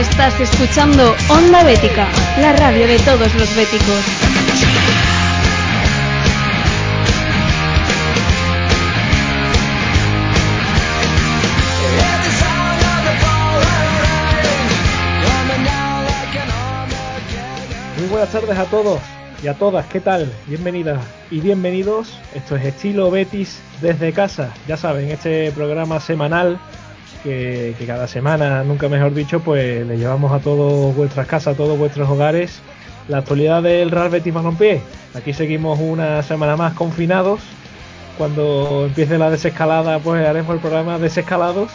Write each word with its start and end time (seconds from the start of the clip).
Estás 0.00 0.40
escuchando 0.40 1.14
Onda 1.28 1.62
Bética, 1.62 2.08
la 2.40 2.54
radio 2.54 2.86
de 2.86 2.98
todos 3.00 3.34
los 3.34 3.54
béticos. 3.54 3.86
Muy 17.98 18.08
buenas 18.08 18.30
tardes 18.30 18.56
a 18.56 18.64
todos 18.64 19.00
y 19.42 19.48
a 19.48 19.54
todas, 19.54 19.84
¿qué 19.84 20.00
tal? 20.00 20.32
Bienvenidas 20.46 21.04
y 21.30 21.40
bienvenidos. 21.40 22.18
Esto 22.34 22.56
es 22.56 22.64
Estilo 22.64 23.10
Betis 23.10 23.60
desde 23.82 24.14
casa. 24.14 24.54
Ya 24.66 24.78
saben, 24.78 25.10
este 25.10 25.52
programa 25.52 26.00
semanal 26.00 26.58
que, 27.22 27.74
cada 27.86 28.06
semana, 28.06 28.64
nunca 28.64 28.88
mejor 28.88 29.14
dicho, 29.14 29.40
pues 29.40 29.86
le 29.86 29.98
llevamos 29.98 30.32
a 30.32 30.40
todas 30.40 30.94
vuestras 30.94 31.26
casas, 31.26 31.54
a 31.54 31.56
todos 31.56 31.78
vuestros 31.78 32.08
hogares, 32.08 32.60
la 33.08 33.18
actualidad 33.18 33.62
del 33.62 33.90
Real 33.90 34.08
Betis 34.08 34.32
Balompié. 34.32 34.80
Aquí 35.14 35.32
seguimos 35.32 35.78
una 35.80 36.22
semana 36.22 36.56
más 36.56 36.74
confinados. 36.74 37.40
Cuando 38.18 38.84
empiece 38.86 39.18
la 39.18 39.30
desescalada, 39.30 39.98
pues 39.98 40.24
haremos 40.26 40.54
el 40.54 40.60
programa 40.60 40.98
Desescalados. 40.98 41.70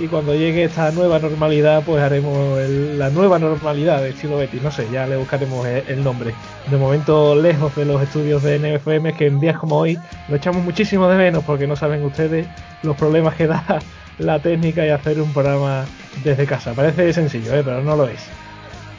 Y 0.00 0.06
cuando 0.06 0.32
llegue 0.32 0.62
esta 0.62 0.92
nueva 0.92 1.18
normalidad, 1.18 1.82
pues 1.84 2.00
haremos 2.00 2.58
la 2.96 3.10
nueva 3.10 3.40
normalidad 3.40 4.00
de 4.00 4.10
estilo 4.10 4.36
Betis. 4.36 4.62
No 4.62 4.70
sé, 4.70 4.86
ya 4.92 5.06
le 5.06 5.16
buscaremos 5.16 5.66
el, 5.66 6.04
nombre. 6.04 6.34
De 6.70 6.76
momento, 6.76 7.34
lejos 7.34 7.74
de 7.74 7.84
los 7.84 8.00
estudios 8.00 8.42
de 8.44 8.58
NFM, 8.58 9.14
que 9.14 9.26
en 9.26 9.40
días 9.40 9.58
como 9.58 9.76
hoy 9.76 9.98
lo 10.28 10.36
echamos 10.36 10.62
muchísimo 10.62 11.08
de 11.08 11.16
menos, 11.16 11.42
porque 11.42 11.66
no 11.66 11.74
saben 11.74 12.04
ustedes 12.04 12.46
los 12.82 12.96
problemas 12.96 13.34
que 13.34 13.48
da 13.48 13.80
la 14.18 14.40
técnica 14.40 14.84
y 14.84 14.90
hacer 14.90 15.20
un 15.20 15.32
programa 15.32 15.84
desde 16.24 16.46
casa. 16.46 16.72
Parece 16.72 17.12
sencillo, 17.12 17.54
¿eh? 17.54 17.62
pero 17.64 17.82
no 17.82 17.96
lo 17.96 18.08
es. 18.08 18.24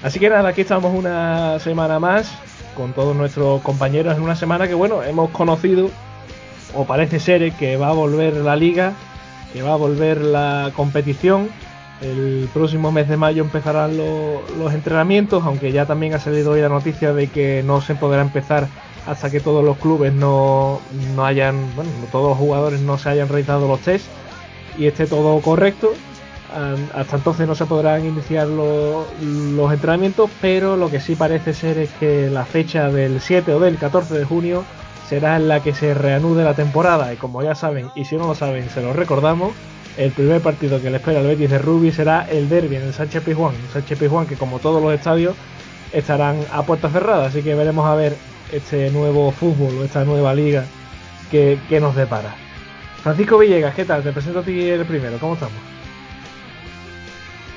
Así 0.03 0.19
que 0.19 0.29
nada, 0.29 0.49
aquí 0.49 0.61
estamos 0.61 0.95
una 0.95 1.59
semana 1.59 1.99
más 1.99 2.31
con 2.75 2.93
todos 2.93 3.15
nuestros 3.15 3.61
compañeros 3.61 4.15
en 4.15 4.23
una 4.23 4.35
semana 4.35 4.67
que 4.67 4.73
bueno, 4.73 5.03
hemos 5.03 5.29
conocido 5.31 5.89
o 6.73 6.85
parece 6.85 7.19
ser 7.19 7.51
que 7.53 7.75
va 7.75 7.89
a 7.89 7.93
volver 7.93 8.33
la 8.35 8.55
liga, 8.55 8.93
que 9.51 9.61
va 9.61 9.73
a 9.73 9.75
volver 9.75 10.21
la 10.21 10.71
competición. 10.75 11.49
El 12.01 12.49
próximo 12.53 12.93
mes 12.93 13.09
de 13.09 13.17
mayo 13.17 13.43
empezarán 13.43 13.97
los 13.97 14.73
entrenamientos, 14.73 15.43
aunque 15.43 15.73
ya 15.73 15.85
también 15.85 16.13
ha 16.13 16.19
salido 16.19 16.51
hoy 16.51 16.61
la 16.61 16.69
noticia 16.69 17.11
de 17.11 17.27
que 17.27 17.61
no 17.65 17.81
se 17.81 17.95
podrá 17.95 18.21
empezar 18.21 18.67
hasta 19.05 19.29
que 19.29 19.41
todos 19.41 19.65
los 19.65 19.77
clubes 19.77 20.13
no, 20.13 20.79
no 21.15 21.25
hayan, 21.25 21.75
bueno, 21.75 21.91
todos 22.09 22.29
los 22.29 22.37
jugadores 22.37 22.79
no 22.79 22.97
se 22.97 23.09
hayan 23.09 23.27
realizado 23.27 23.67
los 23.67 23.81
test 23.81 24.05
y 24.79 24.87
esté 24.87 25.05
todo 25.05 25.39
correcto. 25.41 25.93
Hasta 26.95 27.17
entonces 27.17 27.47
no 27.47 27.53
se 27.53 27.67
podrán 27.67 28.05
iniciar 28.05 28.47
los, 28.47 29.05
entrenamientos, 29.71 30.31
pero 30.41 30.77
lo 30.77 30.89
que 30.89 30.99
sí 30.99 31.15
parece 31.15 31.53
ser 31.53 31.77
es 31.77 31.91
que 31.99 32.29
la 32.31 32.45
fecha 32.45 32.89
del 32.89 33.21
7 33.21 33.53
o 33.53 33.59
del 33.59 33.77
14 33.77 34.17
de 34.17 34.25
junio 34.25 34.63
será 35.07 35.35
en 35.35 35.47
la 35.47 35.61
que 35.61 35.75
se 35.75 35.93
reanude 35.93 36.43
la 36.43 36.55
temporada. 36.55 37.13
Y 37.13 37.17
como 37.17 37.43
ya 37.43 37.53
saben, 37.53 37.91
y 37.93 38.05
si 38.05 38.15
no 38.15 38.25
lo 38.25 38.33
saben, 38.33 38.67
se 38.69 38.81
lo 38.81 38.93
recordamos, 38.93 39.53
el 39.97 40.11
primer 40.11 40.41
partido 40.41 40.81
que 40.81 40.89
le 40.89 40.97
espera 40.97 41.19
al 41.19 41.27
Betis 41.27 41.51
de 41.51 41.59
Rugby 41.59 41.91
será 41.91 42.25
el 42.27 42.49
derby 42.49 42.77
en 42.77 42.83
el 42.83 42.93
Sánchez 42.93 43.23
Pizjuán. 43.23 43.53
Sánchez 43.71 43.99
Pizjuán 43.99 44.25
que 44.25 44.35
como 44.35 44.59
todos 44.59 44.81
los 44.81 44.93
estadios 44.93 45.35
estarán 45.91 46.39
a 46.51 46.63
puerta 46.63 46.89
cerrada, 46.89 47.27
así 47.27 47.43
que 47.43 47.53
veremos 47.53 47.85
a 47.85 47.95
ver 47.95 48.15
este 48.51 48.89
nuevo 48.91 49.31
fútbol 49.31 49.77
o 49.79 49.83
esta 49.83 50.03
nueva 50.03 50.33
liga 50.33 50.65
que 51.29 51.79
nos 51.79 51.95
depara. 51.95 52.48
Francisco 53.01 53.37
Villegas, 53.37 53.73
¿qué 53.75 53.85
tal? 53.85 54.03
Te 54.03 54.11
presento 54.11 54.39
a 54.39 54.43
ti 54.43 54.69
el 54.69 54.85
primero, 54.85 55.17
¿cómo 55.19 55.33
estamos? 55.35 55.55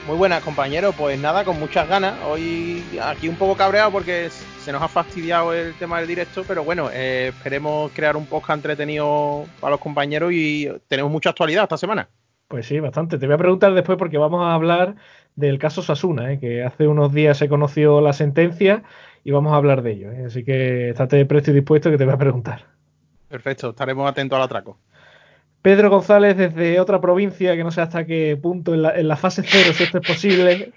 Muy 0.06 0.16
buenas, 0.16 0.42
compañeros. 0.42 0.94
Pues 0.96 1.18
nada, 1.18 1.44
con 1.44 1.58
muchas 1.60 1.88
ganas. 1.88 2.14
Hoy 2.24 2.82
aquí 3.00 3.28
un 3.28 3.36
poco 3.36 3.56
cabreado 3.56 3.92
porque 3.92 4.30
se 4.30 4.72
nos 4.72 4.82
ha 4.82 4.88
fastidiado 4.88 5.52
el 5.52 5.74
tema 5.74 5.98
del 5.98 6.08
directo, 6.08 6.44
pero 6.46 6.64
bueno, 6.64 6.90
eh, 6.92 7.28
esperemos 7.28 7.90
crear 7.92 8.16
un 8.16 8.26
podcast 8.26 8.58
entretenido 8.58 9.46
para 9.60 9.72
los 9.72 9.80
compañeros 9.80 10.32
y 10.32 10.68
tenemos 10.88 11.10
mucha 11.10 11.30
actualidad 11.30 11.64
esta 11.64 11.76
semana. 11.76 12.08
Pues 12.48 12.66
sí, 12.66 12.80
bastante. 12.80 13.18
Te 13.18 13.26
voy 13.26 13.34
a 13.34 13.38
preguntar 13.38 13.74
después 13.74 13.96
porque 13.96 14.18
vamos 14.18 14.42
a 14.42 14.54
hablar 14.54 14.96
del 15.36 15.58
caso 15.58 15.82
Sasuna, 15.82 16.32
¿eh? 16.32 16.40
que 16.40 16.64
hace 16.64 16.86
unos 16.86 17.12
días 17.12 17.38
se 17.38 17.48
conoció 17.48 18.00
la 18.00 18.12
sentencia 18.12 18.82
y 19.24 19.30
vamos 19.30 19.52
a 19.52 19.56
hablar 19.56 19.82
de 19.82 19.92
ello. 19.92 20.12
¿eh? 20.12 20.24
Así 20.26 20.44
que 20.44 20.90
estate 20.90 21.24
presto 21.26 21.52
y 21.52 21.54
dispuesto 21.54 21.90
que 21.90 21.98
te 21.98 22.04
voy 22.04 22.14
a 22.14 22.18
preguntar. 22.18 22.66
Perfecto, 23.28 23.70
estaremos 23.70 24.10
atentos 24.10 24.36
al 24.36 24.42
atraco. 24.42 24.78
Pedro 25.62 25.90
González 25.90 26.36
desde 26.36 26.80
otra 26.80 27.00
provincia, 27.00 27.54
que 27.54 27.62
no 27.62 27.70
sé 27.70 27.80
hasta 27.80 28.04
qué 28.04 28.36
punto, 28.40 28.74
en 28.74 29.08
la, 29.08 29.16
fase 29.16 29.44
cero, 29.46 29.72
si 29.72 29.84
esto 29.84 29.98
es 29.98 30.06
posible. 30.06 30.72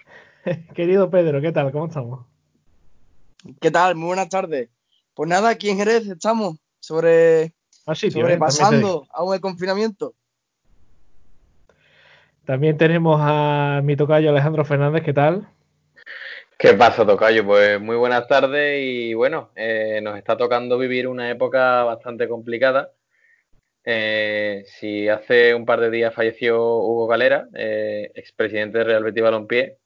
Querido 0.75 1.09
Pedro, 1.09 1.41
¿qué 1.41 1.51
tal? 1.51 1.71
¿Cómo 1.71 1.87
estamos? 1.87 2.27
¿Qué 3.59 3.71
tal? 3.71 3.95
Muy 3.95 4.07
buenas 4.07 4.29
tardes. 4.29 4.69
Pues 5.15 5.27
nada, 5.27 5.49
aquí 5.49 5.69
en 5.69 5.77
Jerez 5.77 6.07
estamos 6.07 6.57
sobre 6.79 7.53
ah, 7.87 7.95
sobrepasando 7.95 9.07
aún 9.11 9.33
el 9.33 9.41
confinamiento. 9.41 10.13
También 12.45 12.77
tenemos 12.77 13.19
a 13.19 13.81
mi 13.83 13.95
tocayo 13.95 14.29
Alejandro 14.29 14.65
Fernández, 14.65 15.03
¿qué 15.03 15.13
tal? 15.13 15.49
¿Qué 16.59 16.73
pasa, 16.73 17.05
Tocayo? 17.05 17.43
Pues 17.43 17.81
muy 17.81 17.95
buenas 17.95 18.27
tardes 18.27 18.79
y 18.81 19.13
bueno, 19.15 19.49
eh, 19.55 19.99
nos 20.03 20.15
está 20.17 20.37
tocando 20.37 20.77
vivir 20.77 21.07
una 21.07 21.29
época 21.29 21.83
bastante 21.83 22.29
complicada 22.29 22.91
eh, 23.85 24.63
si 24.65 25.07
hace 25.07 25.53
un 25.53 25.65
par 25.65 25.79
de 25.79 25.91
días 25.91 26.13
falleció 26.13 26.57
Hugo 26.57 27.05
Galera, 27.05 27.47
eh, 27.53 28.11
expresidente 28.15 28.79
de 28.79 28.83
Real 28.83 29.03
Betis 29.03 29.23
Balompié, 29.23 29.77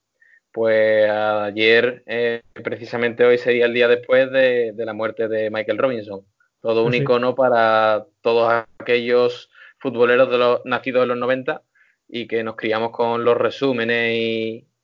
pues 0.54 1.10
ayer, 1.10 2.04
eh, 2.06 2.42
precisamente 2.64 3.26
hoy 3.26 3.38
sería 3.38 3.66
el 3.66 3.74
día 3.74 3.88
después 3.90 4.32
de, 4.32 4.74
la 4.78 4.94
muerte 4.94 5.28
de 5.28 5.50
Michael 5.52 5.78
Robinson. 5.78 6.22
Todo 6.62 6.86
un 6.86 6.94
icono 6.94 7.36
para 7.36 8.06
todos 8.22 8.66
aquellos 8.80 9.50
futboleros 9.80 10.30
de 10.32 10.38
los, 10.38 10.62
nacidos 10.66 11.04
en 11.04 11.10
los 11.10 11.18
90 11.18 11.62
y 12.08 12.28
que 12.28 12.44
nos 12.44 12.56
criamos 12.56 12.92
con 12.92 13.24
los 13.24 13.38
resúmenes 13.38 14.14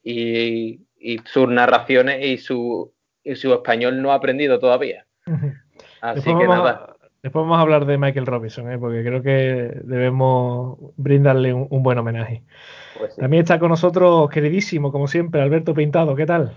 y, 0.04 0.82
sus 1.26 1.48
narraciones 1.50 2.24
y 2.24 2.38
su, 2.38 2.94
y 3.24 3.36
su 3.36 3.54
español 3.54 4.02
no 4.02 4.12
ha 4.12 4.16
aprendido 4.16 4.60
todavía. 4.60 5.06
Así 6.02 6.36
que 6.38 6.48
nada. 6.48 6.95
Después 7.26 7.42
vamos 7.42 7.58
a 7.58 7.62
hablar 7.62 7.88
de 7.88 7.98
Michael 7.98 8.28
Robinson, 8.28 8.72
¿eh? 8.72 8.78
porque 8.78 9.04
creo 9.04 9.24
que 9.24 9.82
debemos 9.84 10.78
brindarle 10.96 11.56
un, 11.56 11.82
buen 11.82 11.98
homenaje. 11.98 12.44
Pues 13.00 13.16
También 13.16 13.42
está 13.42 13.58
con 13.58 13.70
nosotros, 13.70 14.30
queridísimo, 14.30 14.92
como 14.92 15.08
siempre, 15.08 15.42
Alberto 15.42 15.74
Pintado. 15.74 16.16
¿Qué 16.16 16.28
tal? 16.28 16.54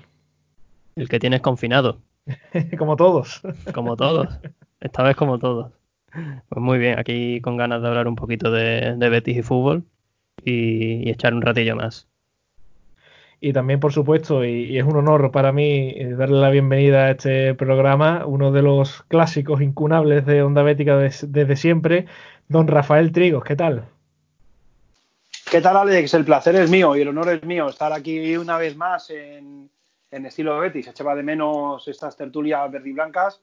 El 0.94 1.08
que 1.08 1.18
tienes 1.18 1.40
confinado. 1.40 2.02
como 2.78 2.96
todos. 2.96 3.40
como 3.72 3.96
todos. 3.96 4.28
Esta 4.78 5.04
vez 5.04 5.16
como 5.16 5.38
todos. 5.38 5.72
Pues 6.12 6.60
muy 6.60 6.76
bien, 6.76 6.98
aquí 6.98 7.40
con 7.40 7.56
ganas 7.56 7.80
de 7.80 7.88
hablar 7.88 8.06
un 8.06 8.16
poquito 8.16 8.50
de, 8.50 8.94
Betis 8.98 9.38
y 9.38 9.42
fútbol 9.42 9.84
y 10.44 11.08
echar 11.08 11.32
un 11.32 11.40
ratillo 11.40 11.76
más. 11.76 12.08
Y 13.40 13.52
también, 13.52 13.78
por 13.78 13.92
supuesto, 13.92 14.44
y, 14.44 14.76
es 14.78 14.84
un 14.84 14.96
honor 14.96 15.30
para 15.30 15.52
mí 15.52 15.90
eh, 15.90 16.14
darle 16.16 16.40
la 16.40 16.50
bienvenida 16.50 17.04
a 17.04 17.10
este 17.12 17.54
programa, 17.54 18.26
uno 18.26 18.50
de 18.50 18.62
los 18.62 19.02
clásicos 19.04 19.62
incunables 19.62 20.26
de 20.26 20.42
Onda 20.42 20.62
Bética 20.62 20.96
desde 20.96 21.56
siempre, 21.56 22.06
don 22.48 22.66
Rafael 22.66 23.12
Trigos. 23.12 23.44
¿Qué 23.44 23.54
tal? 23.54 23.84
¿Qué 25.50 25.60
tal, 25.60 25.76
Alex? 25.76 26.12
El 26.14 26.24
placer 26.24 26.56
es 26.56 26.68
mío 26.68 26.96
y 26.96 27.02
el 27.02 27.08
honor 27.08 27.30
es 27.30 27.44
mío 27.44 27.68
estar 27.68 27.92
aquí 27.92 28.36
una 28.36 28.58
vez 28.58 28.76
más 28.76 29.08
en, 29.10 29.70
en 30.10 30.26
estilo 30.26 30.58
Betis. 30.58 30.88
Echaba 30.88 31.14
de 31.14 31.22
menos 31.22 31.86
estas 31.86 32.16
tertulias 32.16 32.70
verdiblancas. 32.70 33.40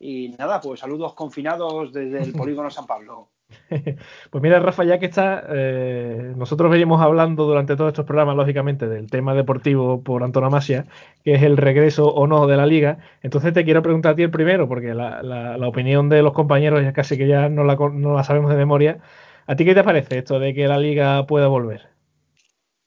Y 0.00 0.30
nada, 0.38 0.60
pues 0.60 0.80
saludos 0.80 1.14
confinados 1.14 1.92
desde 1.92 2.22
el 2.22 2.32
polígono 2.36 2.70
San 2.70 2.86
Pablo. 2.86 3.28
Pues 4.30 4.42
mira, 4.42 4.60
Rafa, 4.60 4.84
ya 4.84 4.98
que 4.98 5.06
está, 5.06 5.44
eh, 5.48 6.32
nosotros 6.36 6.70
veníamos 6.70 7.00
hablando 7.00 7.44
durante 7.44 7.76
todos 7.76 7.88
estos 7.88 8.06
programas, 8.06 8.36
lógicamente, 8.36 8.86
del 8.88 9.10
tema 9.10 9.34
deportivo 9.34 10.02
por 10.02 10.22
antonomasia, 10.22 10.86
que 11.24 11.34
es 11.34 11.42
el 11.42 11.56
regreso 11.56 12.06
o 12.06 12.26
no 12.26 12.46
de 12.46 12.56
la 12.56 12.66
liga. 12.66 12.98
Entonces 13.22 13.52
te 13.52 13.64
quiero 13.64 13.82
preguntar 13.82 14.12
a 14.12 14.16
ti 14.16 14.22
el 14.22 14.30
primero, 14.30 14.68
porque 14.68 14.94
la, 14.94 15.56
opinión 15.66 16.08
de 16.08 16.22
los 16.22 16.32
compañeros 16.32 16.82
ya 16.82 16.92
casi 16.92 17.16
que 17.16 17.26
ya 17.26 17.48
no 17.48 17.64
la, 17.64 17.76
no 17.76 18.14
la 18.14 18.24
sabemos 18.24 18.50
de 18.50 18.56
memoria. 18.56 18.98
¿A 19.46 19.56
ti 19.56 19.64
qué 19.64 19.74
te 19.74 19.84
parece 19.84 20.18
esto 20.18 20.38
de 20.38 20.54
que 20.54 20.66
la 20.66 20.78
liga 20.78 21.26
pueda 21.26 21.46
volver? 21.46 21.88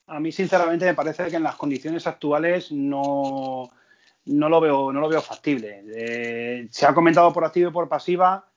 A 0.07 0.19
mí, 0.19 0.31
sinceramente, 0.31 0.85
me 0.85 0.93
parece 0.93 1.27
que 1.27 1.35
en 1.35 1.43
las 1.43 1.55
condiciones 1.55 2.07
actuales 2.07 2.71
no, 2.71 3.69
no, 4.25 4.49
lo, 4.49 4.59
veo, 4.59 4.91
no 4.91 4.99
lo 4.99 5.07
veo 5.07 5.21
factible. 5.21 5.83
Eh, 5.95 6.67
se 6.71 6.85
ha 6.85 6.93
comentado 6.93 7.31
por 7.31 7.45
activo 7.45 7.69
y 7.69 7.73
por 7.73 7.87
pasiva 7.87 8.48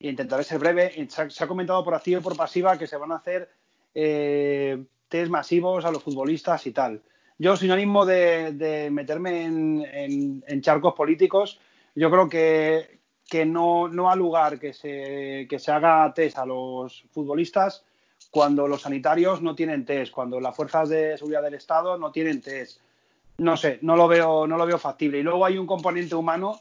intentaré 0.00 0.44
ser 0.44 0.58
breve. 0.58 1.08
Se 1.08 1.44
ha, 1.44 1.46
comentado 1.46 1.84
por 1.84 1.94
activa 1.94 2.20
y 2.20 2.22
por 2.22 2.36
pasiva 2.36 2.78
que 2.78 2.86
se 2.86 2.96
van 2.96 3.12
a 3.12 3.16
hacer 3.16 3.50
eh, 3.94 4.84
test 5.08 5.30
masivos 5.30 5.84
a 5.84 5.90
los 5.90 6.02
futbolistas 6.02 6.66
y 6.66 6.72
tal. 6.72 7.02
Yo, 7.38 7.56
sin 7.56 7.70
ánimo 7.70 8.06
de, 8.06 8.88
meterme 8.90 9.44
en, 9.44 10.60
charcos 10.62 10.94
políticos, 10.94 11.60
yo 11.94 12.10
creo 12.10 12.28
que, 12.28 13.00
que 13.28 13.44
no, 13.44 13.88
no, 13.88 14.10
ha 14.10 14.16
lugar 14.16 14.58
que 14.58 14.72
se, 14.72 15.46
que 15.48 15.58
se 15.58 15.70
haga 15.70 16.12
test 16.14 16.38
a 16.38 16.46
los 16.46 17.04
futbolistas 17.10 17.84
cuando 18.30 18.66
los 18.66 18.82
sanitarios 18.82 19.42
no 19.42 19.54
tienen 19.54 19.84
test, 19.84 20.12
cuando 20.12 20.40
las 20.40 20.56
fuerzas 20.56 20.88
de 20.88 21.16
seguridad 21.16 21.42
del 21.42 21.54
Estado 21.54 21.98
no 21.98 22.10
tienen 22.10 22.40
test. 22.40 22.80
No 23.38 23.56
sé, 23.56 23.78
no 23.82 23.96
lo 23.96 24.08
veo, 24.08 24.46
no 24.46 24.56
lo 24.56 24.66
veo 24.66 24.78
factible. 24.78 25.18
Y 25.18 25.22
luego 25.22 25.44
hay 25.44 25.58
un 25.58 25.66
componente 25.66 26.14
humano 26.14 26.60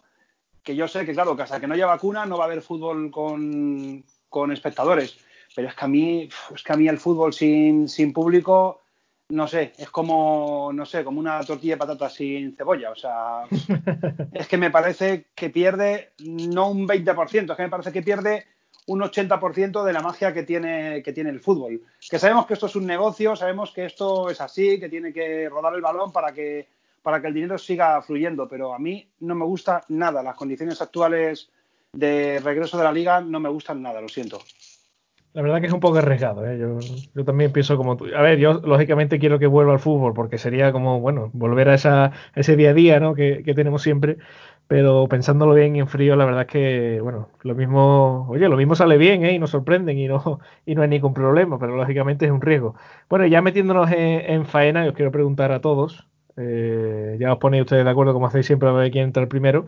que 0.66 0.76
yo 0.76 0.88
sé 0.88 1.06
que, 1.06 1.14
claro, 1.14 1.36
que 1.36 1.44
hasta 1.44 1.60
que 1.60 1.68
no 1.68 1.76
haya 1.76 1.86
vacuna 1.86 2.26
no 2.26 2.38
va 2.38 2.44
a 2.44 2.48
haber 2.48 2.62
fútbol 2.62 3.12
con, 3.12 4.04
con 4.28 4.52
espectadores. 4.52 5.18
Pero 5.56 5.70
es 5.70 5.76
que 5.76 5.86
a 5.86 5.88
mí, 5.88 6.30
es 6.54 6.64
que 6.64 6.74
a 6.74 6.76
mí 6.76 6.88
el 6.90 6.98
fútbol 6.98 7.34
sin, 7.34 7.88
sin 7.88 8.12
público 8.12 8.82
no 9.30 9.48
sé, 9.48 9.74
es 9.78 9.90
como, 9.90 10.72
no 10.74 10.86
sé, 10.86 11.04
como 11.04 11.20
una 11.20 11.42
tortilla 11.44 11.74
de 11.74 11.80
patatas 11.80 12.14
sin 12.14 12.56
cebolla. 12.56 12.92
O 12.92 12.96
sea, 12.96 13.44
es 14.34 14.48
que 14.48 14.58
me 14.58 14.70
parece 14.70 15.28
que 15.34 15.50
pierde 15.50 16.14
no 16.20 16.70
un 16.70 16.88
20%, 16.88 17.52
es 17.52 17.58
que 17.58 17.64
me 17.64 17.70
parece 17.70 17.92
que 17.92 18.04
pierde 18.04 18.46
un 18.88 19.02
80% 19.02 19.84
de 19.84 19.94
la 19.94 20.02
magia 20.02 20.32
que 20.32 20.44
tiene, 20.44 21.02
que 21.02 21.12
tiene 21.12 21.32
el 21.32 21.40
fútbol. 21.40 21.82
Que 22.08 22.20
sabemos 22.20 22.46
que 22.46 22.54
esto 22.54 22.68
es 22.68 22.76
un 22.76 22.86
negocio, 22.86 23.36
sabemos 23.36 23.72
que 23.72 23.86
esto 23.86 24.30
es 24.30 24.40
así, 24.42 24.80
que 24.80 24.90
tiene 24.90 25.12
que 25.12 25.50
rodar 25.50 25.74
el 25.74 25.82
balón 25.82 26.12
para 26.12 26.32
que, 26.32 26.68
para 27.06 27.22
que 27.22 27.28
el 27.28 27.36
dinero 27.36 27.60
siga 27.60 28.02
fluyendo, 28.02 28.48
pero 28.48 28.74
a 28.74 28.80
mí 28.80 29.08
no 29.20 29.36
me 29.36 29.46
gusta 29.46 29.84
nada. 29.90 30.24
Las 30.24 30.36
condiciones 30.36 30.82
actuales 30.82 31.52
de 31.94 32.42
regreso 32.44 32.80
de 32.80 32.84
la 32.84 32.92
liga 32.92 33.22
no 33.22 33.40
me 33.40 33.48
gustan 33.48 33.84
nada, 33.84 34.02
lo 34.02 34.10
siento. 34.10 34.40
La 35.34 35.44
verdad 35.44 35.62
que 35.62 35.68
es 35.68 35.74
un 35.74 35.80
poco 35.80 36.00
arriesgado. 36.00 36.44
¿eh? 36.50 36.58
Yo, 36.58 37.24
también 37.24 37.52
pienso 37.52 37.78
como 37.78 37.96
tú. 37.96 38.06
A 38.06 38.24
ver, 38.24 38.40
yo 38.40 38.54
lógicamente 38.54 39.20
quiero 39.20 39.38
que 39.38 39.46
vuelva 39.46 39.74
al 39.74 39.80
fútbol 39.80 40.16
porque 40.16 40.40
sería 40.40 40.72
como, 40.72 41.00
bueno, 41.00 41.30
volver 41.34 41.70
a, 41.70 41.76
esa, 41.76 42.12
ese 42.34 42.56
día 42.56 42.72
a 42.72 42.74
día 42.74 43.00
¿no? 43.00 43.14
que, 43.14 43.44
tenemos 43.56 43.84
siempre. 43.84 44.18
Pero 44.66 45.08
pensándolo 45.08 45.54
bien 45.54 45.76
y 45.76 45.82
en 45.82 45.88
frío, 45.88 46.16
la 46.16 46.26
verdad 46.26 46.42
es 46.42 46.48
que, 46.48 47.02
bueno, 47.04 47.30
lo 47.44 47.54
mismo, 47.54 48.26
oye, 48.32 48.50
lo 48.50 48.58
mismo 48.58 48.74
sale 48.74 48.98
bien 48.98 49.24
¿eh? 49.24 49.34
y 49.34 49.38
nos 49.38 49.52
sorprenden 49.52 50.00
y 50.00 50.08
no, 50.08 50.40
y 50.66 50.74
no 50.74 50.82
hay 50.82 50.88
ningún 50.88 51.14
problema, 51.14 51.60
pero 51.60 51.78
lógicamente 51.78 52.26
es 52.26 52.32
un 52.32 52.42
riesgo. 52.42 52.74
Bueno, 53.08 53.28
ya 53.28 53.44
metiéndonos 53.44 53.92
en, 53.92 54.48
faena, 54.48 54.88
os 54.88 54.94
quiero 54.94 55.12
preguntar 55.12 55.52
a 55.52 55.62
todos, 55.62 56.08
eh, 56.38 57.18
ya 57.20 57.34
os 57.34 57.40
ponéis 57.40 57.62
ustedes 57.62 57.86
de 57.86 57.92
acuerdo 57.92 58.14
como 58.14 58.28
hacéis 58.28 58.46
siempre 58.46 58.70
a 58.70 58.74
ver 58.74 58.92
quién 58.92 59.06
entra 59.06 59.24
el 59.24 59.30
primero. 59.30 59.68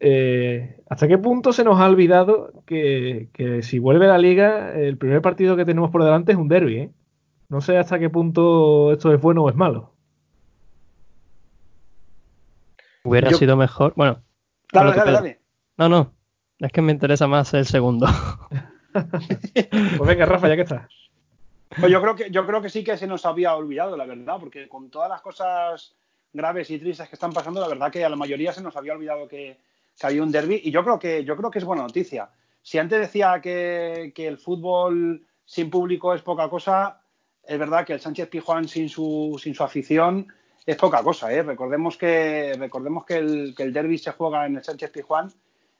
Eh, 0.00 0.80
¿Hasta 0.88 1.08
qué 1.08 1.18
punto 1.18 1.52
se 1.52 1.64
nos 1.64 1.80
ha 1.80 1.86
olvidado 1.86 2.52
que, 2.66 3.28
si 3.62 3.78
vuelve 3.78 4.06
la 4.06 4.18
liga, 4.18 4.72
el 4.74 4.96
primer 4.96 5.22
partido 5.22 5.56
que 5.56 5.64
tenemos 5.64 5.90
por 5.90 6.04
delante 6.04 6.32
es 6.32 6.38
un 6.38 6.48
derby? 6.48 6.76
¿eh? 6.76 6.90
No 7.48 7.60
sé 7.60 7.78
hasta 7.78 7.98
qué 7.98 8.10
punto 8.10 8.92
esto 8.92 9.12
es 9.12 9.20
bueno 9.20 9.42
o 9.42 9.50
es 9.50 9.56
malo. 9.56 9.94
Hubiera 13.04 13.32
sido 13.32 13.56
mejor. 13.56 13.94
Bueno, 13.96 14.22
dale, 14.72 14.94
dale, 14.94 15.12
dale. 15.12 15.40
No, 15.78 15.88
no. 15.88 16.12
Es 16.58 16.72
que 16.72 16.82
me 16.82 16.92
interesa 16.92 17.26
más 17.26 17.54
el 17.54 17.64
segundo. 17.66 18.06
pues 18.92 20.08
venga, 20.08 20.26
Rafa, 20.26 20.48
ya 20.48 20.56
que 20.56 20.62
estás. 20.62 20.97
Pues 21.76 21.92
yo 21.92 22.00
creo 22.00 22.14
que 22.16 22.30
yo 22.30 22.46
creo 22.46 22.62
que 22.62 22.70
sí 22.70 22.82
que 22.82 22.96
se 22.96 23.06
nos 23.06 23.26
había 23.26 23.54
olvidado, 23.54 23.96
la 23.96 24.06
verdad, 24.06 24.38
porque 24.40 24.68
con 24.68 24.90
todas 24.90 25.08
las 25.08 25.20
cosas 25.20 25.94
graves 26.32 26.70
y 26.70 26.78
tristes 26.78 27.08
que 27.08 27.16
están 27.16 27.32
pasando, 27.32 27.60
la 27.60 27.68
verdad 27.68 27.92
que 27.92 28.04
a 28.04 28.08
la 28.08 28.16
mayoría 28.16 28.52
se 28.52 28.62
nos 28.62 28.76
había 28.76 28.94
olvidado 28.94 29.28
que, 29.28 29.58
que 29.98 30.06
había 30.06 30.22
un 30.22 30.32
derby 30.32 30.60
y 30.64 30.70
yo 30.70 30.82
creo 30.82 30.98
que, 30.98 31.24
yo 31.24 31.36
creo 31.36 31.50
que 31.50 31.58
es 31.58 31.64
buena 31.64 31.82
noticia. 31.82 32.30
Si 32.62 32.78
antes 32.78 33.00
decía 33.00 33.40
que, 33.40 34.12
el 34.16 34.38
fútbol 34.38 35.26
sin 35.44 35.70
público 35.70 36.14
es 36.14 36.22
poca 36.22 36.48
cosa, 36.48 37.00
es 37.42 37.58
verdad 37.58 37.86
que 37.86 37.94
el 37.94 38.00
Sánchez 38.00 38.28
Pijuán 38.28 38.68
sin 38.68 38.88
su, 38.88 39.38
sin 39.42 39.54
su 39.54 39.64
afición 39.64 40.28
es 40.66 40.76
poca 40.76 41.02
cosa. 41.02 41.32
¿eh? 41.32 41.42
Recordemos 41.42 41.96
que, 41.96 42.54
recordemos 42.58 43.06
que 43.06 43.16
el, 43.16 43.54
que 43.56 43.62
el 43.62 43.72
derby 43.72 43.96
se 43.98 44.12
juega 44.12 44.46
en 44.46 44.56
el 44.56 44.64
Sánchez 44.64 44.90
Pijuán, 44.90 45.32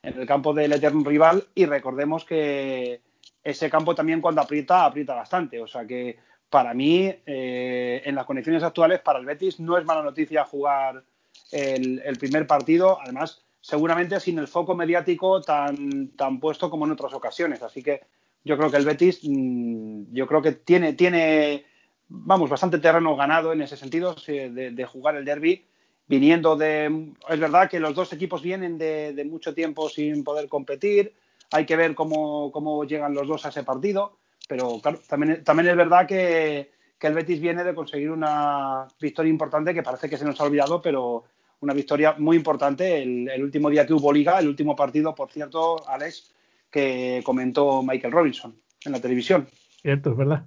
en 0.02 0.18
el 0.18 0.26
campo 0.26 0.54
del 0.54 0.72
eterno 0.72 1.04
rival, 1.04 1.46
y 1.54 1.66
recordemos 1.66 2.24
que 2.24 3.02
ese 3.42 3.70
campo 3.70 3.94
también 3.94 4.20
cuando 4.20 4.40
aprieta, 4.40 4.84
aprieta 4.84 5.14
bastante. 5.14 5.60
O 5.60 5.66
sea 5.66 5.86
que 5.86 6.18
para 6.50 6.74
mí, 6.74 7.12
eh, 7.26 8.02
en 8.04 8.14
las 8.14 8.26
condiciones 8.26 8.62
actuales, 8.62 9.00
para 9.00 9.18
el 9.18 9.26
Betis 9.26 9.60
no 9.60 9.76
es 9.76 9.84
mala 9.84 10.02
noticia 10.02 10.44
jugar 10.44 11.04
el, 11.52 12.18
primer 12.18 12.46
partido. 12.46 12.98
Además, 13.00 13.42
seguramente 13.60 14.18
sin 14.20 14.38
el 14.38 14.48
foco 14.48 14.74
mediático 14.74 15.40
tan, 15.40 16.08
tan 16.16 16.40
puesto 16.40 16.70
como 16.70 16.86
en 16.86 16.92
otras 16.92 17.12
ocasiones. 17.14 17.62
Así 17.62 17.82
que 17.82 18.02
yo 18.44 18.56
creo 18.56 18.70
que 18.70 18.76
el 18.76 18.86
Betis, 18.86 19.20
mm, 19.22 20.12
yo 20.12 20.26
creo 20.26 20.42
que 20.42 20.52
tiene, 20.52 20.94
tiene 20.94 21.64
vamos, 22.08 22.50
bastante 22.50 22.78
terreno 22.78 23.16
ganado 23.16 23.52
en 23.52 23.62
ese 23.62 23.76
sentido 23.76 24.14
de, 24.26 24.88
jugar 24.90 25.16
el 25.16 25.24
derby, 25.24 25.66
viniendo 26.06 26.56
de... 26.56 27.12
Es 27.28 27.38
verdad 27.38 27.68
que 27.68 27.80
los 27.80 27.94
dos 27.94 28.12
equipos 28.12 28.42
vienen 28.42 28.78
de, 28.78 29.26
mucho 29.28 29.54
tiempo 29.54 29.88
sin 29.88 30.24
poder 30.24 30.48
competir, 30.48 31.14
hay 31.50 31.66
que 31.66 31.76
ver 31.76 31.94
cómo, 31.94 32.50
cómo, 32.52 32.84
llegan 32.84 33.14
los 33.14 33.26
dos 33.26 33.46
a 33.46 33.48
ese 33.48 33.64
partido, 33.64 34.18
pero 34.48 34.80
claro, 34.80 35.00
también, 35.08 35.42
también 35.44 35.68
es 35.68 35.76
verdad 35.76 36.06
que, 36.06 36.70
que 36.98 37.06
el 37.06 37.14
Betis 37.14 37.40
viene 37.40 37.64
de 37.64 37.74
conseguir 37.74 38.10
una 38.10 38.86
victoria 39.00 39.30
importante 39.30 39.72
que 39.72 39.82
parece 39.82 40.08
que 40.08 40.16
se 40.16 40.24
nos 40.24 40.40
ha 40.40 40.44
olvidado, 40.44 40.82
pero 40.82 41.24
una 41.60 41.74
victoria 41.74 42.14
muy 42.18 42.36
importante 42.36 43.02
el, 43.02 43.42
último 43.42 43.70
día 43.70 43.86
que 43.86 43.94
hubo 43.94 44.12
liga, 44.12 44.38
el 44.38 44.48
último 44.48 44.76
partido, 44.76 45.14
por 45.14 45.30
cierto, 45.30 45.88
Alex, 45.88 46.34
que 46.70 47.22
comentó 47.24 47.82
Michael 47.82 48.12
Robinson 48.12 48.54
en 48.84 48.92
la 48.92 49.00
televisión. 49.00 49.48
Cierto, 49.82 50.10
es 50.10 50.16
verdad. 50.16 50.44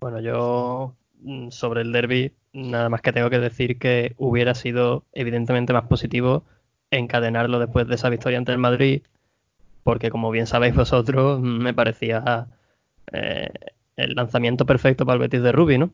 Bueno, 0.00 0.20
yo 0.20 0.94
mm, 1.20 1.50
sobre 1.50 1.82
el 1.82 1.92
derby, 1.92 2.32
nada 2.52 2.88
más 2.88 3.02
que 3.02 3.12
tengo 3.12 3.30
que 3.30 3.38
decir 3.38 3.78
que 3.78 4.14
hubiera 4.18 4.54
sido 4.54 5.04
evidentemente 5.12 5.72
más 5.72 5.86
positivo 5.86 6.44
encadenarlo 6.90 7.58
después 7.58 7.86
de 7.88 7.94
esa 7.94 8.08
victoria 8.08 8.38
ante 8.38 8.52
el 8.52 8.58
Madrid, 8.58 9.02
porque 9.82 10.10
como 10.10 10.30
bien 10.30 10.46
sabéis 10.46 10.74
vosotros, 10.74 11.40
me 11.42 11.74
parecía 11.74 12.46
eh, 13.12 13.50
el 13.96 14.14
lanzamiento 14.14 14.66
perfecto 14.66 15.06
para 15.06 15.14
el 15.14 15.20
Betis 15.20 15.42
de 15.42 15.52
Rubi, 15.52 15.78
¿no? 15.78 15.90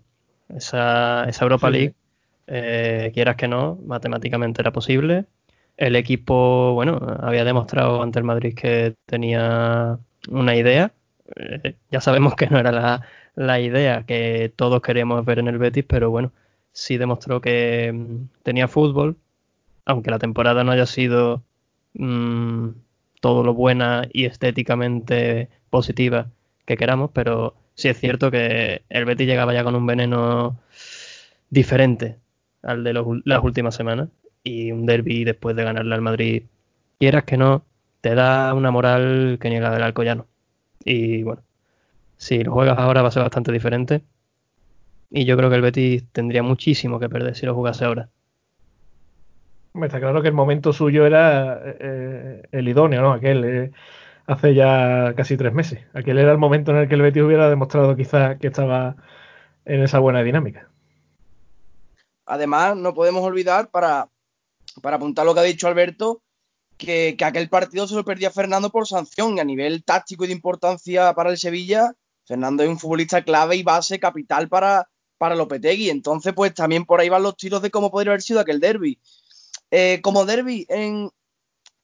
Esa, 0.48 1.24
esa 1.28 1.44
Europa 1.44 1.70
League 1.70 1.94
eh, 2.46 3.10
quieras 3.14 3.36
que 3.36 3.48
no, 3.48 3.78
matemáticamente 3.86 4.62
era 4.62 4.72
posible. 4.72 5.26
El 5.76 5.96
equipo, 5.96 6.72
bueno, 6.74 7.00
había 7.20 7.44
demostrado 7.44 8.02
ante 8.02 8.18
el 8.18 8.24
Madrid 8.24 8.54
que 8.54 8.94
tenía 9.06 9.98
una 10.30 10.56
idea. 10.56 10.92
Eh, 11.36 11.74
ya 11.90 12.00
sabemos 12.00 12.34
que 12.36 12.46
no 12.48 12.58
era 12.58 13.02
la, 13.34 13.60
idea 13.60 14.04
que 14.06 14.52
todos 14.56 14.80
queríamos 14.82 15.24
ver 15.24 15.38
en 15.40 15.48
el 15.48 15.58
Betis, 15.58 15.84
pero 15.86 16.10
bueno, 16.10 16.32
sí 16.72 16.96
demostró 16.98 17.40
que 17.40 17.92
mm, 17.92 18.42
tenía 18.42 18.68
fútbol, 18.68 19.16
aunque 19.86 20.10
la 20.10 20.18
temporada 20.18 20.64
no 20.64 20.72
haya 20.72 20.86
sido 20.86 21.42
mm, 21.94 22.70
todo 23.20 23.42
lo 23.44 23.54
buena 23.54 24.06
y 24.12 24.26
estéticamente 24.26 25.48
positiva 25.70 26.28
que 26.66 26.76
queramos, 26.76 27.10
pero 27.12 27.54
sí 27.74 27.88
es 27.88 27.98
cierto 27.98 28.30
que 28.30 28.82
el 28.90 29.04
Betis 29.06 29.26
llegaba 29.26 29.54
ya 29.54 29.64
con 29.64 29.76
un 29.76 29.86
veneno 29.86 30.58
diferente 31.50 32.18
al 32.62 32.84
de 32.84 32.92
las 32.92 33.44
últimas 33.44 33.74
semanas. 33.74 34.08
Y 34.44 34.70
un 34.72 34.86
derby 34.86 35.24
después 35.24 35.56
de 35.56 35.64
ganarle 35.64 35.94
al 35.94 36.02
Madrid, 36.02 36.44
quieras 37.00 37.24
que 37.24 37.36
no, 37.36 37.64
te 38.00 38.14
da 38.14 38.54
una 38.54 38.70
moral 38.70 39.38
que 39.40 39.50
niega 39.50 39.74
el 39.76 39.82
Alcoyano. 39.82 40.26
Y 40.84 41.22
bueno, 41.24 41.42
si 42.16 42.44
lo 42.44 42.52
juegas 42.52 42.78
ahora 42.78 43.02
va 43.02 43.08
a 43.08 43.12
ser 43.12 43.22
bastante 43.22 43.52
diferente. 43.52 44.02
Y 45.10 45.24
yo 45.24 45.36
creo 45.36 45.50
que 45.50 45.56
el 45.56 45.62
Betis 45.62 46.04
tendría 46.12 46.42
muchísimo 46.42 47.00
que 47.00 47.08
perder 47.08 47.36
si 47.36 47.46
lo 47.46 47.54
jugase 47.54 47.84
ahora. 47.84 48.08
Está 49.84 50.00
claro 50.00 50.22
que 50.22 50.28
el 50.28 50.34
momento 50.34 50.72
suyo 50.72 51.06
era 51.06 51.60
eh, 51.64 52.42
el 52.52 52.68
idóneo, 52.68 53.02
¿no? 53.02 53.12
Aquel 53.12 53.44
eh, 53.44 53.72
hace 54.26 54.54
ya 54.54 55.14
casi 55.16 55.36
tres 55.36 55.52
meses. 55.52 55.80
Aquel 55.94 56.18
era 56.18 56.32
el 56.32 56.38
momento 56.38 56.70
en 56.72 56.78
el 56.78 56.88
que 56.88 56.94
el 56.94 57.02
Betis 57.02 57.22
hubiera 57.22 57.48
demostrado 57.48 57.96
quizás 57.96 58.38
que 58.38 58.48
estaba 58.48 58.96
en 59.64 59.82
esa 59.82 59.98
buena 59.98 60.22
dinámica. 60.22 60.68
Además, 62.26 62.76
no 62.76 62.92
podemos 62.94 63.22
olvidar, 63.22 63.70
para, 63.70 64.08
para 64.82 64.96
apuntar 64.96 65.24
lo 65.24 65.34
que 65.34 65.40
ha 65.40 65.44
dicho 65.44 65.68
Alberto, 65.68 66.22
que, 66.76 67.16
aquel 67.22 67.48
partido 67.48 67.86
se 67.86 67.94
lo 67.94 68.04
perdía 68.04 68.30
Fernando 68.30 68.70
por 68.70 68.86
sanción. 68.86 69.36
Y 69.36 69.40
a 69.40 69.44
nivel 69.44 69.84
táctico 69.84 70.24
y 70.24 70.28
de 70.28 70.32
importancia 70.32 71.12
para 71.14 71.30
el 71.30 71.38
Sevilla, 71.38 71.92
Fernando 72.24 72.62
es 72.62 72.68
un 72.68 72.78
futbolista 72.78 73.22
clave 73.22 73.56
y 73.56 73.62
base 73.62 74.00
capital 74.00 74.48
para, 74.48 74.88
para 75.18 75.36
Lopetegui. 75.36 75.90
Entonces, 75.90 76.32
pues 76.34 76.52
también 76.52 76.84
por 76.84 77.00
ahí 77.00 77.08
van 77.08 77.22
los 77.22 77.36
tiros 77.36 77.62
de 77.62 77.70
cómo 77.70 77.90
podría 77.90 78.12
haber 78.12 78.22
sido 78.22 78.40
aquel 78.40 78.60
derby. 78.60 78.98
Eh, 79.78 80.00
como 80.00 80.24
derby 80.24 80.64
en, 80.70 81.10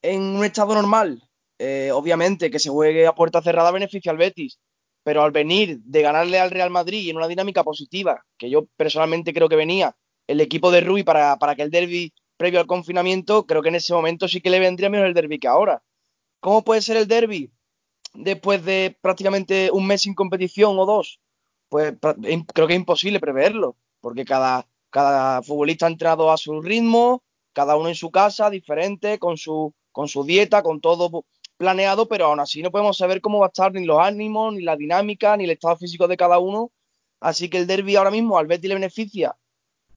un 0.03 0.45
estado 0.47 0.73
normal, 0.75 1.29
eh, 1.59 1.91
obviamente 1.93 2.51
que 2.51 2.59
se 2.59 2.71
juegue 2.71 3.07
a 3.07 3.15
puerta 3.15 3.43
cerrada 3.43 3.71
beneficia 3.71 4.11
al 4.11 4.17
Betis. 4.17 4.59
Pero 5.05 5.23
al 5.23 5.31
venir 5.31 5.79
de 5.81 6.01
ganarle 6.01 6.41
al 6.41 6.51
Real 6.51 6.71
Madrid 6.71 7.11
en 7.11 7.19
una 7.19 7.29
dinámica 7.29 7.63
positiva, 7.63 8.25
que 8.39 8.49
yo 8.49 8.65
personalmente 8.79 9.35
creo 9.35 9.51
que 9.51 9.57
venía 9.57 9.95
el 10.27 10.41
equipo 10.41 10.71
de 10.71 10.81
Rui 10.81 11.03
para, 11.03 11.37
para 11.37 11.55
que 11.55 11.61
el 11.61 11.71
derby 11.71 12.15
previo 12.39 12.61
al 12.61 12.67
confinamiento, 12.67 13.45
creo 13.45 13.61
que 13.61 13.69
en 13.69 13.75
ese 13.75 13.93
momento 13.93 14.27
sí 14.27 14.41
que 14.41 14.49
le 14.49 14.59
vendría 14.59 14.89
menos 14.89 15.07
el 15.07 15.13
derby 15.13 15.39
que 15.39 15.49
ahora. 15.49 15.83
¿Cómo 16.41 16.65
puede 16.65 16.81
ser 16.81 16.97
el 16.97 17.07
derby 17.07 17.53
después 18.15 18.65
de 18.65 18.97
prácticamente 19.03 19.71
un 19.71 19.87
mes 19.87 20.01
sin 20.01 20.15
competición 20.15 20.79
o 20.79 20.87
dos? 20.87 21.21
Pues 21.69 21.93
creo 22.55 22.67
que 22.67 22.73
es 22.73 22.81
imposible 22.81 23.21
preverlo, 23.21 23.77
porque 24.01 24.25
cada, 24.25 24.67
cada 24.89 25.43
futbolista 25.43 25.85
ha 25.85 25.91
entrado 25.91 26.33
a 26.33 26.39
su 26.39 26.63
ritmo, 26.63 27.23
cada 27.53 27.77
uno 27.77 27.89
en 27.89 27.95
su 27.95 28.11
casa, 28.11 28.51
diferente, 28.51 29.19
con 29.19 29.37
su, 29.37 29.75
con 29.93 30.09
su 30.09 30.25
dieta, 30.25 30.63
con 30.63 30.81
todo 30.81 31.25
planeado, 31.57 32.09
pero 32.09 32.27
aún 32.27 32.41
así 32.41 32.63
no 32.63 32.71
podemos 32.71 32.97
saber 32.97 33.21
cómo 33.21 33.39
va 33.39 33.47
a 33.47 33.49
estar 33.49 33.73
ni 33.73 33.85
los 33.85 33.99
ánimos, 33.99 34.55
ni 34.55 34.63
la 34.63 34.77
dinámica, 34.77 35.37
ni 35.37 35.45
el 35.45 35.51
estado 35.51 35.77
físico 35.77 36.09
de 36.09 36.17
cada 36.17 36.39
uno. 36.39 36.71
Así 37.21 37.49
que 37.49 37.59
el 37.59 37.67
derby 37.67 37.97
ahora 37.97 38.11
mismo 38.11 38.39
al 38.39 38.47
Betis 38.47 38.69
le 38.69 38.75
beneficia, 38.75 39.37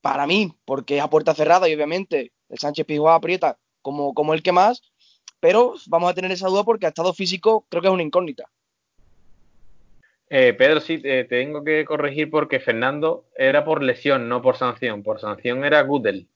para 0.00 0.26
mí, 0.26 0.54
porque 0.64 0.98
es 0.98 1.02
a 1.02 1.10
puerta 1.10 1.34
cerrada 1.34 1.68
y 1.68 1.74
obviamente 1.74 2.32
el 2.48 2.58
Sánchez 2.58 2.86
Pizjuán 2.86 3.16
aprieta 3.16 3.58
como, 3.82 4.14
como 4.14 4.34
el 4.34 4.42
que 4.42 4.52
más, 4.52 4.82
pero 5.40 5.74
vamos 5.88 6.10
a 6.10 6.14
tener 6.14 6.30
esa 6.30 6.48
duda 6.48 6.62
porque 6.62 6.86
a 6.86 6.90
estado 6.90 7.12
físico 7.12 7.66
creo 7.68 7.82
que 7.82 7.88
es 7.88 7.94
una 7.94 8.02
incógnita. 8.02 8.44
Eh, 10.28 10.54
Pedro, 10.54 10.80
sí, 10.80 10.98
te 10.98 11.24
tengo 11.24 11.62
que 11.62 11.84
corregir 11.84 12.30
porque 12.30 12.58
Fernando 12.58 13.26
era 13.36 13.64
por 13.64 13.82
lesión, 13.82 14.28
no 14.28 14.42
por 14.42 14.56
sanción. 14.56 15.02
Por 15.02 15.20
sanción 15.20 15.64
era 15.64 15.82
Gudel. 15.82 16.28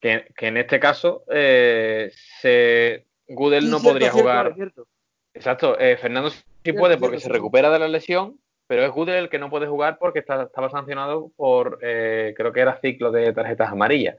Que, 0.00 0.26
en 0.38 0.56
este 0.56 0.78
caso 0.78 1.24
eh, 1.30 2.12
se, 2.40 3.06
Gudel 3.26 3.70
no 3.70 3.80
podría 3.80 4.10
jugar. 4.10 4.54
Exacto, 5.34 5.78
eh, 5.78 5.96
Fernando 5.96 6.30
sí 6.30 6.72
puede 6.72 6.96
porque 6.96 7.20
se 7.20 7.28
recupera 7.28 7.70
de 7.70 7.78
la 7.78 7.88
lesión, 7.88 8.38
pero 8.66 8.84
es 8.84 8.90
Gudel 8.90 9.16
el 9.16 9.28
que 9.28 9.38
no 9.38 9.50
puede 9.50 9.66
jugar 9.66 9.98
porque 9.98 10.20
estaba 10.20 10.70
sancionado 10.70 11.30
por, 11.36 11.78
creo 11.78 12.52
que 12.52 12.60
era 12.60 12.80
ciclo 12.80 13.10
de 13.10 13.32
tarjetas 13.32 13.70
amarillas. 13.70 14.16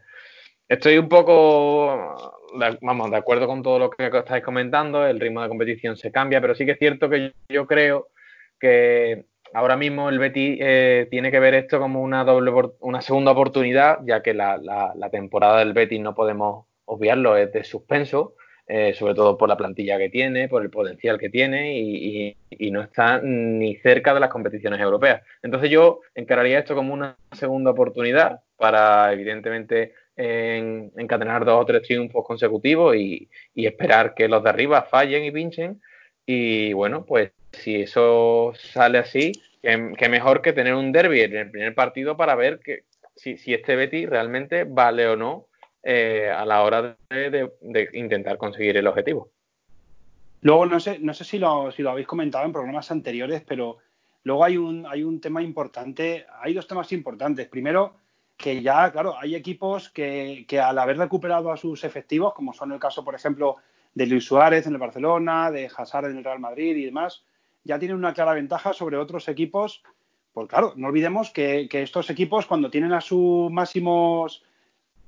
Estoy 0.67 0.97
un 0.97 1.07
poco, 1.07 2.37
vamos, 2.81 3.09
de 3.09 3.17
acuerdo 3.17 3.47
con 3.47 3.63
todo 3.63 3.79
lo 3.79 3.89
que 3.89 4.07
estáis 4.07 4.43
comentando, 4.43 5.05
el 5.07 5.19
ritmo 5.19 5.41
de 5.41 5.47
competición 5.47 5.95
se 5.95 6.11
cambia, 6.11 6.41
pero 6.41 6.55
sí 6.55 6.65
que 6.65 6.73
es 6.73 6.79
cierto 6.79 7.09
que 7.09 7.33
yo 7.47 7.65
creo 7.65 8.09
que 8.59 9.25
ahora 9.53 9.77
mismo 9.77 10.09
el 10.09 10.19
Betty 10.19 10.57
eh, 10.59 11.07
tiene 11.09 11.31
que 11.31 11.39
ver 11.39 11.53
esto 11.53 11.79
como 11.79 12.01
una 12.01 12.23
doble 12.23 12.51
una 12.79 13.01
segunda 13.01 13.31
oportunidad, 13.31 13.99
ya 14.05 14.21
que 14.21 14.33
la, 14.33 15.09
temporada 15.11 15.59
del 15.59 15.73
Betis 15.73 15.99
no 15.99 16.15
podemos 16.15 16.65
obviarlo, 16.85 17.35
es 17.37 17.51
de 17.51 17.63
suspenso, 17.63 18.35
eh, 18.67 18.93
sobre 18.93 19.13
todo 19.13 19.37
por 19.37 19.49
la 19.49 19.57
plantilla 19.57 19.97
que 19.97 20.09
tiene, 20.09 20.47
por 20.47 20.61
el 20.61 20.69
potencial 20.69 21.17
que 21.17 21.29
tiene 21.29 21.79
y, 21.79 22.35
no 22.71 22.81
está 22.81 23.21
ni 23.23 23.75
cerca 23.77 24.13
de 24.13 24.19
las 24.19 24.29
competiciones 24.29 24.79
europeas. 24.79 25.21
Entonces 25.41 25.69
yo 25.69 26.01
encararía 26.15 26.59
esto 26.59 26.75
como 26.75 26.93
una 26.93 27.17
segunda 27.31 27.71
oportunidad 27.71 28.41
para, 28.57 29.11
evidentemente, 29.13 29.93
encadenar 30.15 31.45
dos 31.45 31.61
o 31.61 31.65
tres 31.65 31.83
triunfos 31.83 32.25
consecutivos 32.25 32.95
y 32.95 33.29
esperar 33.55 34.13
que 34.13 34.27
los 34.27 34.43
de 34.43 34.49
arriba 34.49 34.83
fallen 34.83 35.23
y 35.23 35.31
pinchen. 35.31 35.81
Y 36.25 36.73
bueno, 36.73 37.05
pues 37.05 37.31
si 37.57 37.81
eso 37.81 38.53
sale 38.55 38.97
así, 38.97 39.31
que, 39.61 40.09
mejor 40.09 40.41
que 40.41 40.53
tener 40.53 40.73
un 40.73 40.91
derby 40.91 41.21
en 41.21 41.35
el 41.35 41.51
primer 41.51 41.75
partido 41.75 42.15
para 42.15 42.35
ver 42.35 42.59
que, 42.59 42.83
si, 43.15 43.35
este 43.53 43.75
Betty 43.75 44.05
realmente 44.05 44.63
vale 44.63 45.07
o 45.07 45.15
no 45.15 45.47
eh, 45.83 46.29
a 46.29 46.45
la 46.45 46.63
hora 46.63 46.97
de, 47.09 47.89
intentar 47.93 48.37
conseguir 48.37 48.77
el 48.77 48.87
objetivo. 48.87 49.29
Luego, 50.41 50.65
no 50.67 50.79
sé, 50.79 50.99
no 50.99 51.13
sé 51.13 51.23
si, 51.23 51.39
lo, 51.39 51.71
si 51.71 51.81
lo 51.81 51.91
habéis 51.91 52.07
comentado 52.07 52.45
en 52.45 52.53
programas 52.53 52.91
anteriores, 52.91 53.43
pero 53.45 53.77
luego 54.23 54.43
hay 54.43 54.57
un, 54.57 54.85
hay 54.85 55.03
un 55.03 55.19
tema 55.19 55.41
importante, 55.41 56.25
hay 56.41 56.53
dos 56.53 56.67
temas 56.67 56.91
importantes. 56.93 57.47
Primero, 57.47 57.95
que 58.37 58.61
ya, 58.61 58.91
claro, 58.91 59.15
hay 59.19 59.35
equipos 59.35 59.89
que, 59.89 60.45
que, 60.47 60.59
al 60.59 60.77
haber 60.77 60.97
recuperado 60.97 61.51
a 61.51 61.57
sus 61.57 61.83
efectivos, 61.83 62.33
como 62.33 62.53
son 62.53 62.71
el 62.71 62.79
caso, 62.79 63.03
por 63.03 63.15
ejemplo, 63.15 63.57
de 63.95 64.05
Luis 64.05 64.25
Suárez 64.25 64.67
en 64.67 64.73
el 64.73 64.79
Barcelona, 64.79 65.49
de 65.49 65.69
Hazard 65.75 66.11
en 66.11 66.17
el 66.17 66.23
Real 66.23 66.39
Madrid 66.39 66.75
y 66.75 66.85
demás, 66.85 67.25
ya 67.67 67.77
tienen 67.77 67.97
una 67.97 68.13
clara 68.13 68.33
ventaja 68.33 68.73
sobre 68.73 68.97
otros 68.97 69.27
equipos. 69.27 69.83
Pues 70.33 70.47
claro, 70.47 70.73
no 70.75 70.87
olvidemos 70.87 71.31
que, 71.31 71.67
estos 71.71 72.09
equipos 72.09 72.45
cuando 72.45 72.71
tienen 72.71 72.93
a 72.93 73.01
sus 73.01 73.51
máximos 73.51 74.43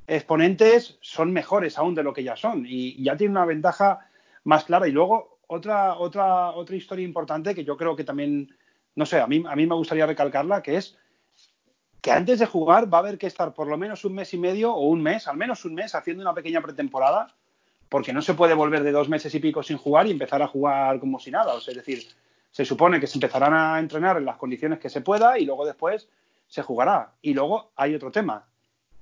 exponentes 0.05 0.97
son 1.01 1.31
mejores 1.31 1.77
aún 1.77 1.95
de 1.95 2.03
lo 2.03 2.13
que 2.13 2.23
ya 2.23 2.35
son 2.35 2.65
y 2.67 3.01
ya 3.03 3.15
tienen 3.15 3.37
una 3.37 3.45
ventaja 3.45 4.09
más 4.43 4.65
clara. 4.65 4.87
Y 4.87 4.91
luego 4.91 5.39
otra, 5.47 5.97
otra, 5.97 6.51
otra 6.51 6.75
historia 6.75 7.05
importante 7.05 7.55
que 7.55 7.63
yo 7.63 7.77
creo 7.77 7.95
que 7.95 8.03
también, 8.03 8.55
no 8.95 9.05
sé, 9.05 9.19
a 9.19 9.27
mí, 9.27 9.43
a 9.47 9.55
mí 9.55 9.65
me 9.65 9.75
gustaría 9.75 10.05
recalcarla, 10.05 10.61
que 10.61 10.77
es 10.77 10.97
que 12.01 12.11
antes 12.11 12.39
de 12.39 12.45
jugar 12.45 12.91
va 12.91 12.99
a 12.99 13.01
haber 13.01 13.17
que 13.17 13.27
estar 13.27 13.53
por 13.53 13.67
lo 13.67 13.77
menos 13.77 14.05
un 14.05 14.15
mes 14.15 14.33
y 14.33 14.37
medio 14.37 14.73
o 14.73 14.87
un 14.87 15.01
mes, 15.01 15.27
al 15.27 15.37
menos 15.37 15.65
un 15.65 15.75
mes, 15.75 15.95
haciendo 15.95 16.23
una 16.23 16.33
pequeña 16.33 16.61
pretemporada, 16.61 17.35
porque 17.89 18.13
no 18.13 18.21
se 18.21 18.35
puede 18.35 18.53
volver 18.53 18.83
de 18.83 18.91
dos 18.91 19.09
meses 19.09 19.33
y 19.35 19.39
pico 19.39 19.63
sin 19.63 19.77
jugar 19.77 20.07
y 20.07 20.11
empezar 20.11 20.41
a 20.41 20.47
jugar 20.47 20.99
como 20.99 21.19
si 21.19 21.31
nada. 21.31 21.53
O 21.55 21.59
sea, 21.59 21.71
es 21.71 21.77
decir, 21.77 22.07
se 22.51 22.65
supone 22.65 22.99
que 22.99 23.07
se 23.07 23.17
empezarán 23.17 23.53
a 23.53 23.79
entrenar 23.79 24.17
en 24.17 24.25
las 24.25 24.37
condiciones 24.37 24.79
que 24.79 24.89
se 24.89 25.01
pueda 25.01 25.37
y 25.37 25.45
luego 25.45 25.65
después 25.65 26.09
se 26.47 26.63
jugará. 26.63 27.13
Y 27.21 27.33
luego 27.33 27.71
hay 27.75 27.95
otro 27.95 28.11
tema. 28.11 28.47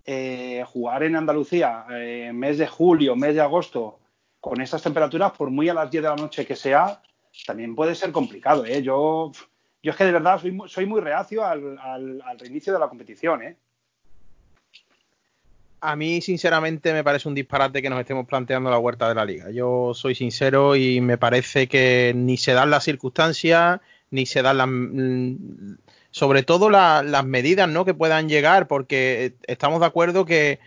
Eh, 0.05 0.63
jugar 0.67 1.03
en 1.03 1.15
Andalucía, 1.15 1.85
eh, 1.91 2.31
mes 2.33 2.57
de 2.57 2.67
julio, 2.67 3.15
mes 3.15 3.35
de 3.35 3.41
agosto, 3.41 3.99
con 4.39 4.61
esas 4.61 4.81
temperaturas, 4.81 5.31
por 5.31 5.49
muy 5.49 5.69
a 5.69 5.73
las 5.73 5.89
10 5.89 6.03
de 6.03 6.09
la 6.09 6.15
noche 6.15 6.45
que 6.45 6.55
sea, 6.55 7.01
también 7.45 7.75
puede 7.75 7.95
ser 7.95 8.11
complicado. 8.11 8.65
¿eh? 8.65 8.81
Yo, 8.81 9.31
yo 9.83 9.91
es 9.91 9.97
que 9.97 10.05
de 10.05 10.11
verdad 10.11 10.39
soy, 10.39 10.57
soy 10.67 10.85
muy 10.85 11.01
reacio 11.01 11.45
al, 11.45 11.77
al, 11.79 12.21
al 12.21 12.39
reinicio 12.39 12.73
de 12.73 12.79
la 12.79 12.87
competición. 12.87 13.43
¿eh? 13.43 13.57
A 15.79 15.95
mí 15.95 16.21
sinceramente 16.21 16.93
me 16.93 17.03
parece 17.03 17.27
un 17.27 17.35
disparate 17.35 17.81
que 17.81 17.89
nos 17.89 17.99
estemos 17.99 18.25
planteando 18.25 18.69
la 18.69 18.79
huerta 18.79 19.07
de 19.07 19.15
la 19.15 19.25
liga. 19.25 19.51
Yo 19.51 19.93
soy 19.93 20.15
sincero 20.15 20.75
y 20.75 21.01
me 21.01 21.17
parece 21.17 21.67
que 21.67 22.13
ni 22.15 22.37
se 22.37 22.53
dan 22.53 22.69
las 22.69 22.83
circunstancias, 22.83 23.79
ni 24.09 24.25
se 24.25 24.41
dan 24.41 24.57
las... 24.57 24.67
Mm, 24.69 25.75
sobre 26.11 26.41
todo 26.41 26.69
las 26.71 27.25
medidas 27.25 27.69
¿no? 27.69 27.85
que 27.85 27.93
puedan 27.93 28.27
llegar, 28.27 28.67
porque 28.67 29.35
estamos 29.45 29.81
de 29.81 29.85
acuerdo 29.85 30.25
que, 30.25 30.59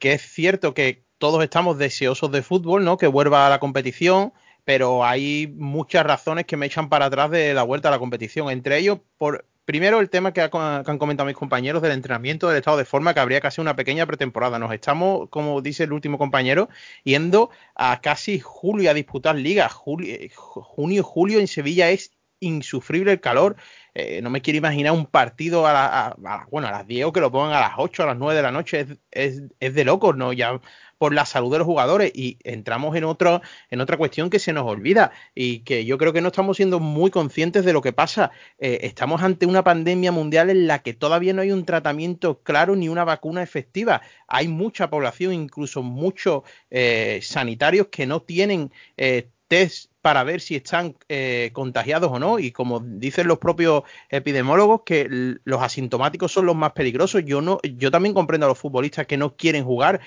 es 0.00 0.22
cierto 0.22 0.72
que 0.72 1.02
todos 1.18 1.42
estamos 1.44 1.76
deseosos 1.76 2.32
de 2.32 2.42
fútbol, 2.42 2.84
¿no? 2.84 2.96
que 2.96 3.06
vuelva 3.06 3.46
a 3.46 3.50
la 3.50 3.60
competición, 3.60 4.32
pero 4.64 5.04
hay 5.04 5.52
muchas 5.58 6.06
razones 6.06 6.46
que 6.46 6.56
me 6.56 6.66
echan 6.66 6.88
para 6.88 7.06
atrás 7.06 7.30
de 7.30 7.52
la 7.52 7.64
vuelta 7.64 7.88
a 7.88 7.90
la 7.90 7.98
competición. 7.98 8.50
Entre 8.50 8.78
ellos, 8.78 9.00
por, 9.18 9.44
Primero, 9.68 10.00
el 10.00 10.08
tema 10.08 10.32
que, 10.32 10.40
han 10.40 10.98
comentado 10.98 11.26
mis 11.26 11.36
compañeros 11.36 11.82
del 11.82 11.92
entrenamiento, 11.92 12.48
del 12.48 12.56
estado 12.56 12.78
de 12.78 12.86
forma, 12.86 13.12
que 13.12 13.20
habría 13.20 13.36
hacer 13.42 13.60
una 13.60 13.76
pequeña 13.76 14.06
pretemporada. 14.06 14.58
Nos 14.58 14.72
estamos, 14.72 15.28
como 15.28 15.60
dice 15.60 15.84
el 15.84 15.92
último 15.92 16.16
compañero, 16.16 16.70
yendo 17.04 17.50
a 17.74 18.00
casi 18.00 18.40
julio 18.40 18.90
a 18.90 18.94
disputar 18.94 19.36
ligas. 19.36 19.74
Eh, 20.04 20.30
junio, 20.34 21.04
julio 21.04 21.38
en 21.38 21.48
Sevilla 21.48 21.90
es 21.90 22.12
insufrible 22.40 23.12
el 23.12 23.20
calor. 23.20 23.56
Eh, 23.92 24.22
no 24.22 24.30
me 24.30 24.40
quiero 24.40 24.56
imaginar 24.56 24.92
un 24.94 25.04
partido 25.04 25.66
a, 25.66 25.74
la, 25.74 26.46
bueno, 26.50 26.68
a 26.68 26.72
las 26.72 26.86
10 26.86 27.04
o 27.04 27.12
que 27.12 27.20
lo 27.20 27.30
pongan 27.30 27.52
a 27.52 27.60
las 27.60 27.72
8, 27.76 28.04
a 28.04 28.06
las 28.06 28.16
9 28.16 28.36
de 28.36 28.42
la 28.42 28.52
noche. 28.52 28.86
Es, 29.10 29.42
es 29.60 29.74
de 29.74 29.84
locos, 29.84 30.16
¿no? 30.16 30.32
Ya 30.32 30.58
por 30.98 31.14
la 31.14 31.24
salud 31.24 31.52
de 31.52 31.58
los 31.58 31.66
jugadores 31.66 32.12
y 32.14 32.38
entramos 32.44 32.94
en 32.96 33.04
otro 33.04 33.40
en 33.70 33.80
otra 33.80 33.96
cuestión 33.96 34.30
que 34.30 34.38
se 34.38 34.52
nos 34.52 34.64
olvida 34.66 35.12
y 35.34 35.60
que 35.60 35.84
yo 35.84 35.96
creo 35.96 36.12
que 36.12 36.20
no 36.20 36.28
estamos 36.28 36.56
siendo 36.56 36.80
muy 36.80 37.10
conscientes 37.10 37.64
de 37.64 37.72
lo 37.72 37.80
que 37.80 37.92
pasa. 37.92 38.30
Eh, 38.58 38.80
estamos 38.82 39.22
ante 39.22 39.46
una 39.46 39.64
pandemia 39.64 40.12
mundial 40.12 40.50
en 40.50 40.66
la 40.66 40.80
que 40.80 40.94
todavía 40.94 41.32
no 41.32 41.42
hay 41.42 41.52
un 41.52 41.64
tratamiento 41.64 42.42
claro 42.42 42.76
ni 42.76 42.88
una 42.88 43.04
vacuna 43.04 43.42
efectiva. 43.42 44.02
Hay 44.26 44.48
mucha 44.48 44.90
población, 44.90 45.32
incluso 45.32 45.82
muchos 45.82 46.42
eh, 46.70 47.20
sanitarios 47.22 47.88
que 47.88 48.06
no 48.06 48.22
tienen 48.22 48.72
eh, 48.96 49.28
test 49.48 49.90
para 50.08 50.24
ver 50.24 50.40
si 50.40 50.56
están 50.56 50.96
eh, 51.10 51.50
contagiados 51.52 52.10
o 52.10 52.18
no. 52.18 52.38
Y 52.38 52.50
como 52.50 52.80
dicen 52.80 53.28
los 53.28 53.36
propios 53.36 53.82
epidemiólogos, 54.08 54.80
que 54.86 55.06
los 55.44 55.60
asintomáticos 55.60 56.32
son 56.32 56.46
los 56.46 56.56
más 56.56 56.72
peligrosos. 56.72 57.26
Yo 57.26 57.42
no, 57.42 57.58
yo 57.76 57.90
también 57.90 58.14
comprendo 58.14 58.46
a 58.46 58.48
los 58.48 58.58
futbolistas 58.58 59.06
que 59.06 59.18
no 59.18 59.36
quieren 59.36 59.66
jugar, 59.66 60.00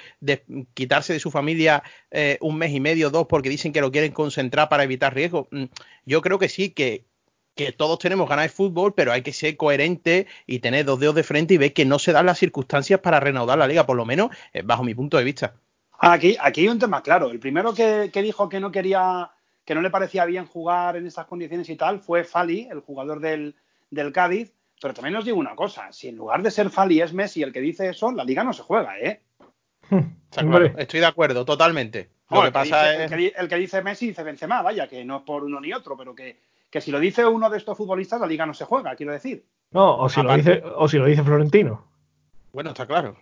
quitarse 0.73 1.13
de 1.13 1.19
su 1.19 1.29
familia 1.29 1.83
eh, 2.09 2.39
un 2.41 2.57
mes 2.57 2.71
y 2.71 2.79
medio, 2.79 3.11
dos, 3.11 3.27
porque 3.27 3.47
dicen 3.47 3.73
que 3.73 3.79
lo 3.79 3.91
quieren 3.91 4.11
concentrar 4.11 4.69
para 4.69 4.85
evitar 4.85 5.13
riesgos. 5.13 5.45
Mm, 5.51 5.65
yo 6.07 6.21
creo 6.21 6.39
que 6.39 6.49
sí, 6.49 6.71
que, 6.71 7.05
que 7.53 7.71
todos 7.71 7.99
tenemos 7.99 8.27
ganas 8.27 8.45
de 8.45 8.49
fútbol, 8.49 8.95
pero 8.95 9.11
hay 9.11 9.21
que 9.21 9.33
ser 9.33 9.55
coherente 9.55 10.25
y 10.47 10.61
tener 10.61 10.83
dos 10.85 10.99
dedos 10.99 11.13
de 11.13 11.21
frente 11.21 11.53
y 11.53 11.57
ver 11.57 11.73
que 11.73 11.85
no 11.85 11.99
se 11.99 12.11
dan 12.11 12.25
las 12.25 12.39
circunstancias 12.39 13.01
para 13.01 13.19
reanudar 13.19 13.59
la 13.59 13.67
liga, 13.67 13.85
por 13.85 13.97
lo 13.97 14.07
menos 14.07 14.31
eh, 14.51 14.63
bajo 14.63 14.83
mi 14.83 14.95
punto 14.95 15.17
de 15.17 15.25
vista. 15.25 15.53
Aquí, 15.99 16.35
aquí 16.41 16.61
hay 16.61 16.69
un 16.69 16.79
tema 16.79 17.03
claro. 17.03 17.29
El 17.29 17.39
primero 17.39 17.75
que 17.75 18.09
dijo 18.11 18.49
que 18.49 18.59
no 18.59 18.71
quería 18.71 19.29
que 19.71 19.75
no 19.75 19.81
le 19.81 19.89
parecía 19.89 20.25
bien 20.25 20.47
jugar 20.47 20.97
en 20.97 21.07
estas 21.07 21.27
condiciones 21.27 21.69
y 21.69 21.77
tal 21.77 22.01
fue 22.01 22.25
Fali, 22.25 22.67
el 22.69 22.81
jugador 22.81 23.21
del, 23.21 23.55
Cádiz. 24.11 24.53
Pero 24.81 24.93
también 24.93 25.15
os 25.15 25.23
digo 25.23 25.37
una 25.37 25.55
cosa, 25.55 25.93
si 25.93 26.09
en 26.09 26.17
lugar 26.17 26.43
de 26.43 26.51
ser 26.51 26.69
Fali 26.69 26.99
es 26.99 27.13
Messi 27.13 27.41
el 27.41 27.53
que 27.53 27.61
dice 27.61 27.87
eso, 27.87 28.11
la 28.11 28.25
liga 28.25 28.43
no 28.43 28.51
se 28.51 28.63
juega, 28.63 28.99
¿eh? 28.99 29.21
Estoy 30.77 30.99
de 30.99 31.05
acuerdo, 31.05 31.45
totalmente. 31.45 32.09
Lo 32.29 32.43
que 32.43 32.51
pasa 32.51 33.01
es... 33.01 33.09
el, 33.13 33.47
que, 33.47 33.55
dice 33.55 33.81
Messi 33.81 34.07
dice 34.07 34.23
Benzema, 34.23 34.61
vaya, 34.61 34.89
que 34.89 35.05
no 35.05 35.19
es 35.19 35.23
por 35.23 35.45
uno 35.45 35.61
ni 35.61 35.71
otro, 35.71 35.95
pero 35.95 36.13
que, 36.13 36.41
que 36.69 36.81
si 36.81 36.91
lo 36.91 36.99
dice 36.99 37.25
uno 37.25 37.49
de 37.49 37.57
estos 37.57 37.77
futbolistas, 37.77 38.19
la 38.19 38.27
liga 38.27 38.45
no 38.45 38.53
se 38.53 38.65
juega, 38.65 38.97
quiero 38.97 39.13
decir. 39.13 39.45
No, 39.71 39.99
o 39.99 40.09
si, 40.09 40.21
lo 40.21 40.35
dice, 40.35 40.61
o 40.75 40.89
si 40.89 40.97
lo 40.97 41.05
dice 41.05 41.23
Florentino. 41.23 41.87
Bueno, 42.51 42.71
está 42.71 42.85
claro 42.85 43.15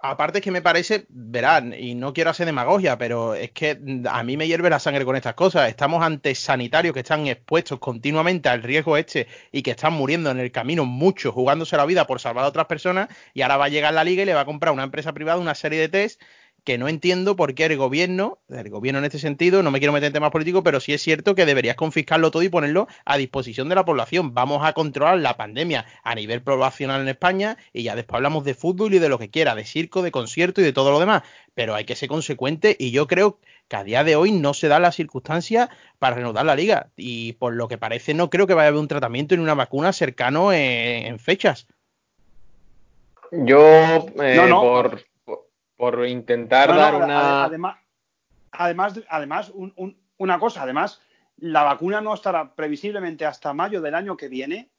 aparte 0.00 0.38
es 0.38 0.44
que 0.44 0.50
me 0.50 0.62
parece, 0.62 1.06
verán, 1.08 1.74
y 1.78 1.94
no 1.94 2.12
quiero 2.12 2.30
hacer 2.30 2.46
demagogia, 2.46 2.98
pero 2.98 3.34
es 3.34 3.50
que 3.52 3.78
a 4.08 4.22
mí 4.22 4.36
me 4.36 4.46
hierve 4.46 4.70
la 4.70 4.78
sangre 4.78 5.04
con 5.04 5.16
estas 5.16 5.34
cosas. 5.34 5.68
Estamos 5.68 6.02
ante 6.02 6.34
sanitarios 6.34 6.94
que 6.94 7.00
están 7.00 7.26
expuestos 7.26 7.78
continuamente 7.78 8.48
al 8.48 8.62
riesgo 8.62 8.96
este 8.96 9.26
y 9.52 9.62
que 9.62 9.72
están 9.72 9.92
muriendo 9.92 10.30
en 10.30 10.38
el 10.38 10.52
camino 10.52 10.84
mucho, 10.84 11.32
jugándose 11.32 11.76
la 11.76 11.86
vida 11.86 12.06
por 12.06 12.20
salvar 12.20 12.44
a 12.44 12.48
otras 12.48 12.66
personas, 12.66 13.08
y 13.32 13.42
ahora 13.42 13.56
va 13.56 13.64
a 13.66 13.68
llegar 13.68 13.94
la 13.94 14.04
liga 14.04 14.22
y 14.22 14.26
le 14.26 14.34
va 14.34 14.40
a 14.40 14.46
comprar 14.46 14.72
una 14.72 14.84
empresa 14.84 15.12
privada 15.12 15.38
una 15.38 15.54
serie 15.54 15.80
de 15.80 15.88
test 15.88 16.20
que 16.64 16.78
no 16.78 16.88
entiendo 16.88 17.36
por 17.36 17.54
qué 17.54 17.66
el 17.66 17.76
gobierno, 17.76 18.38
el 18.48 18.70
gobierno 18.70 18.98
en 18.98 19.04
este 19.04 19.18
sentido, 19.18 19.62
no 19.62 19.70
me 19.70 19.78
quiero 19.78 19.92
meter 19.92 20.06
en 20.06 20.14
temas 20.14 20.30
políticos, 20.30 20.62
pero 20.64 20.80
sí 20.80 20.94
es 20.94 21.02
cierto 21.02 21.34
que 21.34 21.44
deberías 21.44 21.76
confiscarlo 21.76 22.30
todo 22.30 22.42
y 22.42 22.48
ponerlo 22.48 22.88
a 23.04 23.18
disposición 23.18 23.68
de 23.68 23.74
la 23.74 23.84
población. 23.84 24.32
Vamos 24.32 24.64
a 24.64 24.72
controlar 24.72 25.18
la 25.18 25.36
pandemia 25.36 25.84
a 26.02 26.14
nivel 26.14 26.42
poblacional 26.42 27.02
en 27.02 27.08
España 27.08 27.58
y 27.72 27.82
ya 27.82 27.94
después 27.94 28.16
hablamos 28.16 28.44
de 28.44 28.54
fútbol 28.54 28.94
y 28.94 28.98
de 28.98 29.10
lo 29.10 29.18
que 29.18 29.28
quiera, 29.28 29.54
de 29.54 29.64
circo, 29.64 30.02
de 30.02 30.10
concierto 30.10 30.62
y 30.62 30.64
de 30.64 30.72
todo 30.72 30.90
lo 30.90 31.00
demás. 31.00 31.22
Pero 31.54 31.74
hay 31.74 31.84
que 31.84 31.96
ser 31.96 32.08
consecuente 32.08 32.74
y 32.78 32.90
yo 32.90 33.06
creo 33.06 33.38
que 33.68 33.76
a 33.76 33.84
día 33.84 34.02
de 34.02 34.16
hoy 34.16 34.32
no 34.32 34.54
se 34.54 34.68
da 34.68 34.80
la 34.80 34.90
circunstancia 34.90 35.68
para 35.98 36.16
reanudar 36.16 36.46
la 36.46 36.56
liga. 36.56 36.88
Y 36.96 37.34
por 37.34 37.54
lo 37.54 37.68
que 37.68 37.76
parece 37.76 38.14
no 38.14 38.30
creo 38.30 38.46
que 38.46 38.54
vaya 38.54 38.66
a 38.66 38.68
haber 38.68 38.80
un 38.80 38.88
tratamiento 38.88 39.36
ni 39.36 39.42
una 39.42 39.54
vacuna 39.54 39.92
cercano 39.92 40.50
en, 40.52 41.18
fechas. 41.18 41.66
Yo, 43.30 44.06
eh, 44.22 44.46
Por, 44.48 45.02
por 45.76 46.06
intentar 46.06 46.74
dar 46.74 46.94
una. 46.94 47.44
Además, 47.44 47.76
además, 48.52 49.00
además 49.08 49.52
una 50.16 50.38
cosa, 50.38 50.62
además, 50.62 51.00
la 51.38 51.62
vacuna 51.62 52.00
no 52.00 52.14
estará 52.14 52.54
previsiblemente 52.54 53.26
hasta 53.26 53.52
mayo 53.52 53.80
del 53.80 53.94
año 53.94 54.16
que 54.16 54.28
viene. 54.28 54.70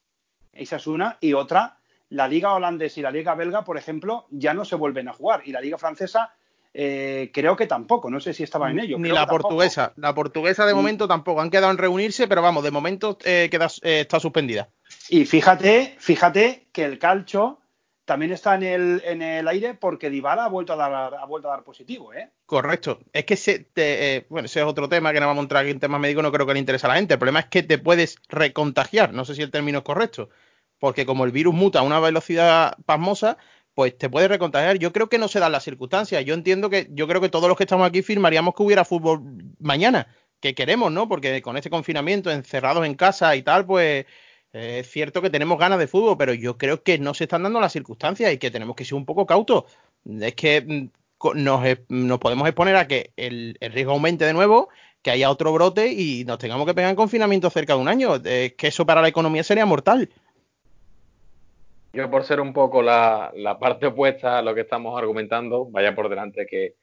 Esa 0.54 0.78
es 0.78 0.88
una. 0.88 1.18
Y 1.20 1.34
otra, 1.34 1.78
la 2.10 2.28
liga 2.28 2.54
holandesa 2.54 3.00
y 3.00 3.04
la 3.04 3.12
liga 3.12 3.36
belga, 3.36 3.64
por 3.64 3.78
ejemplo, 3.78 4.26
ya 4.30 4.54
no 4.54 4.64
se 4.64 4.76
vuelven 4.76 5.10
a 5.10 5.14
jugar. 5.14 5.42
Y 5.46 5.52
la 5.52 5.62
liga 5.62 5.78
francesa 5.78 6.34
eh, 6.78 7.32
creo 7.34 7.56
que 7.56 7.68
tampoco, 7.68 8.10
no 8.10 8.20
sé 8.20 8.34
si 8.34 8.44
estaba 8.44 8.70
en 8.70 8.80
ello. 8.80 8.98
Ni 9.00 9.10
la 9.10 9.28
portuguesa, 9.28 9.94
la 9.96 10.14
portuguesa 10.14 10.66
de 10.66 10.74
mm. 10.74 10.78
momento 10.78 11.08
tampoco. 11.08 11.42
Han 11.42 11.50
quedado 11.50 11.72
en 11.72 11.78
reunirse, 11.78 12.28
pero 12.28 12.42
vamos, 12.42 12.64
de 12.64 12.72
momento 12.72 13.18
eh, 13.24 13.48
queda, 13.50 13.68
eh, 13.82 14.02
está 14.02 14.20
suspendida. 14.20 14.70
Y 15.10 15.26
fíjate, 15.26 15.96
fíjate 16.00 16.68
que 16.74 16.84
el 16.84 17.00
calcho 17.00 17.60
también 18.06 18.32
está 18.32 18.56
en 18.56 18.64
el, 18.64 19.02
en 19.04 19.22
el 19.22 19.48
aire 19.48 19.74
porque 19.74 20.10
Dybala 20.10 20.46
ha 20.46 20.50
vuelto 20.50 20.74
a 20.74 20.76
dar, 20.76 21.16
ha 21.16 21.26
vuelto 21.26 21.50
a 21.50 21.56
dar 21.56 21.64
positivo, 21.64 22.14
¿eh? 22.14 22.30
Correcto. 22.46 23.00
Es 23.12 23.26
que, 23.26 23.36
se 23.36 23.68
eh, 23.76 24.26
bueno, 24.30 24.46
ese 24.46 24.60
es 24.60 24.66
otro 24.66 24.88
tema 24.88 25.12
que 25.12 25.20
no 25.20 25.26
vamos 25.26 25.42
a 25.42 25.46
entrar 25.46 25.64
aquí 25.64 25.72
en 25.72 25.80
temas 25.80 26.00
médicos, 26.00 26.24
no 26.24 26.32
creo 26.32 26.46
que 26.46 26.54
le 26.54 26.60
interese 26.60 26.86
a 26.86 26.90
la 26.90 26.96
gente. 26.96 27.16
El 27.16 27.20
problema 27.20 27.40
es 27.40 27.48
que 27.48 27.64
te 27.64 27.80
puedes 27.80 28.18
recontagiar, 28.30 29.14
no 29.14 29.26
sé 29.26 29.36
si 29.36 29.42
el 29.42 29.52
término 29.52 29.80
es 29.80 29.84
correcto, 29.84 30.30
porque 30.80 31.06
como 31.06 31.26
el 31.26 31.32
virus 31.32 31.56
muta 31.56 31.80
a 31.80 31.82
una 31.82 32.00
velocidad 32.00 32.78
pasmosa, 32.86 33.38
pues 33.74 33.98
te 33.98 34.10
puedes 34.10 34.30
recontagiar. 34.30 34.78
Yo 34.78 34.94
creo 34.94 35.10
que 35.10 35.18
no 35.18 35.28
se 35.28 35.40
dan 35.40 35.52
las 35.52 35.64
circunstancias. 35.64 36.24
Yo 36.26 36.34
entiendo 36.34 36.70
que, 36.70 36.88
yo 36.92 37.08
creo 37.08 37.22
que 37.22 37.30
todos 37.30 37.50
los 37.50 37.58
que 37.58 37.64
estamos 37.64 37.88
aquí 37.88 38.04
firmaríamos 38.04 38.54
que 38.56 38.64
hubiera 38.64 38.86
fútbol 38.86 39.22
mañana, 39.60 40.08
que 40.40 40.54
queremos, 40.54 40.92
¿no? 40.92 41.10
Porque 41.10 41.42
con 41.42 41.58
este 41.58 41.70
confinamiento, 41.70 42.32
encerrados 42.32 42.86
en 42.86 42.96
casa 42.96 43.36
y 43.36 43.42
tal, 43.42 43.66
pues 43.66 44.06
es 44.56 44.90
cierto 44.90 45.22
que 45.22 45.30
tenemos 45.30 45.60
ganas 45.60 45.80
de 45.80 45.88
fútbol, 45.88 46.18
pero 46.18 46.34
yo 46.34 46.58
creo 46.58 46.82
que 46.82 46.98
no 46.98 47.14
se 47.14 47.26
están 47.26 47.44
dando 47.44 47.60
las 47.60 47.74
circunstancias 47.74 48.32
y 48.32 48.38
que 48.38 48.52
tenemos 48.52 48.76
que 48.76 48.86
ser 48.86 48.96
un 48.96 49.06
poco 49.06 49.26
cautos. 49.26 49.66
Es 50.22 50.34
que 50.36 50.62
mm, 50.62 50.90
nos, 51.36 52.20
podemos 52.20 52.48
exponer 52.48 52.78
a 52.78 52.88
que 52.88 53.12
el, 53.18 53.58
riesgo 53.60 53.92
aumente 53.92 54.24
de 54.24 54.34
nuevo, 54.34 54.70
que 55.02 55.12
haya 55.12 55.30
otro 55.30 55.52
brote 55.52 55.92
y 55.92 56.24
nos 56.26 56.38
tengamos 56.38 56.66
que 56.66 56.74
pegar 56.74 56.90
en 56.90 56.96
confinamiento 56.96 57.50
cerca 57.50 57.74
de 57.74 57.82
un 57.82 57.90
año. 57.90 58.16
Es 58.24 58.54
que 58.54 58.68
eso 58.68 58.86
para 58.86 59.02
la 59.02 59.10
economía 59.10 59.44
sería 59.44 59.66
mortal. 59.66 60.10
Yo 61.92 62.10
por 62.10 62.24
ser 62.24 62.40
un 62.40 62.54
poco 62.54 62.82
la, 62.82 63.34
parte 63.60 63.88
opuesta 63.88 64.40
a 64.40 64.42
lo 64.42 64.56
que 64.56 64.62
estamos 64.62 64.98
argumentando, 64.98 65.66
vaya 65.66 65.94
por 65.96 66.10
delante 66.10 66.46
que, 66.46 66.76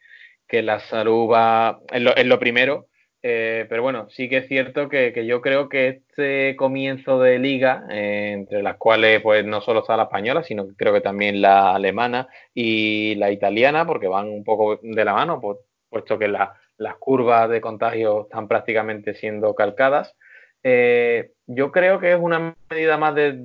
la 0.63 0.81
salud 0.81 1.31
va 1.31 1.81
en 1.91 2.29
lo 2.29 2.39
primero, 2.39 2.87
eh, 3.25 3.67
pero 3.69 3.83
bueno, 3.83 4.09
sí 4.11 4.29
que 4.29 4.39
es 4.39 4.49
cierto 4.49 4.89
que, 4.89 5.13
yo 5.27 5.41
creo 5.41 5.69
que 5.69 5.89
este 5.89 6.57
comienzo 6.57 7.21
de 7.21 7.39
liga, 7.39 7.87
eh, 7.91 8.33
entre 8.33 8.63
las 8.63 8.77
cuales 8.79 9.23
pues 9.23 9.45
no 9.45 9.61
solo 9.61 9.81
está 9.81 9.97
la 9.97 10.05
española, 10.05 10.43
sino 10.43 10.67
que 10.67 10.75
creo 10.75 10.93
que 10.93 11.01
también 11.01 11.41
la 11.41 11.75
alemana 11.75 12.29
y 12.53 13.15
la 13.15 13.31
italiana, 13.31 13.87
porque 13.87 14.09
van 14.09 14.29
un 14.29 14.43
poco 14.43 14.81
de 14.83 15.05
la 15.05 15.15
mano, 15.15 15.41
puesto 15.89 16.19
que 16.19 16.27
las 16.29 16.97
curvas 16.99 17.49
de 17.49 17.61
contagio 17.61 18.23
están 18.23 18.49
prácticamente 18.49 19.15
siendo 19.15 19.55
calcadas. 19.55 20.17
Eh, 20.65 21.33
yo 21.47 21.71
creo 21.71 22.01
que 22.01 22.13
es 22.13 22.19
una 22.21 22.57
medida 22.71 22.99
más 22.99 23.15
del 23.15 23.45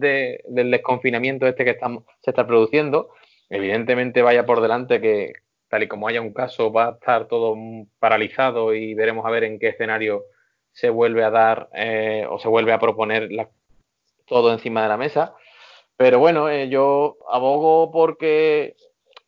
desconfinamiento 0.71 1.47
este 1.47 1.65
que 1.65 1.71
estamos, 1.71 2.03
se 2.21 2.31
está 2.31 2.47
produciendo. 2.47 3.09
Evidentemente 3.49 4.21
vaya 4.23 4.45
por 4.45 4.61
delante 4.61 4.99
que, 5.01 5.33
tal 5.69 5.83
y 5.83 5.87
como 5.87 6.07
haya 6.07 6.21
un 6.21 6.33
caso, 6.33 6.71
va 6.71 6.87
a 6.87 6.91
estar 6.91 7.27
todo 7.27 7.55
paralizado 7.99 8.73
y 8.73 8.93
veremos 8.93 9.25
a 9.25 9.29
ver 9.29 9.43
en 9.43 9.59
qué 9.59 9.69
escenario 9.69 10.23
se 10.71 10.89
vuelve 10.89 11.23
a 11.23 11.31
dar 11.31 11.69
eh, 11.73 12.25
o 12.29 12.39
se 12.39 12.47
vuelve 12.47 12.71
a 12.71 12.79
proponer 12.79 13.29
todo 14.25 14.53
encima 14.53 14.83
de 14.83 14.89
la 14.89 14.97
mesa. 14.97 15.33
Pero 15.97 16.19
bueno, 16.19 16.49
eh, 16.49 16.69
yo 16.69 17.17
abogo 17.29 17.91
porque, 17.91 18.75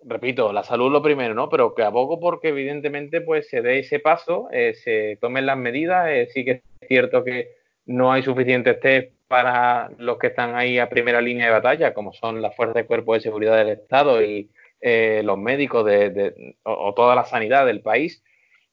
repito, 0.03 0.53
la 0.53 0.63
salud 0.63 0.91
lo 0.91 1.01
primero, 1.01 1.33
¿no? 1.33 1.49
Pero 1.49 1.73
que 1.73 1.83
abogo 1.83 2.19
porque 2.19 2.49
evidentemente 2.49 3.21
pues 3.21 3.49
se 3.49 3.61
dé 3.61 3.79
ese 3.79 3.99
paso, 3.99 4.47
eh, 4.51 4.75
se 4.75 5.17
tomen 5.19 5.45
las 5.47 5.57
medidas. 5.57 6.07
sí 6.33 6.45
que 6.45 6.51
es 6.51 6.87
cierto 6.87 7.23
que 7.23 7.55
no 7.85 8.11
hay 8.11 8.21
suficientes 8.21 8.79
test 8.79 9.11
para 9.27 9.89
los 9.97 10.19
que 10.19 10.27
están 10.27 10.55
ahí 10.55 10.79
a 10.79 10.89
primera 10.89 11.21
línea 11.21 11.47
de 11.47 11.51
batalla, 11.51 11.93
como 11.93 12.13
son 12.13 12.41
las 12.41 12.55
fuerzas 12.55 12.75
de 12.75 12.85
cuerpo 12.85 13.15
de 13.15 13.21
seguridad 13.21 13.57
del 13.57 13.69
Estado 13.69 14.21
y 14.23 14.49
eh, 14.81 15.21
los 15.23 15.37
médicos 15.37 15.85
de, 15.85 16.55
o, 16.63 16.93
toda 16.93 17.15
la 17.15 17.25
sanidad 17.25 17.65
del 17.65 17.81
país. 17.81 18.23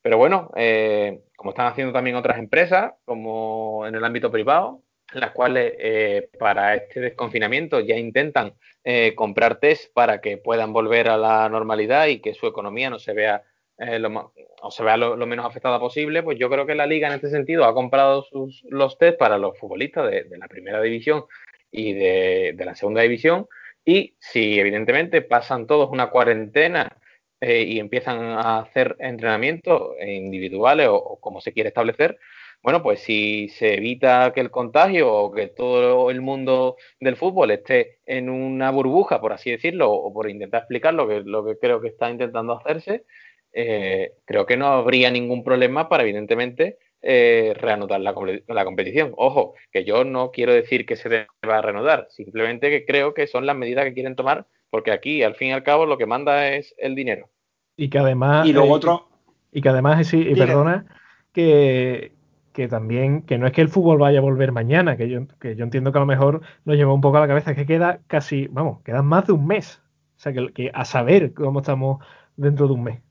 Pero 0.02 0.18
bueno, 0.18 0.50
eh, 0.56 1.20
como 1.36 1.50
están 1.50 1.66
haciendo 1.66 1.92
también 1.92 2.16
otras 2.16 2.38
empresas, 2.38 2.92
como 3.04 3.86
en 3.86 3.94
el 3.94 4.04
ámbito 4.04 4.30
privado, 4.30 4.82
las 5.12 5.32
cuales 5.32 5.74
eh, 5.78 6.28
para 6.38 6.74
este 6.74 7.00
desconfinamiento 7.00 7.80
ya 7.80 7.96
intentan 7.96 8.54
comprar 9.16 9.58
test 9.58 9.92
para 9.92 10.20
que 10.20 10.36
puedan 10.38 10.72
volver 10.72 11.08
a 11.08 11.16
la 11.16 11.48
normalidad 11.48 12.06
y 12.06 12.20
que 12.20 12.34
su 12.34 12.46
economía 12.46 12.88
no 12.88 13.00
se 13.00 13.14
vea 13.14 13.42
lo, 13.78 14.32
o 14.62 14.70
se 14.70 14.84
vea 14.84 14.96
lo, 14.96 15.16
menos 15.26 15.44
afectada 15.44 15.78
posible, 15.80 16.22
pues 16.22 16.38
yo 16.38 16.48
creo 16.48 16.66
que 16.66 16.74
la 16.74 16.86
liga 16.86 17.08
en 17.08 17.14
este 17.14 17.30
sentido 17.30 17.64
ha 17.64 17.74
comprado 17.74 18.22
sus, 18.22 18.64
los 18.68 18.96
test 18.98 19.18
para 19.18 19.38
los 19.38 19.58
futbolistas 19.58 20.10
de, 20.10 20.38
la 20.38 20.48
primera 20.48 20.80
división 20.80 21.24
y 21.70 21.92
de, 21.92 22.54
la 22.58 22.74
segunda 22.74 23.02
división 23.02 23.46
y 23.86 24.16
si 24.18 24.58
evidentemente 24.58 25.22
pasan 25.22 25.66
todos 25.66 25.88
una 25.90 26.10
cuarentena 26.10 26.98
eh, 27.40 27.62
y 27.62 27.78
empiezan 27.78 28.18
a 28.20 28.58
hacer 28.58 28.96
entrenamientos 28.98 29.92
individuales 30.04 30.88
o, 30.90 31.18
como 31.20 31.40
se 31.40 31.52
quiere 31.52 31.68
establecer, 31.68 32.18
bueno, 32.62 32.82
pues 32.82 33.00
si 33.00 33.48
se 33.48 33.74
evita 33.74 34.32
que 34.34 34.40
el 34.40 34.50
contagio 34.50 35.12
o 35.12 35.32
que 35.32 35.46
todo 35.46 36.10
el 36.10 36.20
mundo 36.20 36.76
del 36.98 37.16
fútbol 37.16 37.52
esté 37.52 38.00
en 38.06 38.28
una 38.28 38.72
burbuja, 38.72 39.20
por 39.20 39.32
así 39.32 39.52
decirlo, 39.52 39.92
o 39.92 40.12
por 40.12 40.28
intentar 40.28 40.62
explicar 40.62 40.92
lo 40.92 41.06
que, 41.06 41.58
creo 41.60 41.80
que 41.80 41.88
está 41.88 42.10
intentando 42.10 42.54
hacerse, 42.58 43.04
eh, 43.52 44.14
creo 44.24 44.46
que 44.46 44.56
no 44.56 44.66
habría 44.66 45.10
ningún 45.12 45.44
problema 45.44 45.88
para, 45.88 46.02
evidentemente, 46.02 46.78
eh, 47.08 47.54
reanudar 47.54 48.00
la, 48.00 48.64
competición. 48.64 49.12
Ojo, 49.16 49.54
que 49.70 49.84
yo 49.84 50.02
no 50.02 50.32
quiero 50.32 50.52
decir 50.52 50.84
que 50.84 50.96
se 50.96 51.08
deba 51.08 51.62
reanudar, 51.62 52.08
simplemente 52.10 52.68
que 52.68 52.84
creo 52.84 53.14
que 53.14 53.28
son 53.28 53.46
las 53.46 53.56
medidas 53.56 53.84
que 53.84 53.94
quieren 53.94 54.16
tomar, 54.16 54.48
porque 54.70 54.90
aquí, 54.90 55.22
al 55.22 55.36
fin 55.36 55.50
y 55.50 55.52
al 55.52 55.62
cabo, 55.62 55.86
lo 55.86 55.98
que 55.98 56.06
manda 56.06 56.48
es 56.48 56.74
el 56.78 56.96
dinero. 56.96 57.30
Y 57.76 57.90
que 57.90 58.00
además. 58.00 58.48
Y 58.48 58.52
luego 58.52 58.70
eh, 58.70 58.72
otro. 58.72 59.08
Y 59.52 59.62
que 59.62 59.68
además, 59.68 60.04
sí, 60.04 60.18
y 60.18 60.34
perdona, 60.34 60.84
que, 61.32 62.10
que 62.52 62.66
también, 62.66 63.22
que 63.22 63.38
no 63.38 63.46
es 63.46 63.52
que 63.52 63.60
el 63.60 63.68
fútbol 63.68 63.98
vaya 63.98 64.18
a 64.18 64.22
volver 64.22 64.50
mañana, 64.50 64.96
que 64.96 65.08
yo, 65.08 65.28
que 65.40 65.54
yo 65.54 65.62
entiendo 65.62 65.92
que 65.92 65.98
a 65.98 66.00
lo 66.00 66.06
mejor 66.06 66.40
nos 66.64 66.76
lleva 66.76 66.92
un 66.92 67.00
poco 67.00 67.18
a 67.18 67.20
la 67.20 67.28
cabeza, 67.28 67.54
que 67.54 67.66
queda 67.66 68.00
casi, 68.08 68.48
vamos, 68.48 68.82
queda 68.82 69.02
más 69.02 69.28
de 69.28 69.32
un 69.32 69.46
mes. 69.46 69.80
O 70.16 70.18
sea, 70.18 70.32
que, 70.32 70.52
que 70.52 70.72
a 70.74 70.84
saber 70.84 71.34
cómo 71.34 71.60
estamos 71.60 72.04
dentro 72.34 72.66
de 72.66 72.72
un 72.72 72.82
mes. 72.82 73.05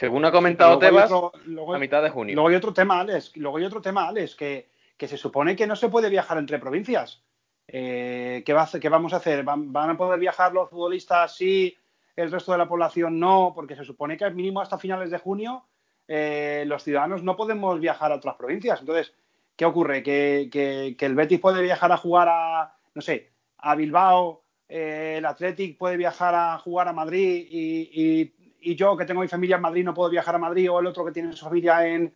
Según 0.00 0.24
ha 0.24 0.32
comentado 0.32 0.78
Tebas, 0.78 1.12
a 1.12 1.78
mitad 1.78 2.02
de 2.02 2.08
junio. 2.08 2.34
Luego 2.34 2.48
hay 2.48 2.54
otro 2.54 2.72
tema, 2.72 3.00
Alex, 3.00 3.36
luego 3.36 3.58
hay 3.58 3.64
otro 3.64 3.82
tema, 3.82 4.08
Alex, 4.08 4.34
que, 4.34 4.70
se 4.98 5.18
supone 5.18 5.54
que 5.54 5.66
no 5.66 5.76
se 5.76 5.90
puede 5.90 6.08
viajar 6.08 6.38
entre 6.38 6.58
provincias. 6.58 7.22
Eh, 7.68 8.42
¿qué, 8.46 8.54
va 8.54 8.66
¿qué, 8.80 8.88
vamos 8.88 9.12
a 9.12 9.16
hacer? 9.16 9.44
¿Van, 9.44 9.76
a 9.76 9.96
poder 9.98 10.18
viajar 10.18 10.54
los 10.54 10.70
futbolistas 10.70 11.36
sí, 11.36 11.76
el 12.16 12.30
resto 12.32 12.52
de 12.52 12.56
la 12.56 12.66
población 12.66 13.20
no? 13.20 13.52
Porque 13.54 13.76
se 13.76 13.84
supone 13.84 14.16
que 14.16 14.24
al 14.24 14.34
mínimo 14.34 14.62
hasta 14.62 14.78
finales 14.78 15.10
de 15.10 15.18
junio 15.18 15.66
eh, 16.08 16.64
los 16.66 16.82
ciudadanos 16.82 17.22
no 17.22 17.36
podemos 17.36 17.78
viajar 17.78 18.10
a 18.10 18.14
otras 18.16 18.36
provincias. 18.36 18.80
Entonces, 18.80 19.12
¿qué 19.54 19.66
ocurre? 19.66 20.02
Que, 20.02 20.96
el 20.98 21.14
Betis 21.14 21.40
puede 21.40 21.60
viajar 21.60 21.92
a 21.92 21.98
jugar 21.98 22.28
a, 22.30 22.74
no 22.94 23.02
sé, 23.02 23.32
a 23.58 23.74
Bilbao, 23.74 24.44
eh, 24.66 25.16
el 25.18 25.26
Athletic 25.26 25.76
puede 25.76 25.98
viajar 25.98 26.34
a 26.34 26.56
jugar 26.56 26.88
a 26.88 26.94
Madrid 26.94 27.46
y, 27.50 27.90
y 27.92 28.39
yo 28.62 28.96
que 28.96 29.04
tengo 29.04 29.20
mi 29.20 29.28
familia 29.28 29.56
en 29.56 29.62
Madrid 29.62 29.84
no 29.84 29.94
puedo 29.94 30.10
viajar 30.10 30.34
a 30.34 30.38
Madrid 30.38 30.70
o 30.70 30.80
el 30.80 30.86
otro 30.86 31.04
que 31.04 31.12
tiene 31.12 31.32
su 31.32 31.44
familia 31.44 31.86
en, 31.86 32.12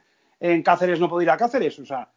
Cáceres 0.62 1.00
no 1.00 1.08
puedo 1.08 1.22
ir 1.22 1.30
a 1.30 1.36
Cáceres. 1.36 1.78
O 1.78 1.86
sea, 1.86 2.10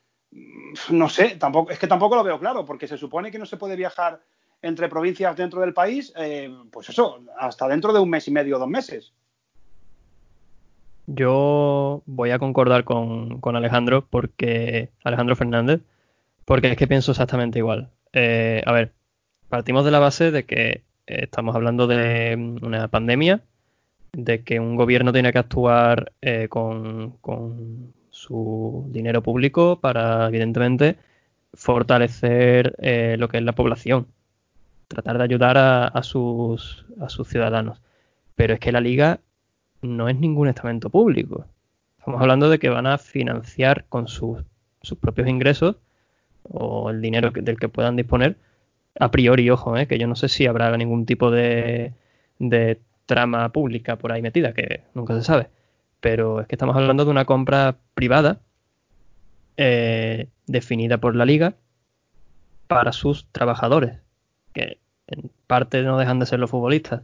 no 0.89 1.07
sé, 1.07 1.37
tampoco, 1.37 1.71
es 1.71 1.79
que 1.79 1.87
tampoco 1.87 2.15
lo 2.15 2.23
veo 2.23 2.39
claro, 2.39 2.65
porque 2.65 2.87
se 2.87 2.97
supone 2.97 3.31
que 3.31 3.39
no 3.39 3.45
se 3.45 3.57
puede 3.57 3.75
viajar 3.75 4.21
entre 4.61 4.89
provincias 4.89 5.35
dentro 5.37 5.61
del 5.61 5.73
país, 5.73 6.11
eh, 6.17 6.53
pues 6.71 6.89
eso, 6.89 7.19
hasta 7.37 7.67
dentro 7.67 7.93
de 7.93 7.99
un 7.99 8.09
mes 8.09 8.27
y 8.27 8.31
medio 8.31 8.57
o 8.57 8.59
dos 8.59 8.67
meses. 8.67 9.13
Yo 11.05 12.01
voy 12.05 12.31
a 12.31 12.39
concordar 12.39 12.83
con, 12.83 13.39
Alejandro, 13.55 14.05
porque 14.09 14.89
Alejandro 15.05 15.37
Fernández, 15.37 15.81
porque 16.43 16.71
es 16.71 16.77
que 16.77 16.87
pienso 16.87 17.11
exactamente 17.11 17.59
igual. 17.59 17.91
Eh, 18.11 18.61
a 18.65 18.73
ver, 18.73 18.91
partimos 19.47 19.85
de 19.85 19.91
la 19.91 19.99
base 19.99 20.31
de 20.31 20.45
que 20.45 20.83
estamos 21.05 21.55
hablando 21.55 21.87
de 21.87 22.35
una 22.61 22.89
pandemia 22.89 23.41
de 24.13 24.43
que 24.43 24.59
un 24.59 24.75
gobierno 24.75 25.13
tiene 25.13 25.31
que 25.31 25.39
actuar 25.39 26.11
eh, 26.21 26.47
con, 26.49 27.11
con, 27.21 27.93
su 28.09 28.87
dinero 28.89 29.21
público 29.21 29.79
para, 29.79 30.27
evidentemente, 30.27 30.97
fortalecer 31.53 32.75
eh, 32.79 33.15
lo 33.19 33.29
que 33.29 33.37
es 33.37 33.43
la 33.43 33.51
población, 33.51 34.07
tratar 34.87 35.19
de 35.19 35.23
ayudar 35.23 35.57
a, 35.59 35.85
a, 35.85 36.01
sus, 36.01 36.85
a 36.99 37.09
sus 37.09 37.27
ciudadanos. 37.27 37.79
Pero 38.35 38.55
es 38.55 38.59
que 38.59 38.71
la 38.71 38.81
liga 38.81 39.19
no 39.81 40.09
es 40.09 40.17
ningún 40.17 40.47
estamento 40.47 40.89
público. 40.89 41.45
Estamos 41.99 42.21
hablando 42.21 42.49
de 42.49 42.57
que 42.57 42.69
van 42.69 42.87
a 42.87 42.97
financiar 42.97 43.85
con 43.89 44.07
sus, 44.07 44.43
sus 44.81 44.97
propios 44.97 45.27
ingresos 45.27 45.75
o 46.43 46.89
el 46.89 47.01
dinero 47.01 47.33
que, 47.33 47.41
del 47.41 47.59
que 47.59 47.69
puedan 47.69 47.95
disponer. 47.95 48.37
A 48.99 49.11
priori, 49.11 49.49
ojo, 49.49 49.77
eh, 49.77 49.87
que 49.87 49.99
yo 49.99 50.07
no 50.07 50.15
sé 50.15 50.29
si 50.29 50.47
habrá 50.47 50.75
ningún 50.77 51.05
tipo 51.05 51.29
de, 51.29 51.93
de 52.39 52.79
trama 53.07 53.49
pública 53.51 53.95
por 53.95 54.11
ahí 54.11 54.21
metida, 54.21 54.53
que 54.53 54.83
nunca 54.93 55.15
se 55.15 55.23
sabe. 55.23 55.49
Pero 55.99 56.41
es 56.41 56.47
que 56.47 56.55
estamos 56.55 56.75
hablando 56.75 57.05
de 57.05 57.11
una 57.11 57.25
compra 57.25 57.77
privada 57.95 58.39
eh, 59.57 60.27
definida 60.45 60.99
por 60.99 61.15
la 61.15 61.25
liga 61.25 61.55
para 62.67 62.91
sus 62.91 63.25
trabajadores, 63.31 63.97
que 64.53 64.77
en 65.07 65.31
parte 65.47 65.81
no 65.81 65.97
dejan 65.97 66.19
de 66.19 66.27
ser 66.27 66.39
los 66.39 66.51
futbolistas. 66.51 67.01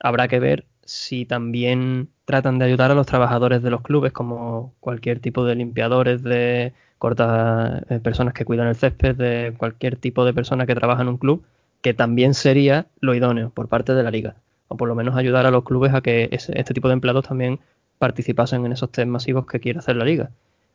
Habrá 0.00 0.26
que 0.26 0.40
ver 0.40 0.64
si 0.84 1.26
también 1.26 2.08
tratan 2.24 2.58
de 2.58 2.64
ayudar 2.64 2.90
a 2.90 2.94
los 2.94 3.06
trabajadores 3.06 3.62
de 3.62 3.70
los 3.70 3.82
clubes, 3.82 4.12
como 4.12 4.74
cualquier 4.80 5.20
tipo 5.20 5.44
de 5.44 5.54
limpiadores, 5.54 6.22
de 6.22 6.72
cortas 6.98 7.82
eh, 7.88 8.00
personas 8.00 8.34
que 8.34 8.44
cuidan 8.44 8.68
el 8.68 8.74
césped, 8.74 9.14
de 9.14 9.54
cualquier 9.56 9.96
tipo 9.96 10.24
de 10.24 10.32
persona 10.32 10.66
que 10.66 10.74
trabaja 10.74 11.02
en 11.02 11.08
un 11.08 11.18
club, 11.18 11.44
que 11.82 11.94
también 11.94 12.34
sería 12.34 12.86
lo 13.00 13.14
idóneo 13.14 13.50
por 13.50 13.68
parte 13.68 13.94
de 13.94 14.02
la 14.02 14.10
liga. 14.10 14.34
O 14.72 14.76
por 14.76 14.88
lo 14.88 14.94
menos 14.94 15.16
ayudar 15.16 15.44
a 15.44 15.50
los 15.50 15.64
clubes 15.64 15.92
a 15.92 16.00
que 16.00 16.28
ese, 16.32 16.58
este 16.58 16.72
tipo 16.72 16.88
de 16.88 16.94
empleados 16.94 17.28
también 17.28 17.60
participasen 17.98 18.64
en 18.64 18.72
esos 18.72 18.90
test 18.90 19.06
masivos 19.06 19.46
que 19.46 19.60
quiere 19.60 19.78
hacer 19.78 19.96
la 19.96 20.04
liga. 20.04 20.30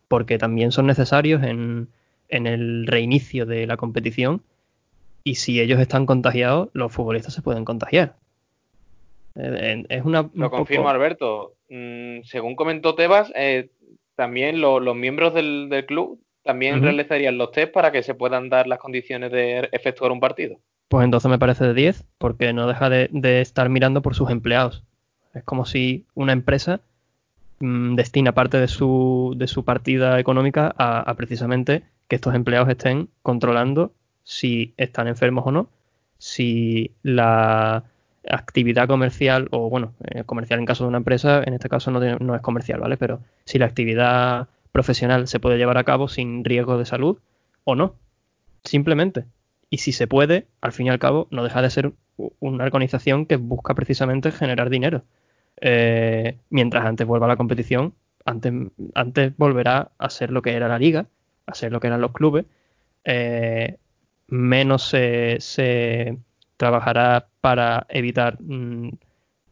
Porque 0.08 0.38
también 0.38 0.72
son 0.72 0.86
necesarios 0.86 1.44
en, 1.44 1.88
en 2.30 2.48
el 2.48 2.86
reinicio 2.86 3.46
de 3.46 3.66
la 3.66 3.76
competición 3.76 4.42
y 5.24 5.36
si 5.36 5.60
ellos 5.60 5.80
están 5.80 6.06
contagiados, 6.06 6.70
los 6.74 6.92
futbolistas 6.92 7.34
se 7.34 7.42
pueden 7.42 7.66
contagiar. 7.66 8.16
Eh, 9.36 9.84
es 9.90 10.06
una, 10.06 10.30
Lo 10.34 10.50
confirmo, 10.50 10.84
poco... 10.84 10.90
Alberto. 10.94 11.54
Mm, 11.70 12.22
según 12.24 12.56
comentó 12.56 12.96
Tebas, 12.96 13.32
eh, 13.36 13.70
también 14.16 14.62
lo, 14.62 14.80
los 14.80 14.96
miembros 14.96 15.34
del, 15.34 15.70
del, 15.70 15.86
club 15.86 16.22
también 16.44 16.76
uh 16.76 16.78
-huh. 16.78 16.84
realizarían 16.84 17.38
los 17.38 17.52
test 17.52 17.74
para 17.74 17.92
que 17.92 18.04
se 18.04 18.16
puedan 18.16 18.48
dar 18.50 18.68
las 18.68 18.80
condiciones 18.80 19.32
de 19.32 19.68
efectuar 19.72 20.12
un 20.12 20.22
partido. 20.22 20.60
Pues 20.88 21.04
entonces 21.04 21.30
me 21.30 21.40
parece 21.40 21.66
de 21.66 21.74
10, 21.74 22.06
porque 22.18 22.54
no 22.54 22.68
deja 22.68 22.90
de, 22.90 23.42
estar 23.42 23.70
mirando 23.70 24.02
por 24.02 24.16
sus 24.16 24.30
empleados. 24.30 24.84
Es 25.34 25.44
como 25.44 25.66
si 25.66 26.06
una 26.16 26.34
empresa 26.34 26.80
mmm, 27.60 27.96
destina 27.96 28.34
parte 28.34 28.58
de 28.60 28.68
su, 28.68 29.34
de 29.38 29.48
su 29.48 29.66
partida 29.66 30.20
económica 30.20 30.74
a, 30.78 31.00
a, 31.00 31.14
precisamente 31.16 31.84
que 32.08 32.16
estos 32.16 32.36
empleados 32.36 32.70
estén 32.70 33.10
controlando 33.22 33.92
si 34.24 34.74
están 34.78 35.08
enfermos 35.08 35.46
o 35.48 35.52
no, 35.52 35.70
si 36.18 36.92
la 37.04 37.84
actividad 38.30 38.88
comercial, 38.88 39.48
o 39.52 39.70
bueno, 39.70 39.94
eh, 40.04 40.24
comercial 40.24 40.60
en 40.60 40.66
caso 40.66 40.84
de 40.84 40.90
una 40.90 40.98
empresa, 40.98 41.44
en 41.46 41.54
este 41.54 41.70
caso 41.70 41.92
no, 41.92 42.00
tiene, 42.00 42.18
no 42.20 42.36
es 42.36 42.42
comercial, 42.42 42.80
¿vale? 42.80 42.98
Pero 42.98 43.22
si 43.46 43.58
la 43.58 43.66
actividad 43.66 44.48
profesional 44.72 45.28
se 45.28 45.40
puede 45.40 45.58
llevar 45.58 45.78
a 45.78 45.84
cabo 45.84 46.08
sin 46.08 46.44
riesgo 46.44 46.78
de 46.78 46.86
salud 46.86 47.18
o 47.64 47.76
no, 47.76 47.96
simplemente. 48.64 49.26
Y 49.70 49.80
si 49.80 49.92
se 49.92 50.08
puede, 50.08 50.48
al 50.62 50.72
fin 50.72 50.88
y 50.88 50.90
al 50.90 51.00
cabo, 51.00 51.28
no 51.32 51.44
deja 51.44 51.62
de 51.62 51.70
ser 51.70 51.94
una 52.40 52.64
organización 52.64 53.26
que 53.26 53.36
busca 53.36 53.76
precisamente 53.76 54.32
generar 54.32 54.70
dinero. 54.70 55.04
Eh, 55.60 56.38
mientras 56.50 56.86
antes 56.86 57.06
vuelva 57.06 57.28
la 57.28 57.38
competición, 57.38 57.94
antes, 58.26 58.54
antes 58.96 59.36
volverá 59.38 59.92
a 59.98 60.10
ser 60.10 60.32
lo 60.32 60.42
que 60.42 60.54
era 60.54 60.68
la 60.68 60.80
liga, 60.80 61.08
a 61.46 61.54
ser 61.54 61.72
lo 61.72 61.80
que 61.80 61.88
eran 61.88 62.02
los 62.02 62.12
clubes, 62.14 62.46
eh, 63.04 63.78
menos 64.28 64.84
se, 64.84 65.38
se, 65.40 66.18
trabajará 66.58 67.28
para 67.42 67.86
evitar 67.90 68.38
mmm, 68.42 68.90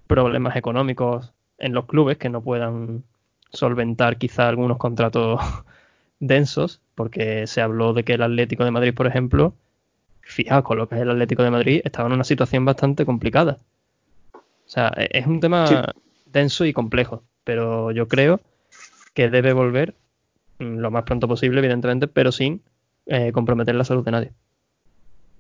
problemas 0.08 0.56
económicos 0.56 1.34
en 1.58 1.73
los 1.73 1.86
clubes 1.86 2.17
que 2.17 2.30
no 2.30 2.41
puedan 2.41 3.04
solventar 3.51 4.17
quizá 4.17 4.49
algunos 4.49 4.78
contratos 4.78 5.39
densos, 6.19 6.82
porque 6.95 7.47
se 7.47 7.62
habló 7.62 7.93
de 7.93 8.04
que 8.04 8.13
el 8.13 8.23
Atlético 8.23 8.65
de 8.65 8.71
Madrid, 8.71 8.93
por 8.93 9.08
ejemplo, 9.08 9.56
fijaos, 10.25 10.63
con 10.63 10.77
lo 10.77 10.89
que 10.89 10.95
es 10.95 11.01
el 11.01 11.11
Atlético 11.11 11.43
de 11.43 11.51
Madrid, 11.51 11.81
estaba 11.83 12.07
en 12.07 12.13
una 12.13 12.23
situación 12.23 12.65
bastante 12.65 13.05
complicada. 13.05 13.57
O 14.33 14.69
sea, 14.69 14.91
e-, 14.97 15.09
es 15.11 15.27
un 15.27 15.39
tema 15.39 15.67
sí. 15.67 15.75
denso 16.25 16.65
y 16.65 16.73
complejo, 16.73 17.23
pero 17.43 17.91
yo 17.91 18.07
creo 18.07 18.41
que 19.13 19.29
debe 19.29 19.53
volver 19.53 19.95
mm, 20.59 20.77
lo 20.79 20.91
más 20.91 21.03
pronto 21.03 21.27
posible, 21.27 21.59
evidentemente, 21.59 22.07
pero 22.07 22.31
sin 22.31 22.61
eh, 23.05 23.31
comprometer 23.31 23.75
la 23.75 23.85
salud 23.85 24.03
de 24.03 24.11
nadie. 24.11 24.31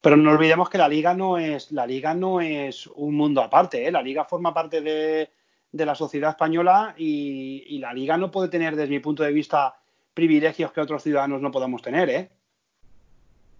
Pero 0.01 0.17
no 0.17 0.31
olvidemos 0.31 0.69
que 0.69 0.77
la 0.77 0.87
liga 0.87 1.15
no 1.15 1.39
es, 1.39 1.71
la 1.71 1.87
liga 1.87 2.13
no 2.13 2.39
es 2.39 2.85
un 2.87 3.15
mundo 3.15 3.41
aparte, 3.41 3.87
¿eh? 3.87 3.91
la 3.91 4.03
liga 4.03 4.23
forma 4.23 4.53
parte 4.53 4.81
de, 4.81 5.29
de 5.71 5.85
la 5.85 5.95
sociedad 5.95 6.29
española 6.29 6.93
y, 6.95 7.63
y, 7.67 7.79
la 7.79 7.91
liga 7.91 8.15
no 8.15 8.29
puede 8.29 8.49
tener, 8.49 8.75
desde 8.75 8.91
mi 8.91 8.99
punto 8.99 9.23
de 9.23 9.31
vista, 9.31 9.75
privilegios 10.13 10.71
que 10.71 10.81
otros 10.81 11.01
ciudadanos 11.01 11.41
no 11.41 11.49
podamos 11.49 11.81
tener, 11.81 12.09
¿eh? 12.11 12.29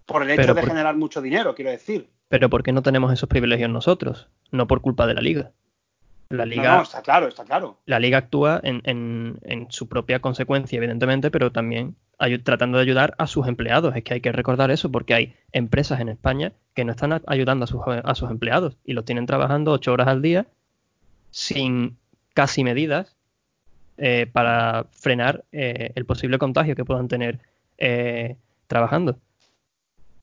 Por 0.06 0.22
el 0.22 0.30
hecho 0.30 0.42
pero 0.42 0.54
de 0.54 0.60
por... 0.62 0.70
generar 0.70 0.96
mucho 0.96 1.20
dinero, 1.20 1.54
quiero 1.54 1.70
decir. 1.70 2.08
Pero 2.28 2.48
¿por 2.48 2.62
qué 2.62 2.72
no 2.72 2.82
tenemos 2.82 3.12
esos 3.12 3.28
privilegios 3.28 3.70
nosotros? 3.70 4.28
No 4.50 4.66
por 4.66 4.80
culpa 4.80 5.06
de 5.06 5.14
la 5.14 5.20
liga. 5.20 5.52
La 6.28 6.44
liga, 6.44 6.70
no, 6.70 6.76
no, 6.78 6.82
está 6.82 7.02
claro, 7.02 7.28
está 7.28 7.44
claro. 7.44 7.78
La 7.86 8.00
liga 8.00 8.18
actúa 8.18 8.60
en, 8.64 8.82
en, 8.84 9.38
en 9.42 9.70
su 9.70 9.88
propia 9.88 10.18
consecuencia, 10.18 10.76
evidentemente, 10.76 11.30
pero 11.30 11.52
también 11.52 11.94
hay, 12.18 12.38
tratando 12.38 12.78
de 12.78 12.82
ayudar 12.82 13.14
a 13.18 13.28
sus 13.28 13.46
empleados. 13.46 13.94
Es 13.94 14.02
que 14.02 14.14
hay 14.14 14.20
que 14.20 14.32
recordar 14.32 14.72
eso, 14.72 14.90
porque 14.90 15.14
hay 15.14 15.36
empresas 15.52 16.00
en 16.00 16.08
España 16.08 16.52
que 16.74 16.84
no 16.84 16.92
están 16.92 17.22
ayudando 17.26 17.64
a 17.64 17.66
sus, 17.68 17.80
a 17.86 18.14
sus 18.16 18.30
empleados 18.30 18.76
y 18.84 18.94
los 18.94 19.04
tienen 19.04 19.26
trabajando 19.26 19.72
ocho 19.72 19.92
horas 19.92 20.08
al 20.08 20.20
día 20.20 20.46
sin 21.30 21.96
casi 22.34 22.64
medidas 22.64 23.16
eh, 23.98 24.26
para 24.30 24.86
frenar 24.90 25.44
eh, 25.52 25.92
el 25.94 26.06
posible 26.06 26.38
contagio 26.38 26.74
que 26.74 26.84
puedan 26.84 27.08
tener 27.08 27.38
eh, 27.78 28.36
trabajando. 28.66 29.18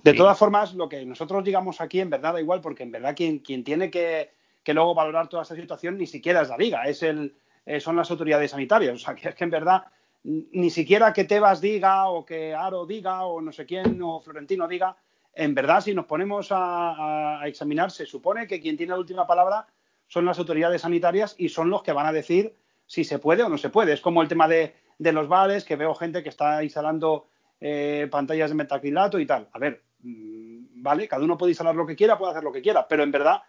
De 0.03 0.11
sí. 0.11 0.17
todas 0.17 0.37
formas, 0.37 0.73
lo 0.73 0.89
que 0.89 1.05
nosotros 1.05 1.43
digamos 1.43 1.79
aquí 1.79 2.01
en 2.01 2.09
verdad 2.09 2.33
da 2.33 2.41
igual, 2.41 2.61
porque 2.61 2.83
en 2.83 2.91
verdad 2.91 3.15
quien, 3.15 3.39
quien 3.39 3.63
tiene 3.63 3.89
que, 3.89 4.31
que, 4.61 4.73
luego 4.73 4.93
valorar 4.93 5.29
toda 5.29 5.43
esta 5.43 5.55
situación 5.55 5.97
ni 5.97 6.07
siquiera 6.07 6.41
es 6.41 6.49
la 6.49 6.57
liga, 6.57 6.83
es 6.83 7.03
el, 7.03 7.35
eh, 7.65 7.79
son 7.79 7.95
las 7.95 8.11
autoridades 8.11 8.51
sanitarias. 8.51 8.93
O 8.95 8.99
sea, 8.99 9.15
que 9.15 9.29
es 9.29 9.35
que 9.35 9.45
en 9.45 9.49
verdad 9.49 9.83
ni 10.23 10.69
siquiera 10.69 11.11
que 11.11 11.25
Tebas 11.25 11.59
diga 11.59 12.07
o 12.07 12.25
que 12.25 12.53
Aro 12.53 12.85
diga 12.85 13.25
o 13.25 13.41
no 13.41 13.51
sé 13.51 13.65
quién 13.65 14.01
o 14.01 14.21
Florentino 14.21 14.67
diga, 14.67 14.95
en 15.33 15.53
verdad 15.53 15.81
si 15.81 15.93
nos 15.93 16.05
ponemos 16.05 16.51
a, 16.51 17.41
a, 17.41 17.47
examinar, 17.47 17.91
se 17.91 18.05
supone 18.05 18.47
que 18.47 18.61
quien 18.61 18.77
tiene 18.77 18.91
la 18.91 18.99
última 18.99 19.27
palabra 19.27 19.67
son 20.07 20.25
las 20.25 20.39
autoridades 20.39 20.81
sanitarias 20.81 21.35
y 21.37 21.49
son 21.49 21.69
los 21.69 21.83
que 21.83 21.91
van 21.91 22.05
a 22.05 22.13
decir 22.13 22.55
si 22.85 23.03
se 23.03 23.19
puede 23.19 23.43
o 23.43 23.49
no 23.49 23.57
se 23.57 23.69
puede. 23.69 23.93
Es 23.93 24.01
como 24.01 24.21
el 24.21 24.27
tema 24.27 24.47
de, 24.47 24.75
de 24.97 25.11
los 25.11 25.27
bares, 25.27 25.65
que 25.65 25.75
veo 25.75 25.95
gente 25.95 26.23
que 26.23 26.29
está 26.29 26.63
instalando 26.63 27.27
eh, 27.59 28.07
pantallas 28.11 28.49
de 28.49 28.55
metacrilato 28.55 29.19
y 29.19 29.25
tal. 29.25 29.47
A 29.53 29.59
ver, 29.59 29.81
vale, 30.03 31.07
cada 31.07 31.23
uno 31.23 31.37
puede 31.37 31.51
instalar 31.51 31.75
lo 31.75 31.85
que 31.85 31.95
quiera, 31.95 32.17
puede 32.17 32.31
hacer 32.31 32.43
lo 32.43 32.51
que 32.51 32.61
quiera, 32.61 32.87
pero 32.87 33.03
en 33.03 33.11
verdad 33.11 33.41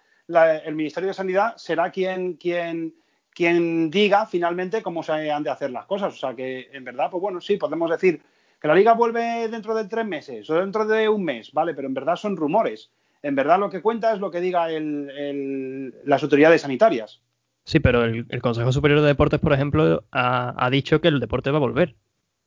el 0.64 0.74
Ministerio 0.74 1.08
de 1.08 1.14
Sanidad 1.14 1.54
será 1.56 1.90
quien, 1.90 2.34
quien, 2.34 2.94
quien 3.30 3.90
diga 3.90 4.26
finalmente 4.26 4.82
cómo 4.82 5.02
se 5.02 5.30
han 5.30 5.42
de 5.42 5.50
hacer 5.50 5.70
las 5.70 5.86
cosas. 5.86 6.14
O 6.14 6.16
sea 6.16 6.34
que 6.34 6.68
en 6.72 6.84
verdad, 6.84 7.10
pues 7.10 7.20
bueno, 7.20 7.40
sí, 7.40 7.56
podemos 7.56 7.90
decir 7.90 8.22
que 8.60 8.68
la 8.68 8.74
liga 8.74 8.94
vuelve 8.94 9.48
dentro 9.48 9.74
de 9.74 9.86
tres 9.86 10.06
meses 10.06 10.48
o 10.48 10.54
dentro 10.54 10.86
de 10.86 11.08
un 11.08 11.24
mes, 11.24 11.52
vale, 11.52 11.74
pero 11.74 11.88
en 11.88 11.94
verdad 11.94 12.16
son 12.16 12.36
rumores. 12.36 12.90
En 13.22 13.34
verdad 13.34 13.58
lo 13.58 13.70
que 13.70 13.82
cuenta 13.82 14.12
es 14.12 14.20
lo 14.20 14.30
que 14.30 14.40
diga 14.40 14.70
el, 14.70 15.10
el, 15.10 15.94
las 16.04 16.22
autoridades 16.22 16.62
sanitarias. 16.62 17.22
Sí, 17.64 17.80
pero 17.80 18.04
el, 18.04 18.26
el, 18.28 18.42
Consejo 18.42 18.72
Superior 18.72 19.00
de 19.00 19.06
Deportes, 19.06 19.40
por 19.40 19.54
ejemplo, 19.54 20.04
ha, 20.12 20.54
ha, 20.62 20.70
dicho 20.70 21.00
que 21.00 21.08
el 21.08 21.20
deporte 21.20 21.50
va 21.50 21.56
a 21.56 21.60
volver. 21.60 21.96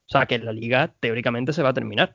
O 0.06 0.10
sea, 0.10 0.26
que 0.26 0.38
la 0.38 0.52
liga 0.52 0.94
teóricamente 1.00 1.52
se 1.52 1.62
va 1.62 1.70
a 1.70 1.74
terminar. 1.74 2.14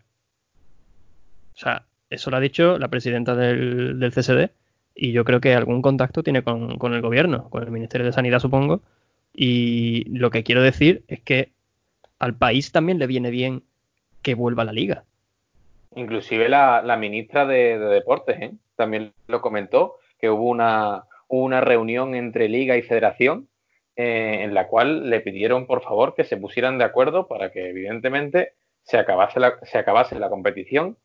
O 1.56 1.58
sea, 1.58 1.86
eso 2.10 2.30
lo 2.30 2.38
ha 2.38 2.42
dicho 2.42 2.78
la 2.78 2.90
presidenta 2.90 3.36
del, 3.36 4.00
del 4.00 4.12
CSD 4.12 4.52
y 4.96 5.12
yo 5.12 5.24
creo 5.26 5.42
que 5.42 5.54
algún 5.56 5.82
contacto 5.82 6.24
tiene 6.24 6.44
con, 6.44 6.78
con, 6.78 6.94
el 6.94 7.02
gobierno, 7.02 7.50
con 7.50 7.64
el 7.64 7.72
Ministerio 7.72 8.06
de 8.06 8.14
Sanidad, 8.14 8.40
supongo. 8.40 8.82
Y 9.34 10.06
lo 10.16 10.30
que 10.30 10.44
quiero 10.44 10.62
decir 10.62 11.04
es 11.08 11.22
que 11.22 11.50
al 12.20 12.36
país 12.36 12.72
también 12.72 13.00
le 13.00 13.08
viene 13.08 13.32
bien 13.32 13.64
que 14.22 14.36
vuelva 14.36 14.64
la 14.64 14.74
liga. 14.74 15.04
Inclusive 15.96 16.50
la, 16.50 16.82
la 16.84 16.98
ministra 16.98 17.46
de, 17.46 17.78
de 17.78 17.86
Deportes 17.86 18.40
¿eh? 18.40 18.52
también 18.76 19.14
lo 19.28 19.42
comentó, 19.42 19.96
que 20.20 20.30
hubo 20.30 20.50
una, 20.50 21.04
una 21.28 21.62
reunión 21.62 22.16
entre 22.16 22.48
liga 22.50 22.78
y 22.78 22.82
federación 22.82 23.48
eh, 23.96 24.40
en 24.42 24.54
la 24.54 24.68
cual 24.68 25.10
le 25.10 25.20
pidieron 25.20 25.68
por 25.68 25.84
favor 25.84 26.16
que 26.16 26.24
se 26.24 26.38
pusieran 26.38 26.78
de 26.78 26.86
acuerdo 26.86 27.28
para 27.28 27.52
que 27.52 27.70
evidentemente 27.70 28.54
se 28.84 28.98
acabase 28.98 29.40
la, 29.40 29.60
se 29.64 29.78
acabase 29.78 30.18
la 30.18 30.30
competición 30.30 30.98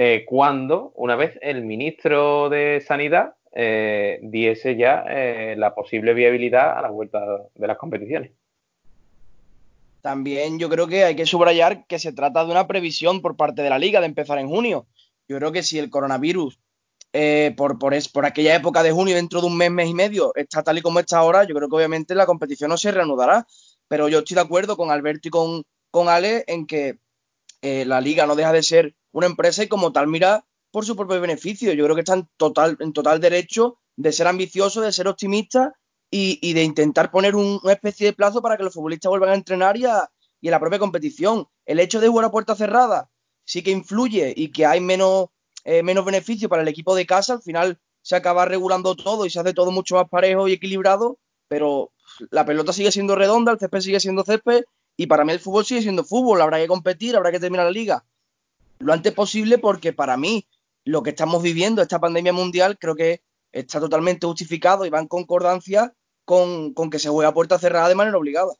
eh, 0.00 0.24
cuando 0.24 0.92
una 0.94 1.16
vez 1.16 1.36
el 1.42 1.64
ministro 1.64 2.48
de 2.48 2.80
Sanidad 2.86 3.34
eh, 3.52 4.20
diese 4.22 4.76
ya 4.76 5.04
eh, 5.08 5.56
la 5.58 5.74
posible 5.74 6.14
viabilidad 6.14 6.78
a 6.78 6.82
la 6.82 6.90
vuelta 6.90 7.20
de 7.52 7.66
las 7.66 7.76
competiciones. 7.76 8.30
También 10.00 10.60
yo 10.60 10.68
creo 10.68 10.86
que 10.86 11.02
hay 11.02 11.16
que 11.16 11.26
subrayar 11.26 11.84
que 11.88 11.98
se 11.98 12.12
trata 12.12 12.44
de 12.44 12.52
una 12.52 12.68
previsión 12.68 13.20
por 13.20 13.34
parte 13.34 13.62
de 13.62 13.70
la 13.70 13.80
liga 13.80 13.98
de 13.98 14.06
empezar 14.06 14.38
en 14.38 14.48
junio. 14.48 14.86
Yo 15.26 15.36
creo 15.38 15.50
que 15.50 15.64
si 15.64 15.80
el 15.80 15.90
coronavirus 15.90 16.60
por, 17.56 17.80
por, 17.80 17.92
por, 18.12 18.24
aquella 18.24 18.54
época 18.54 18.84
de 18.84 18.92
junio, 18.92 19.16
dentro 19.16 19.40
de 19.40 19.48
un 19.48 19.56
mes, 19.56 19.72
mes 19.72 19.88
y 19.88 19.94
medio, 19.94 20.32
está 20.36 20.62
tal 20.62 20.78
y 20.78 20.82
como 20.82 21.00
está 21.00 21.18
ahora, 21.18 21.42
yo 21.42 21.56
creo 21.56 21.68
que 21.68 21.74
obviamente 21.74 22.14
la 22.14 22.26
competición 22.26 22.70
no 22.70 22.76
se 22.76 22.92
reanudará. 22.92 23.48
Pero 23.88 24.08
yo 24.08 24.20
estoy 24.20 24.36
de 24.36 24.42
acuerdo 24.42 24.76
con 24.76 24.92
Alberto 24.92 25.26
y 25.26 25.30
con, 25.32 25.64
con 25.90 26.08
Ale 26.08 26.44
en 26.46 26.68
que 26.68 26.98
la 27.60 28.00
liga 28.00 28.28
no 28.28 28.36
deja 28.36 28.52
de 28.52 28.62
ser 28.62 28.94
una 29.12 29.26
empresa 29.26 29.62
y 29.62 29.68
como 29.68 29.92
tal 29.92 30.06
mira 30.06 30.44
por 30.70 30.84
su 30.84 30.96
propio 30.96 31.20
beneficio. 31.20 31.72
Yo 31.72 31.84
creo 31.84 31.94
que 31.94 32.02
está 32.02 32.14
en 32.14 32.28
total, 32.36 32.76
en 32.80 32.92
total 32.92 33.20
derecho 33.20 33.78
de 33.96 34.12
ser 34.12 34.26
ambicioso, 34.26 34.80
de 34.80 34.92
ser 34.92 35.08
optimista 35.08 35.74
y, 36.10 36.38
y 36.42 36.52
de 36.52 36.62
intentar 36.62 37.10
poner 37.10 37.34
un, 37.34 37.60
una 37.62 37.72
especie 37.72 38.06
de 38.06 38.12
plazo 38.12 38.40
para 38.42 38.56
que 38.56 38.62
los 38.62 38.74
futbolistas 38.74 39.10
vuelvan 39.10 39.30
a 39.30 39.34
entrenar 39.34 39.76
y 39.76 39.86
a, 39.86 40.08
y 40.40 40.48
a 40.48 40.50
la 40.50 40.60
propia 40.60 40.78
competición. 40.78 41.46
El 41.66 41.80
hecho 41.80 42.00
de 42.00 42.08
jugar 42.08 42.26
a 42.26 42.30
puerta 42.30 42.54
cerrada 42.54 43.10
sí 43.44 43.62
que 43.62 43.70
influye 43.70 44.32
y 44.36 44.52
que 44.52 44.66
hay 44.66 44.80
menos 44.80 45.28
eh, 45.64 45.82
menos 45.82 46.04
beneficio 46.04 46.48
para 46.48 46.62
el 46.62 46.68
equipo 46.68 46.94
de 46.94 47.04
casa, 47.04 47.34
al 47.34 47.42
final 47.42 47.78
se 48.00 48.16
acaba 48.16 48.44
regulando 48.44 48.94
todo 48.94 49.26
y 49.26 49.30
se 49.30 49.40
hace 49.40 49.52
todo 49.52 49.70
mucho 49.70 49.96
más 49.96 50.08
parejo 50.08 50.48
y 50.48 50.52
equilibrado, 50.52 51.18
pero 51.46 51.92
la 52.30 52.46
pelota 52.46 52.72
sigue 52.72 52.90
siendo 52.92 53.16
redonda, 53.16 53.52
el 53.52 53.58
césped 53.58 53.80
sigue 53.80 54.00
siendo 54.00 54.24
césped 54.24 54.64
y 54.96 55.06
para 55.08 55.24
mí 55.24 55.32
el 55.32 55.40
fútbol 55.40 55.66
sigue 55.66 55.82
siendo 55.82 56.04
fútbol, 56.04 56.40
habrá 56.40 56.58
que 56.58 56.68
competir, 56.68 57.16
habrá 57.16 57.30
que 57.30 57.40
terminar 57.40 57.66
la 57.66 57.72
liga 57.72 58.04
lo 58.78 58.92
antes 58.92 59.12
posible 59.12 59.58
porque 59.58 59.92
para 59.92 60.16
mí 60.16 60.46
lo 60.84 61.02
que 61.02 61.10
estamos 61.10 61.42
viviendo, 61.42 61.82
esta 61.82 62.00
pandemia 62.00 62.32
mundial, 62.32 62.78
creo 62.78 62.94
que 62.94 63.22
está 63.52 63.80
totalmente 63.80 64.26
justificado 64.26 64.86
y 64.86 64.90
va 64.90 65.00
en 65.00 65.08
concordancia 65.08 65.92
con, 66.24 66.74
con 66.74 66.90
que 66.90 66.98
se 66.98 67.08
juega 67.08 67.30
a 67.30 67.34
puerta 67.34 67.58
cerrada 67.58 67.88
de 67.88 67.94
manera 67.94 68.18
obligada. 68.18 68.52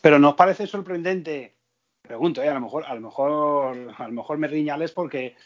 Pero 0.00 0.18
¿nos 0.18 0.34
parece 0.34 0.66
sorprendente? 0.66 1.56
Pregunto, 2.02 2.42
¿eh? 2.42 2.48
a 2.48 2.54
lo 2.54 2.60
mejor, 2.60 2.84
a 2.86 2.94
lo 2.94 3.00
mejor, 3.00 3.94
a 3.96 4.06
lo 4.06 4.12
mejor 4.12 4.38
me 4.38 4.48
riñales 4.48 4.92
porque 4.92 5.36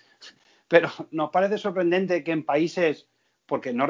pero 0.69 0.91
nos 1.11 1.31
parece 1.31 1.59
sorprendente 1.59 2.25
que 2.25 2.33
en 2.33 2.45
países, 2.45 3.07
porque 3.47 3.73
no, 3.73 3.87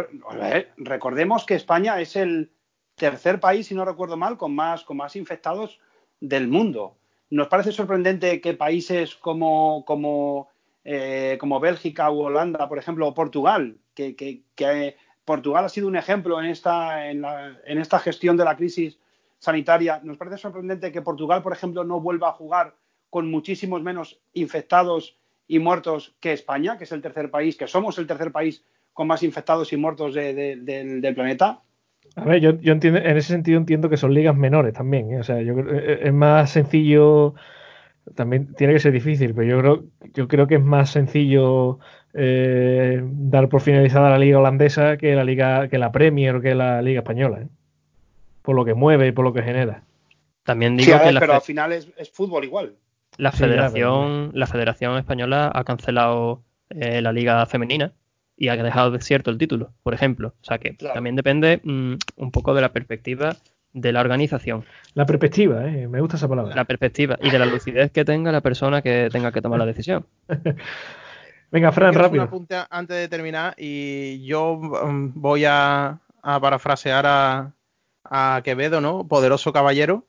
recordemos 0.77 1.45
que 1.47 1.55
España 1.55 2.01
es 2.01 2.17
el 2.17 2.53
tercer 2.97 3.41
país, 3.41 3.69
si 3.69 3.75
no 3.75 3.85
recuerdo 3.85 4.17
mal, 4.17 4.37
con 4.37 4.55
más, 4.55 4.85
con 4.85 4.97
más 4.97 5.17
infectados 5.17 5.81
del 6.21 6.49
mundo. 6.49 6.97
Nos 7.35 7.49
parece 7.49 7.73
sorprendente 7.73 8.41
que 8.41 8.55
países 8.55 9.17
como, 9.17 9.85
como, 9.85 10.51
eh, 10.85 11.37
como 11.41 11.59
Bélgica 11.59 12.09
u 12.09 12.21
Holanda, 12.21 12.69
por 12.69 12.79
ejemplo, 12.79 13.09
o 13.09 13.13
Portugal, 13.13 13.77
que, 13.93 14.15
que, 14.15 14.97
Portugal 15.25 15.65
ha 15.65 15.69
sido 15.69 15.89
un 15.89 15.97
ejemplo 15.97 16.39
en 16.39 16.47
esta, 16.47 17.11
en, 17.11 17.25
esta 17.67 17.99
gestión 17.99 18.37
de 18.37 18.45
la 18.45 18.57
crisis 18.57 19.01
sanitaria. 19.41 20.01
Nos 20.05 20.17
parece 20.17 20.39
sorprendente 20.39 20.93
que 20.93 21.03
Portugal, 21.03 21.43
por 21.43 21.53
ejemplo, 21.53 21.83
no 21.83 21.99
vuelva 22.01 22.29
a 22.29 22.39
jugar 22.39 22.77
con 23.11 23.29
muchísimos 23.29 23.83
menos 23.83 24.21
infectados 24.33 25.19
y 25.49 25.59
muertos 25.59 26.15
que 26.21 26.33
España, 26.33 26.79
que 26.79 26.85
es 26.85 26.93
el 26.93 27.03
tercer 27.03 27.33
país, 27.33 27.57
que 27.57 27.67
somos 27.67 27.99
el 27.99 28.07
tercer 28.07 28.31
país 28.31 28.63
con 28.93 29.09
más 29.09 29.25
infectados 29.25 29.73
y 29.73 29.77
muertos 29.77 30.15
de, 30.15 30.35
de, 30.35 30.55
de, 30.55 31.01
del 31.01 31.15
planeta. 31.17 31.64
A 32.17 32.25
ver, 32.25 32.41
yo, 32.41 32.61
yo 32.61 32.73
entiendo, 32.73 33.01
en 33.01 33.17
ese 33.17 33.29
sentido 33.29 33.59
entiendo 33.59 33.89
que 33.89 33.97
son 33.97 34.15
ligas 34.15 34.37
menores 34.37 34.75
también. 34.75 35.13
¿eh? 35.13 35.21
O 35.21 35.25
sea, 35.25 35.41
yo 35.43 35.55
eh, 35.59 36.01
es 36.03 36.13
más 36.13 36.51
sencillo, 36.51 37.35
también 38.15 38.55
tiene 38.55 38.73
que 38.73 38.81
ser 38.81 38.93
difícil, 38.93 39.35
pero 39.35 39.49
yo 39.49 39.59
creo, 39.61 39.85
yo 40.15 40.29
creo 40.29 40.47
que 40.47 40.57
es 40.57 40.63
más 40.63 40.91
sencillo 40.91 41.79
eh, 42.13 43.01
dar 43.03 43.49
por 43.49 43.61
finalizada 43.61 44.11
la 44.11 44.19
liga 44.19 44.39
holandesa 44.39 44.97
que 44.97 45.15
la 45.15 45.25
liga, 45.25 45.69
que 45.69 45.79
la 45.79 45.91
Premier 45.91 46.37
o 46.37 46.41
que 46.41 46.55
la 46.55 46.83
liga 46.83 47.01
española, 47.01 47.41
¿eh? 47.43 47.49
por 48.43 48.55
lo 48.55 48.65
que 48.65 48.75
mueve 48.75 49.09
y 49.09 49.13
por 49.13 49.25
lo 49.25 49.33
que 49.33 49.43
genera. 49.43 49.83
También 50.45 50.77
digo 50.77 50.97
sí, 50.97 51.05
ver, 51.05 51.15
que 51.15 51.21
pero 51.21 51.35
al 51.35 51.41
final 51.41 51.73
es, 51.73 51.89
es 51.97 52.11
fútbol 52.11 52.45
igual. 52.45 52.75
La 53.17 53.33
Federación, 53.33 54.31
la 54.35 54.47
Federación 54.47 54.99
Española 54.99 55.51
ha 55.55 55.65
cancelado 55.65 56.43
eh, 56.71 57.01
la 57.01 57.13
Liga 57.13 57.47
Femenina 57.47 57.93
y 58.37 58.49
ha 58.49 58.57
dejado 58.57 58.91
desierto 58.91 59.31
el 59.31 59.39
título, 59.39 59.73
por 59.83 59.95
ejemplo. 59.95 60.35
O 60.41 60.45
sea 60.45 60.59
que 60.59 60.77
claro. 60.77 60.95
también 60.95 61.17
depende 61.17 61.61
mmm, 61.63 61.95
un 62.17 62.31
poco 62.31 62.55
de 62.55 62.61
la 62.61 62.73
perspectiva 62.73 63.37
de 63.73 63.93
la 63.93 64.01
organización. 64.01 64.65
La 64.95 65.05
perspectiva, 65.05 65.67
¿eh? 65.67 65.89
me 65.89 66.01
gusta 66.01 66.17
esa 66.17 66.29
palabra. 66.29 66.55
La 66.55 66.65
perspectiva 66.65 67.19
y 67.21 67.31
de 67.31 67.39
la 67.39 67.47
lucidez 67.47 67.91
que 67.91 68.05
tenga 68.05 68.31
la 68.33 68.41
persona 68.41 68.83
que 68.83 69.09
tenga 69.11 69.33
que 69.33 69.43
tomar 69.43 69.59
la 69.59 69.67
decisión. 69.67 70.07
Venga, 71.51 71.73
Fran, 71.73 71.95
rápido. 71.95 72.23
Un 72.23 72.29
apunte 72.29 72.57
antes 72.71 72.97
de 72.97 73.09
terminar 73.09 73.55
y 73.59 74.25
yo 74.25 74.53
um, 74.53 75.13
voy 75.15 75.45
a, 75.45 76.01
a 76.23 76.41
parafrasear 76.41 77.05
a, 77.07 77.53
a 78.05 78.41
Quevedo, 78.43 78.81
¿no? 78.81 79.07
Poderoso 79.07 79.53
caballero 79.53 80.07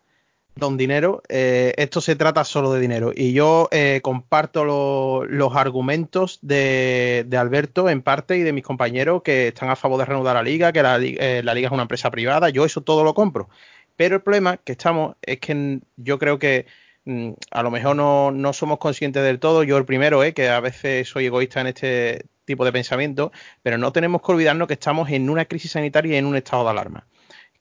don 0.56 0.78
dinero, 0.78 1.22
eh, 1.28 1.74
esto 1.78 2.00
se 2.02 2.16
trata 2.16 2.44
solo 2.44 2.72
de 2.72 2.80
dinero. 2.80 3.12
Y 3.14 3.34
yo 3.34 3.68
eh, 3.72 4.00
comparto 4.02 4.64
lo, 4.64 5.26
los 5.26 5.56
argumentos 5.56 6.40
de, 6.42 7.26
de, 7.28 7.38
Alberto 7.38 7.90
en 7.90 8.02
parte 8.02 8.38
y 8.38 8.42
de 8.42 8.54
mis 8.54 8.64
compañeros 8.64 9.22
que 9.22 9.50
están 9.50 9.70
a 9.70 9.76
favor 9.76 10.00
de 10.00 10.06
reanudar 10.06 10.36
la 10.36 10.44
liga, 10.44 10.72
que 10.72 10.82
la, 10.82 10.98
eh, 11.02 11.42
la, 11.44 11.54
liga 11.54 11.68
es 11.68 11.74
una 11.74 11.84
empresa 11.84 12.10
privada, 12.10 12.50
yo 12.50 12.66
eso 12.66 12.82
todo 12.82 13.04
lo 13.04 13.14
compro. 13.14 13.50
Pero 13.98 14.16
el 14.16 14.22
problema 14.22 14.58
que 14.58 14.72
estamos 14.74 15.16
es 15.22 15.40
que 15.40 15.80
yo 15.98 16.20
creo 16.20 16.40
que 16.40 16.66
mm, 17.06 17.32
a 17.52 17.64
lo 17.64 17.72
mejor 17.72 17.96
no, 17.96 18.32
no, 18.32 18.54
somos 18.54 18.80
conscientes 18.80 19.24
del 19.24 19.40
todo, 19.40 19.64
yo 19.64 19.78
el 19.78 19.86
primero, 19.86 20.24
eh, 20.24 20.34
que 20.34 20.50
a 20.50 20.62
veces 20.62 21.10
soy 21.10 21.26
egoísta 21.26 21.62
en 21.62 21.68
este 21.68 22.26
tipo 22.46 22.64
de 22.64 22.72
pensamiento, 22.72 23.32
pero 23.62 23.78
no 23.78 23.92
tenemos 23.92 24.22
que 24.22 24.32
olvidarnos 24.32 24.68
que 24.68 24.76
estamos 24.76 25.10
en 25.10 25.30
una 25.30 25.46
crisis 25.46 25.72
sanitaria 25.72 26.16
y 26.16 26.18
en 26.18 26.26
un 26.26 26.36
estado 26.38 26.64
de 26.64 26.70
alarma. 26.70 27.08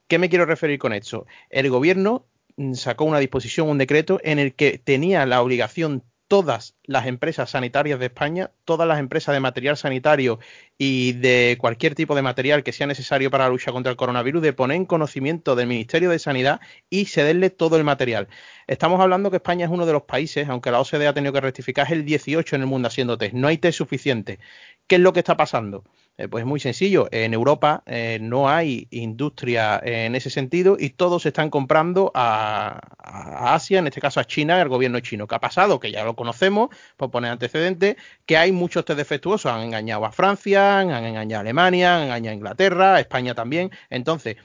¿Qué 0.06 0.18
me 0.18 0.28
quiero 0.28 0.44
referir 0.44 0.78
con 0.78 0.92
esto? 0.92 1.26
El 1.50 1.70
gobierno 1.70 2.26
sacó 2.74 3.04
una 3.04 3.18
disposición, 3.18 3.68
un 3.68 3.78
decreto, 3.78 4.20
en 4.22 4.38
el 4.38 4.54
que 4.54 4.78
tenía 4.78 5.26
la 5.26 5.42
obligación 5.42 6.04
todas 6.28 6.76
las 6.86 7.06
empresas 7.06 7.50
sanitarias 7.50 7.98
de 7.98 8.06
España, 8.06 8.50
todas 8.64 8.86
las 8.86 8.98
empresas 8.98 9.34
de 9.34 9.40
material 9.40 9.76
sanitario 9.76 10.38
y 10.76 11.12
de 11.12 11.56
cualquier 11.58 11.94
tipo 11.94 12.14
de 12.14 12.22
material 12.22 12.62
que 12.62 12.72
sea 12.72 12.86
necesario 12.86 13.30
para 13.30 13.44
la 13.44 13.50
lucha 13.50 13.72
contra 13.72 13.90
el 13.90 13.96
coronavirus, 13.96 14.42
de 14.42 14.52
poner 14.52 14.76
en 14.76 14.84
conocimiento 14.84 15.56
del 15.56 15.66
Ministerio 15.66 16.10
de 16.10 16.18
Sanidad 16.18 16.60
y 16.90 17.06
cederle 17.06 17.50
todo 17.50 17.76
el 17.76 17.84
material. 17.84 18.28
Estamos 18.66 19.00
hablando 19.00 19.30
que 19.30 19.36
España 19.36 19.66
es 19.66 19.70
uno 19.70 19.86
de 19.86 19.92
los 19.92 20.02
países, 20.02 20.48
aunque 20.48 20.70
la 20.70 20.80
OCDE 20.80 21.06
ha 21.06 21.14
tenido 21.14 21.32
que 21.32 21.40
rectificar, 21.40 21.86
es 21.86 21.92
el 21.92 22.04
18 22.04 22.56
en 22.56 22.62
el 22.62 22.68
mundo 22.68 22.88
haciendo 22.88 23.18
test. 23.18 23.34
No 23.34 23.48
hay 23.48 23.58
test 23.58 23.78
suficiente. 23.78 24.38
¿Qué 24.86 24.96
es 24.96 25.00
lo 25.00 25.12
que 25.12 25.20
está 25.20 25.36
pasando? 25.36 25.84
Eh, 26.16 26.28
pues 26.28 26.44
muy 26.44 26.60
sencillo, 26.60 27.08
en 27.10 27.34
Europa 27.34 27.82
eh, 27.86 28.18
no 28.20 28.48
hay 28.48 28.86
industria 28.92 29.80
en 29.82 30.14
ese 30.14 30.30
sentido 30.30 30.76
y 30.78 30.90
todos 30.90 31.22
se 31.22 31.30
están 31.30 31.50
comprando 31.50 32.12
a, 32.14 32.78
a, 32.98 33.54
Asia, 33.54 33.80
en 33.80 33.88
este 33.88 34.00
caso 34.00 34.20
a 34.20 34.24
China, 34.24 34.60
el 34.62 34.68
gobierno 34.68 35.00
chino. 35.00 35.26
¿Qué 35.26 35.34
ha 35.34 35.40
pasado? 35.40 35.80
Que 35.80 35.90
ya 35.90 36.04
lo 36.04 36.14
conocemos, 36.14 36.68
por 36.96 37.10
poner 37.10 37.30
antecedentes, 37.30 37.96
que 38.26 38.36
hay 38.36 38.52
muchos 38.52 38.84
test 38.84 38.98
defectuosos. 38.98 39.52
Han 39.52 39.62
engañado 39.62 40.04
a 40.04 40.12
Francia, 40.12 40.78
han 40.80 40.90
engañado 40.90 41.38
a 41.38 41.40
Alemania, 41.40 41.96
han 41.96 42.02
engañado 42.04 42.32
a 42.32 42.36
Inglaterra, 42.36 42.94
a 42.96 43.00
España 43.00 43.34
también. 43.34 43.70
Entonces, 43.90 44.36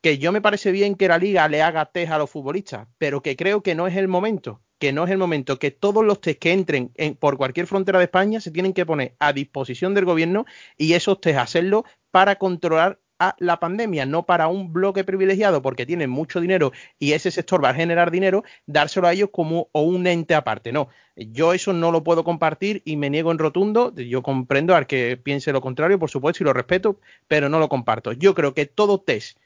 que 0.00 0.18
yo 0.18 0.32
me 0.32 0.40
parece 0.40 0.72
bien 0.72 0.94
que 0.94 1.08
la 1.08 1.18
liga 1.18 1.48
le 1.48 1.62
haga 1.62 1.86
test 1.86 2.12
a 2.12 2.18
los 2.18 2.30
futbolistas, 2.30 2.88
pero 2.98 3.22
que 3.22 3.36
creo 3.36 3.62
que 3.62 3.74
no 3.74 3.86
es 3.86 3.96
el 3.96 4.08
momento 4.08 4.62
que 4.78 4.92
no 4.92 5.04
es 5.04 5.10
el 5.10 5.18
momento, 5.18 5.58
que 5.58 5.70
todos 5.70 6.04
los 6.04 6.20
test 6.20 6.38
que 6.38 6.52
entren 6.52 6.92
en, 6.96 7.14
por 7.14 7.38
cualquier 7.38 7.66
frontera 7.66 7.98
de 7.98 8.04
España 8.04 8.40
se 8.40 8.50
tienen 8.50 8.72
que 8.72 8.84
poner 8.84 9.16
a 9.18 9.32
disposición 9.32 9.94
del 9.94 10.04
gobierno 10.04 10.44
y 10.76 10.92
esos 10.92 11.20
test 11.20 11.38
hacerlo 11.38 11.84
para 12.10 12.36
controlar 12.36 13.00
a 13.18 13.34
la 13.38 13.58
pandemia, 13.60 14.06
no 14.06 14.26
para 14.26 14.48
un 14.48 14.72
bloque 14.72 15.04
privilegiado 15.04 15.62
porque 15.62 15.86
tienen 15.86 16.10
mucho 16.10 16.40
dinero 16.40 16.72
y 16.98 17.12
ese 17.12 17.30
sector 17.30 17.62
va 17.64 17.70
a 17.70 17.74
generar 17.74 18.10
dinero, 18.10 18.44
dárselo 18.66 19.06
a 19.06 19.12
ellos 19.12 19.30
como 19.32 19.68
o 19.72 19.82
un 19.82 20.06
ente 20.06 20.34
aparte. 20.34 20.72
No, 20.72 20.88
yo 21.16 21.52
eso 21.52 21.72
no 21.72 21.92
lo 21.92 22.04
puedo 22.04 22.24
compartir 22.24 22.82
y 22.84 22.96
me 22.96 23.10
niego 23.10 23.32
en 23.32 23.38
rotundo. 23.38 23.94
Yo 23.94 24.22
comprendo 24.22 24.74
al 24.74 24.86
que 24.86 25.16
piense 25.16 25.52
lo 25.52 25.60
contrario, 25.60 25.98
por 25.98 26.10
supuesto, 26.10 26.42
y 26.42 26.46
lo 26.46 26.52
respeto, 26.52 27.00
pero 27.28 27.48
no 27.48 27.58
lo 27.58 27.68
comparto. 27.68 28.12
Yo 28.12 28.34
creo 28.34 28.54
que 28.54 28.66
todo 28.66 29.00
test 29.00 29.38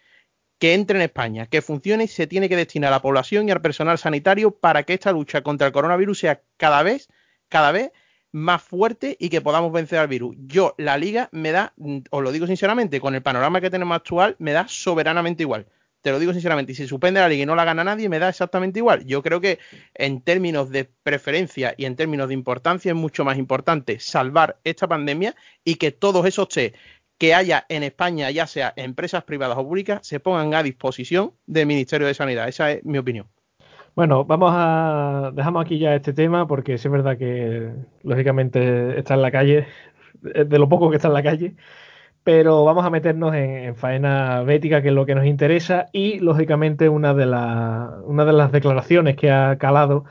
que 0.58 0.74
entre 0.74 0.98
en 0.98 1.02
España, 1.02 1.46
que 1.46 1.62
funcione, 1.62 2.06
se 2.06 2.26
tiene 2.26 2.48
que 2.48 2.56
destinar 2.56 2.88
a 2.92 2.96
la 2.96 3.02
población 3.02 3.48
y 3.48 3.52
al 3.52 3.62
personal 3.62 3.98
sanitario 3.98 4.50
para 4.50 4.82
que 4.82 4.94
esta 4.94 5.10
lucha 5.10 5.42
contra 5.42 5.66
el 5.66 5.72
coronavirus 5.72 6.18
sea 6.18 6.42
cada 6.58 6.82
vez, 6.82 7.08
cada 7.48 7.72
vez 7.72 7.92
más 8.32 8.62
fuerte 8.62 9.16
y 9.18 9.28
que 9.28 9.40
podamos 9.40 9.72
vencer 9.72 9.98
al 9.98 10.08
virus. 10.08 10.36
Yo, 10.46 10.74
la 10.78 10.96
liga 10.96 11.28
me 11.32 11.52
da, 11.52 11.72
mm, 11.76 11.98
os 12.10 12.22
lo 12.22 12.32
digo 12.32 12.46
sinceramente, 12.46 13.00
con 13.00 13.14
el 13.14 13.22
panorama 13.22 13.60
que 13.60 13.70
tenemos 13.70 13.96
actual, 13.96 14.36
me 14.38 14.52
da 14.52 14.66
soberanamente 14.68 15.42
igual. 15.42 15.66
Te 16.02 16.10
lo 16.10 16.18
digo 16.18 16.32
sinceramente, 16.32 16.72
y 16.72 16.74
si 16.74 16.86
suspende 16.86 17.20
la 17.20 17.28
liga 17.28 17.42
y 17.42 17.46
no 17.46 17.54
la 17.54 17.64
gana 17.64 17.84
nadie, 17.84 18.08
me 18.08 18.18
da 18.18 18.30
exactamente 18.30 18.78
igual. 18.78 19.04
Yo 19.04 19.22
creo 19.22 19.40
que 19.40 19.58
en 19.94 20.22
términos 20.22 20.70
de 20.70 20.84
preferencia 20.84 21.74
y 21.76 21.84
en 21.84 21.96
términos 21.96 22.28
de 22.28 22.34
importancia 22.34 22.90
es 22.90 22.96
mucho 22.96 23.24
más 23.24 23.36
importante 23.36 24.00
salvar 24.00 24.58
esta 24.64 24.88
pandemia 24.88 25.34
y 25.62 25.74
que 25.74 25.92
todos 25.92 26.24
esos 26.24 26.48
test 26.48 26.74
que 27.18 27.34
haya 27.34 27.66
en 27.68 27.82
España, 27.82 28.30
ya 28.30 28.46
sea 28.46 28.72
empresas 28.76 29.24
privadas 29.24 29.58
o 29.58 29.64
públicas, 29.64 30.00
se 30.06 30.20
pongan 30.20 30.54
a 30.54 30.62
disposición 30.62 31.34
del 31.46 31.66
Ministerio 31.66 32.06
de 32.06 32.14
Sanidad. 32.14 32.48
Esa 32.48 32.72
es 32.72 32.84
mi 32.84 32.96
opinión. 32.96 33.28
Bueno, 33.94 34.24
vamos 34.24 34.50
a. 34.54 35.32
Dejamos 35.34 35.64
aquí 35.64 35.78
ya 35.78 35.94
este 35.94 36.12
tema 36.12 36.46
porque 36.46 36.78
sí 36.78 36.88
es 36.88 36.92
verdad 36.92 37.18
que, 37.18 37.72
lógicamente, 38.02 38.98
está 38.98 39.14
en 39.14 39.22
la 39.22 39.30
calle, 39.30 39.66
de 40.22 40.58
lo 40.58 40.68
poco 40.68 40.90
que 40.90 40.96
está 40.96 41.08
en 41.08 41.14
la 41.14 41.22
calle. 41.22 41.54
Pero 42.22 42.64
vamos 42.64 42.84
a 42.84 42.90
meternos 42.90 43.34
en, 43.34 43.74
faena 43.76 44.42
bética, 44.42 44.82
que 44.82 44.88
es 44.88 44.94
lo 44.94 45.06
que 45.06 45.14
nos 45.14 45.26
interesa, 45.26 45.86
y 45.92 46.18
lógicamente 46.20 46.88
una 46.88 47.14
de, 47.14 47.26
una 48.04 48.24
de 48.24 48.32
las 48.32 48.52
declaraciones 48.52 49.16
que 49.16 49.30
ha 49.30 49.56
calado 49.58 50.04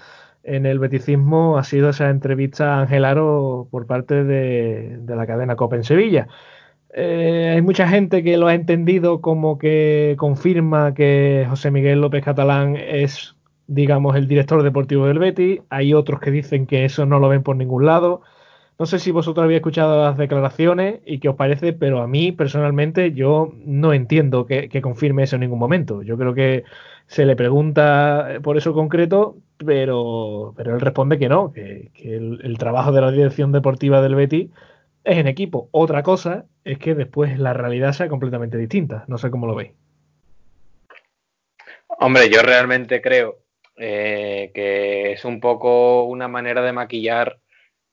en 0.44 0.66
el 0.66 0.80
beticismo 0.80 1.58
ha 1.58 1.64
sido 1.64 1.90
esa 1.90 2.10
entrevista 2.10 2.76
a 2.76 2.82
Ángel 2.82 3.06
Aro 3.06 3.68
por 3.72 3.86
parte 3.88 4.24
de, 4.24 5.00
la 5.08 5.28
cadena 5.28 5.56
Copa 5.56 5.76
en 5.76 5.84
Sevilla. 5.84 6.28
Eh, 6.94 7.52
hay 7.56 7.62
mucha 7.62 7.88
gente 7.88 8.24
que 8.24 8.38
lo 8.38 8.48
ha 8.48 8.56
entendido 8.56 9.22
como 9.22 9.60
que 9.60 10.16
confirma 10.18 10.94
que 10.96 11.46
José 11.50 11.72
Miguel 11.72 12.02
López 12.02 12.24
Catalán 12.24 12.76
es, 12.78 13.36
digamos, 13.70 14.16
el 14.16 14.28
director 14.28 14.64
deportivo 14.64 15.06
del 15.06 15.20
Betis. 15.20 15.62
Hay 15.70 15.94
otros 15.94 16.20
que 16.20 16.32
dicen 16.32 16.66
que 16.66 16.86
eso 16.86 17.06
no 17.06 17.20
lo 17.20 17.30
ven 17.30 17.44
por 17.44 17.56
ningún 17.56 17.86
lado. 17.86 18.22
No 18.80 18.86
sé 18.86 18.98
si 18.98 19.12
vosotros 19.12 19.44
habéis 19.44 19.58
escuchado 19.58 20.04
las 20.04 20.18
declaraciones 20.18 21.02
y 21.06 21.20
qué 21.20 21.30
os 21.30 21.36
parece, 21.36 21.74
pero 21.74 22.02
a 22.02 22.08
mí 22.08 22.32
personalmente 22.32 23.12
yo 23.12 23.54
no 23.66 23.94
entiendo 23.94 24.46
que, 24.46 24.70
confirme 24.82 25.24
eso 25.24 25.36
en 25.36 25.42
ningún 25.42 25.60
momento. 25.60 26.02
Yo 26.02 26.18
creo 26.18 26.34
que 26.34 26.64
se 27.06 27.26
le 27.26 27.36
pregunta 27.36 28.40
por 28.42 28.58
eso 28.58 28.74
concreto, 28.74 29.38
pero, 29.58 30.54
pero 30.58 30.74
él 30.74 30.82
responde 30.82 31.20
que 31.20 31.30
no, 31.30 31.54
que, 31.54 31.92
el, 32.04 32.58
trabajo 32.58 32.92
de 32.92 33.02
la 33.02 33.12
dirección 33.12 33.52
deportiva 33.52 34.02
del 34.02 34.16
Betty 34.16 34.50
es 35.04 35.18
en 35.18 35.28
equipo. 35.28 35.70
Otra 35.72 36.02
cosa 36.02 36.46
es 36.64 36.80
que 36.80 36.96
después 36.96 37.38
la 37.38 37.54
realidad 37.54 37.94
sea 37.94 38.08
completamente 38.08 38.58
distinta. 38.58 39.04
No 39.08 39.18
sé 39.18 39.30
cómo 39.30 39.46
lo 39.46 39.56
veis. 39.56 39.74
Hombre, 42.00 42.30
yo 42.30 42.42
realmente 42.42 43.02
creo 43.02 43.40
eh, 43.80 44.52
que 44.54 45.14
es 45.14 45.26
un 45.26 45.40
poco 45.40 46.04
una 46.04 46.28
manera 46.28 46.62
de 46.62 46.74
maquillar 46.74 47.40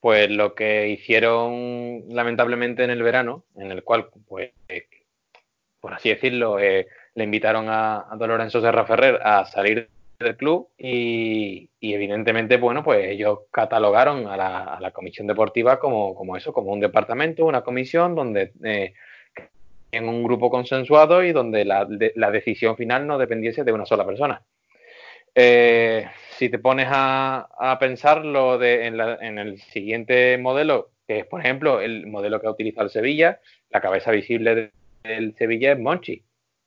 pues 0.01 0.31
lo 0.31 0.55
que 0.55 0.89
hicieron 0.89 2.05
lamentablemente 2.09 2.85
en 2.85 2.91
el 2.91 3.03
verano, 3.03 3.45
en 3.57 3.73
el 3.73 3.83
cual, 3.83 4.09
pues, 4.29 4.53
por 5.81 5.95
así 5.95 6.11
decirlo, 6.11 6.61
eh, 6.61 6.87
le 7.15 7.25
invitaron 7.25 7.69
a, 7.69 8.07
a 8.11 8.17
Don 8.17 8.29
Lorenzo 8.29 8.61
Serra 8.61 8.87
Ferrer 8.87 9.19
a 9.23 9.45
salir 9.47 9.89
del 10.19 10.37
club 10.37 10.69
y, 10.79 11.69
evidentemente, 11.81 12.57
bueno, 12.57 12.83
pues 12.83 13.07
ellos 13.09 13.41
catalogaron 13.51 14.27
a 14.27 14.37
la, 14.37 14.91
comisión 14.93 15.27
deportiva 15.27 15.79
como, 15.79 16.37
eso, 16.37 16.53
como 16.53 16.73
un 16.73 16.81
departamento, 16.81 17.45
una 17.45 17.63
comisión 17.63 18.15
donde 18.15 18.53
eh, 18.65 18.95
en 19.93 20.09
un 20.09 20.23
grupo 20.23 20.51
consensuado 20.51 21.23
y 21.23 21.33
donde 21.33 21.65
la, 21.65 21.87
la, 22.15 22.31
decisión 22.31 22.77
final 22.77 23.07
no 23.07 23.19
dependiese 23.19 23.65
de 23.65 23.73
una 23.73 23.87
sola 23.87 24.07
persona. 24.07 24.43
Eh, 25.39 26.09
si 26.39 26.49
te 26.49 26.59
pones 26.59 26.89
a, 26.91 27.77
pensarlo 27.79 28.57
de, 28.57 28.87
en, 28.87 29.39
el 29.39 29.61
siguiente 29.61 30.39
modelo, 30.39 30.93
que 31.07 31.21
es, 31.21 31.27
por 31.27 31.41
ejemplo, 31.41 31.83
el 31.83 32.07
modelo 32.07 32.41
que 32.41 32.47
ha 32.47 32.51
utilizado 32.51 32.87
el 32.87 32.91
Sevilla, 32.91 33.41
la 33.69 33.83
cabeza 33.83 34.11
visible 34.11 34.73
del 35.05 35.35
Sevilla 35.37 35.73
es 35.73 35.79
Monchi. 35.79 36.23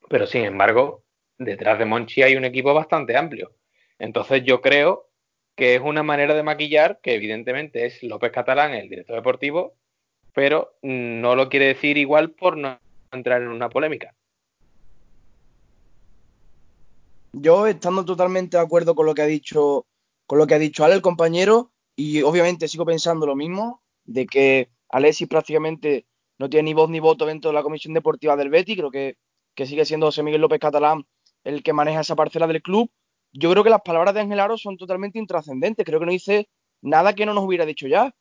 Pero, 0.08 0.28
sin 0.28 0.46
embargo, 0.46 1.04
detrás 1.40 1.80
de 1.80 1.86
Monchi 1.86 2.22
hay 2.22 2.36
un 2.36 2.46
equipo 2.46 2.74
bastante 2.76 3.18
amplio. 3.18 3.56
Entonces, 3.98 4.44
yo 4.44 4.62
creo 4.62 5.10
que 5.56 5.74
es 5.74 5.82
una 5.82 6.04
manera 6.04 6.36
de 6.36 6.44
maquillar 6.44 7.00
que, 7.02 7.16
evidentemente, 7.16 7.88
es 7.88 8.04
López 8.04 8.32
Catalán, 8.32 8.74
el 8.74 8.88
director 8.88 9.16
deportivo, 9.16 9.74
pero 10.34 10.78
no 10.84 11.36
lo 11.36 11.50
quiere 11.50 11.66
decir 11.66 11.98
igual 11.98 12.32
por 12.32 12.56
no 12.56 12.80
entrar 13.12 13.42
en 13.42 13.48
una 13.48 13.70
polémica. 13.70 14.14
Yo 17.34 17.68
estando 17.68 18.06
totalmente 18.06 18.58
de 18.58 18.64
acuerdo 18.64 18.96
con 18.96 19.06
lo 19.06 19.14
que 19.14 19.22
ha 19.22 19.28
dicho, 19.28 19.86
con 20.26 20.38
lo 20.38 20.48
que 20.48 20.56
ha 20.56 20.60
dicho 20.60 20.84
Ale, 20.84 20.96
el 20.96 21.02
compañero, 21.02 21.72
y 21.96 22.22
obviamente 22.22 22.68
sigo 22.68 22.86
pensando 22.86 23.26
lo 23.26 23.36
mismo, 23.36 23.82
de 24.06 24.26
que 24.26 24.70
Alexis 24.90 25.28
prácticamente 25.28 26.06
no 26.38 26.50
tiene 26.50 26.70
ni 26.70 26.74
voz 26.74 26.90
ni 26.90 27.00
voto 27.00 27.26
dentro 27.26 27.52
de 27.52 27.56
la 27.56 27.64
comisión 27.64 27.94
deportiva 27.94 28.36
del 28.36 28.50
Betty, 28.50 28.76
creo 28.76 28.92
que, 28.92 29.18
que 29.56 29.66
sigue 29.66 29.86
siendo 29.86 30.08
José 30.08 30.24
Miguel 30.24 30.42
López 30.42 30.60
Catalán 30.60 31.06
el 31.44 31.64
que 31.64 31.74
maneja 31.74 32.02
esa 32.02 32.16
parcela 32.16 32.48
del 32.48 32.62
club. 32.62 32.90
Yo 33.32 33.52
creo 33.52 33.64
que 33.64 33.70
las 33.70 33.82
palabras 33.82 34.14
de 34.14 34.22
Ángel 34.22 34.40
Aro 34.40 34.58
son 34.58 34.78
totalmente 34.78 35.20
intrascendentes, 35.20 35.86
creo 35.86 36.00
que 36.00 36.06
no 36.06 36.12
dice 36.12 36.50
nada 36.82 37.14
que 37.14 37.26
no 37.26 37.34
nos 37.34 37.46
hubiera 37.46 37.66
dicho 37.66 37.88
ya. 37.88 38.14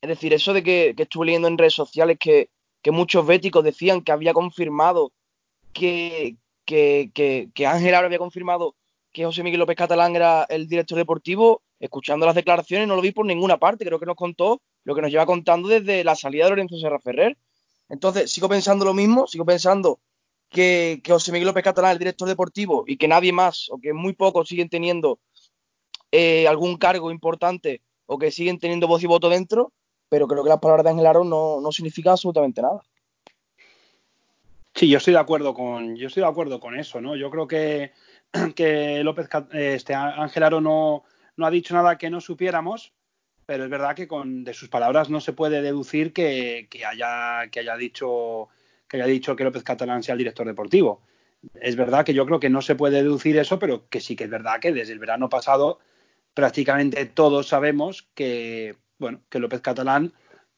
Es 0.00 0.08
decir, 0.08 0.32
eso 0.32 0.52
de 0.52 0.62
que, 0.62 0.94
que 0.96 1.04
estuve 1.04 1.26
leyendo 1.26 1.48
en 1.48 1.58
redes 1.58 1.74
sociales 1.74 2.18
que, 2.18 2.50
que 2.82 2.90
muchos 2.90 3.26
béticos 3.26 3.64
decían 3.64 4.02
que 4.02 4.12
había 4.12 4.34
confirmado 4.34 5.12
que, 5.72 6.36
que, 6.64 7.50
Ángel 7.66 7.94
ahora 7.94 8.06
había 8.06 8.18
confirmado 8.18 8.74
que 9.12 9.24
José 9.24 9.42
Miguel 9.42 9.60
López 9.60 9.76
Catalán 9.76 10.16
era 10.16 10.44
el 10.44 10.66
director 10.66 10.98
deportivo, 10.98 11.62
escuchando 11.78 12.26
las 12.26 12.34
declaraciones 12.34 12.88
no 12.88 12.96
lo 12.96 13.02
vi 13.02 13.12
por 13.12 13.26
ninguna 13.26 13.58
parte, 13.58 13.84
creo 13.84 14.00
que 14.00 14.06
nos 14.06 14.16
contó 14.16 14.60
lo 14.84 14.94
que 14.94 15.02
nos 15.02 15.10
lleva 15.10 15.26
contando 15.26 15.68
desde 15.68 16.02
la 16.02 16.16
salida 16.16 16.44
de 16.44 16.50
Lorenzo 16.50 16.78
Serra 16.78 16.98
Ferrer. 16.98 17.36
Entonces, 17.88 18.30
sigo 18.30 18.48
pensando 18.48 18.84
lo 18.84 18.94
mismo, 18.94 19.26
sigo 19.26 19.44
pensando 19.44 20.00
que, 20.48 21.02
José 21.06 21.32
Miguel 21.32 21.48
López 21.48 21.64
Catalán 21.64 21.90
es 21.90 21.94
el 21.94 21.98
director 22.00 22.28
deportivo 22.28 22.84
y 22.86 22.96
que 22.96 23.08
nadie 23.08 23.32
más, 23.32 23.68
o 23.70 23.78
que 23.78 23.92
muy 23.92 24.14
pocos 24.14 24.48
siguen 24.48 24.68
teniendo 24.68 25.18
eh, 26.10 26.46
algún 26.48 26.76
cargo 26.76 27.10
importante 27.10 27.82
o 28.06 28.18
que 28.18 28.30
siguen 28.30 28.58
teniendo 28.58 28.86
voz 28.86 29.02
y 29.02 29.06
voto 29.06 29.28
dentro, 29.28 29.72
pero 30.08 30.26
creo 30.26 30.42
que 30.42 30.48
las 30.48 30.60
palabras 30.60 30.84
de 30.84 30.90
Ángel 30.90 31.06
Aro 31.06 31.24
no, 31.24 31.60
no 31.60 31.72
significan 31.72 32.12
absolutamente 32.12 32.62
nada. 32.62 32.82
Sí, 34.74 34.88
yo 34.88 34.98
estoy 34.98 35.12
de 35.12 35.20
acuerdo 35.20 35.54
con, 35.54 35.94
yo 35.94 36.08
estoy 36.08 36.22
de 36.22 36.28
acuerdo 36.28 36.58
con 36.58 36.76
eso, 36.78 37.00
¿no? 37.00 37.14
Yo 37.14 37.30
creo 37.30 37.46
que, 37.46 37.92
que 38.56 39.04
López, 39.04 39.28
este 39.52 39.94
Ángel 39.94 40.42
Aro 40.42 40.60
no, 40.60 41.04
no 41.36 41.46
ha 41.46 41.50
dicho 41.50 41.74
nada 41.74 41.96
que 41.96 42.10
no 42.10 42.20
supiéramos, 42.20 42.92
pero 43.46 43.64
es 43.64 43.70
verdad 43.70 43.94
que 43.94 44.08
con 44.08 44.42
de 44.42 44.52
sus 44.52 44.68
palabras 44.68 45.10
no 45.10 45.20
se 45.20 45.32
puede 45.32 45.62
deducir 45.62 46.12
que, 46.12 46.68
haya, 46.86 47.48
que 47.50 47.60
haya 47.60 47.76
dicho 47.76 48.48
que 48.88 48.96
haya 48.96 49.06
dicho 49.06 49.36
que 49.36 49.44
López 49.44 49.62
Catalán 49.62 50.02
sea 50.02 50.12
el 50.12 50.18
director 50.18 50.46
deportivo. 50.46 51.02
Es 51.60 51.76
verdad 51.76 52.04
que 52.04 52.14
yo 52.14 52.26
creo 52.26 52.40
que 52.40 52.50
no 52.50 52.62
se 52.62 52.74
puede 52.74 53.02
deducir 53.02 53.36
eso, 53.38 53.58
pero 53.58 53.88
que 53.88 54.00
sí 54.00 54.16
que 54.16 54.24
es 54.24 54.30
verdad 54.30 54.60
que 54.60 54.72
desde 54.72 54.92
el 54.92 54.98
verano 54.98 55.28
pasado 55.28 55.78
prácticamente 56.34 57.06
todos 57.06 57.48
sabemos 57.48 58.08
que 58.14 58.76
bueno 58.98 59.20
que 59.30 59.38
López 59.38 59.60
Catalán 59.60 60.12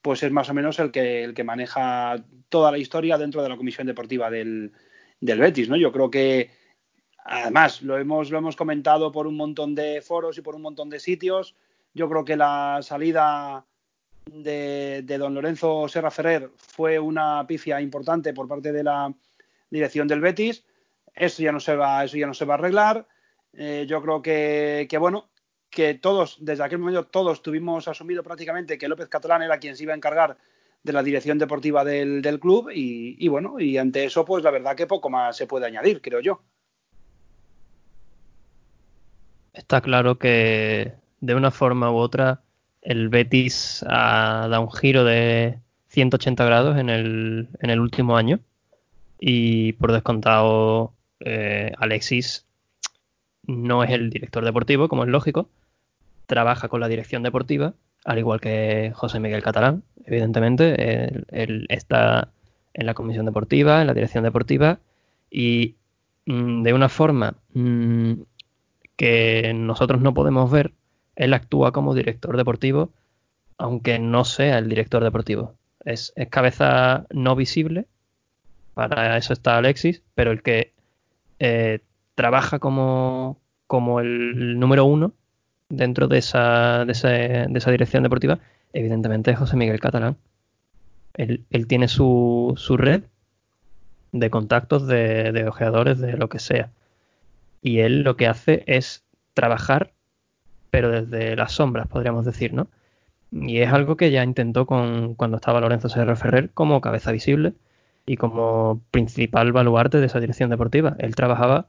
pues 0.06 0.22
es 0.22 0.30
más 0.30 0.48
o 0.48 0.54
menos 0.54 0.78
el 0.78 0.92
que, 0.92 1.24
el 1.24 1.34
que 1.34 1.42
maneja 1.42 2.14
toda 2.48 2.70
la 2.70 2.78
historia 2.78 3.18
dentro 3.18 3.42
de 3.42 3.48
la 3.48 3.56
comisión 3.56 3.88
deportiva 3.88 4.30
del, 4.30 4.70
Betis, 5.20 5.68
¿no? 5.68 5.76
Yo 5.76 5.90
creo 5.90 6.08
que, 6.12 6.52
además, 7.24 7.82
lo 7.82 7.98
hemos, 7.98 8.30
lo 8.30 8.38
hemos 8.38 8.54
comentado 8.54 9.10
por 9.10 9.26
un 9.26 9.36
montón 9.36 9.74
de 9.74 10.00
foros 10.02 10.38
y 10.38 10.42
por 10.42 10.54
un 10.54 10.62
montón 10.62 10.90
de 10.90 11.00
sitios. 11.00 11.56
Yo 11.92 12.08
creo 12.08 12.24
que 12.24 12.36
la 12.36 12.78
salida 12.82 13.66
de, 14.26 15.02
don 15.18 15.34
Lorenzo 15.34 15.88
Serra 15.88 16.12
Ferrer 16.12 16.52
fue 16.54 17.00
una 17.00 17.44
pifia 17.44 17.80
importante 17.80 18.32
por 18.32 18.46
parte 18.46 18.70
de 18.70 18.84
la 18.84 19.12
dirección 19.70 20.06
del 20.06 20.20
Betis. 20.20 20.64
Eso 21.16 21.42
ya 21.42 21.50
no 21.50 21.58
se 21.58 21.74
va, 21.74 22.04
eso 22.04 22.16
ya 22.16 22.28
no 22.28 22.34
se 22.34 22.44
va 22.44 22.54
a 22.54 22.58
arreglar. 22.58 23.08
Eh, 23.54 23.86
yo 23.88 24.00
creo 24.00 24.22
que, 24.22 24.86
bueno, 25.00 25.30
que 25.76 25.92
todos, 25.92 26.38
desde 26.40 26.64
aquel 26.64 26.78
momento, 26.78 27.04
todos 27.04 27.42
tuvimos 27.42 27.86
asumido 27.86 28.22
prácticamente 28.22 28.78
que 28.78 28.88
López 28.88 29.10
Catalán 29.10 29.42
era 29.42 29.58
quien 29.58 29.76
se 29.76 29.82
iba 29.82 29.92
a 29.92 29.96
encargar 29.96 30.38
de 30.82 30.92
la 30.94 31.02
dirección 31.02 31.36
deportiva 31.36 31.84
del, 31.84 32.40
club 32.40 32.70
y, 32.72 33.28
bueno, 33.28 33.60
y 33.60 33.76
ante 33.76 34.06
eso, 34.06 34.24
pues 34.24 34.42
la 34.42 34.50
verdad 34.50 34.74
que 34.74 34.86
poco 34.86 35.10
más 35.10 35.36
se 35.36 35.46
puede 35.46 35.66
añadir, 35.66 36.00
creo 36.00 36.20
yo. 36.20 36.40
Está 39.52 39.82
claro 39.82 40.18
que 40.18 40.94
de 41.20 41.34
una 41.34 41.50
forma 41.50 41.90
u 41.90 41.96
otra 41.96 42.40
el 42.80 43.10
Betis 43.10 43.84
ha 43.86 44.48
dado 44.48 44.62
un 44.62 44.72
giro 44.72 45.04
de 45.04 45.58
180 45.88 46.42
grados 46.46 46.78
en 46.78 46.88
el, 46.88 47.48
en 47.60 47.68
el 47.68 47.80
último 47.80 48.16
año 48.16 48.40
y 49.20 49.74
por 49.74 49.92
descontado 49.92 50.94
eh, 51.20 51.74
Alexis 51.76 52.46
no 53.42 53.84
es 53.84 53.90
el 53.90 54.08
director 54.08 54.42
deportivo, 54.42 54.88
como 54.88 55.04
es 55.04 55.10
lógico, 55.10 55.50
trabaja 56.26 56.68
con 56.68 56.80
la 56.80 56.88
dirección 56.88 57.22
deportiva, 57.22 57.74
al 58.04 58.18
igual 58.18 58.40
que 58.40 58.92
José 58.94 59.20
Miguel 59.20 59.42
Catalán, 59.42 59.82
evidentemente. 60.04 61.24
Él, 61.30 61.66
está 61.68 62.30
en 62.74 62.86
la 62.86 62.94
comisión 62.94 63.26
deportiva, 63.26 63.80
en 63.80 63.86
la 63.86 63.94
dirección 63.94 64.24
deportiva, 64.24 64.78
y 65.30 65.74
mm, 66.26 66.62
de 66.62 66.72
una 66.72 66.88
forma 66.88 67.34
mm, 67.54 68.12
que 68.96 69.52
nosotros 69.54 70.00
no 70.00 70.14
podemos 70.14 70.50
ver, 70.50 70.72
él 71.16 71.34
actúa 71.34 71.72
como 71.72 71.94
director 71.94 72.36
deportivo, 72.36 72.92
aunque 73.58 73.98
no 73.98 74.24
sea 74.24 74.58
el 74.58 74.68
director 74.68 75.02
deportivo. 75.02 75.54
Es, 75.84 76.12
cabeza 76.30 77.06
no 77.10 77.36
visible, 77.36 77.86
para 78.74 79.16
eso 79.16 79.32
está 79.32 79.56
Alexis, 79.56 80.02
pero 80.14 80.30
el 80.32 80.42
que 80.42 80.72
eh, 81.38 81.80
trabaja 82.14 82.58
como, 82.58 83.38
como 83.66 84.00
el 84.00 84.58
número 84.58 84.84
uno 84.84 85.12
dentro 85.68 86.08
de 86.08 86.18
esa, 86.18 86.84
de 86.84 86.92
esa, 86.92 87.70
dirección 87.70 88.02
deportiva, 88.02 88.38
evidentemente 88.72 89.30
es 89.30 89.38
José 89.38 89.56
Miguel 89.56 89.80
Catalán. 89.80 90.16
Él, 91.14 91.44
tiene 91.66 91.88
su, 91.88 92.54
su, 92.56 92.76
red 92.76 93.04
de 94.12 94.30
contactos, 94.30 94.86
de, 94.86 95.32
de, 95.32 95.48
ojeadores, 95.48 95.98
de 95.98 96.16
lo 96.16 96.28
que 96.28 96.38
sea. 96.38 96.70
Y 97.62 97.80
él 97.80 98.02
lo 98.02 98.16
que 98.16 98.26
hace 98.26 98.64
es 98.66 99.04
trabajar, 99.34 99.92
pero 100.70 100.90
desde 100.90 101.36
las 101.36 101.52
sombras, 101.52 101.86
podríamos 101.88 102.24
decir, 102.24 102.52
¿no? 102.52 102.68
Y 103.32 103.58
es 103.58 103.72
algo 103.72 103.96
que 103.96 104.10
ya 104.10 104.24
intentó 104.24 104.66
con, 104.66 105.14
cuando 105.14 105.36
estaba 105.36 105.60
Lorenzo 105.60 105.88
Serra 105.88 106.16
Ferrer 106.16 106.50
como 106.50 106.80
cabeza 106.80 107.12
visible. 107.12 107.54
y 108.06 108.16
como 108.16 108.82
principal 108.92 109.52
baluarte 109.52 109.98
de 110.00 110.06
esa 110.06 110.20
dirección 110.20 110.50
deportiva. 110.50 110.96
Él 111.00 111.16
trabajaba 111.16 111.68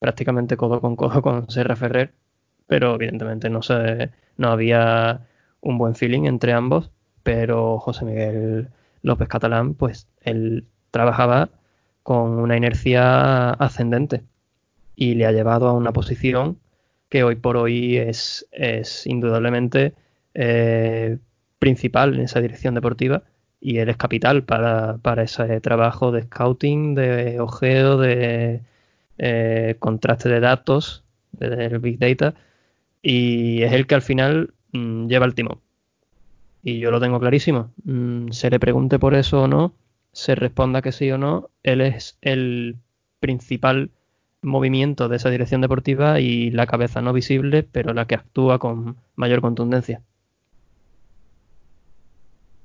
prácticamente 0.00 0.56
codo 0.56 0.80
con 0.80 0.96
codo 0.96 1.22
con 1.22 1.50
Serra 1.50 1.76
Ferrer, 1.76 2.12
pero 2.66 2.94
evidentemente 2.94 3.50
no, 3.50 3.62
se, 3.62 4.10
no 4.36 4.48
había 4.48 5.26
un 5.60 5.78
buen 5.78 5.94
feeling 5.94 6.24
entre 6.24 6.52
ambos, 6.52 6.90
pero 7.22 7.78
José 7.78 8.04
Miguel 8.04 8.68
López 9.02 9.28
Catalán, 9.28 9.74
pues 9.74 10.08
él 10.22 10.66
trabajaba 10.90 11.50
con 12.02 12.38
una 12.38 12.56
inercia 12.56 13.50
ascendente 13.50 14.22
y 14.96 15.14
le 15.14 15.26
ha 15.26 15.32
llevado 15.32 15.68
a 15.68 15.72
una 15.72 15.92
posición 15.92 16.58
que 17.08 17.24
hoy 17.24 17.36
por 17.36 17.56
hoy 17.56 17.96
es, 17.96 18.46
es 18.52 19.06
indudablemente 19.06 19.94
eh, 20.34 21.18
principal 21.58 22.14
en 22.14 22.20
esa 22.22 22.40
dirección 22.40 22.74
deportiva 22.74 23.22
y 23.60 23.78
él 23.78 23.88
es 23.88 23.96
capital 23.96 24.44
para, 24.44 24.98
para 24.98 25.22
ese 25.22 25.60
trabajo 25.60 26.12
de 26.12 26.22
scouting, 26.22 26.94
de 26.94 27.40
ojeo, 27.40 27.98
de 27.98 28.60
eh, 29.18 29.76
contraste 29.78 30.28
de 30.28 30.40
datos, 30.40 31.04
del 31.32 31.78
Big 31.78 31.98
Data, 31.98 32.34
y 33.04 33.62
es 33.62 33.72
el 33.72 33.86
que 33.86 33.94
al 33.94 34.02
final 34.02 34.54
mm, 34.72 35.06
lleva 35.06 35.26
el 35.26 35.34
timón. 35.34 35.60
Y 36.62 36.78
yo 36.78 36.90
lo 36.90 37.00
tengo 37.00 37.20
clarísimo. 37.20 37.70
Mm, 37.84 38.30
se 38.30 38.48
le 38.48 38.58
pregunte 38.58 38.98
por 38.98 39.14
eso 39.14 39.42
o 39.42 39.48
no, 39.48 39.74
se 40.12 40.34
responda 40.34 40.80
que 40.80 40.90
sí 40.90 41.10
o 41.10 41.18
no, 41.18 41.50
él 41.62 41.82
es 41.82 42.16
el 42.22 42.76
principal 43.20 43.90
movimiento 44.40 45.08
de 45.08 45.16
esa 45.16 45.28
dirección 45.28 45.60
deportiva 45.60 46.18
y 46.20 46.50
la 46.50 46.66
cabeza 46.66 47.02
no 47.02 47.12
visible, 47.12 47.62
pero 47.62 47.92
la 47.92 48.06
que 48.06 48.14
actúa 48.14 48.58
con 48.58 48.96
mayor 49.16 49.42
contundencia. 49.42 50.00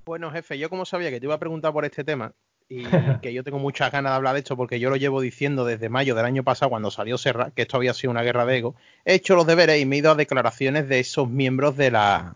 Bueno, 0.06 0.32
jefe, 0.32 0.58
yo 0.58 0.70
como 0.70 0.86
sabía 0.86 1.10
que 1.10 1.20
te 1.20 1.26
iba 1.26 1.36
a 1.36 1.40
preguntar 1.40 1.74
por 1.74 1.84
este 1.84 2.06
tema 2.06 2.34
y 2.70 2.84
que 3.22 3.34
yo 3.34 3.44
tengo 3.44 3.60
muchas 3.60 3.92
ganas 3.92 4.12
de 4.12 4.16
hablar 4.16 4.34
de 4.34 4.40
esto 4.40 4.56
porque 4.56 4.80
yo 4.80 4.90
lo 4.90 4.96
llevo 4.96 5.20
diciendo 5.20 5.66
desde 5.66 5.90
mayo 5.90 6.16
del 6.16 6.26
año 6.26 6.44
pasado 6.44 6.70
cuando 6.70 6.92
salió 6.92 7.18
Serra 7.18 7.52
que 7.52 7.64
esto 7.64 7.78
había 7.78 7.94
sido 7.94 8.12
una 8.12 8.22
guerra 8.22 8.46
de 8.46 8.58
ego, 8.58 8.76
he 9.04 9.16
hecho 9.16 9.36
los 9.36 9.48
deberes 9.48 9.82
y 9.82 9.86
me 9.86 9.96
he 9.96 10.00
ido 10.00 10.12
a 10.12 10.16
declaraciones 10.16 10.88
de 10.88 11.00
esos 11.00 11.28
miembros 11.30 11.76
de 11.76 11.92
la 11.92 12.36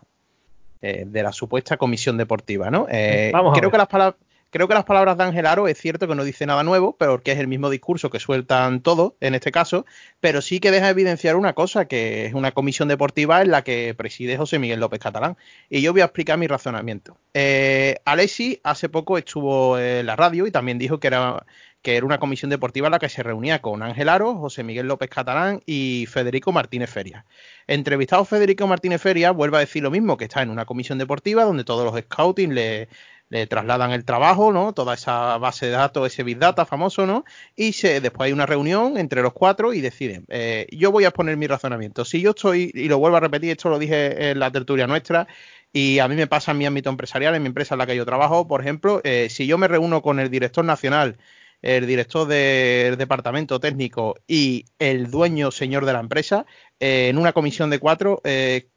eh, 0.82 1.04
de 1.06 1.22
la 1.22 1.32
supuesta 1.32 1.78
comisión 1.78 2.18
deportiva, 2.18 2.70
¿no? 2.70 2.86
Eh, 2.90 3.32
creo 3.54 3.70
que 3.70 3.78
las 3.78 3.86
palabras 3.86 4.20
Creo 4.54 4.68
que 4.68 4.74
las 4.74 4.84
palabras 4.84 5.18
de 5.18 5.24
Ángel 5.24 5.46
Aro 5.46 5.66
es 5.66 5.76
cierto 5.78 6.06
que 6.06 6.14
no 6.14 6.22
dice 6.22 6.46
nada 6.46 6.62
nuevo, 6.62 6.96
pero 6.96 7.20
que 7.20 7.32
es 7.32 7.40
el 7.40 7.48
mismo 7.48 7.70
discurso 7.70 8.08
que 8.08 8.20
sueltan 8.20 8.82
todos 8.82 9.14
en 9.18 9.34
este 9.34 9.50
caso, 9.50 9.84
pero 10.20 10.40
sí 10.42 10.60
que 10.60 10.70
deja 10.70 10.90
evidenciar 10.90 11.34
una 11.34 11.54
cosa, 11.54 11.86
que 11.86 12.26
es 12.26 12.34
una 12.34 12.52
comisión 12.52 12.86
deportiva 12.86 13.42
en 13.42 13.50
la 13.50 13.64
que 13.64 13.92
preside 13.98 14.36
José 14.36 14.60
Miguel 14.60 14.78
López 14.78 15.00
Catalán. 15.00 15.36
Y 15.68 15.82
yo 15.82 15.90
voy 15.90 16.02
a 16.02 16.04
explicar 16.04 16.38
mi 16.38 16.46
razonamiento. 16.46 17.18
Eh, 17.34 17.96
Alessi 18.04 18.60
hace 18.62 18.88
poco 18.88 19.18
estuvo 19.18 19.76
en 19.76 20.06
la 20.06 20.14
radio 20.14 20.46
y 20.46 20.52
también 20.52 20.78
dijo 20.78 21.00
que 21.00 21.08
era 21.08 21.44
que 21.82 21.96
era 21.96 22.06
una 22.06 22.18
comisión 22.18 22.48
deportiva 22.48 22.86
en 22.86 22.92
la 22.92 22.98
que 22.98 23.10
se 23.10 23.22
reunía 23.22 23.60
con 23.60 23.82
Ángel 23.82 24.08
Aro, 24.08 24.36
José 24.36 24.62
Miguel 24.62 24.86
López 24.86 25.10
Catalán 25.10 25.62
y 25.66 26.06
Federico 26.08 26.50
Martínez 26.50 26.88
Feria. 26.88 27.26
Entrevistado 27.66 28.24
Federico 28.24 28.66
Martínez 28.66 29.02
Feria 29.02 29.32
vuelve 29.32 29.58
a 29.58 29.60
decir 29.60 29.82
lo 29.82 29.90
mismo, 29.90 30.16
que 30.16 30.24
está 30.24 30.40
en 30.40 30.48
una 30.48 30.64
comisión 30.64 30.96
deportiva 30.96 31.44
donde 31.44 31.62
todos 31.62 31.84
los 31.84 32.00
scouting 32.00 32.54
le, 32.54 32.88
le 33.30 33.46
trasladan 33.46 33.90
el 33.92 34.04
trabajo, 34.04 34.52
¿no? 34.52 34.72
Toda 34.74 34.94
esa 34.94 35.38
base 35.38 35.66
de 35.66 35.72
datos, 35.72 36.06
ese 36.06 36.22
Big 36.22 36.38
Data 36.38 36.66
famoso, 36.66 37.06
¿no? 37.06 37.24
Y 37.56 37.72
se, 37.72 38.00
después 38.00 38.26
hay 38.26 38.32
una 38.32 38.46
reunión 38.46 38.98
entre 38.98 39.22
los 39.22 39.32
cuatro 39.32 39.72
y 39.72 39.80
deciden. 39.80 40.24
Eh, 40.28 40.66
yo 40.70 40.92
voy 40.92 41.04
a 41.04 41.08
exponer 41.08 41.36
mi 41.36 41.46
razonamiento. 41.46 42.04
Si 42.04 42.20
yo 42.20 42.30
estoy, 42.30 42.70
y 42.74 42.88
lo 42.88 42.98
vuelvo 42.98 43.16
a 43.16 43.20
repetir, 43.20 43.50
esto 43.50 43.70
lo 43.70 43.78
dije 43.78 44.30
en 44.30 44.38
la 44.38 44.50
tertulia 44.50 44.86
nuestra, 44.86 45.26
y 45.72 45.98
a 45.98 46.08
mí 46.08 46.14
me 46.14 46.26
pasa 46.26 46.52
en 46.52 46.58
mi 46.58 46.66
ámbito 46.66 46.90
empresarial, 46.90 47.34
en 47.34 47.42
mi 47.42 47.48
empresa 47.48 47.74
en 47.74 47.80
la 47.80 47.86
que 47.86 47.96
yo 47.96 48.04
trabajo, 48.06 48.46
por 48.46 48.60
ejemplo, 48.60 49.00
eh, 49.04 49.28
si 49.30 49.46
yo 49.46 49.58
me 49.58 49.68
reúno 49.68 50.02
con 50.02 50.20
el 50.20 50.30
director 50.30 50.64
nacional, 50.64 51.18
el 51.62 51.86
director 51.86 52.28
del 52.28 52.96
departamento 52.98 53.58
técnico 53.58 54.16
y 54.28 54.66
el 54.78 55.10
dueño 55.10 55.50
señor 55.50 55.86
de 55.86 55.94
la 55.94 56.00
empresa, 56.00 56.46
eh, 56.78 57.08
en 57.08 57.18
una 57.18 57.32
comisión 57.32 57.70
de 57.70 57.78
cuatro, 57.78 58.20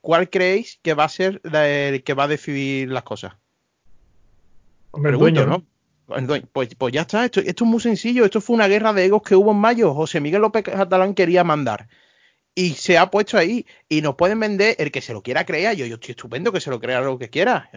¿cuál 0.02 0.30
creéis 0.30 0.80
que 0.82 0.94
va 0.94 1.04
a 1.04 1.10
ser 1.10 1.42
el 1.44 2.04
que 2.04 2.14
va 2.14 2.24
a 2.24 2.28
decidir 2.30 2.90
las 2.90 3.04
cosas? 3.04 3.34
El 5.04 5.18
dueño, 5.18 5.46
¿no? 5.46 5.66
Pues, 6.54 6.70
pues, 6.78 6.94
ya 6.94 7.02
está, 7.02 7.26
esto, 7.26 7.42
esto 7.42 7.66
es 7.66 7.70
muy 7.70 7.82
sencillo, 7.82 8.24
esto 8.24 8.40
fue 8.40 8.56
una 8.56 8.68
guerra 8.68 8.94
de 8.94 9.06
egos 9.06 9.22
que 9.24 9.36
hubo 9.36 9.52
en 9.52 9.58
mayo, 9.58 9.94
José 9.94 10.22
Miguel 10.22 10.42
López 10.42 10.64
Catalán 10.64 11.14
quería 11.14 11.44
mandar. 11.44 11.90
Y 12.56 12.72
se 12.72 12.98
ha 12.98 13.12
puesto 13.12 13.38
ahí 13.38 13.68
y 13.88 14.02
nos 14.02 14.16
pueden 14.16 14.40
vender 14.40 14.76
el 14.80 14.90
que 14.90 15.02
se 15.02 15.14
lo 15.14 15.22
quiera 15.22 15.46
creer, 15.46 15.76
yo, 15.76 15.86
yo 15.86 15.96
estoy 15.96 16.12
estupendo 16.12 16.52
que 16.52 16.62
se 16.62 16.70
lo 16.70 16.80
crea 16.80 17.02
lo 17.02 17.20
que 17.20 17.30
quiera, 17.30 17.70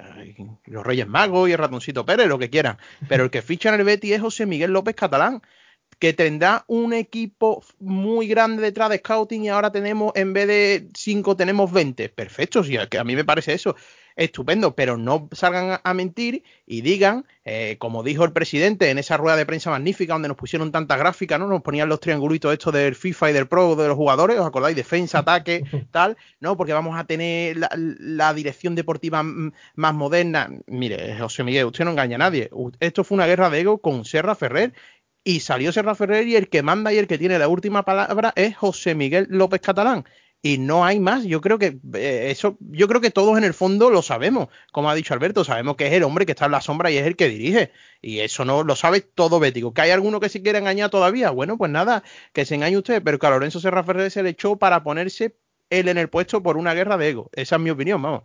los 0.64 0.86
Reyes 0.86 1.08
Magos 1.08 1.48
y 1.48 1.52
el 1.52 1.58
ratoncito 1.58 2.06
Pérez, 2.06 2.28
lo 2.28 2.38
que 2.38 2.50
quieran, 2.50 2.78
pero 3.08 3.24
el 3.24 3.30
que 3.30 3.42
ficha 3.42 3.68
en 3.68 3.80
el 3.80 3.84
Betty 3.84 4.12
es 4.12 4.20
José 4.20 4.46
Miguel 4.46 4.72
López 4.72 4.94
Catalán, 4.94 5.42
que 5.98 6.12
tendrá 6.12 6.64
un 6.68 6.94
equipo 6.94 7.62
muy 7.80 8.28
grande 8.28 8.62
detrás 8.62 8.90
de 8.90 8.98
scouting 8.98 9.44
y 9.44 9.48
ahora 9.48 9.72
tenemos, 9.72 10.12
en 10.14 10.32
vez 10.32 10.46
de 10.46 10.88
5, 10.94 11.36
tenemos 11.36 11.70
20. 11.70 12.08
Perfecto, 12.10 12.62
sí, 12.62 12.76
a 12.76 13.04
mí 13.04 13.16
me 13.16 13.24
parece 13.24 13.52
eso 13.52 13.76
estupendo, 14.20 14.74
pero 14.74 14.98
no 14.98 15.28
salgan 15.32 15.80
a 15.82 15.94
mentir 15.94 16.44
y 16.66 16.82
digan, 16.82 17.24
eh, 17.44 17.76
como 17.78 18.02
dijo 18.02 18.22
el 18.24 18.32
presidente 18.32 18.90
en 18.90 18.98
esa 18.98 19.16
rueda 19.16 19.34
de 19.36 19.46
prensa 19.46 19.70
magnífica 19.70 20.12
donde 20.12 20.28
nos 20.28 20.36
pusieron 20.36 20.70
tanta 20.70 20.98
gráfica, 20.98 21.38
¿no? 21.38 21.46
Nos 21.46 21.62
ponían 21.62 21.88
los 21.88 22.00
triangulitos 22.00 22.52
estos 22.52 22.74
del 22.74 22.94
FIFA 22.94 23.30
y 23.30 23.32
del 23.32 23.48
Pro 23.48 23.74
de 23.76 23.88
los 23.88 23.96
jugadores, 23.96 24.38
¿os 24.38 24.46
acordáis? 24.46 24.76
Defensa, 24.76 25.20
ataque, 25.20 25.64
tal, 25.90 26.18
¿no? 26.38 26.56
Porque 26.58 26.74
vamos 26.74 26.98
a 26.98 27.04
tener 27.04 27.56
la, 27.56 28.34
dirección 28.34 28.74
deportiva 28.74 29.22
más 29.22 29.94
moderna. 29.94 30.50
Mire, 30.66 31.18
José 31.18 31.42
Miguel, 31.42 31.64
usted 31.64 31.84
no 31.84 31.92
engaña 31.92 32.16
a 32.16 32.18
nadie. 32.18 32.50
Esto 32.78 33.04
fue 33.04 33.16
una 33.16 33.26
guerra 33.26 33.48
de 33.48 33.60
ego 33.60 33.78
con 33.78 34.04
Serra 34.04 34.34
Ferrer 34.34 34.74
y 35.24 35.40
salió 35.40 35.72
Serra 35.72 35.94
Ferrer 35.94 36.28
y 36.28 36.36
el 36.36 36.48
que 36.48 36.62
manda 36.62 36.92
y 36.92 36.98
el 36.98 37.06
que 37.06 37.18
tiene 37.18 37.38
la 37.38 37.48
última 37.48 37.84
palabra 37.84 38.34
es 38.36 38.54
José 38.56 38.94
Miguel 38.94 39.26
López 39.30 39.62
Catalán 39.62 40.04
y 40.42 40.58
no 40.58 40.84
hay 40.84 41.00
más. 41.00 41.24
Yo 41.24 41.40
creo 41.40 41.58
que 41.58 41.78
eh, 41.94 42.28
eso, 42.30 42.56
yo 42.60 42.88
creo 42.88 43.00
que 43.00 43.10
todos 43.10 43.36
en 43.36 43.44
el 43.44 43.54
fondo 43.54 43.90
lo 43.90 44.02
sabemos. 44.02 44.48
Como 44.72 44.88
ha 44.88 44.94
dicho 44.94 45.12
Alberto, 45.12 45.44
sabemos 45.44 45.76
que 45.76 45.86
es 45.86 45.92
el 45.92 46.02
hombre 46.02 46.24
que 46.24 46.32
está 46.32 46.46
en 46.46 46.52
la 46.52 46.60
sombra 46.60 46.90
y 46.90 46.96
es 46.96 47.06
el 47.06 47.16
que 47.16 47.28
dirige. 47.28 47.72
Y 48.00 48.20
eso 48.20 48.44
no 48.44 48.64
lo 48.64 48.76
sabe 48.76 49.00
todo 49.00 49.40
Bético. 49.40 49.74
¿Que 49.74 49.82
hay 49.82 49.90
alguno 49.90 50.20
que 50.20 50.28
se 50.28 50.42
quiera 50.42 50.58
engañar 50.58 50.90
todavía? 50.90 51.30
Bueno, 51.30 51.58
pues 51.58 51.70
nada, 51.70 52.02
que 52.32 52.44
se 52.44 52.54
engañe 52.54 52.78
usted. 52.78 53.02
Pero 53.02 53.18
que 53.18 53.26
a 53.26 53.30
Lorenzo 53.30 53.60
Serra 53.60 53.84
Ferrer 53.84 54.10
se 54.10 54.22
le 54.22 54.30
echó 54.30 54.56
para 54.56 54.82
ponerse 54.82 55.36
él 55.68 55.88
en 55.88 55.98
el 55.98 56.08
puesto 56.08 56.42
por 56.42 56.56
una 56.56 56.74
guerra 56.74 56.96
de 56.96 57.10
ego. 57.10 57.30
Esa 57.32 57.56
es 57.56 57.62
mi 57.62 57.70
opinión, 57.70 58.00
vamos. 58.00 58.22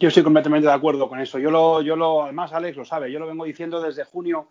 Yo 0.00 0.08
estoy 0.08 0.24
completamente 0.24 0.66
de 0.66 0.72
acuerdo 0.72 1.08
con 1.08 1.20
eso. 1.20 1.38
Yo 1.38 1.50
lo, 1.50 1.82
yo 1.82 1.94
lo, 1.94 2.24
además 2.24 2.52
Alex 2.52 2.76
lo 2.76 2.84
sabe, 2.84 3.12
yo 3.12 3.20
lo 3.20 3.28
vengo 3.28 3.44
diciendo 3.44 3.80
desde 3.80 4.04
junio 4.04 4.48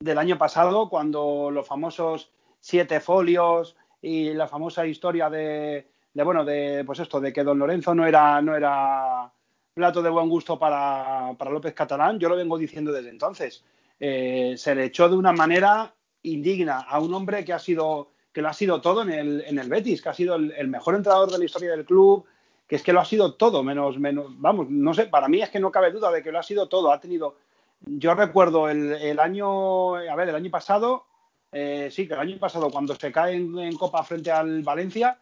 del 0.00 0.18
año 0.18 0.36
pasado, 0.36 0.90
cuando 0.90 1.50
los 1.50 1.66
famosos 1.66 2.30
siete 2.60 3.00
folios, 3.00 3.76
y 4.02 4.34
la 4.34 4.48
famosa 4.48 4.84
historia 4.84 5.30
de, 5.30 5.86
bueno, 6.14 6.44
de 6.44 6.82
pues 6.84 6.98
esto, 6.98 7.20
de 7.20 7.32
que 7.32 7.44
don 7.44 7.58
Lorenzo 7.58 7.94
no 7.94 8.04
era, 8.04 8.42
no 8.42 8.56
era 8.56 9.32
plato 9.72 10.02
de 10.02 10.10
buen 10.10 10.28
gusto 10.28 10.58
para, 10.58 11.32
López 11.32 11.72
Catalán, 11.72 12.18
yo 12.18 12.28
lo 12.28 12.36
vengo 12.36 12.58
diciendo 12.58 12.92
desde 12.92 13.10
entonces. 13.10 13.64
Eh, 14.00 14.54
se 14.56 14.74
le 14.74 14.86
echó 14.86 15.08
de 15.08 15.16
una 15.16 15.32
manera 15.32 15.94
indigna 16.24 16.80
a 16.80 16.98
un 16.98 17.14
hombre 17.14 17.44
que 17.44 17.52
ha 17.52 17.58
sido 17.58 18.10
que 18.32 18.42
lo 18.42 18.48
ha 18.48 18.54
sido 18.54 18.80
todo 18.80 19.02
en 19.02 19.10
el, 19.10 19.44
en 19.46 19.58
el 19.58 19.68
Betis, 19.68 20.00
que 20.00 20.08
ha 20.08 20.14
sido 20.14 20.36
el, 20.36 20.68
mejor 20.68 20.94
entrenador 20.94 21.30
de 21.30 21.38
la 21.38 21.44
historia 21.44 21.72
del 21.72 21.84
club, 21.84 22.24
que 22.66 22.76
es 22.76 22.82
que 22.82 22.94
lo 22.94 23.00
ha 23.00 23.04
sido 23.04 23.34
todo, 23.34 23.62
menos, 23.62 23.98
menos, 23.98 24.26
vamos, 24.38 24.70
no 24.70 24.94
sé, 24.94 25.04
para 25.04 25.28
mí 25.28 25.42
es 25.42 25.50
que 25.50 25.60
no 25.60 25.70
cabe 25.70 25.92
duda 25.92 26.10
de 26.10 26.22
que 26.22 26.32
lo 26.32 26.38
ha 26.38 26.42
sido 26.42 26.66
todo. 26.66 26.90
Ha 26.90 26.98
tenido, 26.98 27.36
yo 27.82 28.14
recuerdo 28.14 28.70
el, 28.70 28.92
el 28.94 29.20
año, 29.20 29.96
a 29.96 30.16
ver, 30.16 30.30
el 30.30 30.34
año 30.34 30.50
pasado 30.50 31.04
eh, 31.52 31.90
sí, 31.90 32.08
que 32.08 32.14
el 32.14 32.20
año 32.20 32.38
pasado, 32.38 32.70
cuando 32.70 32.94
se 32.94 33.12
cae 33.12 33.34
en, 33.34 33.76
Copa 33.76 34.02
frente 34.02 34.30
al 34.30 34.62
Valencia, 34.62 35.18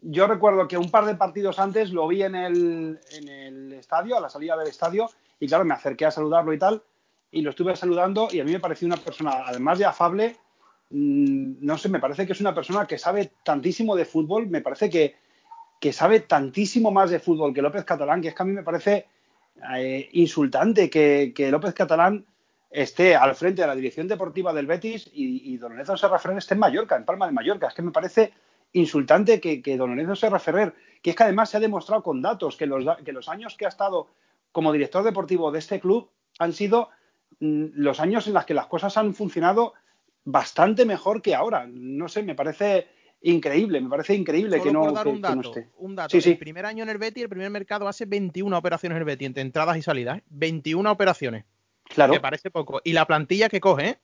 yo 0.00 0.26
recuerdo 0.26 0.66
que 0.66 0.78
un 0.78 0.90
par 0.90 1.04
de 1.04 1.14
partidos 1.14 1.58
antes 1.58 1.90
lo 1.90 2.08
vi 2.08 2.22
en 2.22 2.34
el, 2.34 3.72
estadio, 3.78 4.16
a 4.16 4.20
la 4.20 4.30
salida 4.30 4.56
del 4.56 4.68
estadio, 4.68 5.10
y 5.38 5.46
claro, 5.46 5.66
me 5.66 5.74
acerqué 5.74 6.06
a 6.06 6.10
saludarlo 6.10 6.54
y 6.54 6.58
tal, 6.58 6.82
y 7.30 7.42
lo 7.42 7.50
estuve 7.50 7.76
saludando, 7.76 8.28
y 8.32 8.40
a 8.40 8.44
mí 8.44 8.52
me 8.52 8.60
pareció 8.60 8.86
una 8.86 8.96
persona, 8.96 9.44
además 9.46 9.78
de 9.78 9.84
afable, 9.84 10.36
mm, 10.90 11.56
no 11.60 11.76
sé, 11.76 11.90
me 11.90 12.00
parece 12.00 12.26
que 12.26 12.32
es 12.32 12.40
una 12.40 12.54
persona 12.54 12.86
que 12.86 12.96
sabe 12.96 13.32
tantísimo 13.44 13.96
de 13.96 14.06
fútbol, 14.06 14.46
me 14.48 14.62
parece 14.62 14.88
que, 14.88 15.16
que 15.78 15.92
sabe 15.92 16.20
tantísimo 16.20 16.90
más 16.90 17.10
de 17.10 17.20
fútbol 17.20 17.52
que 17.52 17.60
López 17.60 17.84
Catalán, 17.84 18.22
que 18.22 18.28
es 18.28 18.34
que 18.34 18.42
a 18.42 18.46
mí 18.46 18.52
me 18.52 18.62
parece 18.62 19.08
eh, 19.76 20.08
insultante 20.12 20.88
que 20.88 21.48
López 21.50 21.74
Catalán 21.74 22.24
esté 22.74 23.14
al 23.14 23.36
frente 23.36 23.62
de 23.62 23.68
la 23.68 23.76
dirección 23.76 24.08
deportiva 24.08 24.52
del 24.52 24.66
Betis 24.66 25.08
y, 25.12 25.56
don 25.58 25.70
Lorenzo 25.70 25.96
Serra 25.96 26.18
Ferrer 26.18 26.38
esté 26.38 26.54
en 26.54 26.60
Mallorca, 26.60 26.96
en 26.96 27.04
Palma 27.04 27.26
de 27.26 27.32
Mallorca. 27.32 27.68
Es 27.68 27.74
que 27.74 27.82
me 27.82 27.92
parece 27.92 28.32
insultante 28.72 29.40
que, 29.40 29.76
don 29.76 29.90
Lorenzo 29.90 30.16
Serra 30.16 30.40
Ferrer, 30.40 30.74
que 31.00 31.10
es 31.10 31.16
que 31.16 31.22
además 31.22 31.50
se 31.50 31.56
ha 31.56 31.60
demostrado 31.60 32.02
con 32.02 32.20
datos 32.20 32.56
que 32.56 32.66
los, 32.66 32.84
que 33.04 33.12
los 33.12 33.28
años 33.28 33.56
que 33.56 33.64
ha 33.64 33.68
estado 33.68 34.08
como 34.50 34.72
director 34.72 35.04
deportivo 35.04 35.52
de 35.52 35.60
este 35.60 35.78
club 35.78 36.10
han 36.40 36.52
sido 36.52 36.88
mm, 37.38 37.66
los 37.74 38.00
años 38.00 38.26
en 38.26 38.34
los 38.34 38.44
que 38.44 38.54
las 38.54 38.66
cosas 38.66 38.96
han 38.96 39.14
funcionado 39.14 39.74
bastante 40.24 40.84
mejor 40.84 41.22
que 41.22 41.36
ahora. 41.36 41.68
No 41.68 42.08
sé, 42.08 42.24
me 42.24 42.34
parece 42.34 42.88
increíble, 43.22 43.80
me 43.80 43.88
parece 43.88 44.14
increíble 44.16 44.60
que 44.60 44.72
no, 44.72 44.90
dar 44.90 45.06
un 45.06 45.20
dato, 45.20 45.52
Un 45.78 45.94
dato. 45.94 46.18
El 46.18 46.38
primer 46.38 46.66
año 46.66 46.82
en 46.82 46.90
el 46.90 46.98
Betis, 46.98 47.22
el 47.22 47.28
primer 47.28 47.50
mercado 47.50 47.86
hace 47.86 48.04
21 48.04 48.58
operaciones 48.58 48.96
en 48.96 49.02
el 49.02 49.04
Betis, 49.04 49.26
entre 49.26 49.42
entradas 49.42 49.76
y 49.76 49.82
salidas. 49.82 50.20
21 50.30 50.88
¿eh? 50.88 50.92
operaciones. 50.92 51.44
Claro. 51.84 52.12
Que 52.12 52.20
parece 52.20 52.50
poco. 52.50 52.80
Y 52.84 52.92
la 52.92 53.06
plantilla 53.06 53.48
que 53.48 53.60
coge, 53.60 53.88
¿eh? 53.88 53.98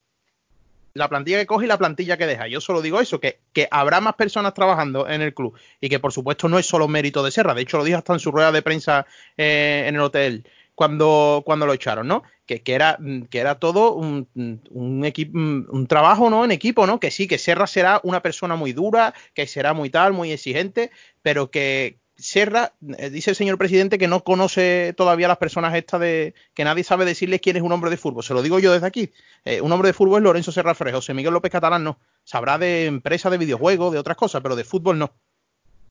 La 0.93 1.09
plantilla 1.09 1.39
que 1.39 1.47
coge 1.47 1.67
y 1.67 1.69
la 1.69 1.79
plantilla 1.79 2.17
que 2.17 2.27
deja. 2.27 2.49
Yo 2.49 2.61
solo 2.61 2.83
digo 2.83 3.01
eso, 3.01 3.21
que, 3.21 3.39
que 3.53 3.69
habrá 3.71 4.01
más 4.01 4.15
personas 4.15 4.55
trabajando 4.55 5.09
en 5.09 5.23
el 5.23 5.33
club 5.35 5.55
y 5.81 5.89
que 5.89 6.01
por 6.01 6.13
supuesto 6.13 6.49
no 6.49 6.59
es 6.59 6.67
solo 6.67 6.89
mérito 6.89 7.23
de 7.23 7.31
Serra. 7.31 7.55
De 7.55 7.63
hecho, 7.63 7.79
lo 7.79 7.85
dijo 7.85 7.99
hasta 7.99 8.13
en 8.13 8.19
su 8.19 8.33
rueda 8.33 8.51
de 8.51 8.63
prensa 8.63 9.07
eh, 9.37 9.85
en 9.87 9.95
el 9.95 10.01
hotel 10.01 10.45
cuando, 10.75 11.43
cuando 11.45 11.67
lo 11.67 11.75
echaron, 11.75 12.09
¿no? 12.09 12.23
Que, 12.47 12.63
que 12.63 12.73
era, 12.73 12.99
que 13.29 13.39
era 13.39 13.59
todo 13.59 13.93
un, 13.93 14.27
un, 14.71 15.05
equipo, 15.05 15.39
un 15.39 15.87
trabajo, 15.87 16.31
¿no? 16.31 16.43
En 16.43 16.51
equipo, 16.51 16.87
¿no? 16.87 16.99
Que 16.99 17.11
sí, 17.11 17.29
que 17.29 17.37
Serra 17.37 17.67
será 17.67 18.01
una 18.03 18.23
persona 18.23 18.57
muy 18.57 18.73
dura, 18.73 19.13
que 19.35 19.47
será 19.47 19.75
muy 19.75 19.91
tal, 19.91 20.15
muy 20.15 20.33
exigente, 20.33 20.91
pero 21.23 21.51
que, 21.51 22.00
Serra, 22.21 22.73
eh, 22.99 23.11
dice 23.11 23.31
el 23.31 23.37
señor 23.37 23.59
presidente 23.59 23.99
que 23.99 24.07
no 24.07 24.23
conoce 24.23 24.95
todavía 24.97 25.27
a 25.27 25.29
las 25.29 25.39
personas 25.39 25.75
estas 25.75 26.01
de 26.01 26.35
que 26.55 26.65
nadie 26.65 26.85
sabe 26.85 27.05
decirles 27.05 27.41
quién 27.41 27.57
es 27.57 27.63
un 27.63 27.73
hombre 27.73 27.91
de 27.91 27.97
fútbol. 27.97 28.23
Se 28.23 28.35
lo 28.35 28.43
digo 28.43 28.59
yo 28.59 28.73
desde 28.73 28.87
aquí. 28.87 29.11
Eh, 29.45 29.61
un 29.61 29.73
hombre 29.73 29.89
de 29.89 29.93
fútbol 29.93 30.21
es 30.21 30.25
Lorenzo 30.25 30.53
Serra 30.53 30.75
Frejo. 30.75 30.99
José 30.99 31.15
Miguel 31.15 31.33
López 31.33 31.51
Catalán 31.51 31.83
no. 31.83 31.99
Sabrá 32.25 32.59
de 32.59 32.87
empresas 32.87 33.33
de 33.33 33.39
videojuegos, 33.39 33.93
de 33.93 33.99
otras 33.99 34.17
cosas, 34.17 34.43
pero 34.43 34.57
de 34.57 34.65
fútbol 34.65 34.99
no. 34.99 35.13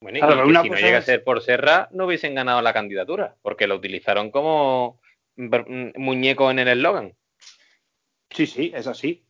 Bueno, 0.01 0.17
y, 0.17 0.21
claro, 0.21 0.45
si 0.63 0.69
no 0.69 0.77
llega 0.77 0.99
a 0.99 1.01
ser 1.01 1.23
por 1.23 1.41
Serra, 1.41 1.89
no 1.91 2.05
hubiesen 2.05 2.35
ganado 2.35 2.61
la 2.61 2.73
candidatura, 2.73 3.35
porque 3.41 3.67
lo 3.67 3.75
utilizaron 3.75 4.31
como 4.31 4.99
muñeco 5.35 6.51
en 6.51 6.59
el 6.59 6.67
eslogan. 6.69 7.13
Sí, 8.29 8.45
sí, 8.45 8.71
es 8.73 8.87
así. 8.87 9.23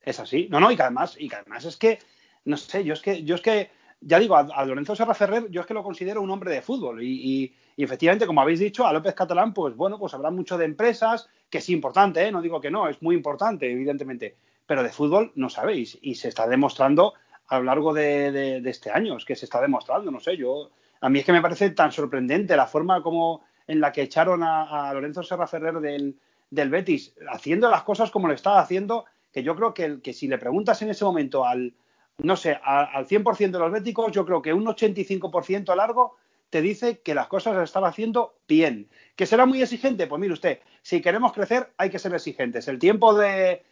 Es 0.00 0.18
así. 0.18 0.48
No, 0.50 0.58
no, 0.58 0.72
y 0.72 0.76
que 0.76 0.82
además, 0.82 1.16
y 1.18 1.28
que 1.28 1.36
además 1.36 1.64
es 1.64 1.76
que, 1.76 1.98
no 2.44 2.56
sé, 2.56 2.84
yo 2.84 2.94
es 2.94 3.00
que, 3.00 3.22
yo 3.22 3.34
es 3.34 3.40
que 3.40 3.70
ya 4.04 4.18
digo, 4.18 4.36
a, 4.36 4.64
Lorenzo 4.64 4.96
Serra 4.96 5.14
Ferrer 5.14 5.48
yo 5.50 5.60
es 5.60 5.66
que 5.66 5.74
lo 5.74 5.82
considero 5.82 6.22
un 6.22 6.30
hombre 6.30 6.52
de 6.52 6.62
fútbol 6.62 7.02
y, 7.02 7.54
efectivamente, 7.76 8.26
como 8.26 8.40
habéis 8.40 8.58
dicho, 8.58 8.86
a 8.86 8.92
López 8.92 9.14
Catalán, 9.14 9.54
pues 9.54 9.76
bueno, 9.76 9.98
pues 9.98 10.12
habrá 10.14 10.30
mucho 10.30 10.58
de 10.58 10.64
empresas, 10.64 11.28
que 11.48 11.58
es 11.58 11.68
importante, 11.70 12.26
¿eh? 12.26 12.32
no 12.32 12.42
digo 12.42 12.60
que 12.60 12.70
no, 12.70 12.88
es 12.88 13.00
muy 13.00 13.14
importante, 13.14 13.70
evidentemente, 13.70 14.36
pero 14.66 14.82
de 14.82 14.90
fútbol 14.90 15.32
no 15.36 15.48
sabéis 15.48 15.98
y 16.02 16.16
se 16.16 16.28
está 16.28 16.46
demostrando 16.48 17.14
a 17.48 17.58
lo 17.58 17.64
largo 17.64 17.92
de, 17.92 18.62
este 18.64 18.90
año, 18.90 19.16
es 19.16 19.24
que 19.24 19.36
se 19.36 19.44
está 19.44 19.60
demostrando, 19.60 20.10
no 20.10 20.20
sé, 20.20 20.36
yo, 20.36 20.70
a 21.00 21.08
mí 21.08 21.20
es 21.20 21.24
que 21.24 21.32
me 21.32 21.42
parece 21.42 21.70
tan 21.70 21.92
sorprendente 21.92 22.56
la 22.56 22.66
forma 22.66 23.02
como 23.02 23.44
en 23.66 23.80
la 23.80 23.92
que 23.92 24.02
echaron 24.02 24.42
a, 24.42 24.90
Lorenzo 24.92 25.22
Serra 25.22 25.46
Ferrer 25.46 25.80
del, 25.80 26.16
del, 26.50 26.70
Betis, 26.70 27.14
haciendo 27.30 27.70
las 27.70 27.82
cosas 27.84 28.10
como 28.10 28.26
lo 28.26 28.34
estaba 28.34 28.60
haciendo, 28.60 29.04
que 29.32 29.42
yo 29.42 29.54
creo 29.54 29.72
que, 29.72 30.00
que 30.00 30.12
si 30.12 30.28
le 30.28 30.38
preguntas 30.38 30.82
en 30.82 30.90
ese 30.90 31.04
momento 31.04 31.44
al 31.44 31.72
no 32.18 32.36
sé, 32.36 32.58
al 32.62 33.06
100% 33.06 33.50
de 33.50 33.58
los 33.58 33.72
béticos, 33.72 34.12
yo 34.12 34.24
creo 34.24 34.42
que 34.42 34.52
un 34.52 34.64
85% 34.64 35.74
largo 35.74 36.16
te 36.50 36.60
dice 36.60 37.00
que 37.00 37.14
las 37.14 37.28
cosas 37.28 37.54
las 37.54 37.64
estaba 37.64 37.88
haciendo 37.88 38.34
bien. 38.46 38.88
¿Que 39.16 39.26
será 39.26 39.46
muy 39.46 39.62
exigente? 39.62 40.06
Pues 40.06 40.20
mire 40.20 40.34
usted, 40.34 40.60
si 40.82 41.00
queremos 41.00 41.32
crecer 41.32 41.72
hay 41.78 41.90
que 41.90 41.98
ser 41.98 42.14
exigentes. 42.14 42.68
El 42.68 42.78
tiempo 42.78 43.14
de, 43.14 43.62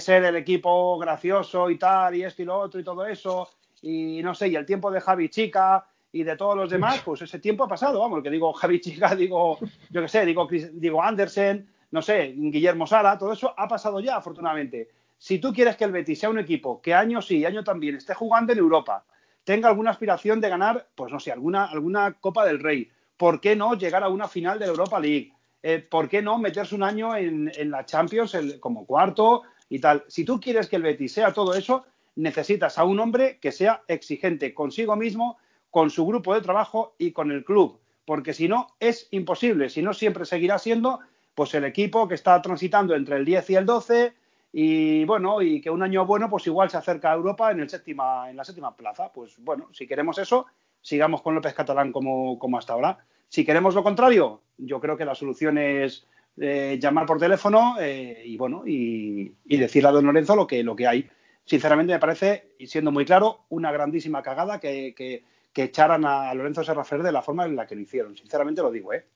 ser 0.00 0.24
el 0.24 0.36
equipo 0.36 0.98
gracioso 0.98 1.68
y 1.68 1.78
tal, 1.78 2.14
y 2.14 2.24
esto 2.24 2.42
y 2.42 2.46
lo 2.46 2.58
otro 2.58 2.80
y 2.80 2.84
todo 2.84 3.06
eso, 3.06 3.50
y 3.82 4.22
no 4.22 4.34
sé, 4.34 4.48
y 4.48 4.56
el 4.56 4.64
tiempo 4.64 4.90
de 4.90 5.00
Javi 5.00 5.28
Chica 5.28 5.86
y 6.10 6.22
de 6.24 6.36
todos 6.36 6.56
los 6.56 6.70
demás, 6.70 7.02
pues 7.04 7.22
ese 7.22 7.38
tiempo 7.38 7.64
ha 7.64 7.68
pasado, 7.68 8.00
vamos, 8.00 8.22
que 8.22 8.30
digo 8.30 8.52
Javi 8.52 8.80
Chica, 8.80 9.14
digo, 9.16 9.58
yo 9.90 10.00
qué 10.00 10.08
sé, 10.08 10.24
digo, 10.24 10.48
digo 10.72 11.02
Andersen, 11.02 11.68
no 11.90 12.00
sé, 12.00 12.32
Guillermo 12.34 12.86
Sala, 12.86 13.18
todo 13.18 13.34
eso 13.34 13.52
ha 13.56 13.68
pasado 13.68 14.00
ya, 14.00 14.16
afortunadamente 14.16 14.88
si 15.22 15.38
tú 15.38 15.52
quieres 15.52 15.76
que 15.76 15.84
el 15.84 15.92
Betis 15.92 16.18
sea 16.18 16.30
un 16.30 16.40
equipo 16.40 16.82
que 16.82 16.94
año 16.94 17.22
sí, 17.22 17.44
año 17.44 17.62
también 17.62 17.94
esté 17.94 18.12
jugando 18.12 18.52
en 18.52 18.58
Europa, 18.58 19.04
tenga 19.44 19.68
alguna 19.68 19.92
aspiración 19.92 20.40
de 20.40 20.48
ganar, 20.48 20.88
pues 20.96 21.12
no 21.12 21.20
sé, 21.20 21.30
alguna, 21.30 21.66
alguna 21.66 22.14
Copa 22.14 22.44
del 22.44 22.58
Rey, 22.58 22.90
¿por 23.16 23.40
qué 23.40 23.54
no 23.54 23.74
llegar 23.78 24.02
a 24.02 24.08
una 24.08 24.26
final 24.26 24.58
de 24.58 24.66
la 24.66 24.72
Europa 24.72 24.98
League? 24.98 25.32
Eh, 25.62 25.78
¿Por 25.78 26.08
qué 26.08 26.22
no 26.22 26.38
meterse 26.38 26.74
un 26.74 26.82
año 26.82 27.14
en, 27.14 27.52
la 27.70 27.86
Champions 27.86 28.36
como 28.58 28.84
cuarto 28.84 29.42
y 29.68 29.78
tal? 29.78 30.02
Si 30.08 30.24
tú 30.24 30.40
quieres 30.40 30.68
que 30.68 30.74
el 30.74 30.82
Betis 30.82 31.12
sea 31.12 31.32
todo 31.32 31.54
eso, 31.54 31.84
necesitas 32.16 32.76
a 32.76 32.82
un 32.82 32.98
hombre 32.98 33.38
que 33.40 33.52
sea 33.52 33.84
exigente 33.86 34.52
consigo 34.52 34.96
mismo, 34.96 35.38
con 35.70 35.90
su 35.90 36.04
grupo 36.04 36.34
de 36.34 36.40
trabajo 36.40 36.96
y 36.98 37.12
con 37.12 37.30
el 37.30 37.44
club, 37.44 37.78
porque 38.04 38.34
si 38.34 38.48
no 38.48 38.74
es 38.80 39.06
imposible, 39.12 39.68
si 39.68 39.82
no 39.82 39.94
siempre 39.94 40.24
seguirá 40.24 40.58
siendo 40.58 40.98
pues 41.36 41.54
el 41.54 41.64
equipo 41.64 42.08
que 42.08 42.16
está 42.16 42.42
transitando 42.42 42.96
entre 42.96 43.14
el 43.18 43.24
10 43.24 43.50
y 43.50 43.54
el 43.54 43.66
12, 43.66 44.14
y 44.52 45.04
bueno, 45.06 45.40
y 45.40 45.62
que 45.62 45.70
un 45.70 45.82
año 45.82 46.04
bueno, 46.04 46.28
pues 46.28 46.46
igual 46.46 46.68
se 46.68 46.76
acerca 46.76 47.10
a 47.10 47.14
Europa 47.14 47.50
en, 47.50 47.60
el 47.60 47.70
séptima, 47.70 48.28
en 48.28 48.36
la 48.36 48.44
séptima 48.44 48.76
plaza. 48.76 49.10
Pues 49.10 49.36
bueno, 49.38 49.68
si 49.72 49.86
queremos 49.86 50.18
eso, 50.18 50.46
sigamos 50.82 51.22
con 51.22 51.34
López 51.34 51.54
Catalán 51.54 51.90
como, 51.90 52.38
como 52.38 52.58
hasta 52.58 52.74
ahora. 52.74 52.98
Si 53.28 53.46
queremos 53.46 53.74
lo 53.74 53.82
contrario, 53.82 54.42
yo 54.58 54.78
creo 54.78 54.98
que 54.98 55.06
la 55.06 55.14
solución 55.14 55.56
es 55.56 56.06
eh, 56.36 56.78
llamar 56.78 57.06
por 57.06 57.18
teléfono 57.18 57.76
eh, 57.80 58.22
y 58.26 58.36
bueno, 58.36 58.64
y, 58.66 59.34
y, 59.46 59.56
decirle 59.56 59.88
a 59.88 59.92
don 59.92 60.04
Lorenzo 60.04 60.36
lo 60.36 60.46
que, 60.46 60.62
lo 60.62 60.76
que 60.76 60.86
hay. 60.86 61.08
Sinceramente 61.44 61.94
me 61.94 61.98
parece, 61.98 62.54
y 62.58 62.66
siendo 62.66 62.92
muy 62.92 63.06
claro, 63.06 63.46
una 63.48 63.72
grandísima 63.72 64.22
cagada 64.22 64.60
que, 64.60 64.94
que, 64.94 65.24
que 65.52 65.64
echaran 65.64 66.04
a 66.04 66.32
Lorenzo 66.34 66.62
Serrafer 66.62 67.02
de 67.02 67.10
la 67.12 67.22
forma 67.22 67.46
en 67.46 67.56
la 67.56 67.66
que 67.66 67.74
lo 67.74 67.80
hicieron. 67.80 68.16
Sinceramente 68.16 68.60
lo 68.60 68.70
digo, 68.70 68.92
¿eh? 68.92 69.06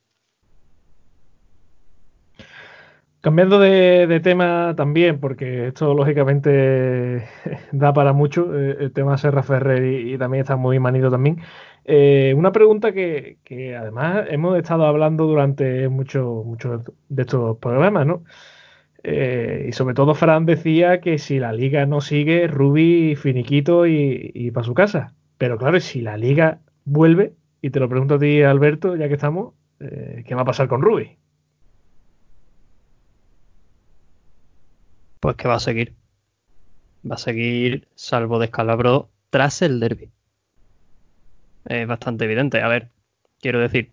Cambiando 3.27 3.59
de, 3.59 4.21
tema 4.23 4.75
también, 4.77 5.19
porque 5.19 5.67
esto 5.67 5.95
lógicamente 5.95 7.25
da 7.73 7.93
para 7.93 8.13
mucho, 8.13 8.57
eh, 8.57 8.77
el 8.79 8.93
tema 8.93 9.19
Serra 9.19 9.43
Ferrer 9.43 9.85
y, 9.85 10.17
también 10.17 10.43
está 10.43 10.55
muy 10.55 10.79
manido 10.79 11.11
también. 11.11 11.41
Eh, 11.85 12.35
una 12.37 12.53
pregunta 12.53 12.93
que, 12.93 13.39
además 13.77 14.27
hemos 14.31 14.57
estado 14.57 14.87
hablando 14.87 15.27
durante 15.27 15.89
muchos 15.89 16.47
mucho 16.47 16.85
de 17.09 17.23
estos 17.23 17.59
programas, 17.59 18.07
¿no? 18.07 18.23
Eh, 19.03 19.67
y 19.71 19.73
sobre 19.73 19.97
todo 19.97 20.15
Fran 20.15 20.47
decía 20.47 21.01
que 21.01 21.19
si 21.19 21.41
la 21.41 21.53
liga 21.53 21.85
no 21.85 22.01
sigue, 22.01 22.47
Rubi 22.47 23.17
finiquito 23.17 23.89
y, 23.89 24.31
y 24.35 24.53
para 24.53 24.65
su 24.65 24.75
casa. 24.75 25.15
Pero 25.37 25.59
claro, 25.59 25.81
si 25.81 26.01
la 26.01 26.17
liga 26.17 26.61
vuelve, 26.85 27.35
y 27.61 27.71
te 27.71 27.81
lo 27.81 27.89
pregunto 27.89 28.15
a 28.15 28.19
ti, 28.21 28.43
Alberto, 28.43 28.95
ya 28.95 29.09
que 29.09 29.15
estamos, 29.15 29.55
¿qué 29.81 30.35
va 30.37 30.43
a 30.43 30.45
pasar 30.45 30.69
con 30.69 30.81
Rubi? 30.81 31.19
Pues 35.27 35.35
que 35.35 35.49
va 35.49 35.57
a 35.57 35.59
seguir. 35.59 35.93
Va 37.05 37.17
a 37.17 37.19
seguir 37.19 37.89
salvo 37.97 38.39
descalabro 38.39 39.09
tras 39.31 39.61
el 39.61 39.81
derby. 39.81 40.09
Es 41.65 41.89
bastante 41.89 42.27
evidente. 42.27 42.63
A 42.63 42.69
ver, 42.69 42.91
quiero 43.41 43.59
decir, 43.59 43.91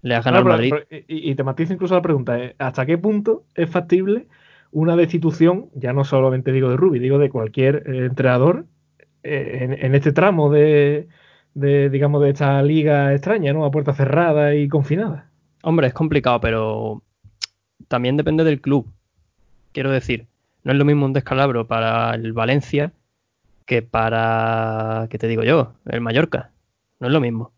le 0.00 0.14
has 0.14 0.24
ganado 0.24 0.46
Madrid. 0.46 0.72
y, 0.88 1.34
te 1.34 1.44
matizo 1.44 1.74
incluso 1.74 1.94
la 1.94 2.00
pregunta: 2.00 2.38
¿eh? 2.38 2.56
¿hasta 2.56 2.86
qué 2.86 2.96
punto 2.96 3.44
es 3.54 3.68
factible 3.68 4.28
una 4.70 4.96
destitución, 4.96 5.68
ya 5.74 5.92
no 5.92 6.04
solamente 6.04 6.52
digo 6.52 6.70
de 6.70 6.78
Rubi, 6.78 7.00
digo 7.00 7.18
de 7.18 7.28
cualquier 7.28 7.82
eh, 7.86 8.06
entrenador, 8.06 8.64
eh, 9.24 9.76
en, 9.78 9.94
este 9.94 10.12
tramo 10.12 10.50
de, 10.50 11.06
de, 11.52 11.90
digamos, 11.90 12.22
de 12.22 12.30
esta 12.30 12.62
liga 12.62 13.12
extraña, 13.12 13.52
¿no? 13.52 13.66
A 13.66 13.70
puerta 13.70 13.92
cerrada 13.92 14.54
y 14.54 14.68
confinada? 14.68 15.28
Hombre, 15.64 15.88
es 15.88 15.92
complicado, 15.92 16.40
pero 16.40 17.02
también 17.88 18.16
depende 18.16 18.42
del 18.42 18.62
club. 18.62 18.90
Quiero 19.72 19.90
decir, 19.90 20.31
no 20.64 20.72
es 20.72 20.78
lo 20.78 20.84
mismo 20.84 21.06
un 21.06 21.12
descalabro 21.12 21.66
para 21.66 22.14
el 22.14 22.32
Valencia 22.32 22.92
que 23.66 23.82
para, 23.82 25.06
¿qué 25.10 25.18
te 25.18 25.28
digo 25.28 25.42
yo? 25.42 25.74
El 25.86 26.00
Mallorca. 26.00 26.50
No 27.00 27.06
es 27.08 27.12
lo 27.12 27.20
mismo. 27.20 27.52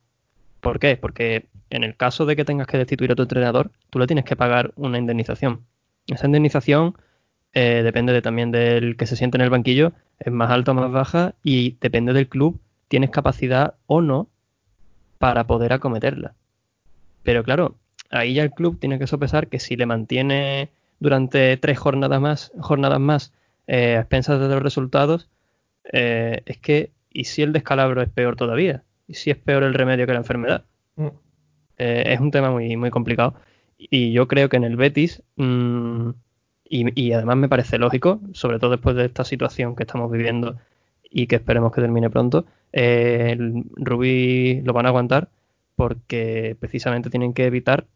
¿Por 0.61 0.79
qué? 0.79 0.97
Porque 0.97 1.47
en 1.71 1.85
el 1.85 1.97
caso 1.97 2.27
de 2.27 2.37
que 2.37 2.45
tengas 2.45 2.67
que 2.67 2.79
destituir 2.79 3.13
a 3.13 3.15
tu 3.15 3.23
entrenador, 3.23 3.71
tú 3.91 3.99
le 3.99 4.07
tienes 4.07 4.25
que 4.25 4.37
pagar 4.37 4.73
una 4.77 4.99
indemnización. 4.99 5.65
Esa 6.07 6.27
indemnización 6.27 6.97
eh, 7.53 7.83
depende 7.83 8.21
también 8.23 8.51
del 8.51 8.97
que 8.97 9.07
se 9.07 9.17
siente 9.17 9.37
en 9.37 9.43
el 9.43 9.51
banquillo, 9.51 9.93
es 10.19 10.33
más 10.33 10.51
alta 10.51 10.73
o 10.73 10.75
más 10.75 10.91
baja 10.91 11.35
y 11.43 11.77
depende 11.81 12.13
del 12.13 12.29
club, 12.29 12.61
tienes 12.89 13.11
capacidad 13.11 13.75
o 13.87 14.01
no 14.01 14.29
para 15.19 15.47
poder 15.47 15.73
acometerla. 15.73 16.35
Pero 17.23 17.43
claro, 17.45 17.77
ahí 18.11 18.35
ya 18.35 18.43
el 18.43 18.53
club 18.53 18.79
tiene 18.79 18.99
que 18.99 19.07
sopesar 19.07 19.49
que 19.49 19.59
si 19.59 19.77
le 19.77 19.87
mantiene 19.87 20.71
durante 21.01 21.57
tres 21.57 21.79
jornadas 21.79 22.21
más, 22.21 22.53
jornadas 22.59 23.01
más 23.01 23.33
eh, 23.67 23.97
a 23.97 24.01
expensas 24.01 24.41
de 24.41 24.49
los 24.49 24.63
resultados, 24.63 25.29
eh, 25.93 26.43
es 26.47 26.59
que, 26.59 26.91
¿y 27.13 27.25
si 27.25 27.43
el 27.43 27.53
descalabro 27.53 28.03
es 28.03 28.09
peor 28.09 28.37
todavía? 28.37 28.83
¿Y 29.07 29.15
si 29.15 29.31
es 29.31 29.37
peor 29.37 29.63
el 29.63 29.75
remedio 29.75 30.07
que 30.07 30.13
la 30.13 30.19
enfermedad? 30.19 30.65
Mm. 30.97 31.09
Eh, 31.79 32.05
es 32.07 32.21
un 32.21 32.31
tema 32.31 32.51
muy, 32.51 32.77
muy 32.77 32.91
complicado. 32.91 33.35
Y 33.79 34.13
yo 34.13 34.29
creo 34.29 34.49
que 34.49 34.57
en 34.57 34.65
el 34.65 34.77
Betis, 34.77 35.23
mm, 35.37 36.11
y, 36.67 37.13
además 37.13 37.37
me 37.37 37.49
parece 37.49 37.79
lógico, 37.79 38.21
sobre 38.33 38.59
todo 38.59 38.71
después 38.71 38.97
de 38.97 39.05
esta 39.05 39.25
situación 39.25 39.77
que 39.77 39.85
estamos 39.85 40.11
viviendo 40.11 40.57
y 41.11 41.27
que 41.27 41.37
esperemos 41.37 41.73
que 41.73 41.81
termine 41.81 42.11
pronto, 42.11 42.47
el 42.73 43.65
Rubí 43.77 44.61
lo 44.63 44.73
van 44.73 44.87
a 44.87 44.89
aguantar 44.89 45.29
porque 45.77 46.57
precisamente 46.59 47.11
tienen 47.11 47.35
que 47.35 47.47
evitar 47.47 47.87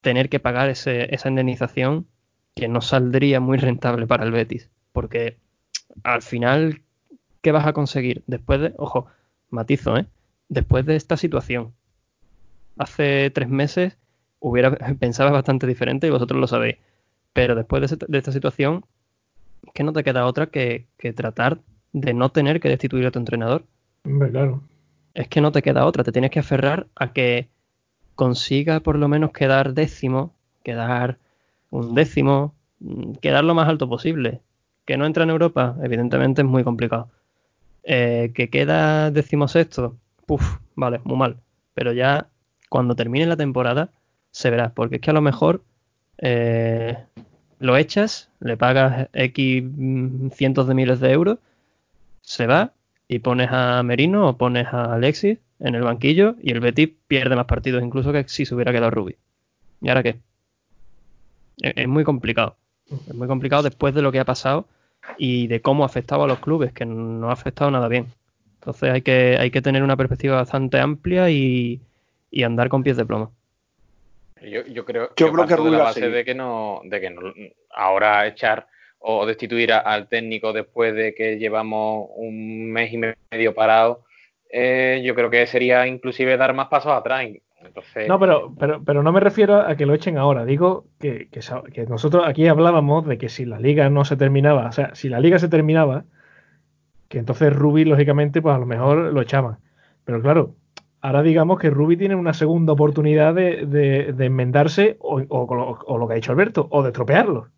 tener 0.00 0.28
que 0.28 0.40
pagar 0.40 0.68
esa 0.68 1.28
indemnización 1.28 2.06
que 2.54 2.68
no 2.68 2.80
saldría 2.80 3.40
muy 3.40 3.58
rentable 3.58 4.06
para 4.06 4.24
el 4.24 4.32
Betis. 4.32 4.70
Porque 4.92 5.36
al 6.04 6.22
final, 6.22 6.82
¿qué 7.40 7.52
vas 7.52 7.66
a 7.66 7.72
conseguir? 7.72 8.22
Después 8.26 8.60
de, 8.60 8.74
ojo, 8.76 9.06
matizo, 9.50 9.96
¿eh? 9.96 10.06
Después 10.48 10.84
de 10.84 10.96
esta 10.96 11.16
situación, 11.16 11.72
hace 12.76 13.30
tres 13.30 13.48
meses 13.48 13.96
hubiera 14.40 14.70
pensaba 15.00 15.30
bastante 15.30 15.66
diferente 15.66 16.06
y 16.06 16.10
vosotros 16.10 16.40
lo 16.40 16.46
sabéis. 16.46 16.76
Pero 17.32 17.54
después 17.54 17.90
de, 17.90 18.18
esta 18.18 18.32
situación, 18.32 18.84
que 19.72 19.84
no 19.84 19.92
te 19.92 20.04
queda 20.04 20.26
otra 20.26 20.46
que, 20.46 20.86
tratar 21.16 21.60
de 21.92 22.12
no 22.12 22.30
tener 22.30 22.60
que 22.60 22.68
destituir 22.68 23.06
a 23.06 23.10
tu 23.10 23.18
entrenador. 23.18 23.64
claro. 24.30 24.62
Es 25.14 25.28
que 25.28 25.40
no 25.40 25.52
te 25.52 25.62
queda 25.62 25.86
otra, 25.86 26.04
te 26.04 26.12
tienes 26.12 26.30
que 26.30 26.40
aferrar 26.40 26.86
a 26.94 27.12
que 27.12 27.48
consiga 28.14 28.80
por 28.80 28.96
lo 28.96 29.08
menos 29.08 29.32
quedar 29.32 29.74
décimo, 29.74 30.34
quedar 30.62 31.18
un 31.72 31.94
décimo, 31.94 32.54
mm, 32.80 33.14
quedar 33.14 33.44
lo 33.44 33.54
más 33.54 33.68
alto 33.68 33.88
posible. 33.88 34.40
Que 34.84 34.96
no 34.96 35.06
entra 35.06 35.24
en 35.24 35.30
Europa, 35.30 35.76
evidentemente 35.82 36.42
es 36.42 36.48
muy 36.48 36.64
complicado. 36.64 37.08
Eh, 37.84 38.32
que 38.34 38.50
queda 38.50 39.10
decimosexto, 39.10 39.96
puf, 40.26 40.58
vale, 40.76 41.00
muy 41.04 41.16
mal. 41.16 41.36
Pero 41.74 41.92
ya 41.92 42.28
cuando 42.68 42.94
termine 42.94 43.26
la 43.26 43.36
temporada 43.36 43.90
se 44.30 44.50
verá, 44.50 44.70
porque 44.70 44.96
es 44.96 45.02
que 45.02 45.10
a 45.10 45.14
lo 45.14 45.20
mejor 45.20 45.62
eh, 46.18 46.98
lo 47.58 47.76
echas, 47.76 48.30
le 48.40 48.56
pagas 48.56 49.08
X 49.12 49.64
cientos 50.34 50.68
de 50.68 50.74
miles 50.74 51.00
de 51.00 51.12
euros, 51.12 51.38
se 52.22 52.46
va 52.46 52.72
y 53.08 53.18
pones 53.18 53.48
a 53.50 53.82
Merino 53.82 54.28
o 54.28 54.36
pones 54.36 54.66
a 54.68 54.94
Alexis 54.94 55.38
en 55.60 55.74
el 55.74 55.82
banquillo 55.82 56.36
y 56.42 56.52
el 56.52 56.60
Betis 56.60 56.90
pierde 57.08 57.36
más 57.36 57.46
partidos 57.46 57.82
incluso 57.82 58.12
que 58.12 58.24
si 58.28 58.46
se 58.46 58.54
hubiera 58.54 58.72
quedado 58.72 58.90
Rubi. 58.90 59.16
¿Y 59.80 59.88
ahora 59.88 60.02
qué? 60.02 60.18
Es, 61.62 61.88
muy 61.88 62.04
complicado. 62.04 62.56
Es 62.90 63.14
muy 63.14 63.28
complicado 63.28 63.62
después 63.62 63.94
de 63.94 64.02
lo 64.02 64.12
que 64.12 64.20
ha 64.20 64.24
pasado 64.24 64.66
y 65.16 65.46
de 65.46 65.60
cómo 65.60 65.84
ha 65.84 65.86
afectado 65.86 66.24
a 66.24 66.26
los 66.26 66.40
clubes, 66.40 66.72
que 66.72 66.84
no 66.84 67.30
ha 67.30 67.32
afectado 67.32 67.70
nada 67.70 67.88
bien. 67.88 68.06
Entonces 68.54 68.90
hay 68.90 69.02
que, 69.02 69.36
hay 69.38 69.50
que 69.50 69.62
tener 69.62 69.82
una 69.82 69.96
perspectiva 69.96 70.36
bastante 70.36 70.78
amplia 70.78 71.30
y, 71.30 71.80
andar 72.44 72.68
con 72.68 72.82
pies 72.82 72.96
de 72.96 73.06
plomo. 73.06 73.32
Yo, 74.40 74.64
yo 74.66 74.84
creo, 74.84 75.10
yo 75.16 75.32
creo 75.32 75.46
que 75.46 75.56
de 75.56 75.70
la 75.70 75.84
base 75.84 76.08
de 76.08 76.24
que 76.24 76.34
no, 76.34 76.80
de 76.84 77.00
que 77.00 77.10
no, 77.10 77.32
ahora 77.70 78.26
echar 78.26 78.66
o 78.98 79.26
destituir 79.26 79.72
al 79.72 80.08
técnico 80.08 80.52
después 80.52 80.94
de 80.94 81.14
que 81.14 81.38
llevamos 81.38 82.08
un 82.16 82.70
mes 82.72 82.92
y 82.92 82.98
medio 82.98 83.54
parado, 83.54 84.04
eh, 84.48 85.00
yo 85.04 85.14
creo 85.14 85.30
que 85.30 85.46
sería 85.46 85.86
inclusive 85.86 86.36
dar 86.36 86.54
más 86.54 86.68
pasos 86.68 86.92
atrás. 86.92 87.26
No, 88.08 88.18
pero, 88.18 88.54
pero, 88.58 88.82
pero 88.84 89.02
no 89.02 89.12
me 89.12 89.20
refiero 89.20 89.60
a 89.60 89.76
que 89.76 89.86
lo 89.86 89.94
echen 89.94 90.18
ahora. 90.18 90.44
Digo 90.44 90.86
que, 90.98 91.28
que, 91.30 91.86
nosotros 91.86 92.24
aquí 92.26 92.48
hablábamos 92.48 93.06
de 93.06 93.18
que 93.18 93.28
si 93.28 93.44
la 93.44 93.58
liga 93.58 93.88
no 93.90 94.04
se 94.04 94.16
terminaba, 94.16 94.66
o 94.66 94.72
sea, 94.72 94.94
si 94.94 95.08
la 95.08 95.20
liga 95.20 95.38
se 95.38 95.48
terminaba, 95.48 96.04
que 97.08 97.18
entonces 97.18 97.54
Ruby, 97.54 97.84
lógicamente, 97.84 98.40
pues 98.40 98.54
a 98.54 98.58
lo 98.58 98.66
mejor 98.66 99.12
lo 99.12 99.20
echaban. 99.20 99.58
Pero 100.04 100.20
claro, 100.22 100.54
ahora 101.00 101.22
digamos 101.22 101.58
que 101.58 101.70
Ruby 101.70 101.96
tiene 101.96 102.14
una 102.14 102.32
segunda 102.32 102.72
oportunidad 102.72 103.34
de, 103.34 103.66
de, 103.66 104.24
enmendarse 104.24 104.96
o, 105.00 105.22
o, 105.28 105.98
lo 105.98 106.06
que 106.08 106.14
ha 106.14 106.16
dicho 106.16 106.32
Alberto, 106.32 106.68
o 106.70 106.82
de 106.82 106.92
tropearlo. 106.92 107.48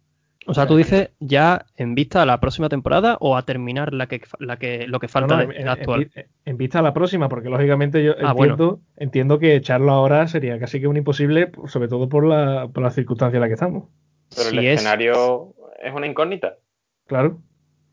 O 0.47 0.55
sea, 0.55 0.66
tú 0.66 0.76
dices 0.76 1.11
ya 1.20 1.64
en 1.76 1.95
vista 1.95 2.22
a 2.22 2.26
la 2.26 2.40
próxima 2.40 2.68
temporada 2.68 3.16
o 3.20 3.36
a 3.36 3.42
terminar 3.42 3.95
la 3.95 4.07
que, 4.07 4.22
la 4.38 4.59
que 4.59 4.86
lo 4.86 5.01
que 5.01 5.09
falta 5.09 5.42
en, 5.42 5.68
actual. 5.68 6.11
En, 6.45 6.57
vista 6.57 6.80
a 6.80 6.82
la 6.82 6.92
próxima, 6.92 7.28
porque 7.28 7.49
lógicamente 7.49 8.05
yo 8.05 8.12
ah, 8.22 8.32
entiendo, 8.32 8.80
entiendo, 8.97 9.38
que 9.38 9.57
echarlo 9.57 9.92
ahora 9.92 10.28
sería 10.28 10.59
casi 10.59 10.80
que 10.80 10.86
un 10.86 10.97
imposible, 10.97 11.51
sobre 11.66 11.88
todo 11.88 12.09
por 12.09 12.26
la, 12.26 12.68
por 12.68 12.82
la 12.82 12.90
circunstancia 12.90 13.38
en 13.38 13.40
la 13.40 13.49
que 13.49 13.55
estamos. 13.55 13.88
Pero 14.36 14.51
el 14.51 14.59
escenario 14.66 15.55
es... 15.82 15.95
una 15.95 16.07
incógnita. 16.07 16.57
Claro. 17.07 17.40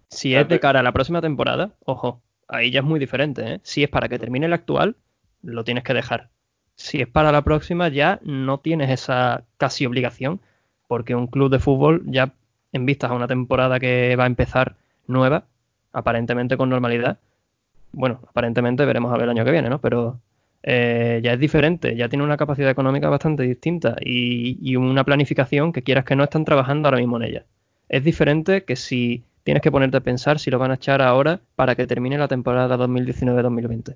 Si 0.09 0.35
es 0.35 0.47
de 0.47 0.59
cara 0.59 0.81
a 0.81 0.83
la 0.83 0.91
próxima 0.91 1.21
temporada, 1.21 1.75
ojo, 1.85 2.21
ahí 2.49 2.69
ya 2.71 2.81
es 2.81 2.85
muy 2.85 2.99
diferente. 2.99 3.53
¿eh? 3.53 3.59
Si 3.63 3.83
es 3.83 3.89
para 3.89 4.09
que 4.09 4.19
termine 4.19 4.45
el 4.45 4.53
actual, 4.53 4.97
lo 5.41 5.63
tienes 5.63 5.83
que 5.83 5.93
dejar. 5.93 6.29
Si 6.75 7.01
es 7.01 7.07
para 7.07 7.31
la 7.31 7.43
próxima, 7.43 7.87
ya 7.87 8.19
no 8.23 8.59
tienes 8.59 8.89
esa 8.89 9.45
casi 9.57 9.85
obligación, 9.85 10.41
porque 10.87 11.15
un 11.15 11.27
club 11.27 11.49
de 11.49 11.59
fútbol 11.59 12.03
ya 12.05 12.33
en 12.71 12.85
vistas 12.85 13.11
a 13.11 13.13
una 13.13 13.27
temporada 13.27 13.79
que 13.79 14.15
va 14.15 14.23
a 14.23 14.27
empezar 14.27 14.75
nueva, 15.07 15.45
aparentemente 15.93 16.57
con 16.57 16.69
normalidad. 16.69 17.17
Bueno, 17.91 18.21
aparentemente 18.27 18.85
veremos 18.85 19.13
a 19.13 19.17
ver 19.17 19.23
el 19.23 19.31
año 19.31 19.45
que 19.45 19.51
viene, 19.51 19.69
¿no? 19.69 19.79
Pero 19.79 20.19
eh, 20.63 21.19
ya 21.23 21.33
es 21.33 21.39
diferente, 21.39 21.95
ya 21.95 22.07
tiene 22.07 22.23
una 22.23 22.37
capacidad 22.37 22.69
económica 22.69 23.09
bastante 23.09 23.43
distinta 23.43 23.95
y, 23.99 24.75
una 24.75 25.03
planificación 25.03 25.73
que 25.73 25.81
quieras 25.81 26.05
que 26.05 26.15
no 26.15 26.23
están 26.23 26.45
trabajando 26.45 26.87
ahora 26.87 26.99
mismo 26.99 27.17
en 27.17 27.23
ella. 27.23 27.45
Es 27.89 28.03
diferente 28.03 28.63
que 28.63 28.75
si 28.75 29.23
tienes 29.43 29.63
que 29.63 29.71
ponerte 29.71 29.97
a 29.97 30.01
pensar 30.01 30.39
si 30.39 30.51
lo 30.51 30.59
van 30.59 30.71
a 30.71 30.75
echar 30.75 31.01
ahora 31.01 31.39
para 31.55 31.75
que 31.75 31.87
termine 31.87 32.17
la 32.17 32.27
temporada 32.27 32.77
2019-2020. 32.77 33.95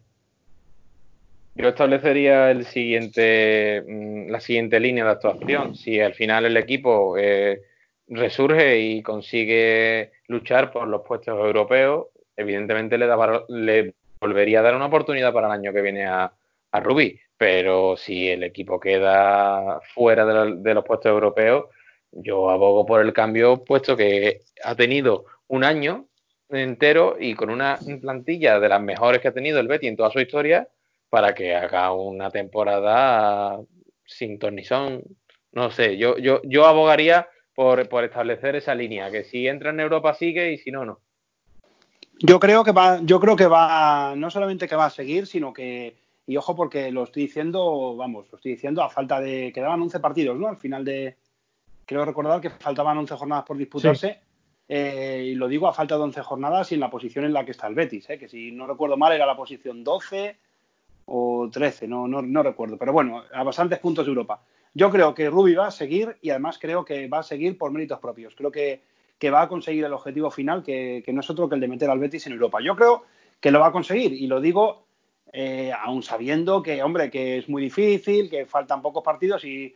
Yo 1.57 1.69
establecería 1.69 2.51
el 2.51 2.65
siguiente, 2.65 3.81
mm, 3.87 4.29
la 4.29 4.41
siguiente 4.41 4.79
línea 4.79 5.05
de 5.05 5.11
actuación. 5.11 5.75
Si 5.75 6.01
al 6.01 6.13
final 6.13 6.45
el 6.45 6.57
equipo 6.57 7.15
eh, 7.17 7.61
resurge 8.07 8.79
y 8.79 9.01
consigue 9.01 10.11
luchar 10.27 10.71
por 10.71 10.87
los 10.87 11.01
puestos 11.01 11.37
europeos, 11.37 12.07
evidentemente 12.35 12.97
le, 12.97 13.07
le 13.49 13.93
volvería 14.19 14.59
a 14.59 14.63
dar 14.63 14.75
una 14.75 14.87
oportunidad 14.87 15.33
para 15.33 15.47
el 15.47 15.53
año 15.53 15.73
que 15.73 15.81
viene 15.81 16.05
a, 16.05 16.31
a 16.71 16.79
Rubí. 16.79 17.19
Pero 17.37 17.97
si 17.97 18.29
el 18.29 18.43
equipo 18.43 18.79
queda 18.79 19.81
fuera 19.93 20.25
de, 20.25 20.73
los 20.73 20.85
puestos 20.85 21.09
europeos, 21.09 21.65
yo 22.11 22.49
abogo 22.49 22.85
por 22.85 23.01
el 23.01 23.11
cambio, 23.11 23.63
puesto 23.63 23.97
que 23.97 24.39
ha 24.63 24.75
tenido 24.75 25.25
un 25.47 25.63
año 25.65 26.05
entero 26.49 27.17
y 27.19 27.33
con 27.33 27.49
una 27.49 27.77
plantilla 28.01 28.59
de 28.59 28.69
las 28.69 28.81
mejores 28.81 29.19
que 29.21 29.27
ha 29.27 29.33
tenido 29.33 29.59
el 29.59 29.67
Betty 29.67 29.87
en 29.87 29.97
toda 29.97 30.11
su 30.11 30.19
historia, 30.19 30.69
para 31.09 31.33
que 31.35 31.53
haga 31.55 31.91
una 31.91 32.29
temporada 32.31 33.59
sin 34.05 34.39
tornizón. 34.39 35.03
No 35.51 35.71
sé, 35.71 35.97
yo, 35.97 36.17
yo, 36.17 36.41
yo 36.43 36.65
abogaría 36.65 37.27
por, 37.55 38.03
establecer 38.03 38.57
esa 38.57 38.75
línea, 38.75 39.09
que 39.09 39.23
si 39.23 39.47
entra 39.47 39.69
en 39.69 39.79
Europa 39.79 40.13
sigue 40.13 40.51
y 40.51 40.57
si 40.57 40.71
no, 40.71 40.85
no. 40.85 40.99
Yo 42.19 42.39
creo 42.39 42.63
que 42.63 42.71
va, 42.71 42.99
yo 43.01 43.19
creo 43.19 43.35
que 43.35 43.47
va, 43.47 44.13
no 44.15 44.29
solamente 44.29 44.67
que 44.67 44.75
va 44.75 44.85
a 44.85 44.89
seguir, 44.89 45.25
sino 45.25 45.53
que, 45.53 45.95
y 46.27 46.37
ojo 46.37 46.55
porque 46.55 46.91
lo 46.91 47.03
estoy 47.03 47.23
diciendo, 47.23 47.95
vamos, 47.95 48.27
lo 48.31 48.37
estoy 48.37 48.53
diciendo 48.53 48.83
a 48.83 48.89
falta 48.89 49.19
de, 49.19 49.51
quedaban 49.53 49.81
11 49.81 49.99
partidos, 49.99 50.37
¿no? 50.37 50.47
Al 50.47 50.57
final 50.57 50.83
de, 50.85 51.15
creo 51.85 52.05
recordar 52.05 52.41
que 52.41 52.49
faltaban 52.49 52.97
11 52.97 53.15
jornadas 53.15 53.45
por 53.45 53.57
disputarse, 53.57 54.19
eh, 54.67 55.23
y 55.27 55.35
lo 55.35 55.47
digo 55.47 55.67
a 55.67 55.73
falta 55.73 55.95
de 55.95 56.03
11 56.03 56.21
jornadas 56.21 56.71
y 56.71 56.75
en 56.75 56.81
la 56.81 56.89
posición 56.89 57.25
en 57.25 57.33
la 57.33 57.45
que 57.45 57.51
está 57.51 57.67
el 57.67 57.75
Betis, 57.75 58.09
¿eh? 58.09 58.17
que 58.17 58.27
si 58.27 58.51
no 58.51 58.67
recuerdo 58.67 58.97
mal 58.97 59.13
era 59.13 59.25
la 59.25 59.37
posición 59.37 59.83
12 59.83 60.37
o 61.05 61.49
13, 61.51 61.87
no, 61.87 62.07
no, 62.07 62.21
no 62.21 62.43
recuerdo, 62.43 62.77
pero 62.77 62.91
bueno, 62.91 63.23
a 63.31 63.43
bastantes 63.43 63.79
puntos 63.79 64.05
de 64.05 64.09
Europa. 64.09 64.41
Yo 64.77 64.91
creo 64.91 65.15
que 65.15 65.29
Rubi 65.29 65.55
va 65.55 65.67
a 65.67 65.71
seguir 65.71 66.17
y 66.21 66.31
además 66.31 66.59
creo 66.59 66.83
que 66.83 67.07
va 67.07 67.19
a 67.19 67.23
seguir 67.23 67.57
por 67.57 67.71
méritos 67.71 67.97
propios. 67.99 68.35
Creo 68.35 68.51
que, 68.51 68.81
va 69.31 69.41
a 69.41 69.47
conseguir 69.47 69.85
el 69.85 69.93
objetivo 69.93 70.29
final, 70.29 70.63
que, 70.63 71.01
no 71.13 71.21
es 71.21 71.29
otro 71.29 71.47
que 71.47 71.55
el 71.55 71.61
de 71.61 71.69
meter 71.69 71.89
al 71.89 71.97
Betis 71.97 72.27
en 72.27 72.33
Europa. 72.33 72.59
Yo 72.61 72.75
creo 72.75 73.03
que 73.39 73.51
lo 73.51 73.61
va 73.61 73.67
a 73.67 73.71
conseguir 73.71 74.11
y 74.11 74.27
lo 74.27 74.41
digo 74.41 74.83
eh, 75.31 75.71
aún 75.71 76.03
sabiendo 76.03 76.61
que, 76.61 76.83
hombre, 76.83 77.09
que 77.09 77.37
es 77.37 77.47
muy 77.47 77.63
difícil, 77.63 78.29
que 78.29 78.45
faltan 78.45 78.81
pocos 78.81 79.01
partidos 79.01 79.45
y, 79.45 79.73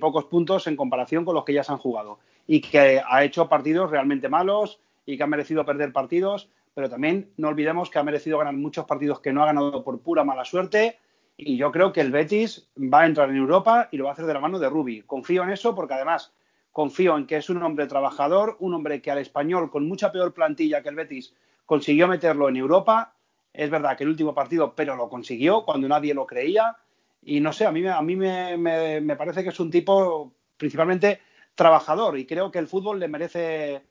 pocos 0.00 0.24
puntos 0.24 0.66
en 0.66 0.76
comparación 0.76 1.24
con 1.24 1.36
los 1.36 1.44
que 1.44 1.54
ya 1.54 1.62
se 1.62 1.70
han 1.70 1.78
jugado. 1.78 2.18
Y 2.48 2.60
que 2.60 3.00
ha 3.08 3.22
hecho 3.22 3.48
partidos 3.48 3.88
realmente 3.88 4.28
malos 4.28 4.80
y 5.06 5.16
que 5.16 5.22
ha 5.22 5.28
merecido 5.28 5.64
perder 5.64 5.92
partidos, 5.92 6.50
pero 6.74 6.90
también 6.90 7.30
no 7.36 7.48
olvidemos 7.48 7.88
que 7.88 8.00
ha 8.00 8.02
merecido 8.02 8.38
ganar 8.38 8.54
muchos 8.54 8.84
partidos 8.84 9.20
que 9.20 9.32
no 9.32 9.44
ha 9.44 9.46
ganado 9.46 9.84
por 9.84 10.00
pura 10.00 10.24
mala 10.24 10.44
suerte 10.44 10.98
y 11.44 11.56
yo 11.56 11.72
creo 11.72 11.92
que 11.92 12.00
el 12.00 12.10
Betis 12.10 12.68
va 12.76 13.02
a 13.02 13.06
entrar 13.06 13.30
en 13.30 13.36
Europa 13.36 13.88
y 13.90 13.96
lo 13.96 14.04
va 14.04 14.10
a 14.10 14.12
hacer 14.12 14.26
de 14.26 14.34
la 14.34 14.40
mano 14.40 14.58
de 14.58 14.68
Rubi. 14.68 15.02
Confío 15.02 15.42
en 15.42 15.50
eso 15.50 15.74
porque 15.74 15.94
además 15.94 16.32
confío 16.72 17.16
en 17.16 17.26
que 17.26 17.36
es 17.36 17.50
un 17.50 17.62
hombre 17.62 17.86
trabajador, 17.86 18.56
un 18.60 18.74
hombre 18.74 19.00
que 19.00 19.10
al 19.10 19.18
español 19.18 19.70
con 19.70 19.88
mucha 19.88 20.12
peor 20.12 20.32
plantilla 20.32 20.82
que 20.82 20.88
el 20.88 20.94
Betis 20.94 21.34
consiguió 21.66 22.08
meterlo 22.08 22.48
en 22.48 22.56
Europa. 22.56 23.14
Es 23.52 23.70
verdad 23.70 23.96
que 23.96 24.04
el 24.04 24.10
último 24.10 24.34
partido, 24.34 24.74
pero 24.74 24.96
lo 24.96 25.08
consiguió 25.08 25.64
cuando 25.64 25.88
nadie 25.88 26.14
lo 26.14 26.26
creía. 26.26 26.76
Y 27.22 27.40
no 27.40 27.52
sé, 27.52 27.66
a 27.66 27.72
mí, 27.72 27.86
a 27.86 28.00
mí 28.02 28.16
me, 28.16 28.56
me 28.56 29.16
parece 29.16 29.42
que 29.42 29.48
es 29.50 29.60
un 29.60 29.70
tipo 29.70 30.32
principalmente 30.56 31.20
trabajador 31.54 32.18
y 32.18 32.26
creo 32.26 32.50
que 32.50 32.58
el 32.58 32.68
fútbol 32.68 33.00
le 33.00 33.08
merece 33.08 33.82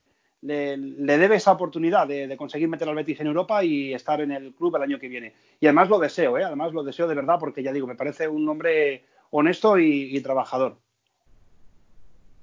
le, 0.42 0.76
debe 1.18 1.36
esa 1.36 1.52
oportunidad 1.52 2.06
de, 2.06 2.36
conseguir 2.36 2.68
meter 2.68 2.88
al 2.88 2.94
Betis 2.94 3.20
en 3.20 3.26
Europa 3.26 3.62
y 3.64 3.92
estar 3.92 4.20
en 4.20 4.32
el 4.32 4.54
club 4.54 4.76
el 4.76 4.82
año 4.82 4.98
que 4.98 5.08
viene. 5.08 5.34
Y 5.60 5.66
además 5.66 5.88
lo 5.88 5.98
deseo, 5.98 6.38
¿eh? 6.38 6.44
además 6.44 6.72
lo 6.72 6.82
deseo 6.82 7.06
de 7.06 7.14
verdad 7.14 7.38
porque 7.38 7.62
ya 7.62 7.72
digo, 7.72 7.86
me 7.86 7.94
parece 7.94 8.28
un 8.28 8.48
hombre 8.48 9.04
honesto 9.30 9.78
y, 9.78 10.20
trabajador. 10.22 10.78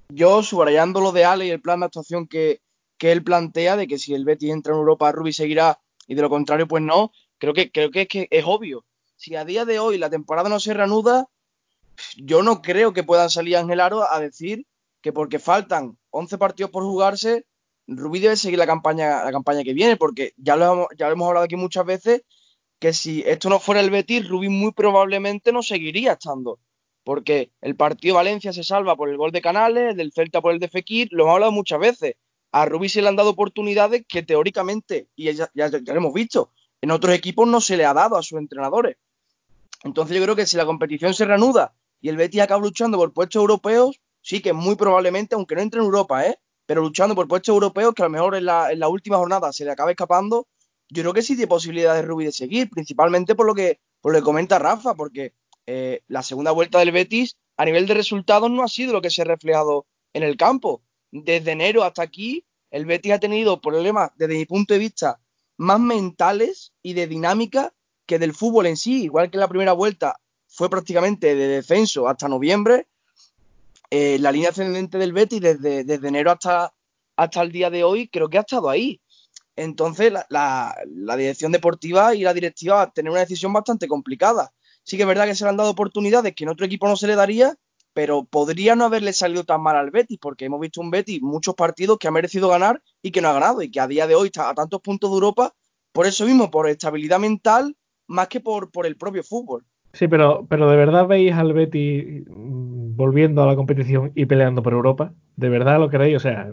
Yo, 0.10 0.42
subrayando 0.44 1.02
lo 1.02 1.12
de 1.12 1.26
Ale 1.26 1.48
y 1.48 1.50
el 1.50 1.62
plan 1.62 1.80
de 1.80 1.88
actuación 1.88 2.28
que, 2.28 2.62
él 3.00 3.24
plantea 3.24 3.76
de 3.76 3.88
que 3.88 3.98
si 3.98 4.14
el 4.14 4.26
Betis 4.26 4.52
entra 4.52 4.74
en 4.74 4.80
Europa, 4.80 5.12
Rubi 5.12 5.34
seguirá 5.34 5.80
y 6.08 6.16
de 6.16 6.22
lo 6.22 6.30
contrario, 6.30 6.68
pues 6.68 6.82
no, 6.82 7.12
creo 7.38 7.54
que, 7.54 7.72
creo 7.72 7.92
que 7.92 8.04
es, 8.04 8.08
que 8.08 8.28
es 8.32 8.46
obvio. 8.46 8.86
Si 9.16 9.36
a 9.36 9.44
día 9.44 9.66
de 9.66 9.80
hoy 9.80 9.98
la 9.98 10.10
temporada 10.10 10.50
no 10.50 10.60
se 10.60 10.74
reanuda, 10.74 11.28
yo 12.16 12.44
no 12.44 12.62
creo 12.62 12.94
que 12.94 13.04
puedan 13.04 13.30
salir 13.30 13.58
Ángel 13.58 13.82
Aro 13.82 14.10
a 14.10 14.20
decir 14.20 14.66
que 15.02 15.12
porque 15.12 15.40
faltan 15.40 15.98
11 16.12 16.38
partidos 16.38 16.72
por 16.72 16.84
jugarse, 16.84 17.46
Rubí 17.88 18.20
debe 18.20 18.36
seguir 18.36 18.60
la 18.60 18.68
campaña, 18.68 19.24
la 19.24 19.32
campaña 19.32 19.64
que 19.64 19.74
viene, 19.74 19.98
porque 19.98 20.34
ya 20.38 20.56
lo, 20.56 20.74
hemos, 20.74 20.88
ya 20.98 21.08
hemos 21.10 21.28
hablado 21.28 21.46
aquí 21.46 21.56
muchas 21.56 21.86
veces, 21.86 22.24
que 22.80 22.94
si 22.94 23.24
esto 23.26 23.50
no 23.50 23.60
fuera 23.60 23.82
el 23.82 23.90
Betis, 23.90 24.28
Rubí 24.28 24.50
muy 24.50 24.72
probablemente 24.74 25.52
no 25.52 25.64
seguiría 25.64 26.14
estando. 26.14 26.60
porque 27.08 27.54
el 27.62 27.78
partido 27.78 28.16
Valencia 28.16 28.52
se 28.52 28.66
salva 28.66 28.98
por 28.98 29.08
el 29.08 29.16
gol 29.16 29.32
de 29.32 29.42
Canales, 29.42 29.96
del 29.96 30.12
Celta 30.12 30.42
por 30.42 30.52
el 30.52 30.60
de 30.60 30.68
Fekir, 30.68 31.08
lo 31.12 31.24
hemos 31.24 31.36
hablado 31.36 31.54
muchas 31.54 31.80
veces. 31.80 32.16
A 32.52 32.66
Rubí 32.66 32.90
se 32.90 33.02
le 33.02 33.08
han 33.08 33.16
dado 33.16 33.30
oportunidades 33.30 34.04
que 34.06 34.24
teóricamente, 34.24 35.08
y 35.16 35.32
ya, 35.32 35.50
ya, 35.54 35.70
ya 35.70 35.94
lo 35.94 36.00
hemos 36.00 36.14
visto, 36.14 36.52
en 36.82 36.92
otros 36.92 37.16
equipos 37.16 37.48
no 37.48 37.62
se 37.62 37.78
le 37.78 37.86
ha 37.86 37.94
dado 37.94 38.18
a 38.18 38.24
sus 38.24 38.38
entrenadores. 38.38 38.98
Entonces 39.86 40.18
yo 40.18 40.24
creo 40.24 40.36
que 40.36 40.46
si 40.46 40.58
la 40.58 40.66
competición 40.66 41.14
se 41.14 41.24
reanuda 41.24 41.74
y 42.02 42.10
el 42.10 42.18
Betis 42.18 42.42
acaba 42.42 42.62
luchando 42.62 42.98
por 42.98 43.14
puestos 43.14 43.40
europeos, 43.40 44.02
sí 44.22 44.42
que 44.42 44.52
muy 44.52 44.76
probablemente, 44.76 45.36
aunque 45.36 45.56
no 45.56 45.62
entre 45.62 45.80
en 45.80 45.86
Europa, 45.86 46.28
¿eh? 46.28 46.38
Pero 46.68 46.82
luchando 46.82 47.16
por 47.16 47.28
puestos 47.28 47.54
europeos, 47.54 47.96
que 47.96 48.04
a 48.04 48.06
lo 48.06 48.12
mejor 48.12 48.36
en 48.36 48.46
la, 48.46 48.72
en 48.72 48.80
la 48.80 48.90
última 48.90 49.18
jornada 49.18 49.52
se 49.52 49.66
le 49.66 49.72
acabe 49.72 49.94
escapando, 49.94 50.48
yo 50.90 51.02
creo 51.02 51.14
que 51.14 51.22
sí 51.22 51.36
tiene 51.36 51.48
posibilidades 51.48 52.06
Rubí 52.06 52.26
de 52.26 52.32
seguir, 52.32 52.70
principalmente 52.70 53.34
por 53.34 53.48
lo 53.48 53.56
que, 53.56 53.80
por 54.02 54.12
lo 54.12 54.20
que 54.20 54.24
comenta 54.24 54.60
Rafa, 54.60 54.94
porque 54.94 55.34
eh, 55.66 56.02
la 56.08 56.22
segunda 56.22 56.52
vuelta 56.52 56.80
del 56.80 56.92
Betis 56.92 57.38
a 57.56 57.66
nivel 57.66 57.88
de 57.88 57.94
resultados 57.94 58.52
no 58.52 58.64
ha 58.64 58.68
sido 58.68 58.94
lo 58.94 59.02
que 59.02 59.10
se 59.10 59.22
ha 59.22 59.26
reflejado 59.26 59.88
en 60.14 60.24
el 60.24 60.38
campo. 60.38 60.84
Desde 61.12 61.52
enero 61.52 61.84
hasta 61.84 62.04
aquí, 62.04 62.46
el 62.70 62.86
Betis 62.86 63.14
ha 63.14 63.20
tenido 63.20 63.62
problemas, 63.62 64.12
desde 64.16 64.36
mi 64.36 64.46
punto 64.46 64.74
de 64.74 64.80
vista, 64.80 65.20
más 65.58 65.80
mentales 65.80 66.74
y 66.84 66.94
de 66.94 67.08
dinámica 67.08 67.74
que 68.06 68.20
del 68.20 68.34
fútbol 68.34 68.68
en 68.68 68.78
sí. 68.78 69.04
Igual 69.04 69.32
que 69.32 69.38
la 69.38 69.48
primera 69.48 69.74
vuelta 69.74 70.20
fue 70.48 70.70
prácticamente 70.70 71.36
de 71.36 71.48
descenso 71.48 72.08
hasta 72.08 72.28
noviembre, 72.28 72.88
eh, 73.90 74.18
la 74.20 74.32
línea 74.32 74.50
ascendente 74.50 74.98
del 74.98 75.14
Betis 75.14 75.42
desde, 75.42 75.84
desde, 75.84 76.08
enero 76.08 76.32
hasta, 76.32 76.74
hasta 77.16 77.42
el 77.42 77.52
día 77.52 77.70
de 77.70 77.84
hoy 77.84 78.10
creo 78.10 78.30
que 78.30 78.38
ha 78.38 78.42
estado 78.42 78.70
ahí. 78.70 79.02
Entonces 79.56 80.12
la, 80.12 80.26
la, 80.30 81.18
dirección 81.18 81.52
deportiva 81.52 82.14
y 82.14 82.22
la 82.22 82.34
directiva 82.34 82.76
va 82.76 82.82
a 82.84 82.92
tener 82.92 83.12
una 83.12 83.22
decisión 83.22 83.54
bastante 83.54 83.88
complicada. 83.88 84.54
Sí 84.84 84.98
que 84.98 85.04
es 85.04 85.08
verdad 85.08 85.26
que 85.26 85.36
se 85.36 85.44
le 85.44 85.50
han 85.50 85.58
dado 85.58 85.72
oportunidades 85.72 86.36
que 86.36 86.44
en 86.44 86.50
otro 86.50 86.66
equipo 86.66 86.88
no 86.88 86.96
se 86.96 87.08
le 87.08 87.16
daría, 87.16 87.58
pero 87.94 88.26
podría 88.26 88.76
no 88.76 88.86
haberle 88.86 89.12
salido 89.12 89.44
tan 89.44 89.62
mal 89.62 89.76
al 89.76 89.90
Betis, 89.90 90.20
porque 90.22 90.46
hemos 90.46 90.60
visto 90.60 90.82
un 90.82 90.92
Betis 90.92 91.22
muchos 91.22 91.56
partidos 91.56 91.98
que 91.98 92.08
ha 92.08 92.12
merecido 92.12 92.48
ganar 92.48 92.84
y 93.02 93.12
que 93.12 93.22
no 93.22 93.30
ha 93.30 93.34
ganado, 93.34 93.64
y 93.64 93.72
que 93.72 93.80
a 93.80 93.88
día 93.88 94.06
de 94.06 94.14
hoy 94.14 94.28
está 94.28 94.50
a 94.50 94.54
tantos 94.54 94.82
puntos 94.82 95.10
de 95.10 95.16
Europa, 95.16 95.56
por 95.92 96.06
eso 96.06 96.26
mismo, 96.26 96.52
por 96.52 96.70
estabilidad 96.70 97.20
mental, 97.20 97.76
más 98.06 98.28
que 98.28 98.40
por, 98.40 98.70
por 98.70 98.86
el 98.86 98.98
propio 98.98 99.24
fútbol. 99.24 99.66
Sí, 99.94 100.08
pero, 100.08 100.46
pero 100.50 100.70
¿de 100.70 100.78
verdad 100.78 101.08
veis 101.08 101.34
al 101.34 101.54
Betis 101.54 102.24
volviendo 102.28 103.44
a 103.44 103.48
la 103.48 103.56
competición 103.56 104.12
y 104.16 104.26
peleando 104.26 104.62
por 104.62 104.74
Europa? 104.74 105.12
¿De 105.36 105.50
verdad 105.50 105.80
lo 105.80 105.90
creéis? 105.90 106.18
O 106.18 106.20
sea, 106.20 106.50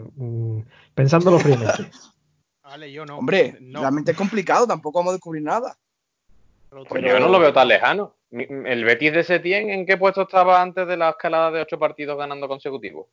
pensándolo 0.93 1.39
fríamente. 1.39 1.89
vale, 2.63 2.91
yo 2.91 3.05
no. 3.05 3.17
Hombre, 3.17 3.57
no. 3.61 3.81
realmente 3.81 4.11
es 4.11 4.17
complicado, 4.17 4.65
tampoco 4.65 4.99
vamos 4.99 5.11
a 5.11 5.15
descubrir 5.15 5.43
nada. 5.43 5.77
Pues 6.89 7.03
yo 7.03 7.19
no 7.19 7.29
lo 7.29 7.39
veo 7.39 7.53
tan 7.53 7.67
lejano. 7.67 8.15
¿El 8.31 8.83
Betis 8.83 9.13
de 9.13 9.23
Setién 9.23 9.69
en 9.69 9.85
qué 9.85 9.95
puesto 9.95 10.23
estaba 10.23 10.61
antes 10.61 10.87
de 10.87 10.97
la 10.97 11.11
escalada 11.11 11.51
de 11.51 11.61
ocho 11.61 11.79
partidos 11.79 12.17
ganando 12.17 12.47
consecutivos? 12.47 13.07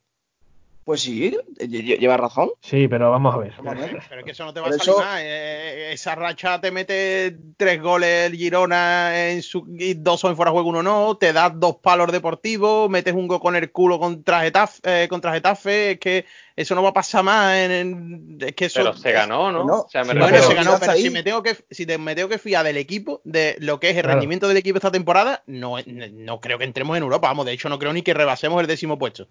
Pues 0.83 1.01
sí, 1.01 1.37
lleva 1.59 2.17
razón. 2.17 2.49
Sí, 2.61 2.87
pero 2.87 3.09
vamos 3.09 3.33
a 3.33 3.37
ver. 3.37 3.53
Vamos 3.57 3.73
a 3.73 3.85
ver. 3.85 3.99
Pero 4.09 4.19
es 4.19 4.25
que 4.25 4.31
eso 4.31 4.43
no 4.43 4.53
te 4.53 4.59
va 4.59 4.67
a 4.67 4.71
salir 4.71 4.81
eso... 4.81 4.99
más. 4.99 5.21
Eh, 5.21 5.93
esa 5.93 6.15
racha 6.15 6.59
te 6.59 6.71
mete 6.71 7.37
tres 7.55 7.81
goles 7.81 8.31
el 8.31 8.35
Girona 8.35 9.29
en 9.29 9.41
su, 9.41 9.65
y 9.77 9.93
dos 9.93 10.19
son 10.19 10.35
fuera 10.35 10.51
de 10.51 10.53
juego, 10.53 10.69
uno 10.69 10.83
no. 10.83 11.15
Te 11.15 11.31
das 11.31 11.53
dos 11.55 11.77
palos 11.77 12.11
deportivos, 12.11 12.89
metes 12.89 13.13
un 13.13 13.27
gol 13.27 13.39
con 13.39 13.55
el 13.55 13.71
culo 13.71 13.97
contra 13.97 14.41
Getafe. 14.41 14.79
Eh, 14.83 15.07
contra 15.07 15.31
Getafe 15.31 15.91
es 15.91 15.99
que 15.99 16.25
eso 16.55 16.75
no 16.75 16.83
va 16.83 16.89
a 16.89 16.93
pasar 16.93 17.23
más. 17.23 17.55
En, 17.55 17.71
en, 17.71 18.37
es 18.41 18.53
que 18.53 18.65
eso, 18.65 18.79
pero 18.81 18.93
se 18.93 19.11
ganó, 19.11 19.51
¿no? 19.51 19.63
no. 19.63 19.79
O 19.81 19.89
sea, 19.89 20.03
me 20.03 20.13
bueno, 20.13 20.37
se 20.41 20.53
ganó, 20.53 20.77
pero 20.79 20.93
si 20.93 21.09
me, 21.09 21.23
tengo 21.23 21.41
que, 21.41 21.57
si 21.71 21.85
te, 21.85 21.97
me 21.97 22.13
tengo 22.15 22.27
que 22.27 22.37
fiar 22.37 22.65
del 22.65 22.77
equipo, 22.77 23.21
de 23.23 23.55
lo 23.59 23.79
que 23.79 23.89
es 23.89 23.95
el 23.95 24.01
claro. 24.01 24.15
rendimiento 24.15 24.47
del 24.47 24.57
equipo 24.57 24.79
esta 24.79 24.91
temporada, 24.91 25.43
no, 25.47 25.77
no 25.85 26.39
creo 26.41 26.57
que 26.57 26.65
entremos 26.65 26.97
en 26.97 27.03
Europa. 27.03 27.27
Vamos, 27.29 27.45
de 27.45 27.53
hecho, 27.53 27.69
no 27.69 27.79
creo 27.79 27.93
ni 27.93 28.01
que 28.01 28.13
rebasemos 28.13 28.59
el 28.59 28.67
décimo 28.67 28.99
puesto. 28.99 29.27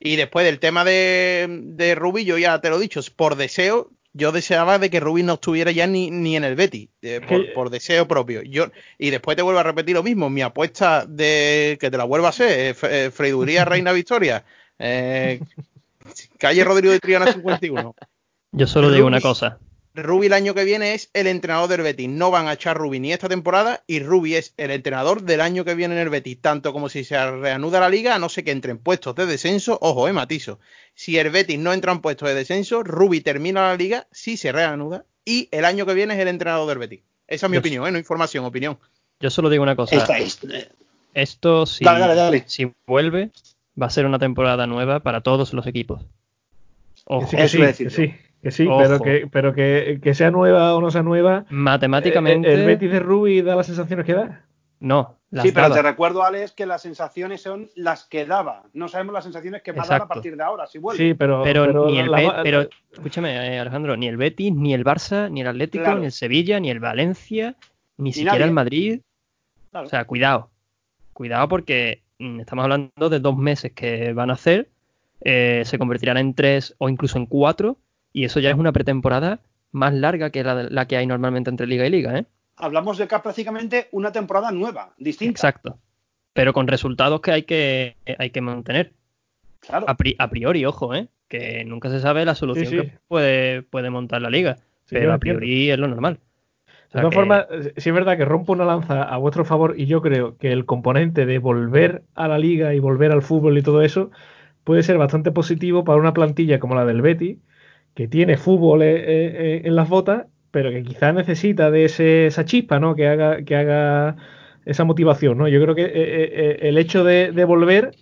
Y 0.00 0.16
después 0.16 0.46
del 0.46 0.58
tema 0.58 0.82
de, 0.84 1.46
de 1.62 1.94
Rubí, 1.94 2.24
yo 2.24 2.38
ya 2.38 2.58
te 2.60 2.70
lo 2.70 2.78
he 2.78 2.80
dicho, 2.80 3.00
por 3.14 3.36
deseo, 3.36 3.90
yo 4.14 4.32
deseaba 4.32 4.78
de 4.78 4.88
que 4.88 4.98
Rubí 4.98 5.22
no 5.22 5.34
estuviera 5.34 5.70
ya 5.70 5.86
ni, 5.86 6.10
ni 6.10 6.36
en 6.36 6.44
el 6.44 6.56
Betty, 6.56 6.88
eh, 7.02 7.20
por, 7.26 7.52
por, 7.52 7.70
deseo 7.70 8.08
propio. 8.08 8.42
Yo, 8.42 8.66
y 8.98 9.10
después 9.10 9.36
te 9.36 9.42
vuelvo 9.42 9.60
a 9.60 9.62
repetir 9.62 9.94
lo 9.94 10.02
mismo, 10.02 10.30
mi 10.30 10.40
apuesta 10.40 11.04
de 11.06 11.76
que 11.78 11.90
te 11.90 11.98
la 11.98 12.04
vuelva 12.04 12.28
a 12.28 12.30
hacer, 12.30 12.74
eh, 12.82 13.10
Freiduría 13.10 13.64
Reina 13.66 13.92
Victoria, 13.92 14.42
eh, 14.78 15.40
calle 16.38 16.64
Rodrigo 16.64 16.92
de 16.92 16.98
Triana 16.98 17.30
51. 17.30 17.94
Yo 18.52 18.66
solo 18.66 18.90
digo 18.90 19.06
una 19.06 19.20
cosa. 19.20 19.58
Rubi 19.94 20.26
el 20.26 20.32
año 20.32 20.54
que 20.54 20.64
viene 20.64 20.94
es 20.94 21.10
el 21.14 21.26
entrenador 21.26 21.68
del 21.68 21.82
Betis. 21.82 22.08
No 22.08 22.30
van 22.30 22.46
a 22.46 22.52
echar 22.52 22.76
Rubi 22.76 23.00
ni 23.00 23.12
esta 23.12 23.28
temporada 23.28 23.82
y 23.86 24.00
Rubi 24.00 24.36
es 24.36 24.54
el 24.56 24.70
entrenador 24.70 25.22
del 25.22 25.40
año 25.40 25.64
que 25.64 25.74
viene 25.74 25.94
en 25.94 26.00
el 26.00 26.10
Betis. 26.10 26.40
Tanto 26.40 26.72
como 26.72 26.88
si 26.88 27.04
se 27.04 27.30
reanuda 27.30 27.80
la 27.80 27.88
liga, 27.88 28.14
a 28.14 28.18
no 28.18 28.28
sé 28.28 28.44
que 28.44 28.52
entre 28.52 28.70
en 28.70 28.78
puestos 28.78 29.16
de 29.16 29.26
descenso. 29.26 29.78
Ojo, 29.80 30.06
eh, 30.06 30.12
matizo. 30.12 30.60
Si 30.94 31.18
el 31.18 31.30
Betis 31.30 31.58
no 31.58 31.72
entra 31.72 31.92
en 31.92 32.00
puestos 32.00 32.28
de 32.28 32.34
descenso, 32.34 32.82
Rubi 32.82 33.20
termina 33.20 33.62
la 33.62 33.76
liga, 33.76 34.06
sí 34.12 34.36
se 34.36 34.52
reanuda 34.52 35.04
y 35.24 35.48
el 35.50 35.64
año 35.64 35.86
que 35.86 35.94
viene 35.94 36.14
es 36.14 36.20
el 36.20 36.28
entrenador 36.28 36.68
del 36.68 36.78
Betis. 36.78 37.00
Esa 37.26 37.46
es 37.46 37.50
mi 37.50 37.56
Yo 37.56 37.60
opinión, 37.60 37.86
eh, 37.86 37.90
no 37.90 37.98
información, 37.98 38.44
opinión. 38.44 38.78
Yo 39.20 39.30
solo 39.30 39.50
digo 39.50 39.62
una 39.62 39.76
cosa. 39.76 39.96
Esta, 39.96 40.18
esta. 40.18 40.48
Esto, 41.14 41.66
si, 41.66 41.84
dale, 41.84 42.00
dale, 42.00 42.14
dale. 42.14 42.44
si 42.46 42.72
vuelve, 42.86 43.30
va 43.80 43.86
a 43.86 43.90
ser 43.90 44.06
una 44.06 44.18
temporada 44.18 44.66
nueva 44.66 45.00
para 45.00 45.20
todos 45.20 45.52
los 45.52 45.66
equipos. 45.66 46.02
Ojo. 47.04 47.28
Que 47.28 47.48
sí, 47.48 47.58
que 47.58 47.72
sí, 47.72 47.84
que 47.84 47.90
sí. 47.90 48.14
Que 48.42 48.50
sí, 48.50 48.66
Ojo. 48.66 48.78
pero, 48.78 49.00
que, 49.00 49.28
pero 49.30 49.54
que, 49.54 50.00
que, 50.02 50.14
sea 50.14 50.30
nueva 50.30 50.74
o 50.74 50.80
no 50.80 50.90
sea 50.90 51.02
nueva. 51.02 51.44
Matemáticamente. 51.50 52.52
¿El, 52.52 52.60
el 52.60 52.66
Betis 52.66 52.90
de 52.90 53.00
Rubi 53.00 53.42
da 53.42 53.54
las 53.54 53.66
sensaciones 53.66 54.06
que 54.06 54.14
da? 54.14 54.44
No. 54.80 55.18
sí, 55.42 55.52
pero 55.52 55.70
te 55.70 55.82
recuerdo, 55.82 56.24
Alex, 56.24 56.52
que 56.52 56.64
las 56.64 56.80
sensaciones 56.80 57.42
son 57.42 57.68
las 57.76 58.04
que 58.04 58.24
daba. 58.24 58.64
No 58.72 58.88
sabemos 58.88 59.12
las 59.12 59.24
sensaciones 59.24 59.62
que 59.62 59.72
va 59.72 59.82
Exacto. 59.82 59.94
a 59.94 59.98
dar 59.98 60.04
a 60.06 60.08
partir 60.08 60.36
de 60.36 60.42
ahora, 60.42 60.66
si 60.66 60.78
vuelve. 60.78 60.96
Sí, 60.96 61.14
pero. 61.14 61.42
Pero, 61.42 61.66
pero 61.66 61.86
ni 61.86 61.98
el 61.98 62.10
la, 62.10 62.40
pero 62.42 62.66
escúchame, 62.90 63.34
eh, 63.34 63.58
Alejandro, 63.58 63.94
ni 63.98 64.08
el 64.08 64.16
Betis, 64.16 64.54
ni 64.54 64.72
el 64.72 64.84
Barça, 64.84 65.30
ni 65.30 65.42
el 65.42 65.48
Atlético, 65.48 65.84
claro. 65.84 66.00
ni 66.00 66.06
el 66.06 66.12
Sevilla, 66.12 66.58
ni 66.60 66.70
el 66.70 66.80
Valencia, 66.80 67.56
ni, 67.98 68.04
ni 68.04 68.12
siquiera 68.14 68.32
nadie. 68.32 68.46
el 68.46 68.52
Madrid. 68.52 69.00
Claro. 69.70 69.86
O 69.86 69.90
sea, 69.90 70.06
cuidado. 70.06 70.50
Cuidado 71.12 71.46
porque 71.48 72.02
mm, 72.18 72.40
estamos 72.40 72.62
hablando 72.62 73.10
de 73.10 73.20
dos 73.20 73.36
meses 73.36 73.72
que 73.72 74.14
van 74.14 74.30
a 74.30 74.32
hacer. 74.32 74.70
Eh, 75.20 75.62
se 75.66 75.76
convertirán 75.76 76.16
en 76.16 76.32
tres 76.32 76.74
o 76.78 76.88
incluso 76.88 77.18
en 77.18 77.26
cuatro 77.26 77.76
y 78.12 78.24
eso 78.24 78.40
ya 78.40 78.50
es 78.50 78.56
una 78.56 78.72
pretemporada 78.72 79.40
más 79.72 79.94
larga 79.94 80.30
que 80.30 80.42
la, 80.42 80.64
la, 80.64 80.86
que 80.86 80.96
hay 80.96 81.06
normalmente 81.06 81.50
entre 81.50 81.66
liga 81.66 81.86
y 81.86 81.90
liga, 81.90 82.18
¿eh? 82.18 82.26
Hablamos 82.56 82.98
de 82.98 83.08
que 83.08 83.18
prácticamente 83.18 83.88
una 83.92 84.12
temporada 84.12 84.50
nueva, 84.50 84.92
distinta. 84.98 85.30
Exacto. 85.30 85.78
Pero 86.32 86.52
con 86.52 86.68
resultados 86.68 87.20
que 87.20 87.32
hay 87.32 87.42
que, 87.44 87.96
hay 88.18 88.30
que 88.30 88.40
mantener. 88.40 88.92
Claro. 89.60 89.86
A, 89.88 89.96
pri 89.96 90.16
a, 90.18 90.28
priori, 90.28 90.64
ojo, 90.64 90.94
¿eh? 90.94 91.08
Que 91.28 91.64
nunca 91.64 91.90
se 91.90 92.00
sabe 92.00 92.24
la 92.24 92.34
solución 92.34 92.66
sí, 92.66 92.76
sí. 92.76 92.82
que 92.82 92.98
puede, 93.08 93.62
puede, 93.62 93.90
montar 93.90 94.20
la 94.20 94.30
liga. 94.30 94.56
Sí, 94.84 94.96
pero 94.96 95.12
a 95.12 95.18
priori 95.18 95.70
es 95.70 95.78
lo 95.78 95.88
normal. 95.88 96.18
O 96.88 96.92
sea, 96.92 97.02
de 97.02 97.02
todas 97.02 97.10
que... 97.10 97.14
formas, 97.14 97.46
sí 97.76 97.88
es 97.88 97.94
verdad 97.94 98.16
que 98.16 98.24
rompo 98.24 98.52
una 98.52 98.64
lanza 98.64 99.02
a 99.02 99.16
vuestro 99.16 99.44
favor 99.44 99.74
y 99.78 99.86
yo 99.86 100.02
creo 100.02 100.36
que 100.36 100.52
el 100.52 100.66
componente 100.66 101.24
de 101.24 101.38
volver 101.38 102.02
a 102.14 102.26
la 102.28 102.38
liga 102.38 102.74
y 102.74 102.80
volver 102.80 103.12
al 103.12 103.22
fútbol 103.22 103.56
y 103.58 103.62
todo 103.62 103.82
eso 103.82 104.10
puede 104.64 104.82
ser 104.82 104.98
bastante 104.98 105.30
positivo 105.30 105.84
para 105.84 105.98
una 105.98 106.12
plantilla 106.12 106.58
como 106.58 106.74
la 106.74 106.84
del 106.84 107.00
Betty, 107.00 107.38
que 107.94 108.08
tiene 108.08 108.36
fútbol 108.36 108.82
eh, 108.82 108.94
eh, 108.96 109.62
en 109.64 109.76
las 109.76 109.88
botas, 109.88 110.26
pero 110.50 110.70
que 110.70 110.82
quizás 110.82 111.14
necesita 111.14 111.70
de 111.70 111.84
ese, 111.84 112.26
esa 112.26 112.44
chispa, 112.44 112.80
¿no? 112.80 112.94
Que 112.94 113.08
haga, 113.08 113.42
que 113.44 113.56
haga 113.56 114.16
esa 114.64 114.84
motivación, 114.84 115.38
¿no? 115.38 115.48
Yo 115.48 115.60
creo 115.62 115.74
que 115.74 115.90
eh, 115.92 116.58
el 116.62 116.78
hecho 116.78 117.04
de, 117.04 117.32
de 117.32 117.44
volver 117.44 117.92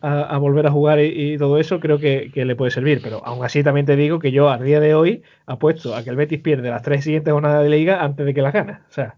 a, 0.00 0.22
a, 0.22 0.38
volver 0.38 0.66
a 0.66 0.70
jugar 0.70 1.00
y, 1.00 1.32
y 1.32 1.38
todo 1.38 1.58
eso 1.58 1.80
creo 1.80 1.98
que, 1.98 2.30
que, 2.32 2.44
le 2.44 2.54
puede 2.54 2.70
servir, 2.70 3.00
pero 3.02 3.24
aún 3.24 3.44
así 3.44 3.62
también 3.62 3.86
te 3.86 3.96
digo 3.96 4.18
que 4.18 4.30
yo 4.30 4.50
a 4.50 4.58
día 4.58 4.80
de 4.80 4.94
hoy 4.94 5.22
apuesto 5.46 5.94
a 5.94 6.04
que 6.04 6.10
el 6.10 6.16
Betis 6.16 6.40
pierde 6.40 6.70
las 6.70 6.82
tres 6.82 7.04
siguientes 7.04 7.32
jornadas 7.32 7.62
de 7.62 7.70
liga 7.70 8.02
antes 8.02 8.26
de 8.26 8.34
que 8.34 8.42
las 8.42 8.52
gane, 8.52 8.72
o 8.72 8.92
sea. 8.92 9.16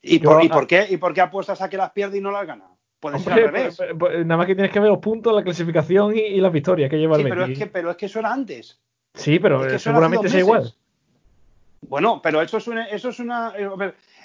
¿Y 0.00 0.20
por, 0.20 0.44
¿y 0.44 0.48
por, 0.48 0.66
qué, 0.66 0.86
¿Y 0.88 0.96
por 0.96 1.12
qué 1.12 1.20
apuestas 1.20 1.60
a 1.60 1.68
que 1.68 1.76
las 1.76 1.90
pierde 1.90 2.18
y 2.18 2.20
no 2.20 2.30
las 2.30 2.46
gana? 2.46 2.66
Puede 3.00 3.16
Hombre, 3.16 3.34
ser 3.34 3.44
al 3.44 3.52
revés. 3.52 3.76
Pues, 3.76 3.90
pues, 3.98 4.26
nada 4.26 4.38
más 4.38 4.46
que 4.46 4.54
tienes 4.54 4.72
que 4.72 4.80
ver 4.80 4.88
los 4.88 4.98
puntos, 4.98 5.34
la 5.34 5.42
clasificación 5.42 6.16
y, 6.16 6.20
y 6.20 6.40
las 6.40 6.52
victorias 6.52 6.90
que 6.90 6.98
lleva 6.98 7.16
sí, 7.16 7.22
el 7.22 7.28
pero 7.28 7.40
Betis. 7.42 7.58
Es 7.58 7.64
que, 7.64 7.70
pero 7.70 7.90
es 7.90 7.96
que 7.96 8.06
eso 8.06 8.18
era 8.18 8.32
antes. 8.32 8.80
Sí, 9.14 9.38
pero 9.38 9.64
es 9.64 9.72
que 9.72 9.78
seguramente 9.78 10.28
sea 10.28 10.40
igual. 10.40 10.72
Bueno, 11.82 12.20
pero 12.22 12.42
eso 12.42 12.58
es 12.58 12.66
una, 12.66 12.86
eso 12.86 13.08
es 13.08 13.20
una, 13.20 13.54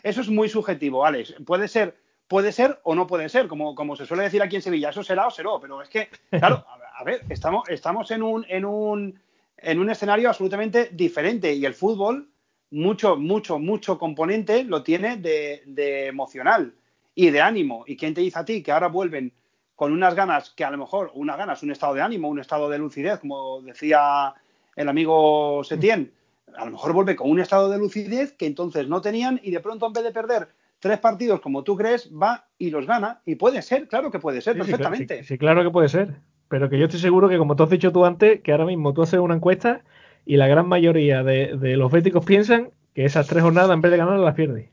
eso 0.01 0.21
es 0.21 0.29
muy 0.29 0.49
subjetivo, 0.49 1.05
Alex. 1.05 1.35
Puede 1.45 1.67
ser, 1.67 1.97
puede 2.27 2.51
ser 2.51 2.79
o 2.83 2.95
no 2.95 3.07
puede 3.07 3.29
ser, 3.29 3.47
como, 3.47 3.75
como 3.75 3.95
se 3.95 4.05
suele 4.05 4.23
decir 4.23 4.41
aquí 4.41 4.55
en 4.55 4.61
Sevilla, 4.61 4.89
eso 4.89 5.03
será 5.03 5.27
o 5.27 5.31
será, 5.31 5.49
pero 5.61 5.81
es 5.81 5.89
que, 5.89 6.09
claro, 6.29 6.65
a 6.97 7.03
ver, 7.03 7.21
estamos, 7.29 7.67
estamos 7.69 8.11
en 8.11 8.23
un, 8.23 8.45
en 8.49 8.65
un, 8.65 9.19
en 9.57 9.79
un 9.79 9.89
escenario 9.89 10.29
absolutamente 10.29 10.89
diferente 10.91 11.53
y 11.53 11.65
el 11.65 11.73
fútbol, 11.73 12.29
mucho, 12.71 13.17
mucho, 13.17 13.59
mucho 13.59 13.99
componente 13.99 14.63
lo 14.63 14.81
tiene 14.81 15.17
de, 15.17 15.61
de 15.65 16.07
emocional 16.07 16.73
y 17.13 17.29
de 17.29 17.41
ánimo. 17.41 17.83
¿Y 17.87 17.95
quién 17.95 18.13
te 18.13 18.21
dice 18.21 18.39
a 18.39 18.45
ti 18.45 18.63
que 18.63 18.71
ahora 18.71 18.87
vuelven 18.87 19.31
con 19.75 19.91
unas 19.91 20.15
ganas 20.15 20.49
que 20.51 20.63
a 20.63 20.71
lo 20.71 20.77
mejor, 20.77 21.11
unas 21.13 21.37
ganas, 21.37 21.61
un 21.61 21.71
estado 21.71 21.93
de 21.93 22.01
ánimo, 22.01 22.29
un 22.29 22.39
estado 22.39 22.69
de 22.69 22.77
lucidez, 22.79 23.19
como 23.19 23.61
decía 23.61 24.33
el 24.75 24.89
amigo 24.89 25.63
Setien, 25.63 26.11
a 26.55 26.65
lo 26.65 26.71
mejor 26.71 26.93
vuelve 26.93 27.15
con 27.15 27.29
un 27.29 27.39
estado 27.39 27.69
de 27.69 27.77
lucidez 27.77 28.33
que 28.33 28.45
entonces 28.45 28.87
no 28.87 29.01
tenían 29.01 29.39
y 29.43 29.51
de 29.51 29.59
pronto 29.59 29.87
en 29.87 29.93
vez 29.93 30.03
de 30.03 30.11
perder 30.11 30.47
tres 30.79 30.99
partidos 30.99 31.39
como 31.39 31.63
tú 31.63 31.77
crees, 31.77 32.11
va 32.13 32.45
y 32.57 32.69
los 32.69 32.85
gana. 32.85 33.21
Y 33.25 33.35
puede 33.35 33.61
ser, 33.61 33.87
claro 33.87 34.11
que 34.11 34.19
puede 34.19 34.41
ser, 34.41 34.53
Sí, 34.55 34.59
perfectamente. 34.59 35.19
sí, 35.19 35.23
sí, 35.23 35.37
claro 35.37 35.63
que 35.63 35.69
puede 35.69 35.89
ser. 35.89 36.15
Pero 36.49 36.69
que 36.69 36.77
yo 36.77 36.85
estoy 36.85 36.99
seguro 36.99 37.29
que, 37.29 37.37
como 37.37 37.55
tú 37.55 37.63
has 37.63 37.69
dicho 37.69 37.91
tú 37.91 38.05
antes, 38.05 38.41
que 38.41 38.51
ahora 38.51 38.65
mismo 38.65 38.93
tú 38.93 39.01
haces 39.01 39.19
una 39.19 39.35
encuesta 39.35 39.81
y 40.25 40.37
la 40.37 40.47
gran 40.47 40.67
mayoría 40.67 41.23
de, 41.23 41.57
de 41.57 41.77
los 41.77 41.91
béticos 41.91 42.25
piensan 42.25 42.69
que 42.93 43.05
esas 43.05 43.27
tres 43.27 43.41
jornadas, 43.41 43.71
en 43.71 43.81
vez 43.81 43.91
de 43.91 43.97
ganar, 43.97 44.19
las 44.19 44.35
pierde. 44.35 44.69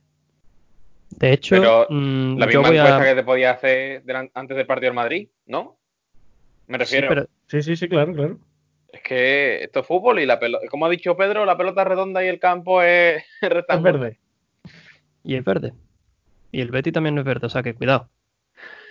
De 1.11 1.33
hecho, 1.33 1.55
Pero 1.57 1.87
mm, 1.89 2.39
La 2.39 2.47
misma 2.47 2.69
voy 2.69 2.77
a... 2.77 2.83
encuesta 2.83 3.05
que 3.05 3.15
te 3.15 3.23
podía 3.25 3.51
hacer 3.53 4.03
antes 4.35 4.57
del 4.57 4.67
partido 4.67 4.89
del 4.91 4.97
Madrid, 4.97 5.29
¿no? 5.47 5.77
Me 6.67 6.77
Sí, 6.79 6.81
refiero. 6.81 7.09
pero 7.09 7.27
Sí, 7.47 7.63
sí, 7.63 7.77
sí, 7.77 7.89
claro, 7.89 8.13
claro. 8.15 8.39
Es 8.93 9.03
que 9.03 9.63
esto 9.65 9.81
es 9.81 9.87
fútbol 9.87 10.19
y 10.21 10.27
la 10.27 10.39
pelota, 10.41 10.67
como 10.69 10.87
ha 10.87 10.91
dicho 10.91 11.17
Pedro, 11.17 11.45
la 11.45 11.57
pelota 11.57 11.83
es 11.83 11.89
redonda 11.89 12.25
y 12.25 12.29
el 12.29 12.39
campo 12.41 12.83
es 12.83 13.23
Es 13.41 13.49
rectangular. 13.49 13.99
verde. 13.99 14.19
y 15.25 15.37
es 15.37 15.45
verde. 15.45 15.73
Y 16.53 16.61
el 16.61 16.71
Betty 16.71 16.91
también 16.91 17.15
no 17.15 17.21
es 17.21 17.25
verde, 17.27 17.47
o 17.47 17.51
sea 17.51 17.63
que 17.63 17.75
cuidado. 17.75 18.09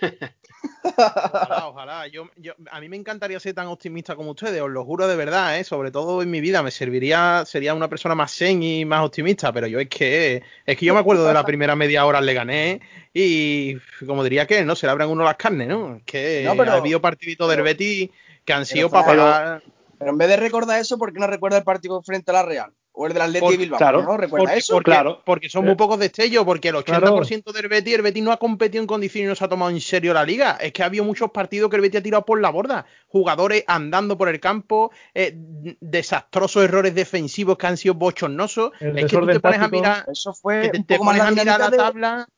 Ojalá, 0.82 1.66
ojalá. 1.68 2.06
Yo, 2.08 2.28
yo- 2.36 2.54
a 2.70 2.80
mí 2.80 2.88
me 2.88 2.96
encantaría 2.96 3.38
ser 3.38 3.54
tan 3.54 3.66
optimista 3.68 4.16
como 4.16 4.30
ustedes, 4.32 4.60
os 4.60 4.70
lo 4.70 4.84
juro 4.84 5.06
de 5.06 5.16
verdad, 5.16 5.58
¿eh? 5.58 5.64
sobre 5.64 5.90
todo 5.90 6.22
en 6.22 6.30
mi 6.30 6.40
vida. 6.40 6.62
Me 6.62 6.70
serviría, 6.70 7.44
sería 7.46 7.74
una 7.74 7.88
persona 7.88 8.14
más 8.14 8.34
zen 8.34 8.62
y 8.62 8.84
más 8.84 9.04
optimista, 9.04 9.52
pero 9.52 9.66
yo 9.66 9.78
es 9.78 9.88
que 9.88 10.42
es 10.66 10.76
que 10.76 10.86
yo 10.86 10.94
me 10.94 11.00
acuerdo 11.00 11.26
de 11.26 11.34
la 11.34 11.44
primera 11.44 11.76
media 11.76 12.04
hora 12.06 12.20
le 12.20 12.34
gané 12.34 12.80
y 13.12 13.76
como 14.06 14.24
diría 14.24 14.46
que 14.46 14.64
no 14.64 14.74
se 14.74 14.86
le 14.86 14.92
abran 14.92 15.08
uno 15.10 15.24
las 15.24 15.36
carnes, 15.36 15.68
¿no? 15.68 15.96
Es 15.96 16.02
que 16.04 16.42
No, 16.44 16.56
pero- 16.56 16.72
ha 16.72 16.76
habido 16.76 17.00
partiditos 17.00 17.48
del 17.50 17.62
Betis 17.62 18.10
que 18.44 18.52
han 18.52 18.66
sido 18.66 18.90
para 18.90 19.06
pagar. 19.06 19.62
Pero 20.00 20.12
en 20.12 20.18
vez 20.18 20.28
de 20.28 20.36
recordar 20.38 20.80
eso, 20.80 20.96
¿por 20.98 21.12
qué 21.12 21.20
no 21.20 21.26
recuerda 21.26 21.58
el 21.58 21.62
partido 21.64 22.02
frente 22.02 22.30
a 22.30 22.34
la 22.34 22.42
Real? 22.42 22.72
O 22.92 23.06
el 23.06 23.12
del 23.12 23.22
Atleti 23.22 23.40
Por- 23.40 23.50
de 23.52 23.56
Bilbao. 23.58 23.78
claro, 23.78 24.02
¿No 24.02 24.16
recuerda 24.16 24.44
Porque, 24.46 24.58
eso? 24.58 24.72
porque- 24.74 24.90
Claro. 24.90 25.22
porque 25.24 25.48
son 25.48 25.64
muy 25.64 25.74
pocos 25.76 25.98
destellos, 25.98 26.44
porque 26.44 26.70
el 26.70 26.74
80% 26.76 27.52
Claro. 27.52 27.58
del 27.60 27.68
Betis, 27.68 27.94
el 27.94 28.02
Betis 28.02 28.22
no 28.24 28.32
ha 28.32 28.38
competido 28.38 28.80
en 28.82 28.86
condiciones 28.88 29.26
y 29.26 29.28
no 29.28 29.36
se 29.36 29.44
ha 29.44 29.48
tomado 29.48 29.70
en 29.70 29.80
serio 29.80 30.12
la 30.12 30.24
liga. 30.24 30.58
Es 30.60 30.72
que 30.72 30.82
ha 30.82 30.86
habido 30.86 31.04
muchos 31.04 31.30
partidos 31.30 31.70
que 31.70 31.76
el 31.76 31.82
Betis 31.82 32.00
ha 32.00 32.02
tirado 32.02 32.24
por 32.24 32.40
la 32.40 32.50
borda. 32.50 32.86
Jugadores 33.06 33.62
andando 33.68 34.18
por 34.18 34.28
el 34.28 34.40
campo, 34.40 34.90
eh, 35.14 35.34
desastrosos 35.80 36.64
errores 36.64 36.94
defensivos 36.94 37.56
que 37.58 37.66
han 37.66 37.76
sido 37.76 37.94
bochornosos. 37.94 38.72
El 38.80 38.98
Es 38.98 39.10
que 39.10 39.16
tú 39.18 39.26
te 39.26 39.40
pones 39.40 39.60
a 39.60 39.68
mirar, 39.68 40.04
Eso 40.10 40.32
que 40.32 40.38
fue 40.40 40.70
te, 40.86 40.96
pones 40.98 41.18
la 41.22 41.28
a 41.28 41.30
mirar 41.30 41.60
la 41.60 41.70
de... 41.70 41.76
tabla. 41.76 42.28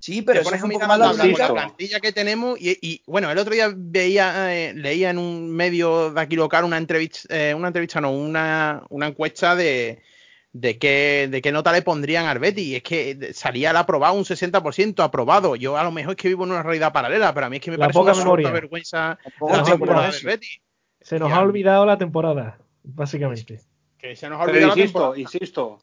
Sí, 0.00 0.22
pero 0.22 0.40
eso 0.40 0.50
un 0.64 0.70
poco 0.70 0.86
más 0.86 0.98
la 0.98 1.12
la 1.12 1.24
la 1.26 1.52
plantilla 1.52 1.98
que 2.00 2.12
tenemos 2.12 2.58
y, 2.60 2.78
y, 2.80 3.02
bueno, 3.06 3.30
el 3.30 3.38
otro 3.38 3.52
día 3.52 3.72
veía, 3.76 4.54
eh, 4.54 4.72
leía 4.74 5.10
en 5.10 5.18
un 5.18 5.50
medio 5.50 6.12
de 6.12 6.20
aquí 6.20 6.36
local 6.36 6.64
una 6.64 6.76
entrevista, 6.78 7.20
eh, 7.30 7.52
una 7.54 7.68
entrevista 7.68 8.00
no, 8.00 8.12
una, 8.12 8.84
una 8.90 9.08
encuesta 9.08 9.56
de, 9.56 10.00
de 10.52 10.78
qué, 10.78 11.26
de 11.28 11.42
qué 11.42 11.50
nota 11.50 11.72
le 11.72 11.82
pondrían 11.82 12.26
al 12.26 12.38
Betis 12.38 12.64
y 12.64 12.76
es 12.76 12.82
que 12.84 13.30
salía 13.34 13.70
el 13.70 13.76
aprobado 13.76 14.14
un 14.14 14.24
60% 14.24 15.02
aprobado. 15.02 15.56
Yo 15.56 15.76
a 15.76 15.82
lo 15.82 15.90
mejor 15.90 16.12
es 16.12 16.16
que 16.16 16.28
vivo 16.28 16.44
en 16.44 16.52
una 16.52 16.62
realidad 16.62 16.92
paralela, 16.92 17.34
pero 17.34 17.46
a 17.46 17.50
mí 17.50 17.56
es 17.56 17.62
que 17.62 17.72
me 17.72 17.76
La 17.76 17.88
parece 17.88 17.98
poca 17.98 18.12
una 18.12 18.50
vergüenza 18.52 19.18
la 19.40 19.62
temporada 19.64 20.10
del. 20.12 20.22
Betis. 20.24 20.60
Se 21.00 21.18
nos 21.18 21.28
Ya. 21.30 21.36
ha 21.36 21.40
olvidado 21.40 21.86
la 21.86 21.98
temporada, 21.98 22.58
básicamente. 22.84 23.60
Que 23.98 24.14
se 24.14 24.28
nos 24.28 24.40
ha 24.40 24.44
Pero 24.44 24.52
olvidado 24.58 24.76
la 24.76 24.80
insisto, 24.82 24.98
temporada. 25.00 25.20
insisto, 25.20 25.78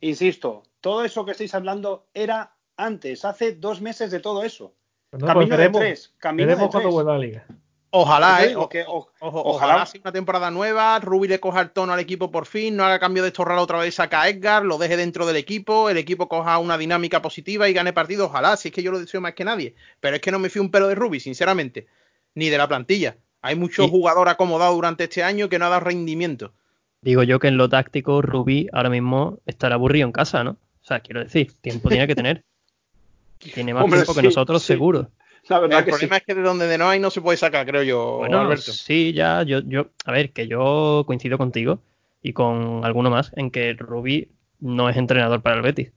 insisto, 0.00 0.62
todo 0.80 1.04
eso 1.04 1.24
que 1.24 1.32
estáis 1.32 1.52
hablando 1.54 2.06
era 2.14 2.52
antes, 2.76 3.24
hace 3.24 3.52
dos 3.54 3.80
meses 3.80 4.10
de 4.10 4.20
todo 4.20 4.42
eso. 4.44 4.74
Pues 5.10 5.20
no, 5.22 5.26
camino 5.28 5.56
pues 5.56 5.58
de 5.72 5.78
tres, 5.78 6.14
camino 6.18 6.46
veremos 6.46 6.66
de 6.68 6.70
cuando 6.72 6.88
tres. 6.88 6.94
vuelva 6.94 7.12
a 7.14 7.18
la 7.18 7.24
liga. 7.24 7.46
Ojalá, 7.90 8.44
eh. 8.44 8.48
digo 8.48 8.68
que 8.68 8.82
o- 8.82 9.08
Ojo, 9.20 9.42
ojalá- 9.44 9.72
ojalá 9.72 9.86
sea 9.86 10.00
una 10.02 10.12
temporada 10.12 10.50
nueva, 10.50 10.98
Rubi 10.98 11.28
le 11.28 11.40
coja 11.40 11.62
el 11.62 11.70
tono 11.70 11.92
al 11.94 12.00
equipo 12.00 12.30
por 12.30 12.44
fin, 12.44 12.76
no 12.76 12.84
haga 12.84 12.98
cambio 12.98 13.22
de 13.22 13.28
estorrar 13.28 13.56
otra 13.58 13.78
vez, 13.78 13.94
saca 13.94 14.22
a 14.22 14.28
Edgar, 14.28 14.64
lo 14.64 14.76
deje 14.76 14.96
dentro 14.98 15.24
del 15.24 15.36
equipo, 15.36 15.88
el 15.88 15.96
equipo 15.96 16.28
coja 16.28 16.58
una 16.58 16.76
dinámica 16.76 17.22
positiva 17.22 17.68
y 17.68 17.72
gane 17.72 17.92
partido, 17.94 18.26
ojalá, 18.26 18.56
si 18.56 18.68
es 18.68 18.74
que 18.74 18.82
yo 18.82 18.90
lo 18.90 18.98
deseo 18.98 19.20
más 19.22 19.32
que 19.34 19.44
nadie. 19.44 19.74
Pero 20.00 20.16
es 20.16 20.20
que 20.20 20.30
no 20.32 20.38
me 20.38 20.50
fío 20.50 20.60
un 20.60 20.70
pelo 20.70 20.88
de 20.88 20.94
Rubi, 20.96 21.20
sinceramente, 21.20 21.86
ni 22.34 22.50
de 22.50 22.58
la 22.58 22.68
plantilla. 22.68 23.16
Hay 23.40 23.54
muchos 23.54 23.86
Y- 23.86 23.90
jugadores 23.90 24.34
acomodados 24.34 24.74
durante 24.74 25.04
este 25.04 25.22
año 25.22 25.48
que 25.48 25.58
no 25.58 25.66
han 25.66 25.70
dado 25.70 25.84
rendimiento. 25.84 26.52
Digo 27.00 27.22
yo 27.22 27.38
que 27.38 27.48
en 27.48 27.56
lo 27.56 27.68
táctico 27.68 28.20
Rubí 28.20 28.66
ahora 28.72 28.90
mismo 28.90 29.38
estará 29.46 29.76
aburrido 29.76 30.06
en 30.06 30.12
casa, 30.12 30.42
¿no? 30.44 30.50
O 30.50 30.84
sea, 30.84 31.00
quiero 31.00 31.20
decir, 31.22 31.52
tiempo 31.62 31.88
tiene 31.88 32.06
que 32.08 32.16
tener. 32.16 32.44
Tiene 33.38 33.74
más 33.74 33.84
Hombre, 33.84 34.00
tiempo 34.00 34.14
que 34.14 34.22
nosotros, 34.22 34.62
sí. 34.62 34.68
seguro. 34.68 35.10
La 35.48 35.60
verdad 35.60 35.78
El 35.80 35.84
que 35.84 35.92
sí. 35.92 35.98
problema 35.98 36.16
es 36.16 36.22
que 36.24 36.34
de 36.34 36.42
donde 36.42 36.66
de 36.66 36.76
no 36.78 36.88
hay 36.88 36.98
no 36.98 37.10
se 37.10 37.20
puede 37.20 37.36
sacar, 37.38 37.66
creo 37.66 37.82
yo, 37.84 38.16
Bueno, 38.18 38.40
Alberto. 38.40 38.72
sí, 38.72 39.12
ya, 39.12 39.42
yo, 39.44 39.60
yo, 39.60 39.86
a 40.04 40.10
ver, 40.12 40.32
que 40.32 40.48
yo 40.48 41.04
coincido 41.06 41.38
contigo 41.38 41.78
y 42.22 42.32
con 42.32 42.84
alguno 42.84 43.10
más 43.10 43.30
en 43.36 43.50
que 43.52 43.72
Rubí 43.74 44.28
no 44.58 44.88
es 44.88 44.96
entrenador 44.96 45.42
para 45.42 45.56
el 45.56 45.62
Betis. 45.62 45.92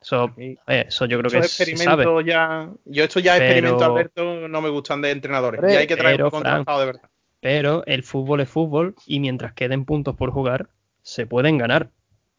Eso, 0.00 0.32
eso 0.66 1.04
yo 1.06 1.18
creo 1.18 1.28
Esos 1.40 1.58
que 1.58 1.76
se 1.76 1.76
sabe. 1.76 2.04
ya, 2.24 2.70
yo 2.84 3.04
estos 3.04 3.22
ya 3.22 3.34
Pero- 3.34 3.44
experimentos, 3.44 3.82
Alberto, 3.82 4.48
no 4.48 4.60
me 4.62 4.68
gustan 4.70 5.02
de 5.02 5.10
entrenadores. 5.10 5.60
Y 5.62 5.76
hay 5.76 5.86
que 5.86 5.96
traer 5.96 6.16
pero, 6.16 6.26
un 6.26 6.30
contratado 6.30 6.80
de 6.80 6.86
verdad. 6.86 7.02
Pero 7.40 7.84
el 7.86 8.02
fútbol 8.02 8.40
es 8.40 8.48
fútbol 8.48 8.94
y 9.06 9.18
mientras 9.20 9.52
queden 9.52 9.84
puntos 9.84 10.14
por 10.16 10.30
jugar, 10.30 10.68
se 11.02 11.26
pueden 11.26 11.58
ganar. 11.58 11.90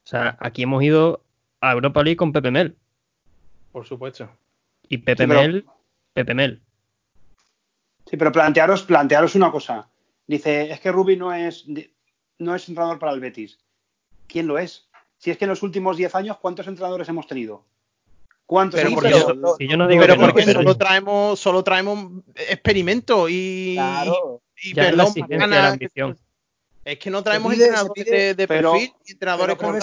O 0.05 0.07
sea, 0.07 0.37
aquí 0.39 0.63
hemos 0.63 0.81
ido 0.83 1.23
a 1.59 1.73
Europa 1.73 2.01
League 2.03 2.17
con 2.17 2.31
Pepe 2.33 2.49
Mel. 2.51 2.75
Por 3.71 3.85
supuesto. 3.87 4.29
Y 4.87 4.97
Pepe 4.99 5.23
Sí, 5.23 5.27
pero- 5.29 5.41
Mel, 5.41 5.65
Pepe 6.13 6.33
Mel. 6.33 6.61
Sí, 8.09 8.17
pero 8.17 8.31
plantearos, 8.31 8.83
plantearos 8.83 9.35
una 9.35 9.51
cosa. 9.51 9.87
Dice, 10.27 10.71
es 10.71 10.79
que 10.79 10.91
Rubi 10.91 11.15
no 11.15 11.33
es, 11.33 11.65
no 12.39 12.55
es 12.55 12.67
entrenador 12.67 12.99
para 12.99 13.13
el 13.13 13.19
Betis. 13.19 13.59
¿Quién 14.27 14.47
lo 14.47 14.57
es? 14.57 14.87
Si 15.17 15.29
es 15.31 15.37
que 15.37 15.45
en 15.45 15.49
los 15.49 15.63
últimos 15.63 15.97
10 15.97 16.13
años, 16.15 16.37
¿cuántos 16.39 16.67
entrenadores 16.67 17.07
hemos 17.09 17.27
tenido? 17.27 17.63
¿Cuántos 18.45 18.81
Pero 18.81 18.93
porque 18.95 19.09
yo 19.67 19.77
no 19.77 19.87
digo 19.87 20.01
pero 20.01 20.15
que 20.15 20.19
no, 20.19 20.25
porque 20.27 20.43
pero 20.45 20.59
solo 20.61 20.75
traemos, 20.77 21.39
solo 21.39 21.63
traemos 21.63 22.23
experimentos 22.35 23.29
y, 23.31 23.75
Claro. 23.75 24.41
y 24.61 24.73
perdón, 24.73 25.13
la 25.49 25.67
ambición. 25.69 26.17
es 26.83 26.99
que 26.99 27.09
no 27.09 27.23
traemos 27.23 27.53
pide- 27.53 27.65
entrenadores 27.67 28.05
pide- 28.05 28.11
de, 28.17 28.35
de 28.35 28.47
pero- 28.47 28.71
perfil 28.73 28.93
entrenadores 29.07 29.55
Pero 29.57 29.67
con 29.71 29.79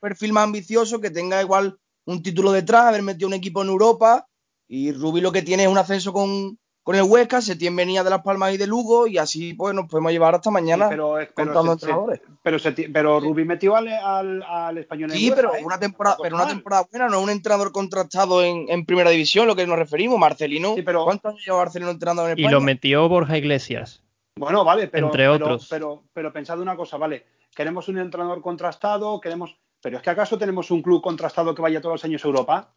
perfil 0.00 0.32
más 0.32 0.44
ambicioso, 0.44 1.00
que 1.00 1.10
tenga 1.10 1.40
igual 1.40 1.78
un 2.08 2.22
título 2.22 2.52
detrás, 2.52 2.86
haber 2.86 3.02
metido 3.02 3.28
un 3.28 3.34
equipo 3.34 3.62
en 3.62 3.68
Europa. 3.68 4.26
Y 4.66 4.92
Rubi 4.92 5.20
lo 5.20 5.32
que 5.32 5.42
tiene 5.42 5.62
es 5.64 5.68
un 5.68 5.78
ascenso 5.78 6.12
con, 6.12 6.58
con 6.82 6.94
el 6.94 7.02
Huesca, 7.02 7.40
Setién 7.40 7.74
venía 7.74 8.04
de 8.04 8.10
Las 8.10 8.22
Palmas 8.22 8.52
y 8.52 8.58
de 8.58 8.66
Lugo, 8.66 9.06
y 9.06 9.16
así 9.18 9.54
pues 9.54 9.74
nos 9.74 9.86
podemos 9.88 10.12
llevar 10.12 10.34
hasta 10.34 10.50
mañana 10.50 10.88
pero, 10.90 11.14
pero, 11.16 11.32
contando 11.34 11.72
entrenadores. 11.72 12.20
pero, 12.42 12.58
se 12.58 12.72
ti- 12.72 12.88
pero 12.88 13.18
Rubi 13.20 13.44
metió 13.46 13.76
al, 13.76 13.88
al, 13.88 14.42
al 14.42 14.76
español 14.78 15.10
en 15.12 15.16
Sí, 15.16 15.32
pero 15.34 15.54
¿eh? 15.54 15.62
una 15.64 15.78
temporada, 15.78 16.16
pero 16.22 16.36
una 16.36 16.46
temporada 16.48 16.86
buena, 16.90 17.08
no 17.08 17.20
un 17.22 17.30
entrenador 17.30 17.72
contrastado 17.72 18.42
en, 18.44 18.66
en 18.68 18.84
primera 18.84 19.08
división, 19.10 19.46
lo 19.46 19.56
que 19.56 19.66
nos 19.66 19.78
referimos, 19.78 20.18
Marcelino. 20.18 20.74
Sí, 20.74 20.82
pero- 20.82 21.04
¿Cuántos 21.04 21.30
años 21.32 21.44
lleva 21.46 21.58
Marcelino 21.58 21.90
entrenando 21.90 22.22
en 22.28 22.38
Y 22.38 22.42
España? 22.42 22.50
lo 22.52 22.60
metió 22.60 23.08
Borja 23.08 23.38
Iglesias. 23.38 24.02
Bueno, 24.36 24.64
vale, 24.64 24.88
pero, 24.88 25.06
Entre 25.06 25.24
pero- 25.24 25.34
otros. 25.34 25.66
Pero, 25.70 26.04
pero, 26.12 26.30
pensad 26.32 26.60
una 26.60 26.76
cosa, 26.76 26.96
vale, 26.98 27.24
queremos 27.54 27.88
un 27.88 27.98
entrenador 27.98 28.40
contrastado, 28.42 29.18
queremos, 29.20 29.56
pero 29.80 29.96
es 29.98 30.02
que 30.02 30.10
acaso 30.10 30.38
tenemos 30.38 30.70
un 30.70 30.82
club 30.82 31.02
contrastado 31.02 31.54
que 31.54 31.62
vaya 31.62 31.80
todos 31.80 31.94
los 31.94 32.04
años 32.04 32.24
a 32.24 32.28
Europa. 32.28 32.74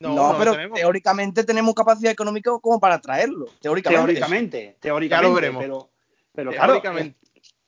No, 0.00 0.14
No, 0.14 0.32
no 0.32 0.38
pero 0.38 0.52
tenemos. 0.52 0.78
teóricamente 0.78 1.44
tenemos 1.44 1.74
capacidad 1.74 2.12
económica 2.12 2.50
como 2.60 2.78
para 2.78 3.00
traerlo. 3.00 3.46
Teóricamente. 3.60 4.06
Teóricamente, 4.14 4.76
teóricamente, 4.80 5.08
Ya 5.24 5.28
lo 5.28 5.34
veremos. 5.34 5.62
pero, 5.62 5.90
pero 6.32 6.50
claro, 6.52 6.72
Teóricamente. 6.74 7.18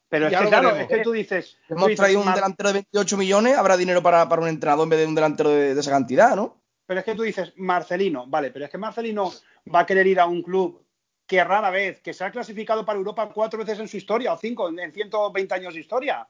pero 0.08 0.26
es 0.28 0.32
que 0.38 0.46
claro, 0.46 0.68
veremos. 0.68 0.90
es 0.92 0.96
que 0.98 1.02
tú 1.02 1.12
dices, 1.12 1.58
tú 1.66 1.74
Hemos 1.74 1.88
dices, 1.88 1.98
traído 2.00 2.20
un 2.20 2.26
Mar- 2.26 2.34
delantero 2.36 2.68
de 2.68 2.72
28 2.74 3.16
millones, 3.16 3.56
habrá 3.56 3.76
dinero 3.76 4.00
para, 4.02 4.28
para 4.28 4.42
un 4.42 4.48
entrenador 4.48 4.84
en 4.84 4.90
vez 4.90 4.98
de 5.00 5.06
un 5.06 5.14
delantero 5.16 5.50
de, 5.50 5.74
de 5.74 5.80
esa 5.80 5.90
cantidad, 5.90 6.36
¿no? 6.36 6.56
pero 6.86 6.98
es 7.00 7.06
que 7.06 7.14
tú 7.14 7.22
dices 7.22 7.52
Marcelino, 7.56 8.26
vale, 8.26 8.50
pero 8.50 8.64
es 8.64 8.70
que 8.70 8.76
Marcelino 8.78 9.32
va 9.72 9.80
a 9.80 9.86
querer 9.86 10.08
ir 10.08 10.18
a 10.18 10.26
un 10.26 10.42
club 10.42 10.84
que 11.24 11.42
rara 11.44 11.70
vez, 11.70 12.00
que 12.00 12.12
se 12.12 12.24
ha 12.24 12.32
clasificado 12.32 12.84
para 12.84 12.98
Europa 12.98 13.30
cuatro 13.32 13.60
veces 13.60 13.78
en 13.78 13.86
su 13.86 13.96
historia, 13.96 14.32
o 14.32 14.36
cinco, 14.36 14.68
en 14.68 14.80
en 14.80 14.92
120 14.92 15.54
años 15.54 15.74
de 15.74 15.80
historia. 15.80 16.26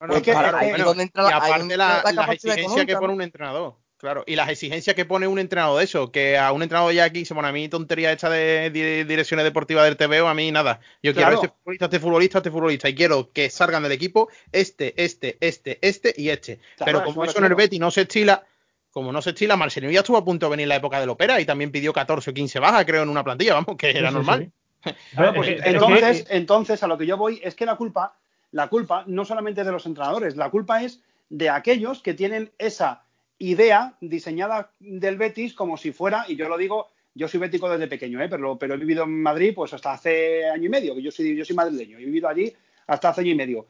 Bueno, 0.00 0.14
Es 0.16 0.22
que- 0.22 0.32
claro, 0.32 0.58
bueno, 0.58 0.84
donde 0.84 1.02
entra 1.04 1.22
la- 1.24 1.36
aparte 1.36 1.76
la, 1.76 2.02
las 2.12 2.28
exigencias 2.30 2.86
que 2.86 2.96
pone 2.96 3.12
un 3.12 3.22
entrenador. 3.22 3.76
Claro, 3.98 4.24
y 4.26 4.34
las 4.34 4.48
exigencias 4.48 4.96
que 4.96 5.04
pone 5.04 5.26
un 5.28 5.38
entrenador 5.38 5.76
de 5.76 5.84
eso, 5.84 6.10
que 6.10 6.38
a 6.38 6.52
un 6.52 6.62
entrenador 6.62 6.90
ya 6.94 7.04
aquí 7.04 7.26
se 7.26 7.34
pone 7.34 7.48
a 7.48 7.52
mí 7.52 7.68
tontería 7.68 8.10
esta 8.10 8.30
de, 8.30 8.70
di- 8.70 9.04
direcciones 9.04 9.44
deportivas 9.44 9.84
del 9.84 9.98
TVO, 9.98 10.26
a 10.26 10.32
mí 10.32 10.50
nada. 10.50 10.80
Yo 11.02 11.12
Claro. 11.12 11.38
quiero 11.38 11.42
este 11.42 11.48
futbolista, 11.58 11.84
este 11.84 12.00
futbolista, 12.00 12.38
este 12.38 12.50
futbolista, 12.50 12.88
y 12.88 12.94
quiero 12.94 13.30
que 13.30 13.50
salgan 13.50 13.82
del 13.82 13.92
equipo 13.92 14.30
este, 14.52 14.94
este, 14.96 15.36
este, 15.40 15.78
este 15.82 16.14
y 16.16 16.30
este. 16.30 16.56
Claro, 16.78 16.92
Pero 17.00 17.04
como 17.04 17.24
eso 17.26 17.36
en 17.36 17.44
el. 17.44 17.54
Betty 17.54 17.78
no 17.78 17.90
se 17.90 18.00
estila, 18.00 18.42
como 18.90 19.12
no 19.12 19.20
se 19.20 19.30
estila, 19.30 19.56
Marcelino 19.58 19.92
ya 19.92 20.00
estuvo 20.00 20.16
a 20.16 20.24
punto 20.24 20.46
de 20.46 20.50
venir 20.52 20.68
la 20.68 20.76
época 20.76 20.98
del 20.98 21.10
Opera 21.10 21.38
y 21.38 21.44
también 21.44 21.70
pidió 21.70 21.92
14 21.92 22.30
o 22.30 22.32
15 22.32 22.58
bajas, 22.58 22.86
creo, 22.86 23.02
en 23.02 23.10
una 23.10 23.22
plantilla, 23.22 23.52
vamos, 23.52 23.76
que 23.76 23.90
era 23.90 24.08
Sí, 24.08 24.14
normal. 24.14 24.50
sí. 24.82 24.94
Claro, 25.14 25.32
Ve- 25.32 25.36
pues 25.36 25.48
es 25.50 25.62
que- 25.62 25.68
entonces, 25.68 26.26
entonces, 26.30 26.82
a 26.82 26.86
lo 26.86 26.96
que 26.96 27.04
yo 27.04 27.18
voy 27.18 27.38
es 27.44 27.54
que 27.54 27.66
la 27.66 27.76
culpa, 27.76 28.16
la 28.52 28.68
culpa 28.68 29.04
no 29.06 29.24
solamente 29.24 29.60
es 29.60 29.66
de 29.66 29.72
los 29.72 29.86
entrenadores, 29.86 30.36
la 30.36 30.50
culpa 30.50 30.82
es 30.82 31.00
de 31.28 31.48
aquellos 31.48 32.02
que 32.02 32.14
tienen 32.14 32.50
esa 32.58 33.04
idea 33.38 33.94
diseñada 34.00 34.72
del 34.80 35.16
Betis 35.16 35.54
como 35.54 35.76
si 35.76 35.92
fuera, 35.92 36.24
y 36.28 36.36
yo 36.36 36.48
lo 36.48 36.58
digo, 36.58 36.88
yo 37.14 37.28
soy 37.28 37.40
bético 37.40 37.68
desde 37.68 37.86
pequeño, 37.86 38.22
¿eh? 38.22 38.28
pero, 38.28 38.58
pero 38.58 38.74
he 38.74 38.78
vivido 38.78 39.04
en 39.04 39.22
Madrid 39.22 39.52
pues 39.54 39.72
hasta 39.72 39.92
hace 39.92 40.46
año 40.46 40.66
y 40.66 40.68
medio, 40.68 40.94
que 40.94 41.02
yo 41.02 41.10
soy, 41.10 41.36
yo 41.36 41.44
soy 41.44 41.56
madrileño, 41.56 41.98
he 41.98 42.04
vivido 42.04 42.28
allí 42.28 42.52
hasta 42.86 43.08
hace 43.08 43.22
año 43.22 43.32
y 43.32 43.36
medio. 43.36 43.66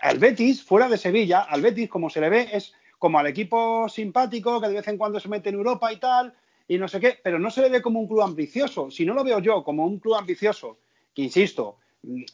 Al 0.00 0.18
Betis, 0.18 0.62
fuera 0.62 0.88
de 0.88 0.98
Sevilla, 0.98 1.42
al 1.42 1.62
Betis 1.62 1.88
como 1.88 2.10
se 2.10 2.20
le 2.20 2.30
ve 2.30 2.48
es 2.52 2.74
como 2.98 3.18
al 3.18 3.26
equipo 3.26 3.88
simpático 3.88 4.60
que 4.60 4.68
de 4.68 4.74
vez 4.74 4.88
en 4.88 4.98
cuando 4.98 5.18
se 5.18 5.28
mete 5.28 5.48
en 5.48 5.56
Europa 5.56 5.92
y 5.92 5.96
tal, 5.96 6.34
y 6.68 6.78
no 6.78 6.88
sé 6.88 7.00
qué, 7.00 7.18
pero 7.22 7.38
no 7.38 7.50
se 7.50 7.62
le 7.62 7.68
ve 7.68 7.82
como 7.82 8.00
un 8.00 8.06
club 8.06 8.22
ambicioso. 8.22 8.90
Si 8.90 9.04
no 9.04 9.14
lo 9.14 9.24
veo 9.24 9.40
yo 9.40 9.64
como 9.64 9.84
un 9.84 9.98
club 9.98 10.14
ambicioso, 10.14 10.78
que 11.14 11.22
insisto, 11.22 11.78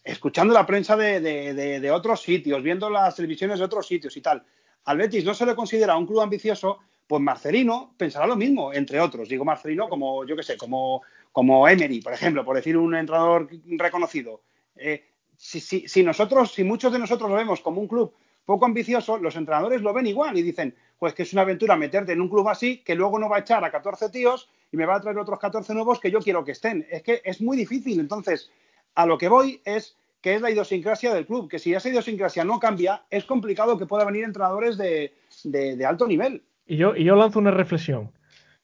escuchando 0.05 0.55
la 0.55 0.67
prensa 0.67 0.97
de, 0.97 1.91
otros 1.93 2.23
sitios, 2.23 2.63
viendo 2.63 2.89
las 2.89 3.17
televisiones 3.17 3.59
de 3.59 3.65
otros 3.65 3.87
sitios 3.87 4.17
y 4.17 4.21
tal, 4.21 4.43
al 4.85 4.97
Betis 4.97 5.25
no 5.25 5.35
se 5.35 5.47
le 5.47 5.55
considera 5.55 5.97
un 5.97 6.07
club 6.07 6.21
ambicioso, 6.21 6.79
pues 7.07 7.23
Marcelino 7.23 7.95
pensará 7.97 8.27
lo 8.27 8.37
mismo, 8.37 8.73
entre 8.73 9.01
otros. 9.01 9.29
Digo 9.29 9.45
Marcelino 9.45 9.89
como, 9.89 10.25
yo 10.25 10.37
qué 10.37 10.43
sé, 10.43 10.57
como, 10.57 11.03
como 11.33 11.69
Emery, 11.69 12.01
por 12.01 12.13
ejemplo, 12.13 12.45
por 12.45 12.57
decir 12.57 12.77
un 12.77 12.95
entrenador 12.95 13.49
reconocido. 13.67 14.43
Eh, 14.77 15.05
si, 15.37 15.61
si, 15.61 15.87
si, 15.89 16.03
nosotros, 16.03 16.53
si 16.53 16.65
muchos 16.65 16.93
de 16.93 16.99
nosotros 16.99 17.31
lo 17.31 17.37
vemos 17.37 17.61
como 17.61 17.81
un 17.81 17.89
club 17.89 18.15
poco 18.49 18.65
ambicioso, 18.65 19.19
los 19.19 19.37
entrenadores 19.37 19.83
lo 19.83 19.93
ven 19.93 20.07
igual 20.07 20.39
y 20.39 20.43
dicen, 20.43 20.75
pues 20.99 21.13
que 21.13 21.25
es 21.25 21.35
una 21.35 21.43
aventura 21.43 21.77
meterte 21.77 22.13
en 22.13 22.21
un 22.23 22.31
club 22.31 22.49
así, 22.49 22.79
que 22.79 22.95
luego 22.95 23.19
no 23.19 23.29
va 23.29 23.37
a 23.37 23.41
echar 23.41 23.63
a 23.63 23.71
14 23.71 24.09
tíos 24.09 24.49
y 24.73 24.77
me 24.79 24.87
va 24.87 24.97
a 24.97 25.01
traer 25.03 25.19
otros 25.19 25.39
14 25.39 25.75
nuevos 25.75 26.01
que 26.01 26.11
yo 26.11 26.19
quiero 26.21 26.43
que 26.45 26.53
estén. 26.53 26.87
Es 26.91 27.03
que 27.03 27.21
es 27.25 27.43
muy 27.43 27.59
difícil. 27.59 28.01
Entonces, 28.01 28.51
a 28.95 29.07
lo 29.07 29.19
que 29.19 29.29
voy 29.29 29.61
es 29.65 29.97
que 30.21 30.35
es 30.35 30.41
la 30.41 30.51
idiosincrasia 30.51 31.15
del 31.15 31.27
club, 31.27 31.49
que 31.49 31.59
si 31.59 31.75
esa 31.75 31.89
idiosincrasia 31.89 32.45
no 32.45 32.59
cambia, 32.59 33.05
es 33.11 33.25
complicado 33.25 33.79
que 33.79 33.87
pueda 33.87 34.05
venir 34.05 34.25
entrenadores 34.25 34.77
de, 34.77 35.15
de, 35.45 35.87
alto 35.87 36.07
nivel. 36.07 36.43
Y 36.67 36.77
yo, 36.77 36.97
y 36.97 37.05
yo 37.05 37.15
lanzo 37.15 37.39
una 37.39 37.53
reflexión. 37.53 38.13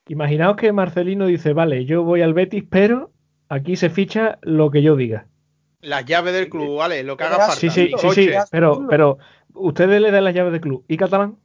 Imaginaos 0.08 0.56
que 0.56 0.72
Marcelino 0.72 1.26
dice, 1.26 1.52
vale, 1.52 1.84
yo 1.84 2.02
voy 2.02 2.22
al 2.22 2.34
Betis, 2.34 2.64
pero 2.68 3.12
aquí 3.48 3.76
se 3.76 3.88
ficha 3.88 4.38
lo 4.42 4.70
que 4.70 4.82
yo 4.82 4.96
diga. 4.96 5.28
Las 5.80 6.04
llaves 6.04 6.34
del 6.34 6.48
club, 6.48 6.78
vale, 6.78 7.02
lo 7.04 7.16
que 7.16 7.24
haga 7.24 7.38
falta. 7.38 7.56
Sí, 7.56 7.70
sí, 7.70 7.92
sí, 7.96 8.08
sí, 8.10 8.30
pero, 8.50 8.86
pero 8.88 9.18
ustedes 9.54 10.00
le 10.00 10.10
dan 10.10 10.24
las 10.24 10.34
llaves 10.34 10.52
del 10.52 10.60
club. 10.60 10.84
¿Y 10.88 10.96
Catalán? 10.96 11.38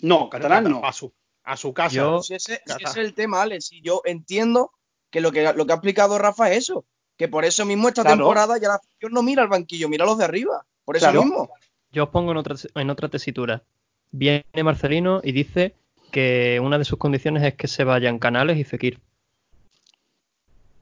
No, 0.00 0.30
Catalán 0.30 0.64
no. 0.64 0.84
A 0.84 0.92
su, 0.92 1.12
a 1.42 1.56
su 1.56 1.72
casa. 1.74 2.18
ese, 2.30 2.60
es 2.64 2.96
el 2.96 3.14
tema, 3.14 3.42
Alex. 3.42 3.72
Y 3.72 3.82
yo 3.82 4.02
entiendo 4.04 4.72
que 5.10 5.20
lo 5.20 5.32
que, 5.32 5.52
lo 5.54 5.66
que 5.66 5.72
ha 5.72 5.76
explicado 5.76 6.18
Rafa 6.18 6.50
es 6.50 6.58
eso. 6.58 6.84
Que 7.16 7.28
por 7.28 7.44
eso 7.44 7.64
mismo 7.64 7.88
esta 7.88 8.04
temporada 8.04 8.58
ya 8.58 8.68
la 8.68 8.74
afición 8.74 9.12
no 9.12 9.22
mira 9.22 9.42
al 9.42 9.48
banquillo, 9.48 9.88
mira 9.88 10.04
a 10.04 10.06
los 10.06 10.18
de 10.18 10.24
arriba. 10.24 10.64
Por 10.84 10.96
eso 10.96 11.12
mismo. 11.12 11.50
Yo 11.92 12.04
os 12.04 12.10
pongo 12.10 12.32
en 12.32 12.36
otra, 12.36 12.56
en 12.74 12.90
otra 12.90 13.08
tesitura. 13.08 13.62
Viene 14.10 14.44
Marcelino 14.62 15.20
y 15.24 15.32
dice 15.32 15.74
que 16.10 16.60
una 16.62 16.78
de 16.78 16.84
sus 16.84 16.98
condiciones 16.98 17.42
es 17.42 17.54
que 17.54 17.68
se 17.68 17.84
vayan 17.84 18.18
Canales 18.18 18.58
y 18.58 18.64
Fekir. 18.64 19.00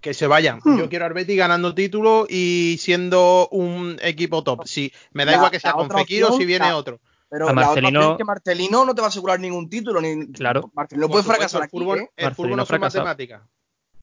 Que 0.01 0.12
se 0.12 0.26
vayan. 0.26 0.61
Hmm. 0.62 0.78
Yo 0.78 0.89
quiero 0.89 1.05
a 1.05 1.09
Arbeti 1.09 1.37
ganando 1.37 1.74
títulos 1.74 2.26
y 2.28 2.76
siendo 2.80 3.49
un 3.51 3.97
equipo 4.03 4.43
top. 4.43 4.66
Si 4.66 4.93
me 5.12 5.24
da 5.24 5.35
igual 5.35 5.51
que 5.51 5.61
sea 5.61 5.72
con 5.72 5.89
Fekir 5.89 6.24
o 6.24 6.37
si 6.37 6.45
viene 6.45 6.72
otro. 6.72 7.01
Pero 7.30 7.53
Marcelino... 7.55 8.16
que 8.16 8.24
Marcelino 8.24 8.85
no 8.85 8.95
te 8.95 9.01
va 9.01 9.07
a 9.07 9.09
asegurar 9.09 9.41
ningún 9.41 9.68
título. 9.68 10.01
Ni... 10.01 10.30
Claro. 10.32 10.70
Marcelino 10.74 11.09
puede 11.09 11.24
fracasar 11.24 11.62
el 11.62 11.70
fútbol, 11.70 11.99
aquí, 11.99 12.07
¿eh? 12.07 12.11
El 12.16 12.35
fútbol 12.35 12.57
no 12.57 12.66
matemática. 12.78 13.49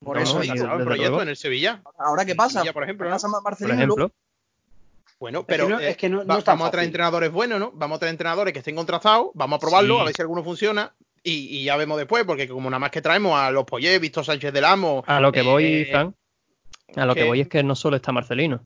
Por 0.03 0.17
eso. 0.17 0.43
Y 0.43 0.49
el 0.49 0.83
proyecto 0.83 1.21
en 1.21 1.29
el 1.29 1.37
Sevilla. 1.37 1.81
Ahora, 1.97 2.25
¿qué 2.25 2.35
pasa? 2.35 2.63
por 2.73 2.83
ejemplo. 2.83 3.09
Por 3.09 3.71
ejemplo. 3.71 4.11
Bueno, 5.19 5.45
pero 5.45 5.79
es 5.79 5.97
que 5.97 6.09
no, 6.09 6.25
vamos 6.25 6.67
a 6.67 6.71
traer 6.71 6.87
entrenadores 6.87 7.31
buenos, 7.31 7.59
¿no? 7.59 7.71
Vamos 7.75 7.97
a 7.97 7.99
traer 7.99 8.13
entrenadores 8.13 8.53
que 8.53 8.59
estén 8.59 8.75
contratados, 8.75 9.27
vamos 9.35 9.57
a 9.57 9.59
probarlo, 9.59 10.01
a 10.01 10.05
ver 10.05 10.15
si 10.15 10.21
alguno 10.23 10.43
funciona. 10.43 10.93
Y, 11.23 11.63
ya 11.63 11.77
vemos 11.77 11.99
después, 11.99 12.23
porque 12.23 12.47
como 12.47 12.67
nada 12.71 12.79
más 12.79 12.89
que 12.89 13.03
traemos 13.03 13.39
a 13.39 13.51
los 13.51 13.65
Poyet, 13.65 13.99
Víctor 13.99 14.25
Sánchez 14.25 14.51
del 14.51 14.65
Amo. 14.65 15.03
A 15.05 15.19
lo 15.19 15.31
que 15.31 15.43
voy, 15.43 15.65
eh, 15.65 15.85
Fran, 15.85 16.15
a 16.95 17.05
lo 17.05 17.13
que, 17.13 17.23
voy 17.23 17.41
es 17.41 17.47
que 17.47 17.61
no 17.61 17.75
solo 17.75 17.97
está 17.97 18.11
Marcelino. 18.11 18.63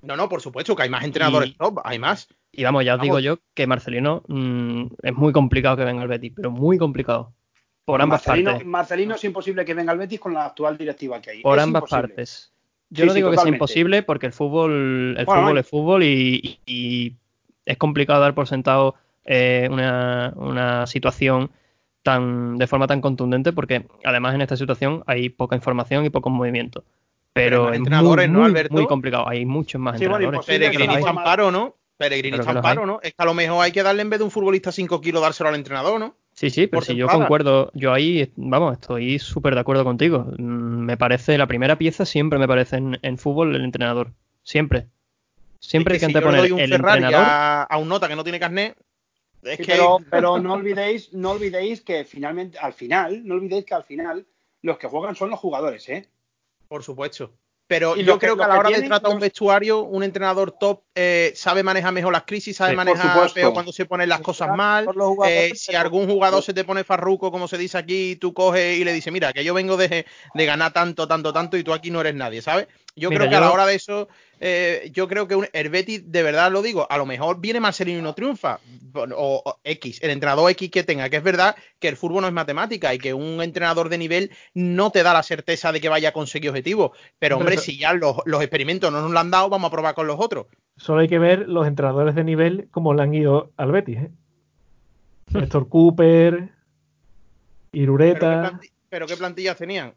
No, 0.00 0.16
no, 0.16 0.30
por 0.30 0.40
supuesto, 0.40 0.74
que 0.74 0.84
hay 0.84 0.88
más 0.88 1.04
entrenadores 1.04 1.54
top, 1.58 1.80
hay 1.84 1.98
más. 1.98 2.28
Y 2.50 2.64
vamos, 2.64 2.82
ya 2.86 2.94
os 2.94 3.02
digo 3.02 3.18
yo 3.18 3.38
que 3.52 3.66
Marcelino 3.66 4.22
mm, 4.26 4.86
es 5.02 5.14
muy 5.14 5.34
complicado 5.34 5.76
que 5.76 5.84
venga 5.84 6.00
al 6.00 6.08
Betis, 6.08 6.32
pero 6.34 6.50
muy 6.50 6.78
complicado. 6.78 7.34
Por 7.90 8.02
ambas 8.02 8.22
partes. 8.22 8.64
Marcelino 8.64 9.16
es 9.16 9.24
imposible 9.24 9.64
que 9.64 9.74
venga 9.74 9.90
al 9.90 9.98
Betis 9.98 10.20
con 10.20 10.32
la 10.32 10.46
actual 10.46 10.78
directiva 10.78 11.20
que 11.20 11.30
hay. 11.30 11.42
Por 11.42 11.58
ambas 11.58 11.84
partes. 11.90 12.52
Yo 12.88 13.04
no 13.06 13.14
digo 13.14 13.30
que 13.30 13.36
sea 13.36 13.48
imposible 13.48 14.02
porque 14.02 14.26
el 14.26 14.32
fútbol, 14.32 15.16
el 15.18 15.26
fútbol 15.26 15.58
es 15.58 15.68
fútbol 15.68 16.02
y, 16.02 17.16
es 17.66 17.76
complicado 17.78 18.20
dar 18.20 18.34
por 18.34 18.48
sentado 18.48 18.94
eh, 19.24 19.68
una, 19.70 20.86
situación 20.86 21.50
tan 22.02 22.56
de 22.58 22.66
forma 22.66 22.86
tan 22.86 23.00
contundente 23.00 23.52
porque 23.52 23.86
además 24.04 24.34
en 24.34 24.40
esta 24.40 24.56
situación 24.56 25.02
hay 25.06 25.28
poca 25.28 25.54
información 25.56 26.04
y 26.04 26.10
pocos 26.10 26.32
movimientos. 26.32 26.84
Pero, 27.32 27.72
es 27.72 27.80
muy, 27.80 28.28
¿no, 28.28 28.44
Alberto? 28.44 28.74
muy 28.74 28.86
complicado. 28.86 29.28
Hay 29.28 29.44
muchos 29.46 29.80
más 29.80 30.00
entrenadores. 30.00 30.46
Peregrini 30.46 31.02
Champaro, 31.02 31.50
¿no? 31.50 31.76
Peregrini 31.96 32.38
Champaro, 32.38 32.86
¿no? 32.86 33.00
Es 33.02 33.14
que 33.14 33.22
a 33.22 33.24
lo 33.24 33.34
mejor 33.34 33.64
hay 33.64 33.72
que 33.72 33.82
darle 33.82 34.02
en 34.02 34.10
vez 34.10 34.20
de 34.20 34.24
un 34.24 34.30
futbolista 34.30 34.70
5 34.72 35.00
kilos 35.00 35.22
dárselo 35.22 35.48
al 35.48 35.56
entrenador, 35.56 35.98
¿no? 36.00 36.16
Sí, 36.40 36.48
sí, 36.48 36.66
pero 36.68 36.80
si 36.80 36.96
yo 36.96 37.06
concuerdo, 37.06 37.70
yo 37.74 37.92
ahí, 37.92 38.32
vamos, 38.34 38.72
estoy 38.72 39.18
súper 39.18 39.52
de 39.52 39.60
acuerdo 39.60 39.84
contigo. 39.84 40.24
Mm, 40.38 40.86
me 40.86 40.96
parece, 40.96 41.36
la 41.36 41.46
primera 41.46 41.76
pieza 41.76 42.06
siempre 42.06 42.38
me 42.38 42.48
parece 42.48 42.78
en, 42.78 43.18
fútbol 43.18 43.54
el 43.54 43.62
entrenador. 43.62 44.14
Siempre. 44.42 44.86
Siempre 45.58 45.92
hay 45.92 46.00
que, 46.00 46.06
anteponer 46.06 46.46
el 46.46 46.72
entrenador. 46.72 47.26
A, 47.68 47.76
un 47.78 47.88
nota 47.90 48.08
que 48.08 48.16
no 48.16 48.24
tiene 48.24 48.40
carnet. 48.40 48.74
Es 49.42 49.58
que... 49.58 49.78
pero, 50.10 50.38
no 50.38 50.54
olvidéis, 50.54 51.12
no 51.12 51.32
olvidéis 51.32 51.82
que 51.82 52.06
finalmente, 52.06 52.58
al 52.58 52.72
final, 52.72 53.22
no 53.26 53.34
olvidéis 53.34 53.66
que 53.66 53.74
al 53.74 53.84
final 53.84 54.26
los 54.62 54.78
que 54.78 54.88
juegan 54.88 55.16
son 55.16 55.28
los 55.28 55.38
jugadores, 55.38 55.86
¿eh? 55.90 56.08
Por 56.68 56.82
supuesto. 56.82 57.34
Pero 57.70 57.94
yo 57.94 58.18
creo 58.18 58.36
que, 58.36 58.42
a 58.42 58.48
la 58.48 58.58
hora 58.58 58.68
de 58.68 58.82
tratar 58.82 59.12
un 59.12 59.20
vestuario, 59.20 59.84
un 59.84 60.02
entrenador 60.02 60.50
top 60.58 60.82
eh, 60.92 61.32
sabe 61.36 61.62
manejar 61.62 61.92
mejor 61.92 62.12
las 62.12 62.24
crisis, 62.24 62.56
sabe 62.56 62.74
manejar 62.74 63.32
peor 63.32 63.52
cuando 63.52 63.70
se 63.70 63.86
ponen 63.86 64.08
las 64.08 64.20
cosas 64.22 64.48
mal. 64.56 64.88
Eh, 65.24 65.52
si 65.54 65.76
algún 65.76 66.08
jugador 66.08 66.42
se 66.42 66.52
te 66.52 66.64
pone 66.64 66.82
farruco, 66.82 67.30
como 67.30 67.46
se 67.46 67.56
dice 67.56 67.78
aquí, 67.78 68.16
tú 68.16 68.34
coges 68.34 68.76
y 68.76 68.82
le 68.82 68.92
dices, 68.92 69.12
mira, 69.12 69.32
que 69.32 69.44
yo 69.44 69.54
vengo 69.54 69.76
de, 69.76 70.04
de 70.34 70.46
ganar 70.46 70.72
tanto, 70.72 71.06
tanto, 71.06 71.32
tanto 71.32 71.56
y 71.56 71.62
tú 71.62 71.72
aquí 71.72 71.92
no 71.92 72.00
eres 72.00 72.16
nadie, 72.16 72.42
¿sabes? 72.42 72.66
Yo 72.96 73.08
creo 73.10 73.28
que 73.28 73.36
a 73.36 73.40
la 73.40 73.52
hora 73.52 73.66
de 73.66 73.74
eso, 73.74 74.08
eh, 74.40 74.90
yo 74.92 75.08
creo 75.08 75.28
que 75.28 75.36
un, 75.36 75.46
el 75.52 75.68
Betis, 75.68 76.10
de 76.10 76.22
verdad 76.22 76.50
lo 76.50 76.60
digo, 76.62 76.86
a 76.90 76.98
lo 76.98 77.06
mejor 77.06 77.40
viene 77.40 77.60
Marcelino 77.60 78.00
y 78.00 78.02
no 78.02 78.14
triunfa. 78.14 78.60
O, 78.94 79.58
X, 79.62 80.00
el 80.02 80.10
entrenador 80.10 80.50
X 80.50 80.70
que 80.70 80.82
tenga, 80.82 81.08
que 81.08 81.16
es 81.16 81.22
verdad 81.22 81.54
que 81.78 81.88
el 81.88 81.96
fútbol 81.96 82.22
no 82.22 82.26
es 82.26 82.32
matemática 82.32 82.92
y 82.92 82.98
que 82.98 83.14
un 83.14 83.40
entrenador 83.40 83.88
de 83.88 83.98
nivel 83.98 84.30
no 84.52 84.90
te 84.90 85.04
da 85.04 85.12
la 85.12 85.22
certeza 85.22 85.70
de 85.70 85.80
que 85.80 85.88
vaya 85.88 86.08
a 86.08 86.12
conseguir 86.12 86.50
objetivos. 86.50 86.90
Pero 87.18 87.36
hombre, 87.36 87.56
si 87.58 87.78
ya 87.78 87.92
los, 87.92 88.16
experimentos 88.40 88.90
no 88.90 89.00
nos 89.00 89.12
lo 89.12 89.18
han 89.18 89.30
dado, 89.30 89.48
vamos 89.48 89.68
a 89.68 89.70
probar 89.70 89.94
con 89.94 90.06
los 90.06 90.18
otros. 90.18 90.46
Solo 90.76 91.00
hay 91.00 91.08
que 91.08 91.18
ver 91.18 91.48
los 91.48 91.66
entrenadores 91.66 92.14
de 92.14 92.24
nivel 92.24 92.68
como 92.70 92.94
le 92.94 93.02
han 93.02 93.14
ido 93.14 93.52
al 93.56 93.70
Betis. 93.70 93.98
¿eh? 93.98 94.10
Néstor 95.32 95.68
Cooper, 95.68 96.48
Irureta. 97.72 98.58
¿Pero 98.88 99.06
qué, 99.06 99.16
plantillas 99.16 99.56
tenían? 99.56 99.94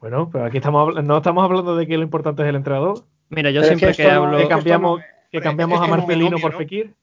Bueno, 0.00 0.28
pero 0.30 0.44
aquí 0.44 0.58
estamos 0.58 1.02
no 1.02 1.16
estamos 1.16 1.44
hablando 1.44 1.76
de 1.76 1.86
que 1.86 1.96
lo 1.96 2.02
importante 2.02 2.42
es 2.42 2.48
el 2.48 2.56
entrenador. 2.56 3.04
Mira, 3.28 3.50
yo 3.50 3.62
siempre 3.62 3.94
que, 3.94 4.10
hablo. 4.10 4.38
Que 4.38 4.48
cambiamos, 4.48 5.00
que 5.32 5.40
cambiamos 5.40 5.80
a 5.80 5.86
Marcelino 5.86 6.38
por 6.38 6.56
Fekir. 6.56 6.94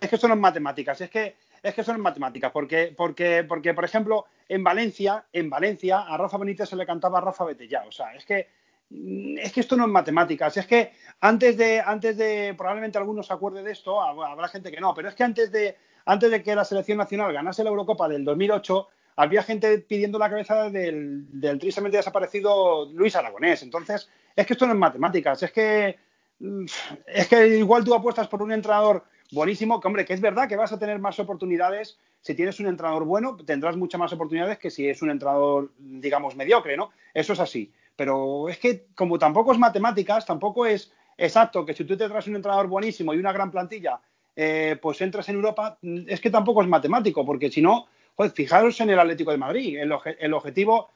Es 0.00 0.10
que 0.10 0.16
son 0.16 0.30
las 0.30 0.38
matemáticas, 0.38 1.00
es 1.00 1.10
que, 1.10 1.36
es 1.62 1.72
que 1.72 1.84
son 1.84 2.00
matemáticas, 2.00 2.50
porque, 2.50 2.92
porque, 2.96 3.44
porque, 3.48 3.72
por 3.72 3.84
ejemplo, 3.84 4.26
en 4.48 4.64
Valencia, 4.64 5.24
en 5.32 5.48
Valencia, 5.48 6.00
a 6.00 6.16
Rafa 6.16 6.38
Benítez 6.38 6.68
se 6.68 6.76
le 6.76 6.84
cantaba 6.84 7.18
a 7.18 7.20
Rafa 7.20 7.46
ya. 7.68 7.84
O 7.86 7.92
sea, 7.92 8.12
es 8.14 8.24
que 8.24 8.48
es 8.90 9.52
que 9.52 9.60
esto 9.60 9.76
no 9.76 9.84
es 9.84 9.90
matemáticas, 9.90 10.56
es 10.56 10.66
que 10.66 10.92
antes 11.20 11.56
de, 11.56 11.80
antes 11.80 12.16
de, 12.16 12.54
probablemente 12.56 12.98
algunos 12.98 13.26
se 13.26 13.32
acuerde 13.32 13.62
de 13.62 13.72
esto, 13.72 14.00
habrá 14.00 14.46
gente 14.48 14.70
que 14.70 14.80
no, 14.80 14.94
pero 14.94 15.08
es 15.08 15.14
que 15.14 15.24
antes 15.24 15.50
de, 15.50 15.76
antes 16.04 16.30
de 16.30 16.42
que 16.42 16.54
la 16.54 16.64
selección 16.64 16.98
nacional 16.98 17.32
ganase 17.32 17.64
la 17.64 17.70
Eurocopa 17.70 18.08
del 18.08 18.24
2008, 18.24 18.88
había 19.16 19.42
gente 19.42 19.78
pidiendo 19.78 20.18
la 20.18 20.28
cabeza 20.28 20.70
del, 20.70 21.26
tristemente 21.58 21.96
desaparecido 21.96 22.86
Luis 22.92 23.16
Aragonés. 23.16 23.62
Entonces, 23.62 24.08
es 24.34 24.46
que 24.46 24.52
esto 24.52 24.66
no 24.66 24.74
es 24.74 24.78
matemáticas, 24.78 25.42
es 25.42 25.52
que, 25.52 25.96
mm, 26.38 26.66
es 27.06 27.26
que 27.26 27.58
igual 27.58 27.82
tú 27.82 27.94
apuestas 27.94 28.28
por 28.28 28.42
un 28.42 28.52
entrenador 28.52 29.04
buenísimo, 29.32 29.80
que 29.80 29.88
hombre, 29.88 30.04
que 30.04 30.12
es 30.12 30.20
verdad 30.20 30.48
que 30.48 30.56
vas 30.56 30.72
a 30.72 30.78
tener 30.78 30.98
más 30.98 31.18
oportunidades. 31.18 31.98
Si 32.20 32.34
tienes 32.34 32.60
un 32.60 32.66
entrenador 32.66 33.04
bueno, 33.04 33.36
tendrás 33.36 33.76
muchas 33.76 33.98
más 33.98 34.12
oportunidades 34.12 34.58
que 34.58 34.70
si 34.70 34.88
es 34.88 35.00
un 35.00 35.10
entrenador, 35.10 35.72
digamos, 35.78 36.36
mediocre, 36.36 36.76
¿no? 36.76 36.90
Eso 37.14 37.32
es 37.32 37.40
así. 37.40 37.72
Pero 37.96 38.48
es 38.48 38.58
que, 38.58 38.86
como 38.94 39.18
tampoco 39.18 39.52
es 39.52 39.58
matemáticas, 39.58 40.26
tampoco 40.26 40.66
es 40.66 40.92
exacto 41.16 41.64
que 41.64 41.72
si 41.72 41.84
tú 41.84 41.96
te 41.96 42.08
traes 42.08 42.26
un 42.26 42.36
entrenador 42.36 42.66
buenísimo 42.66 43.14
y 43.14 43.18
una 43.18 43.32
gran 43.32 43.50
plantilla, 43.50 43.98
eh, 44.34 44.78
pues 44.82 45.00
entras 45.00 45.28
en 45.30 45.36
Europa, 45.36 45.78
mm, 45.80 46.00
es 46.08 46.20
que 46.20 46.30
tampoco 46.30 46.60
es 46.60 46.68
matemático, 46.68 47.24
porque 47.24 47.50
si 47.50 47.62
no, 47.62 47.86
Joder, 48.16 48.32
fijaros 48.32 48.80
en 48.80 48.90
el 48.90 48.98
Atlético 48.98 49.30
de 49.30 49.36
Madrid. 49.36 49.78
El, 49.78 49.92
objetivo, 50.32 50.90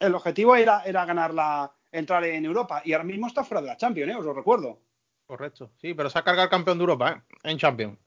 el 0.00 0.14
objetivo 0.14 0.56
era, 0.56 0.82
era 0.84 1.04
ganar 1.04 1.34
la, 1.34 1.70
entrar 1.92 2.24
en 2.24 2.44
Europa 2.44 2.82
y 2.84 2.92
ahora 2.92 3.04
mismo 3.04 3.26
está 3.26 3.44
fuera 3.44 3.60
de 3.60 3.68
la 3.68 3.76
Champions, 3.76 4.12
¿eh? 4.12 4.16
os 4.16 4.24
lo 4.24 4.32
recuerdo. 4.32 4.78
Correcto, 5.26 5.70
sí, 5.80 5.92
pero 5.92 6.08
se 6.08 6.18
ha 6.18 6.22
cargado 6.22 6.44
el 6.44 6.50
campeón 6.50 6.78
de 6.78 6.82
Europa 6.82 7.10
¿eh? 7.12 7.50
en 7.50 7.58
Champions. 7.58 7.98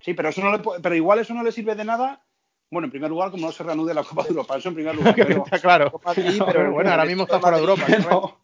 Sí, 0.00 0.14
pero 0.14 0.30
eso 0.30 0.40
no 0.40 0.52
le, 0.52 0.62
pero 0.82 0.94
igual 0.94 1.18
eso 1.18 1.34
no 1.34 1.42
le 1.42 1.52
sirve 1.52 1.74
de 1.74 1.84
nada. 1.84 2.22
Bueno, 2.70 2.86
en 2.86 2.90
primer 2.90 3.10
lugar, 3.10 3.30
como 3.30 3.46
no 3.46 3.52
se 3.52 3.64
reanude 3.64 3.92
la 3.92 4.04
Copa 4.04 4.22
de 4.22 4.30
Europa, 4.30 4.56
eso 4.56 4.68
en 4.68 4.74
primer 4.76 4.94
lugar. 4.94 5.14
Pero, 5.16 5.44
claro. 5.60 6.00
pero, 6.46 6.72
bueno, 6.72 6.90
ahora 6.90 7.04
mismo 7.04 7.24
está 7.24 7.40
fuera 7.40 7.56
de 7.56 7.62
Europa. 7.64 7.82
Pero, 7.86 8.38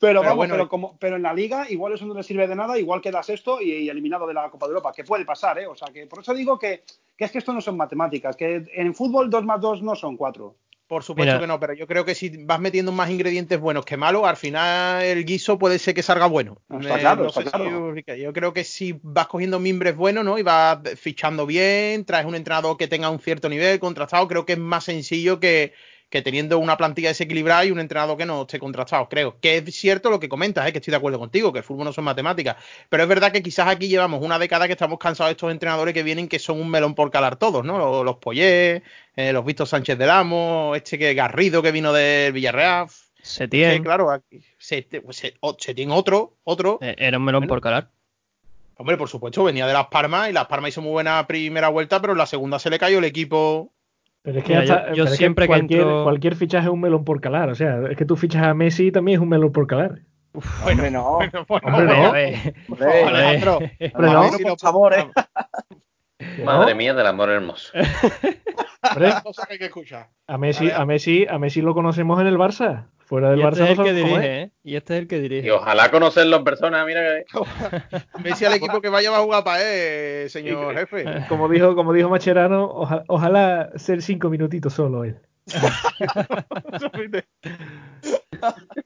Pero 0.00 0.20
vamos, 0.20 0.36
bueno, 0.36 0.54
pero, 0.54 0.64
eh. 0.64 0.68
como, 0.68 0.96
pero 0.98 1.16
en 1.16 1.22
la 1.22 1.32
liga 1.34 1.66
igual 1.70 1.92
eso 1.92 2.06
no 2.06 2.14
le 2.14 2.22
sirve 2.22 2.46
de 2.46 2.54
nada, 2.54 2.78
igual 2.78 3.00
queda 3.00 3.22
sexto 3.22 3.60
y, 3.60 3.72
y 3.72 3.88
eliminado 3.88 4.26
de 4.26 4.34
la 4.34 4.48
Copa 4.50 4.66
de 4.66 4.70
Europa, 4.70 4.92
que 4.94 5.04
puede 5.04 5.24
pasar, 5.24 5.58
¿eh? 5.58 5.66
O 5.66 5.74
sea, 5.74 5.88
que 5.92 6.06
por 6.06 6.20
eso 6.20 6.34
digo 6.34 6.58
que, 6.58 6.84
que 7.16 7.24
es 7.24 7.32
que 7.32 7.38
esto 7.38 7.52
no 7.52 7.60
son 7.60 7.76
matemáticas, 7.76 8.36
que 8.36 8.62
en 8.74 8.94
fútbol 8.94 9.28
2 9.28 9.44
más 9.44 9.60
2 9.60 9.82
no 9.82 9.96
son 9.96 10.16
4. 10.16 10.54
Por 10.86 11.02
supuesto 11.02 11.32
Mira. 11.32 11.40
que 11.40 11.46
no, 11.46 11.60
pero 11.60 11.74
yo 11.74 11.86
creo 11.86 12.06
que 12.06 12.14
si 12.14 12.30
vas 12.44 12.58
metiendo 12.60 12.92
más 12.92 13.10
ingredientes 13.10 13.60
buenos 13.60 13.84
que 13.84 13.98
malos, 13.98 14.24
al 14.24 14.38
final 14.38 15.02
el 15.02 15.22
guiso 15.26 15.58
puede 15.58 15.78
ser 15.78 15.92
que 15.94 16.02
salga 16.02 16.24
bueno. 16.26 16.62
No, 16.68 16.80
está 16.80 16.98
claro, 16.98 17.26
está 17.26 17.42
sé 17.42 17.50
claro. 17.50 17.94
si- 17.94 18.22
yo 18.22 18.32
creo 18.32 18.54
que 18.54 18.64
si 18.64 18.98
vas 19.02 19.26
cogiendo 19.26 19.58
mimbres 19.60 19.94
buenos, 19.94 20.24
¿no? 20.24 20.38
Y 20.38 20.42
vas 20.42 20.78
fichando 20.96 21.44
bien, 21.44 22.06
traes 22.06 22.24
un 22.24 22.34
entrenador 22.34 22.78
que 22.78 22.88
tenga 22.88 23.10
un 23.10 23.18
cierto 23.20 23.50
nivel 23.50 23.78
contrastado, 23.80 24.26
creo 24.28 24.46
que 24.46 24.54
es 24.54 24.58
más 24.58 24.84
sencillo 24.84 25.38
que, 25.38 25.74
que 26.10 26.22
teniendo 26.22 26.58
una 26.58 26.76
plantilla 26.76 27.08
desequilibrada 27.08 27.64
y 27.66 27.70
un 27.70 27.80
entrenador 27.80 28.16
que 28.16 28.24
no 28.24 28.42
esté 28.42 28.58
contrastado, 28.58 29.08
creo. 29.08 29.38
Que 29.40 29.58
es 29.58 29.74
cierto 29.74 30.08
lo 30.10 30.18
que 30.18 30.28
comentas, 30.28 30.66
¿eh? 30.66 30.72
que 30.72 30.78
estoy 30.78 30.90
de 30.92 30.96
acuerdo 30.96 31.18
contigo, 31.18 31.52
que 31.52 31.58
el 31.58 31.64
fútbol 31.64 31.84
no 31.84 31.92
son 31.92 32.04
matemáticas. 32.04 32.56
Pero 32.88 33.02
es 33.02 33.08
verdad 33.08 33.30
que 33.30 33.42
quizás 33.42 33.68
aquí 33.68 33.88
llevamos 33.88 34.22
una 34.22 34.38
década 34.38 34.66
que 34.66 34.72
estamos 34.72 34.98
cansados 34.98 35.28
de 35.28 35.32
estos 35.32 35.50
entrenadores 35.52 35.92
que 35.92 36.02
vienen 36.02 36.28
que 36.28 36.38
son 36.38 36.60
un 36.60 36.70
melón 36.70 36.94
por 36.94 37.10
calar 37.10 37.36
todos, 37.36 37.64
¿no? 37.64 37.76
Los, 37.78 38.04
los 38.04 38.16
eh, 38.36 38.82
los 39.32 39.44
Víctor 39.44 39.66
Sánchez 39.66 39.98
del 39.98 40.10
Amo, 40.10 40.74
este 40.74 40.98
que 40.98 41.12
Garrido 41.14 41.62
que 41.62 41.72
vino 41.72 41.92
del 41.92 42.32
Villarreal. 42.32 42.86
Setién, 43.20 43.76
Sí, 43.78 43.82
claro, 43.82 44.10
aquí 44.10 44.42
se, 44.58 44.86
se, 45.10 45.34
se 45.58 45.74
tiene 45.74 45.92
otro, 45.92 46.36
otro. 46.44 46.78
eh, 46.80 46.94
era 46.98 47.18
un 47.18 47.24
melón 47.24 47.40
Bueno. 47.40 47.48
por 47.54 47.60
calar. 47.60 47.90
Hombre, 48.76 48.96
por 48.96 49.08
supuesto, 49.08 49.42
venía 49.42 49.66
de 49.66 49.72
Las 49.72 49.88
Palmas 49.88 50.30
y 50.30 50.32
Las 50.32 50.46
Palmas 50.46 50.70
hizo 50.70 50.80
muy 50.80 50.92
buena 50.92 51.26
primera 51.26 51.68
vuelta, 51.68 52.00
pero 52.00 52.12
en 52.12 52.18
la 52.18 52.26
segunda 52.26 52.58
se 52.60 52.70
le 52.70 52.78
cayó 52.78 52.98
el 52.98 53.04
equipo. 53.04 53.72
Pero 54.28 54.40
es 54.40 54.44
que, 54.44 54.52
Mira, 54.58 54.60
hasta- 54.62 54.88
yo- 54.90 54.94
yo 54.94 55.04
pero 55.04 55.12
es 55.12 55.16
siempre 55.16 55.44
que 55.44 55.48
cualquier, 55.48 55.80
entro- 55.86 56.02
cualquier 56.04 56.36
fichaje 56.36 56.66
es 56.66 56.72
un 56.72 56.80
melón 56.82 57.02
por 57.04 57.18
calar. 57.22 57.48
O 57.48 57.54
sea, 57.54 57.80
es 57.90 57.96
que 57.96 58.04
tú 58.04 58.14
fichas 58.14 58.42
a 58.46 58.52
Messi 58.52 58.88
y 58.88 58.92
también 58.92 59.16
es 59.16 59.22
un 59.22 59.28
melón 59.30 59.52
por 59.52 59.66
calar. 59.66 60.00
Hombre, 60.66 60.90
no. 60.90 61.14
Bueno, 61.14 61.44
bueno, 61.48 61.66
Hombre, 61.78 61.96
no. 61.96 62.04
Hombre. 62.04 62.54
Alejandro, 63.06 63.58
no. 63.98 64.30
por 64.50 64.58
favor, 64.60 64.92
¿eh? 64.92 65.06
Que 66.18 66.42
Madre 66.44 66.72
no, 66.72 66.76
mía 66.76 66.92
del 66.92 67.06
amor 67.06 67.30
hermoso. 67.30 67.72
a 70.26 70.38
Messi, 70.38 70.70
a 70.70 70.84
Messi, 70.84 71.26
a 71.28 71.38
Messi 71.38 71.62
lo 71.62 71.72
conocemos 71.74 72.20
en 72.20 72.26
el 72.26 72.36
Barça. 72.36 72.84
Fuera 73.08 73.30
del 73.30 73.40
y 73.40 73.42
Barça 73.42 73.52
este 73.52 73.64
es 73.72 73.78
el 73.78 73.84
que 73.84 73.92
dirige, 73.94 74.42
¿eh? 74.42 74.50
Y 74.62 74.76
este 74.76 74.94
es 74.94 75.00
el 75.00 75.08
que 75.08 75.16
Y 75.16 75.20
dirige. 75.20 75.50
ojalá 75.50 75.90
conocerlo 75.90 76.36
en 76.36 76.44
persona, 76.44 76.84
mira 76.84 77.00
que... 77.00 77.24
Messi 78.22 78.44
al 78.44 78.52
equipo 78.52 78.82
que 78.82 78.90
vaya 78.90 79.10
va 79.10 79.16
a 79.16 79.22
jugar 79.22 79.44
para 79.44 79.62
él, 79.62 80.28
señor 80.28 80.74
jefe. 80.76 81.04
Como 81.28 81.48
dijo, 81.48 81.74
como 81.74 81.94
dijo 81.94 82.10
Macherano, 82.10 82.64
oja- 82.70 83.04
ojalá 83.08 83.70
ser 83.76 84.02
cinco 84.02 84.28
minutitos 84.28 84.74
solo 84.74 85.04
él. 85.04 85.16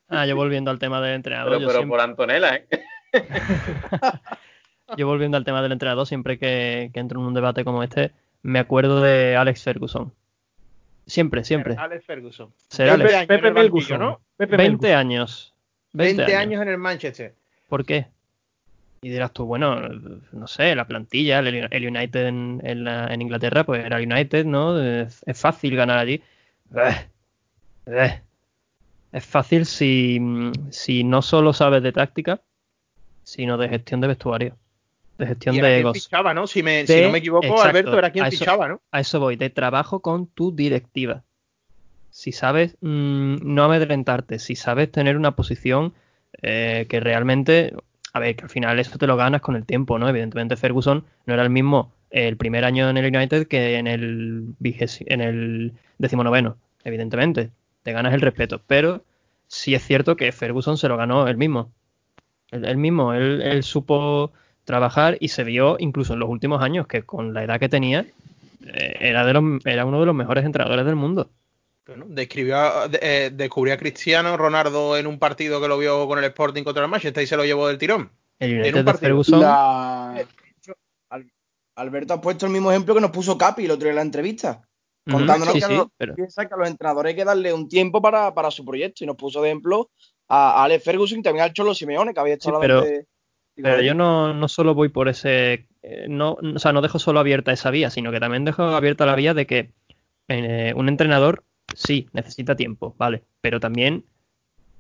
Ah, 0.08 0.24
yo 0.26 0.36
volviendo 0.36 0.70
al 0.70 0.78
tema 0.78 1.00
del 1.00 1.14
entrenador. 1.14 1.50
Pero, 1.52 1.60
yo, 1.60 1.66
pero 1.66 1.78
siempre, 1.80 1.90
por 1.90 2.00
Antonella, 2.00 2.56
¿eh? 2.56 2.66
yo 4.96 5.06
volviendo 5.06 5.36
al 5.36 5.44
tema 5.44 5.62
del 5.62 5.72
entrenador, 5.72 6.06
siempre 6.06 6.38
que, 6.38 6.90
que 6.94 7.00
entro 7.00 7.20
en 7.20 7.26
un 7.26 7.34
debate 7.34 7.64
como 7.64 7.82
este, 7.82 8.12
me 8.42 8.58
acuerdo 8.58 9.00
de 9.02 9.36
Alex 9.36 9.62
Ferguson. 9.62 10.14
Siempre, 11.06 11.44
siempre. 11.44 11.74
Alex 11.78 12.04
Ferguson. 12.04 12.52
Ser 12.68 12.88
20 12.98 13.14
Alex. 13.16 13.26
Pepe 13.28 13.50
Melguson. 13.50 13.98
¿no? 14.00 14.20
Pepe 14.36 14.56
20 14.56 14.70
Melguson. 14.72 14.96
años. 14.98 15.54
20, 15.92 16.16
20 16.22 16.36
años 16.36 16.62
en 16.62 16.68
el 16.68 16.78
Manchester. 16.78 17.34
¿Por 17.68 17.84
qué? 17.84 18.06
Y 19.02 19.08
dirás 19.10 19.32
tú, 19.32 19.44
bueno, 19.46 19.80
no 20.30 20.46
sé, 20.46 20.74
la 20.76 20.86
plantilla, 20.86 21.40
el, 21.40 21.86
United 21.88 22.26
en, 22.28 22.60
en 22.64 22.84
la- 22.84 23.12
en 23.12 23.20
Inglaterra, 23.20 23.64
pues 23.64 23.84
era 23.84 23.98
el 23.98 24.10
United, 24.10 24.44
¿no? 24.46 24.80
Es, 24.80 25.22
es 25.26 25.40
fácil 25.40 25.74
ganar 25.74 25.98
allí. 25.98 26.22
Eh, 26.74 27.06
eh. 27.86 28.20
Es 29.10 29.26
fácil 29.26 29.66
si, 29.66 30.20
si 30.70 31.02
no 31.04 31.20
solo 31.20 31.52
sabes 31.52 31.82
de 31.82 31.90
táctica, 31.92 32.40
sino 33.24 33.58
de 33.58 33.68
gestión 33.68 34.00
de 34.00 34.06
vestuario, 34.08 34.56
de 35.18 35.26
gestión 35.26 35.54
Y 35.54 35.58
era 35.58 35.68
de 35.68 35.74
quien 35.74 35.80
egos. 35.86 36.04
fichaba, 36.04 36.34
¿no? 36.34 36.46
Si, 36.46 36.62
me, 36.62 36.86
si 36.86 36.94
De- 36.94 37.02
no 37.02 37.10
me 37.10 37.18
equivoco, 37.18 37.46
exacto, 37.46 37.68
Alberto 37.68 37.98
era 37.98 38.10
quien 38.10 38.26
eso- 38.26 38.38
fichaba, 38.38 38.68
¿no? 38.68 38.80
A 38.90 39.00
eso 39.00 39.20
voy, 39.20 39.36
de 39.36 39.50
trabajo 39.50 40.00
con 40.00 40.26
tu 40.26 40.54
directiva. 40.54 41.22
Si 42.10 42.32
sabes 42.32 42.76
mm, 42.80 43.36
no 43.42 43.64
amedrentarte, 43.64 44.38
si 44.38 44.54
sabes 44.56 44.90
tener 44.92 45.16
una 45.16 45.34
posición 45.34 45.94
eh, 46.42 46.86
que 46.88 47.00
realmente, 47.00 47.74
a 48.12 48.18
ver, 48.20 48.36
que 48.36 48.44
al 48.44 48.50
final 48.50 48.78
eso 48.78 48.98
te 48.98 49.06
lo 49.06 49.16
ganas 49.16 49.40
con 49.40 49.56
el 49.56 49.64
tiempo, 49.64 49.98
¿no? 49.98 50.08
Evidentemente 50.08 50.56
Ferguson 50.56 51.04
no 51.26 51.34
era 51.34 51.42
el 51.42 51.50
mismo 51.50 51.92
el 52.10 52.36
primer 52.36 52.64
año 52.66 52.90
en 52.90 52.98
el 52.98 53.16
United 53.16 53.46
que 53.46 53.76
en 53.78 53.86
el 53.86 54.54
en 55.06 55.20
el 55.22 55.72
decimonoveno, 55.98 56.58
evidentemente. 56.84 57.50
Te 57.82 57.92
ganas 57.92 58.12
el 58.12 58.20
respeto, 58.20 58.60
pero 58.66 59.02
sí 59.48 59.74
es 59.74 59.82
cierto 59.82 60.14
que 60.16 60.30
Ferguson 60.32 60.76
se 60.76 60.88
lo 60.88 60.98
ganó 60.98 61.26
él 61.26 61.38
mismo. 61.38 61.72
Él, 62.50 62.64
él 62.66 62.76
mismo, 62.76 63.14
él, 63.14 63.40
él 63.42 63.62
supo 63.62 64.32
trabajar 64.64 65.16
y 65.20 65.28
se 65.28 65.44
vio 65.44 65.76
incluso 65.78 66.12
en 66.14 66.20
los 66.20 66.28
últimos 66.28 66.62
años 66.62 66.86
que 66.86 67.02
con 67.02 67.34
la 67.34 67.44
edad 67.44 67.58
que 67.60 67.68
tenía 67.68 68.06
eh, 68.64 68.94
era, 69.00 69.24
de 69.26 69.32
los, 69.32 69.44
era 69.64 69.84
uno 69.84 70.00
de 70.00 70.06
los 70.06 70.14
mejores 70.14 70.44
entrenadores 70.44 70.86
del 70.86 70.96
mundo. 70.96 71.30
Bueno, 71.86 72.04
describió 72.08 72.56
a- 72.58 72.88
de- 72.88 73.00
eh, 73.02 73.30
descubrió 73.32 73.74
a 73.74 73.76
Cristiano 73.76 74.36
Ronaldo 74.36 74.96
en 74.96 75.06
un 75.08 75.18
partido 75.18 75.60
que 75.60 75.66
lo 75.68 75.78
vio 75.78 76.06
con 76.06 76.18
el 76.18 76.24
Sporting 76.26 76.62
contra 76.62 76.84
el 76.84 76.88
Manchester 76.90 77.24
y 77.24 77.26
se 77.26 77.36
lo 77.36 77.44
llevó 77.44 77.66
del 77.66 77.78
tirón. 77.78 78.10
El 78.38 78.58
un 78.74 78.84
partido. 78.84 78.98
Ferguson, 78.98 79.40
La- 79.40 80.24
Alberto 81.74 82.14
ha 82.14 82.20
puesto 82.20 82.46
el 82.46 82.52
mismo 82.52 82.70
ejemplo 82.70 82.94
que 82.94 83.00
nos 83.00 83.10
puso 83.10 83.38
Capi 83.38 83.64
el 83.64 83.70
otro 83.70 83.84
día 83.84 83.90
en 83.92 83.96
la 83.96 84.02
entrevista. 84.02 84.62
Contándonos 85.10 85.54
sí, 85.54 85.60
que 85.60 85.66
sí, 85.66 85.82
pero- 85.96 86.14
piensa 86.14 86.46
que 86.46 86.54
a 86.54 86.56
los 86.58 86.68
entrenadores 86.68 87.10
hay 87.10 87.16
que 87.16 87.24
darle 87.24 87.52
un 87.52 87.68
tiempo 87.68 88.00
para, 88.02 88.32
para 88.34 88.50
su 88.50 88.64
proyecto. 88.64 89.02
Y 89.02 89.06
nos 89.06 89.16
puso 89.16 89.40
de 89.42 89.48
ejemplo 89.48 89.90
a, 90.28 90.60
a 90.60 90.64
Alex 90.64 90.84
Ferguson 90.84 91.18
y 91.18 91.22
también 91.22 91.44
al 91.44 91.52
Cholo 91.52 91.74
Simeone, 91.74 92.12
que 92.14 92.20
había 92.20 92.34
Sí, 92.34 92.40
estado 92.40 92.60
pero- 92.60 92.78
hablando 92.80 92.98
de- 92.98 93.06
Pero 93.56 93.80
yo 93.82 93.94
no, 93.94 94.32
no 94.34 94.48
solo 94.48 94.74
voy 94.74 94.88
por 94.88 95.08
ese. 95.08 95.66
eh, 95.82 96.06
no, 96.08 96.32
o 96.54 96.58
sea, 96.58 96.72
no 96.72 96.80
dejo 96.80 96.98
solo 96.98 97.20
abierta 97.20 97.52
esa 97.52 97.70
vía, 97.70 97.90
sino 97.90 98.10
que 98.10 98.20
también 98.20 98.44
dejo 98.44 98.62
abierta 98.64 99.06
la 99.06 99.14
vía 99.14 99.34
de 99.34 99.46
que 99.46 99.72
eh, 100.28 100.72
un 100.76 100.88
entrenador 100.88 101.44
sí 101.74 102.08
necesita 102.12 102.56
tiempo, 102.56 102.94
¿vale? 102.98 103.24
Pero 103.40 103.60
también 103.60 104.04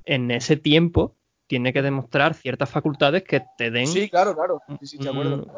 en 0.04 0.30
ese 0.30 0.56
tiempo 0.56 1.16
tiene 1.46 1.72
que 1.72 1.82
demostrar 1.82 2.34
ciertas 2.34 2.70
facultades 2.70 3.24
que 3.24 3.42
te 3.58 3.70
den 3.70 3.86
Sí, 3.86 4.08
claro, 4.08 4.34
claro. 4.34 4.60
Sí, 4.80 4.86
sí, 4.86 4.98
de 4.98 5.08
acuerdo. 5.10 5.34
un- 5.36 5.52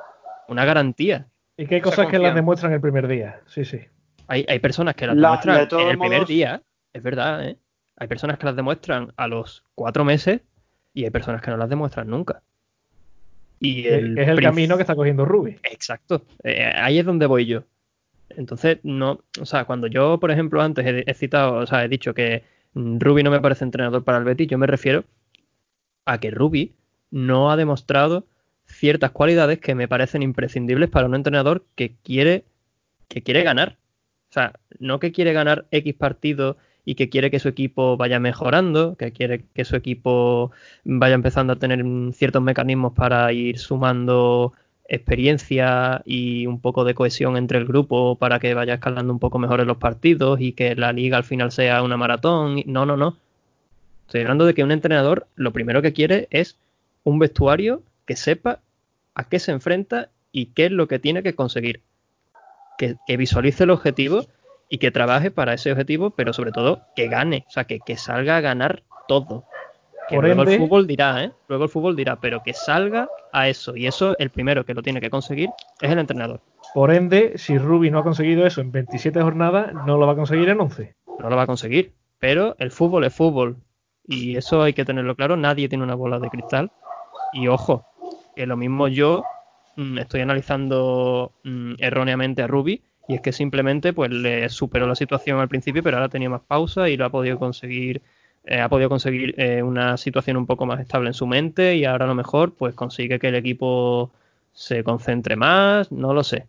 una 0.48 0.64
garantía. 0.64 1.28
Y 1.56 1.66
que 1.66 1.76
hay 1.76 1.80
cosas 1.80 2.06
que 2.08 2.18
las 2.18 2.34
demuestran 2.34 2.72
el 2.72 2.80
primer 2.80 3.06
día. 3.06 3.40
Sí, 3.46 3.64
sí. 3.64 3.80
Hay, 4.26 4.44
hay 4.48 4.58
personas 4.58 4.94
que 4.96 5.06
las 5.06 5.16
La- 5.16 5.28
demuestran 5.28 5.68
de 5.68 5.82
en 5.82 5.90
el 5.90 5.98
primer 5.98 6.26
día, 6.26 6.62
es 6.92 7.02
verdad, 7.02 7.46
¿eh? 7.48 7.58
Hay 7.96 8.08
personas 8.08 8.38
que 8.38 8.46
las 8.46 8.56
demuestran 8.56 9.12
a 9.16 9.28
los 9.28 9.64
cuatro 9.74 10.04
meses 10.04 10.40
y 10.92 11.04
hay 11.04 11.10
personas 11.10 11.40
que 11.42 11.50
no 11.50 11.56
las 11.56 11.68
demuestran 11.68 12.08
nunca. 12.08 12.42
Y 13.60 13.82
que 13.84 13.96
es 14.22 14.28
el 14.28 14.40
camino 14.40 14.76
que 14.76 14.82
está 14.82 14.94
cogiendo 14.94 15.24
Rubi. 15.24 15.56
Exacto, 15.62 16.24
eh, 16.42 16.72
ahí 16.74 16.98
es 16.98 17.06
donde 17.06 17.26
voy 17.26 17.46
yo. 17.46 17.64
Entonces, 18.30 18.78
no, 18.82 19.20
o 19.40 19.46
sea, 19.46 19.64
cuando 19.64 19.86
yo, 19.86 20.18
por 20.18 20.30
ejemplo, 20.30 20.60
antes 20.60 20.84
he, 20.86 21.04
he 21.06 21.14
citado, 21.14 21.54
o 21.56 21.66
sea, 21.66 21.84
he 21.84 21.88
dicho 21.88 22.14
que 22.14 22.42
Rubi 22.74 23.22
no 23.22 23.30
me 23.30 23.40
parece 23.40 23.64
entrenador 23.64 24.02
para 24.04 24.18
el 24.18 24.24
Betis, 24.24 24.48
yo 24.48 24.58
me 24.58 24.66
refiero 24.66 25.04
a 26.04 26.18
que 26.18 26.30
Rubi 26.30 26.74
no 27.10 27.50
ha 27.50 27.56
demostrado 27.56 28.26
ciertas 28.66 29.12
cualidades 29.12 29.60
que 29.60 29.74
me 29.74 29.88
parecen 29.88 30.22
imprescindibles 30.22 30.90
para 30.90 31.06
un 31.06 31.14
entrenador 31.14 31.64
que 31.74 31.94
quiere 32.02 32.44
que 33.08 33.22
quiere 33.22 33.42
ganar. 33.42 33.78
O 34.30 34.32
sea, 34.34 34.54
no 34.78 34.98
que 34.98 35.12
quiere 35.12 35.32
ganar 35.32 35.66
X 35.70 35.94
partido 35.94 36.56
y 36.84 36.94
que 36.94 37.08
quiere 37.08 37.30
que 37.30 37.38
su 37.38 37.48
equipo 37.48 37.96
vaya 37.96 38.20
mejorando, 38.20 38.96
que 38.96 39.12
quiere 39.12 39.44
que 39.54 39.64
su 39.64 39.76
equipo 39.76 40.52
vaya 40.84 41.14
empezando 41.14 41.54
a 41.54 41.56
tener 41.56 41.84
ciertos 42.12 42.42
mecanismos 42.42 42.92
para 42.92 43.32
ir 43.32 43.58
sumando 43.58 44.52
experiencia 44.86 46.02
y 46.04 46.46
un 46.46 46.60
poco 46.60 46.84
de 46.84 46.94
cohesión 46.94 47.36
entre 47.36 47.58
el 47.58 47.64
grupo 47.64 48.16
para 48.16 48.38
que 48.38 48.52
vaya 48.54 48.74
escalando 48.74 49.12
un 49.12 49.18
poco 49.18 49.38
mejor 49.38 49.60
en 49.60 49.66
los 49.66 49.78
partidos 49.78 50.40
y 50.40 50.52
que 50.52 50.74
la 50.74 50.92
liga 50.92 51.16
al 51.16 51.24
final 51.24 51.52
sea 51.52 51.82
una 51.82 51.96
maratón. 51.96 52.62
No, 52.66 52.84
no, 52.84 52.96
no. 52.96 53.16
Estoy 54.06 54.22
hablando 54.22 54.44
de 54.44 54.54
que 54.54 54.62
un 54.62 54.72
entrenador 54.72 55.26
lo 55.36 55.52
primero 55.52 55.80
que 55.80 55.94
quiere 55.94 56.28
es 56.30 56.58
un 57.02 57.18
vestuario 57.18 57.82
que 58.06 58.16
sepa 58.16 58.60
a 59.14 59.28
qué 59.28 59.38
se 59.38 59.52
enfrenta 59.52 60.10
y 60.32 60.46
qué 60.46 60.66
es 60.66 60.72
lo 60.72 60.86
que 60.86 60.98
tiene 60.98 61.22
que 61.22 61.34
conseguir. 61.34 61.80
Que, 62.76 62.96
que 63.06 63.16
visualice 63.16 63.64
el 63.64 63.70
objetivo 63.70 64.26
y 64.74 64.78
que 64.78 64.90
trabaje 64.90 65.30
para 65.30 65.54
ese 65.54 65.70
objetivo, 65.70 66.10
pero 66.10 66.32
sobre 66.32 66.50
todo 66.50 66.80
que 66.96 67.06
gane, 67.06 67.44
o 67.46 67.50
sea, 67.50 67.62
que, 67.62 67.78
que 67.78 67.96
salga 67.96 68.36
a 68.36 68.40
ganar 68.40 68.82
todo. 69.06 69.44
Que 70.08 70.16
Por 70.16 70.24
luego 70.24 70.42
ende- 70.42 70.54
el 70.54 70.58
fútbol 70.58 70.88
dirá, 70.88 71.22
¿eh? 71.22 71.30
Luego 71.48 71.62
el 71.64 71.70
fútbol 71.70 71.94
dirá, 71.94 72.16
pero 72.16 72.42
que 72.42 72.52
salga 72.54 73.08
a 73.32 73.48
eso. 73.48 73.76
Y 73.76 73.86
eso, 73.86 74.16
el 74.18 74.30
primero 74.30 74.64
que 74.64 74.74
lo 74.74 74.82
tiene 74.82 75.00
que 75.00 75.10
conseguir 75.10 75.50
es 75.80 75.90
el 75.92 75.98
entrenador. 76.00 76.40
Por 76.74 76.92
ende, 76.92 77.34
si 77.36 77.56
Rubi 77.56 77.88
no 77.92 78.00
ha 78.00 78.02
conseguido 78.02 78.44
eso 78.46 78.60
en 78.62 78.72
27 78.72 79.22
jornadas, 79.22 79.72
no 79.86 79.96
lo 79.96 80.06
va 80.08 80.14
a 80.14 80.16
conseguir 80.16 80.48
en 80.48 80.60
11. 80.60 80.96
No 81.20 81.30
lo 81.30 81.36
va 81.36 81.42
a 81.42 81.46
conseguir. 81.46 81.92
Pero 82.18 82.56
el 82.58 82.72
fútbol 82.72 83.04
es 83.04 83.14
fútbol. 83.14 83.58
Y 84.08 84.36
eso 84.36 84.60
hay 84.60 84.72
que 84.72 84.84
tenerlo 84.84 85.14
claro. 85.14 85.36
Nadie 85.36 85.68
tiene 85.68 85.84
una 85.84 85.94
bola 85.94 86.18
de 86.18 86.30
cristal. 86.30 86.72
Y 87.32 87.46
ojo, 87.46 87.86
que 88.34 88.44
lo 88.46 88.56
mismo 88.56 88.88
yo 88.88 89.22
mm, 89.76 89.98
estoy 89.98 90.20
analizando 90.22 91.30
mm, 91.44 91.74
erróneamente 91.78 92.42
a 92.42 92.48
Ruby. 92.48 92.82
Y 93.08 93.14
es 93.14 93.20
que 93.20 93.32
simplemente 93.32 93.92
pues 93.92 94.10
le 94.10 94.48
superó 94.48 94.86
la 94.86 94.94
situación 94.94 95.38
al 95.38 95.48
principio, 95.48 95.82
pero 95.82 95.96
ahora 95.98 96.08
tenía 96.08 96.30
más 96.30 96.42
pausa 96.42 96.88
y 96.88 96.96
lo 96.96 97.04
ha 97.04 97.10
podido 97.10 97.38
conseguir 97.38 98.02
eh, 98.46 98.60
ha 98.60 98.68
podido 98.68 98.90
conseguir 98.90 99.34
eh, 99.38 99.62
una 99.62 99.96
situación 99.96 100.36
un 100.36 100.46
poco 100.46 100.66
más 100.66 100.80
estable 100.80 101.08
en 101.08 101.14
su 101.14 101.26
mente 101.26 101.76
y 101.76 101.86
ahora 101.86 102.04
a 102.04 102.08
lo 102.08 102.14
mejor 102.14 102.54
pues 102.54 102.74
consigue 102.74 103.18
que 103.18 103.28
el 103.28 103.36
equipo 103.36 104.12
se 104.52 104.84
concentre 104.84 105.36
más, 105.36 105.90
no 105.90 106.12
lo 106.12 106.22
sé. 106.24 106.46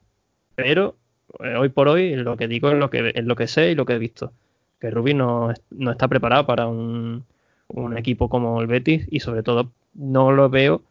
Pero 0.55 0.95
eh, 1.39 1.55
hoy 1.55 1.69
por 1.69 1.87
hoy 1.87 2.15
lo 2.15 2.37
que 2.37 2.47
digo 2.47 2.69
es 2.69 2.77
lo 2.77 2.89
que, 2.89 3.13
es 3.15 3.25
lo 3.25 3.35
que 3.35 3.47
sé 3.47 3.71
y 3.71 3.75
lo 3.75 3.85
que 3.85 3.93
he 3.93 3.99
visto. 3.99 4.33
Que 4.79 4.91
Rubí 4.91 5.13
no, 5.13 5.53
no 5.71 5.91
está 5.91 6.07
preparado 6.09 6.45
para 6.45 6.67
un, 6.67 7.25
un, 7.69 7.97
equipo 7.97 8.29
como 8.29 8.61
el 8.61 8.67
Betis 8.67 9.07
y 9.09 9.21
sobre 9.21 9.43
todo 9.43 9.71
no 9.93 10.31
lo 10.31 10.49
veo 10.49 10.83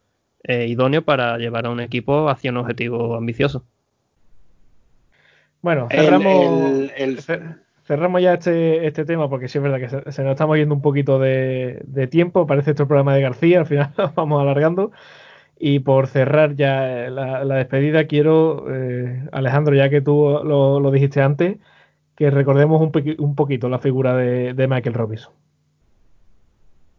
idóneo 0.47 1.03
para 1.03 1.39
llevar 1.39 1.67
a 1.67 1.71
un 1.71 1.81
equipo 1.81 2.29
hacia 2.29 2.51
un 2.51 2.59
objetivo 2.59 3.17
ambicioso. 3.17 3.65
Bueno, 5.65 5.89
cerramos, 5.91 6.91
cerramos 7.85 8.21
ya 8.21 8.35
este, 8.35 8.87
este 8.87 9.07
tema 9.07 9.31
porque 9.31 9.49
sí 9.49 9.57
es 9.57 9.65
verdad 9.65 9.81
que 9.81 10.13
se, 10.13 10.23
nos 10.23 10.33
estamos 10.33 10.59
yendo 10.59 10.75
un 10.75 10.83
poquito 10.83 11.19
de, 11.19 12.07
tiempo. 12.11 12.47
Parece 12.47 12.73
este 12.73 12.85
programa 12.85 13.15
de 13.15 13.23
García, 13.23 13.61
al 13.61 13.67
final 13.67 13.91
lo 13.97 14.13
vamos 14.15 14.43
alargando. 14.43 14.93
Y 15.59 15.79
por 15.79 16.07
cerrar 16.07 16.55
ya 16.55 17.09
la, 17.09 17.57
despedida, 17.57 18.07
quiero, 18.07 18.67
eh, 18.69 19.27
Alejandro, 19.33 19.75
ya 19.75 19.89
que 19.89 20.03
tú 20.03 20.39
lo, 20.45 20.91
dijiste 20.91 21.23
antes, 21.23 21.57
que 22.15 22.31
recordemos 22.31 22.83
un, 22.83 23.17
un 23.17 23.35
poquito 23.35 23.71
la 23.71 23.79
figura 23.79 24.15
de, 24.15 24.67
Michael 24.69 24.95
Robinson. 24.95 25.33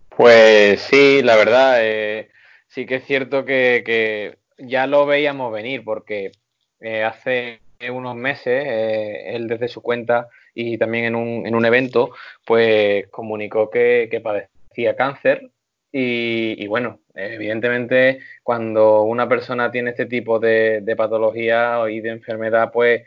Pues 0.09 0.79
sí, 0.79 1.21
la 1.21 1.35
verdad, 1.35 1.75
eh, 1.81 2.29
sí 2.67 2.87
que 2.87 2.95
es 2.95 3.05
cierto 3.05 3.45
que, 3.45 4.39
ya 4.57 4.87
lo 4.87 5.05
veíamos 5.05 5.53
venir, 5.53 5.83
porque 5.83 6.31
eh, 6.79 7.03
hace 7.03 7.59
unos 7.91 8.15
meses, 8.15 8.63
eh, 8.65 9.35
él 9.35 9.47
desde 9.47 9.67
su 9.67 9.81
cuenta 9.81 10.29
y 10.53 10.77
también 10.77 11.05
en 11.05 11.15
un, 11.15 11.45
en 11.45 11.55
un 11.55 11.65
evento, 11.65 12.11
pues 12.45 13.07
comunicó 13.09 13.69
que, 13.69 14.21
padecía 14.23 14.95
cáncer. 14.95 15.51
Y, 15.91 16.67
bueno, 16.67 16.99
evidentemente 17.13 18.19
cuando 18.43 19.03
una 19.03 19.29
persona 19.29 19.71
tiene 19.71 19.91
este 19.91 20.05
tipo 20.07 20.39
de, 20.39 20.93
patología 20.97 21.79
y 21.89 22.01
de 22.01 22.09
enfermedad, 22.09 22.71
pues 22.73 23.03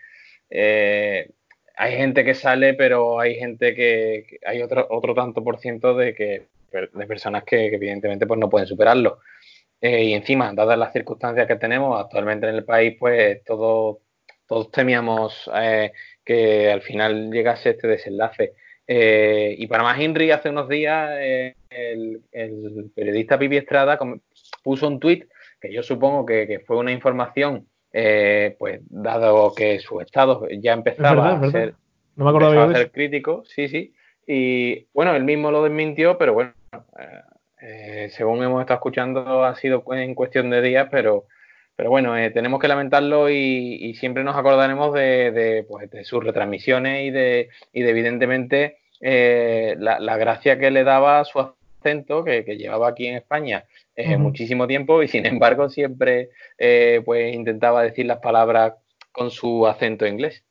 eh, 0.51 1.31
hay 1.77 1.97
gente 1.97 2.25
que 2.25 2.35
sale, 2.35 2.75
pero 2.75 3.21
hay 3.21 3.35
gente 3.37 3.75
que, 3.75 4.39
hay 4.47 4.63
otro, 4.63 4.87
otro 4.91 5.15
tanto 5.15 5.45
por 5.45 5.59
ciento 5.59 5.95
de 5.95 6.15
que 6.15 6.47
de 6.73 7.07
personas 7.07 7.45
que, 7.45 7.67
evidentemente 7.67 8.27
pues 8.27 8.39
no 8.41 8.51
pueden 8.51 8.69
superarlo. 8.69 9.21
Eh, 9.81 10.05
y 10.05 10.15
encima, 10.15 10.53
dadas 10.55 10.79
las 10.79 10.93
circunstancias 10.93 11.47
que 11.47 11.57
tenemos 11.57 12.01
actualmente 12.01 12.49
en 12.49 12.55
el 12.57 12.65
país, 12.65 12.97
pues 12.99 13.45
todo, 13.45 14.01
todos 14.49 14.71
temíamos 14.73 15.49
eh, 15.55 15.93
que 16.25 16.73
al 16.73 16.81
final 16.81 17.31
llegase 17.31 17.71
este 17.71 17.87
desenlace. 17.87 18.55
Eh, 18.87 19.55
y 19.59 19.67
para 19.67 19.83
más 19.83 20.01
Henry, 20.01 20.31
hace 20.31 20.49
unos 20.49 20.69
días 20.69 21.11
eh, 21.21 21.55
el, 21.69 22.23
periodista 22.95 23.39
Pipi 23.39 23.59
Estrada 23.59 23.99
puso 24.63 24.89
un 24.89 24.99
tuit 24.99 25.27
que 25.61 25.73
yo 25.73 25.83
supongo 25.83 26.25
que, 26.25 26.63
fue 26.67 26.79
una 26.79 26.93
información, 26.93 27.67
pues 27.93 28.81
dado 28.89 29.53
que 29.55 29.79
su 29.81 30.01
estado 30.01 30.47
ya 30.51 30.73
empezaba 30.73 31.33
a 31.33 31.51
ser, 31.51 31.75
no 32.17 32.33
me 32.33 32.59
a 32.59 32.73
ser 32.73 32.91
crítico, 32.93 33.43
sí, 33.45 33.69
sí. 33.69 33.93
Y 34.27 34.87
bueno, 34.95 35.15
él 35.17 35.25
mismo 35.25 35.51
lo 35.51 35.65
desmintió, 35.65 36.17
pero 36.17 36.33
bueno, 36.33 36.53
según 38.11 38.43
hemos 38.45 38.61
estado 38.61 38.77
escuchando, 38.77 39.45
ha 39.45 39.57
sido 39.57 39.83
en 39.93 40.15
cuestión 40.15 40.49
de 40.49 40.63
días, 40.63 40.89
pero 40.91 41.27
pero 41.79 41.91
bueno, 41.91 42.19
eh, 42.19 42.31
tenemos 42.31 42.59
que 42.59 42.67
lamentarlo 42.67 43.31
y, 43.31 43.95
siempre 44.01 44.25
nos 44.25 44.35
acordaremos 44.35 44.93
de, 44.95 45.65
pues, 45.69 45.89
sus 46.09 46.25
retransmisiones 46.25 47.07
y 47.07 47.11
de, 47.13 47.51
y 47.73 47.83
de 47.83 47.91
evidentemente, 47.91 48.79
eh, 49.01 49.77
la, 49.79 50.17
gracia 50.17 50.59
que 50.59 50.73
le 50.73 50.83
daba 50.83 51.25
su 51.25 51.39
acento, 51.39 52.25
que, 52.25 52.43
llevaba 52.43 52.89
aquí 52.89 53.07
en 53.07 53.15
España 53.15 53.65
eh, 53.95 54.17
muchísimo 54.17 54.67
tiempo 54.67 55.05
y 55.05 55.09
sin 55.09 55.25
embargo 55.25 55.69
siempre 55.69 56.31
pues 57.05 57.33
intentaba 57.33 57.85
decir 57.85 58.07
las 58.07 58.19
palabras 58.19 58.75
con 59.13 59.31
su 59.31 59.65
acento 59.65 60.05
inglés. 60.05 60.43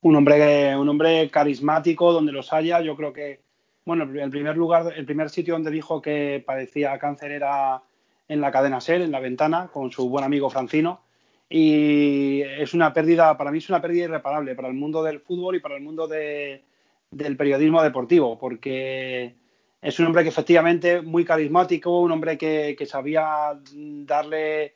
Un 0.00 0.16
hombre, 0.16 0.74
un 0.74 0.88
hombre 0.88 1.28
carismático 1.28 2.14
donde 2.14 2.32
los 2.32 2.50
haya, 2.50 2.80
yo 2.80 2.96
creo 2.96 3.12
que, 3.12 3.40
bueno, 3.84 4.04
el 4.04 4.30
primer 4.30 4.56
lugar, 4.56 4.90
el 4.96 5.04
primer 5.04 5.28
sitio 5.28 5.52
donde 5.52 5.70
dijo 5.70 6.00
que 6.00 6.42
padecía 6.46 6.98
cáncer 6.98 7.30
era 7.30 7.82
en 8.28 8.40
la 8.40 8.50
cadena 8.50 8.80
SER, 8.80 9.02
en 9.02 9.12
la 9.12 9.20
ventana, 9.20 9.68
con 9.72 9.90
su 9.90 10.08
buen 10.08 10.24
amigo 10.24 10.50
Francino. 10.50 11.02
Y 11.48 12.40
es 12.42 12.74
una 12.74 12.92
pérdida, 12.92 13.36
para 13.36 13.50
mí 13.50 13.58
es 13.58 13.68
una 13.68 13.82
pérdida 13.82 14.04
irreparable 14.04 14.54
para 14.54 14.68
el 14.68 14.74
mundo 14.74 15.02
del 15.02 15.20
fútbol 15.20 15.56
y 15.56 15.60
para 15.60 15.76
el 15.76 15.82
mundo 15.82 16.08
del 16.08 17.36
periodismo 17.36 17.82
deportivo, 17.82 18.38
porque 18.38 19.34
es 19.80 19.98
un 19.98 20.06
hombre 20.06 20.22
que 20.22 20.30
efectivamente 20.30 21.02
muy 21.02 21.24
carismático, 21.24 22.00
un 22.00 22.12
hombre 22.12 22.38
que, 22.38 22.86
sabía 22.86 23.58
darle 23.72 24.74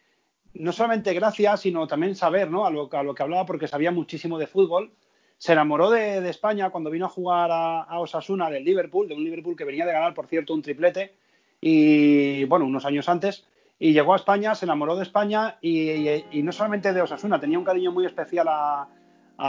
no 0.54 0.72
solamente 0.72 1.14
gracia, 1.14 1.56
sino 1.56 1.86
también 1.86 2.14
saber 2.14 2.50
¿no? 2.50 2.66
a, 2.66 2.70
lo, 2.70 2.92
a 2.92 3.02
lo 3.02 3.14
que 3.14 3.22
hablaba, 3.22 3.46
porque 3.46 3.68
sabía 3.68 3.90
muchísimo 3.90 4.38
de 4.38 4.46
fútbol. 4.46 4.92
Se 5.38 5.52
enamoró 5.52 5.90
de, 5.90 6.28
España 6.28 6.70
cuando 6.70 6.90
vino 6.90 7.06
a 7.06 7.10
jugar 7.10 7.50
a, 7.50 7.82
a, 7.82 8.00
Osasuna 8.00 8.50
del 8.50 8.64
Liverpool, 8.64 9.08
de 9.08 9.14
un 9.14 9.24
Liverpool 9.24 9.56
que 9.56 9.64
venía 9.64 9.86
de 9.86 9.92
ganar, 9.92 10.14
por 10.14 10.26
cierto, 10.26 10.52
un 10.52 10.62
triplete 10.62 11.14
y 11.60 12.44
bueno, 12.44 12.66
unos 12.66 12.84
años 12.84 13.08
antes, 13.08 13.44
y 13.78 13.92
llegó 13.92 14.12
a 14.12 14.16
España, 14.16 14.54
se 14.54 14.64
enamoró 14.64 14.96
de 14.96 15.04
España 15.04 15.56
y, 15.60 16.20
no 16.42 16.52
solamente 16.52 16.92
de 16.92 17.00
Osasuna, 17.00 17.40
tenía 17.40 17.58
un 17.58 17.64
cariño 17.64 17.92
muy 17.92 18.06
especial 18.06 18.48
a, 18.48 18.88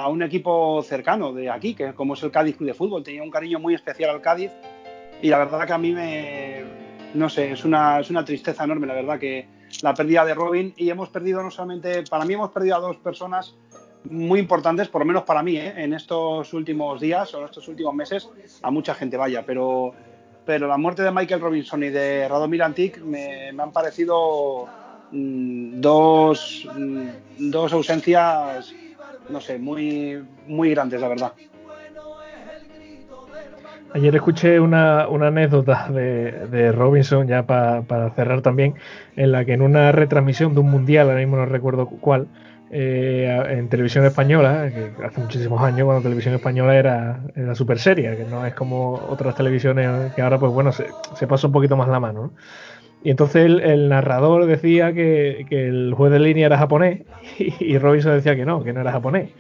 un 0.08 0.22
equipo 0.22 0.84
cercano 0.84 1.34
de 1.34 1.50
aquí, 1.50 1.74
que 1.74 1.94
como 1.94 2.14
es 2.14 2.22
el 2.22 2.30
Cádiz 2.30 2.58
Club 2.58 2.68
de 2.68 2.74
Fútbol, 2.76 3.04
tenía 3.04 3.24
un 3.24 3.32
cariño 3.32 3.60
muy 3.60 3.74
especial 3.74 4.12
al 4.12 4.22
Cádiz 4.22 4.52
y 5.20 5.30
la 5.30 5.40
verdad 5.40 5.66
que 5.66 5.74
a 5.74 5.80
mí 5.80 5.94
me, 5.94 6.64
no 7.16 7.28
sé, 7.28 7.54
es 7.54 7.66
una, 7.66 8.00
es 8.00 8.12
una 8.12 8.24
tristeza 8.24 8.66
enorme, 8.66 8.86
la 8.86 8.94
verdad 8.94 9.18
que 9.18 9.48
la 9.82 9.96
pérdida 9.96 10.26
de 10.26 10.36
Robin 10.36 10.76
y 10.78 10.92
hemos 10.92 11.10
perdido 11.10 11.42
no 11.42 11.50
solamente, 11.50 12.04
para 12.04 12.24
mí 12.24 12.36
hemos 12.36 12.52
perdido 12.52 12.76
a 12.76 12.80
dos 12.80 12.98
personas 12.98 13.56
muy 14.04 14.40
importantes, 14.40 14.90
por 14.90 15.02
lo 15.02 15.06
menos 15.06 15.24
para 15.24 15.42
mí, 15.42 15.58
¿eh? 15.58 15.74
en 15.76 15.94
estos 15.94 16.54
últimos 16.54 17.02
días 17.02 17.34
o 17.34 17.40
en 17.40 17.46
estos 17.46 17.68
últimos 17.68 17.96
meses, 17.96 18.30
a 18.62 18.70
mucha 18.70 18.94
gente 18.94 19.18
vaya, 19.18 19.44
pero 19.44 19.96
pero 20.50 20.68
la 20.68 20.78
muerte 20.78 21.04
de 21.04 21.12
Michael 21.12 21.42
Robinson 21.42 21.84
y 21.84 21.90
de 21.90 22.28
Radomir 22.28 22.64
Antic 22.64 23.04
me, 23.04 23.50
han 23.50 23.72
parecido 23.72 24.66
mm, 25.12 25.80
dos, 25.80 26.68
mm, 26.76 27.52
dos 27.52 27.72
ausencias, 27.72 28.74
no 29.30 29.42
sé, 29.42 29.60
muy, 29.60 30.24
muy 30.48 30.72
grandes, 30.72 31.02
la 31.02 31.08
verdad. 31.08 31.34
Ayer 33.94 34.16
escuché 34.16 34.60
una, 34.60 35.04
anécdota 35.04 35.88
de, 35.92 36.72
Robinson, 36.72 37.28
ya 37.28 37.46
para 37.46 38.10
cerrar 38.16 38.42
también, 38.42 38.74
en 39.18 39.32
la 39.32 39.46
que 39.46 39.54
en 39.54 39.62
una 39.62 39.92
retransmisión 39.92 40.56
de 40.56 40.62
un 40.62 40.72
mundial, 40.72 41.10
ahora 41.10 41.20
mismo 41.20 41.38
no 41.38 41.46
recuerdo 41.46 41.86
cuál, 41.86 42.28
eh, 42.72 43.44
en 43.50 43.68
televisión 43.70 44.06
española, 44.06 44.70
que 44.70 44.92
hace 45.04 45.22
muchísimos 45.22 45.62
años, 45.62 45.86
cuando 45.86 46.04
televisión 46.04 46.36
española 46.36 46.76
era, 46.76 47.22
era 47.36 47.56
súper 47.56 47.80
seria, 47.80 48.16
que 48.16 48.26
no 48.26 48.46
es 48.46 48.54
como 48.54 48.94
otras 49.10 49.36
televisiones 49.36 50.14
que 50.14 50.22
ahora, 50.22 50.38
pues 50.38 50.52
bueno, 50.52 50.72
se, 50.72 50.88
se 51.16 51.28
pasa 51.28 51.48
un 51.48 51.54
poquito 51.54 51.76
más 51.76 51.88
la 51.88 52.00
mano. 52.00 52.32
Y 53.04 53.12
entonces 53.12 53.46
el, 53.46 53.90
narrador 53.90 54.46
decía 54.46 54.94
que, 54.94 55.46
el 55.50 55.94
juez 55.96 56.12
de 56.12 56.20
línea 56.20 56.48
era 56.48 56.58
japonés 56.58 57.04
y, 57.60 57.78
Robinson 57.78 58.14
decía 58.14 58.36
que 58.36 58.46
no, 58.46 58.64
que 58.64 58.74
no 58.74 58.82
era 58.82 58.92
japonés. 58.92 59.32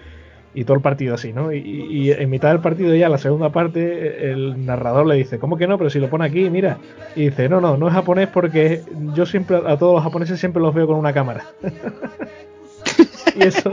Y 0.55 0.63
todo 0.63 0.75
el 0.75 0.81
partido 0.81 1.13
así, 1.13 1.31
¿no? 1.31 1.53
Y, 1.53 2.11
en 2.11 2.29
mitad 2.29 2.49
del 2.49 2.59
partido 2.59 2.95
ya, 2.95 3.07
la 3.09 3.19
segunda 3.19 3.51
parte, 3.51 4.31
el 4.31 4.65
narrador 4.65 5.05
le 5.05 5.15
dice, 5.15 5.37
¿cómo 5.37 5.57
que 5.57 5.67
no? 5.67 5.77
Pero 5.77 5.91
si 5.91 5.99
lo 5.99 6.09
pone 6.09 6.25
aquí, 6.25 6.49
mira. 6.49 6.79
Y 7.15 7.25
dice, 7.25 7.49
no, 7.49 7.61
no, 7.61 7.77
no 7.77 7.87
es 7.87 7.93
japonés 7.93 8.29
porque 8.29 8.81
yo 9.13 9.27
siempre, 9.27 9.57
a 9.57 9.77
todos 9.77 9.95
los 9.95 10.03
japoneses 10.03 10.39
siempre 10.39 10.61
los 10.61 10.73
veo 10.73 10.87
con 10.87 10.95
una 10.95 11.13
cámara. 11.13 11.43
y 13.35 13.43
eso 13.43 13.71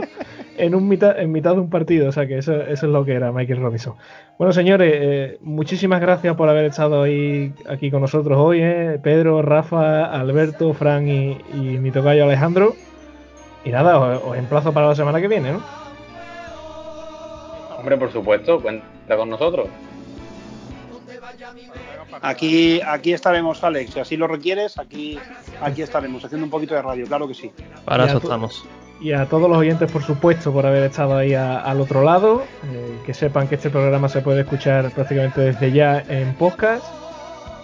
en, 0.57 0.75
un 0.75 0.87
mitad, 0.87 1.17
en 1.19 1.31
mitad 1.31 1.53
de 1.53 1.61
un 1.61 1.69
partido. 1.69 2.09
O 2.09 2.11
sea 2.11 2.27
que 2.27 2.37
eso, 2.37 2.53
eso 2.53 2.85
es 2.85 2.91
lo 2.91 3.05
que 3.05 3.13
era 3.13 3.31
Michael 3.31 3.61
Robinson. 3.61 3.95
Bueno, 4.37 4.53
señores, 4.53 4.91
eh, 4.95 5.37
muchísimas 5.41 6.01
gracias 6.01 6.35
por 6.35 6.49
haber 6.49 6.65
estado 6.65 7.03
ahí 7.03 7.53
aquí 7.69 7.89
con 7.89 8.01
nosotros 8.01 8.37
hoy. 8.37 8.59
Eh. 8.61 8.99
Pedro, 9.01 9.41
Rafa, 9.41 10.05
Alberto, 10.05 10.73
Fran 10.73 11.07
y, 11.07 11.37
mi 11.53 11.91
tocayo 11.91 12.25
Alejandro. 12.25 12.75
Y 13.63 13.69
nada, 13.69 13.97
os, 13.99 14.37
emplazo 14.37 14.73
para 14.73 14.87
la 14.87 14.95
semana 14.95 15.21
que 15.21 15.27
viene, 15.27 15.53
¿no? 15.53 15.61
Hombre, 17.77 17.97
por 17.97 18.11
supuesto, 18.11 18.61
cuenta 18.61 18.85
con 19.15 19.29
nosotros. 19.29 19.67
Aquí, 22.21 22.81
aquí 22.85 23.13
estaremos, 23.13 23.63
Alex. 23.63 23.93
Si 23.93 23.99
así 23.99 24.17
lo 24.17 24.27
requieres, 24.27 24.77
aquí, 24.77 25.19
aquí 25.61 25.81
estaremos 25.81 26.23
haciendo 26.23 26.45
un 26.45 26.49
poquito 26.49 26.73
de 26.73 26.81
radio, 26.81 27.05
claro 27.05 27.27
que 27.27 27.33
sí. 27.33 27.51
Para 27.85 28.05
eso 28.05 28.17
estamos 28.17 28.65
y 28.99 29.11
a 29.11 29.25
todos 29.25 29.49
los 29.49 29.57
oyentes, 29.57 29.91
por 29.91 30.03
supuesto, 30.03 30.51
por 30.51 30.65
haber 30.65 30.83
estado 30.83 31.15
ahí 31.17 31.33
al 31.33 31.79
otro 31.81 32.03
lado. 32.03 32.43
Eh, 32.71 32.97
que 33.05 33.13
sepan 33.13 33.47
que 33.47 33.55
este 33.55 33.69
programa 33.69 34.09
se 34.09 34.21
puede 34.21 34.41
escuchar 34.41 34.91
prácticamente 34.91 35.41
desde 35.41 35.71
ya 35.71 36.03
en 36.07 36.33
podcast. 36.33 36.83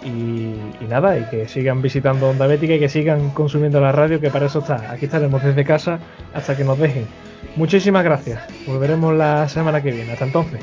Y, 0.04 0.84
nada, 0.86 1.18
y 1.18 1.24
que 1.30 1.48
sigan 1.48 1.80
visitando 1.80 2.28
Onda 2.28 2.46
Bética 2.46 2.74
y 2.74 2.78
que 2.78 2.90
sigan 2.90 3.30
consumiendo 3.30 3.80
la 3.80 3.90
radio, 3.90 4.20
que 4.20 4.30
para 4.30 4.46
eso 4.46 4.58
está. 4.58 4.92
Aquí 4.92 5.06
estaremos 5.06 5.42
desde 5.42 5.64
casa 5.64 5.98
hasta 6.34 6.56
que 6.56 6.64
nos 6.64 6.78
dejen. 6.78 7.06
Muchísimas 7.56 8.04
gracias. 8.04 8.40
Volveremos 8.66 9.14
la 9.14 9.48
semana 9.48 9.82
que 9.82 9.92
viene. 9.92 10.12
Hasta 10.12 10.26
entonces. 10.26 10.60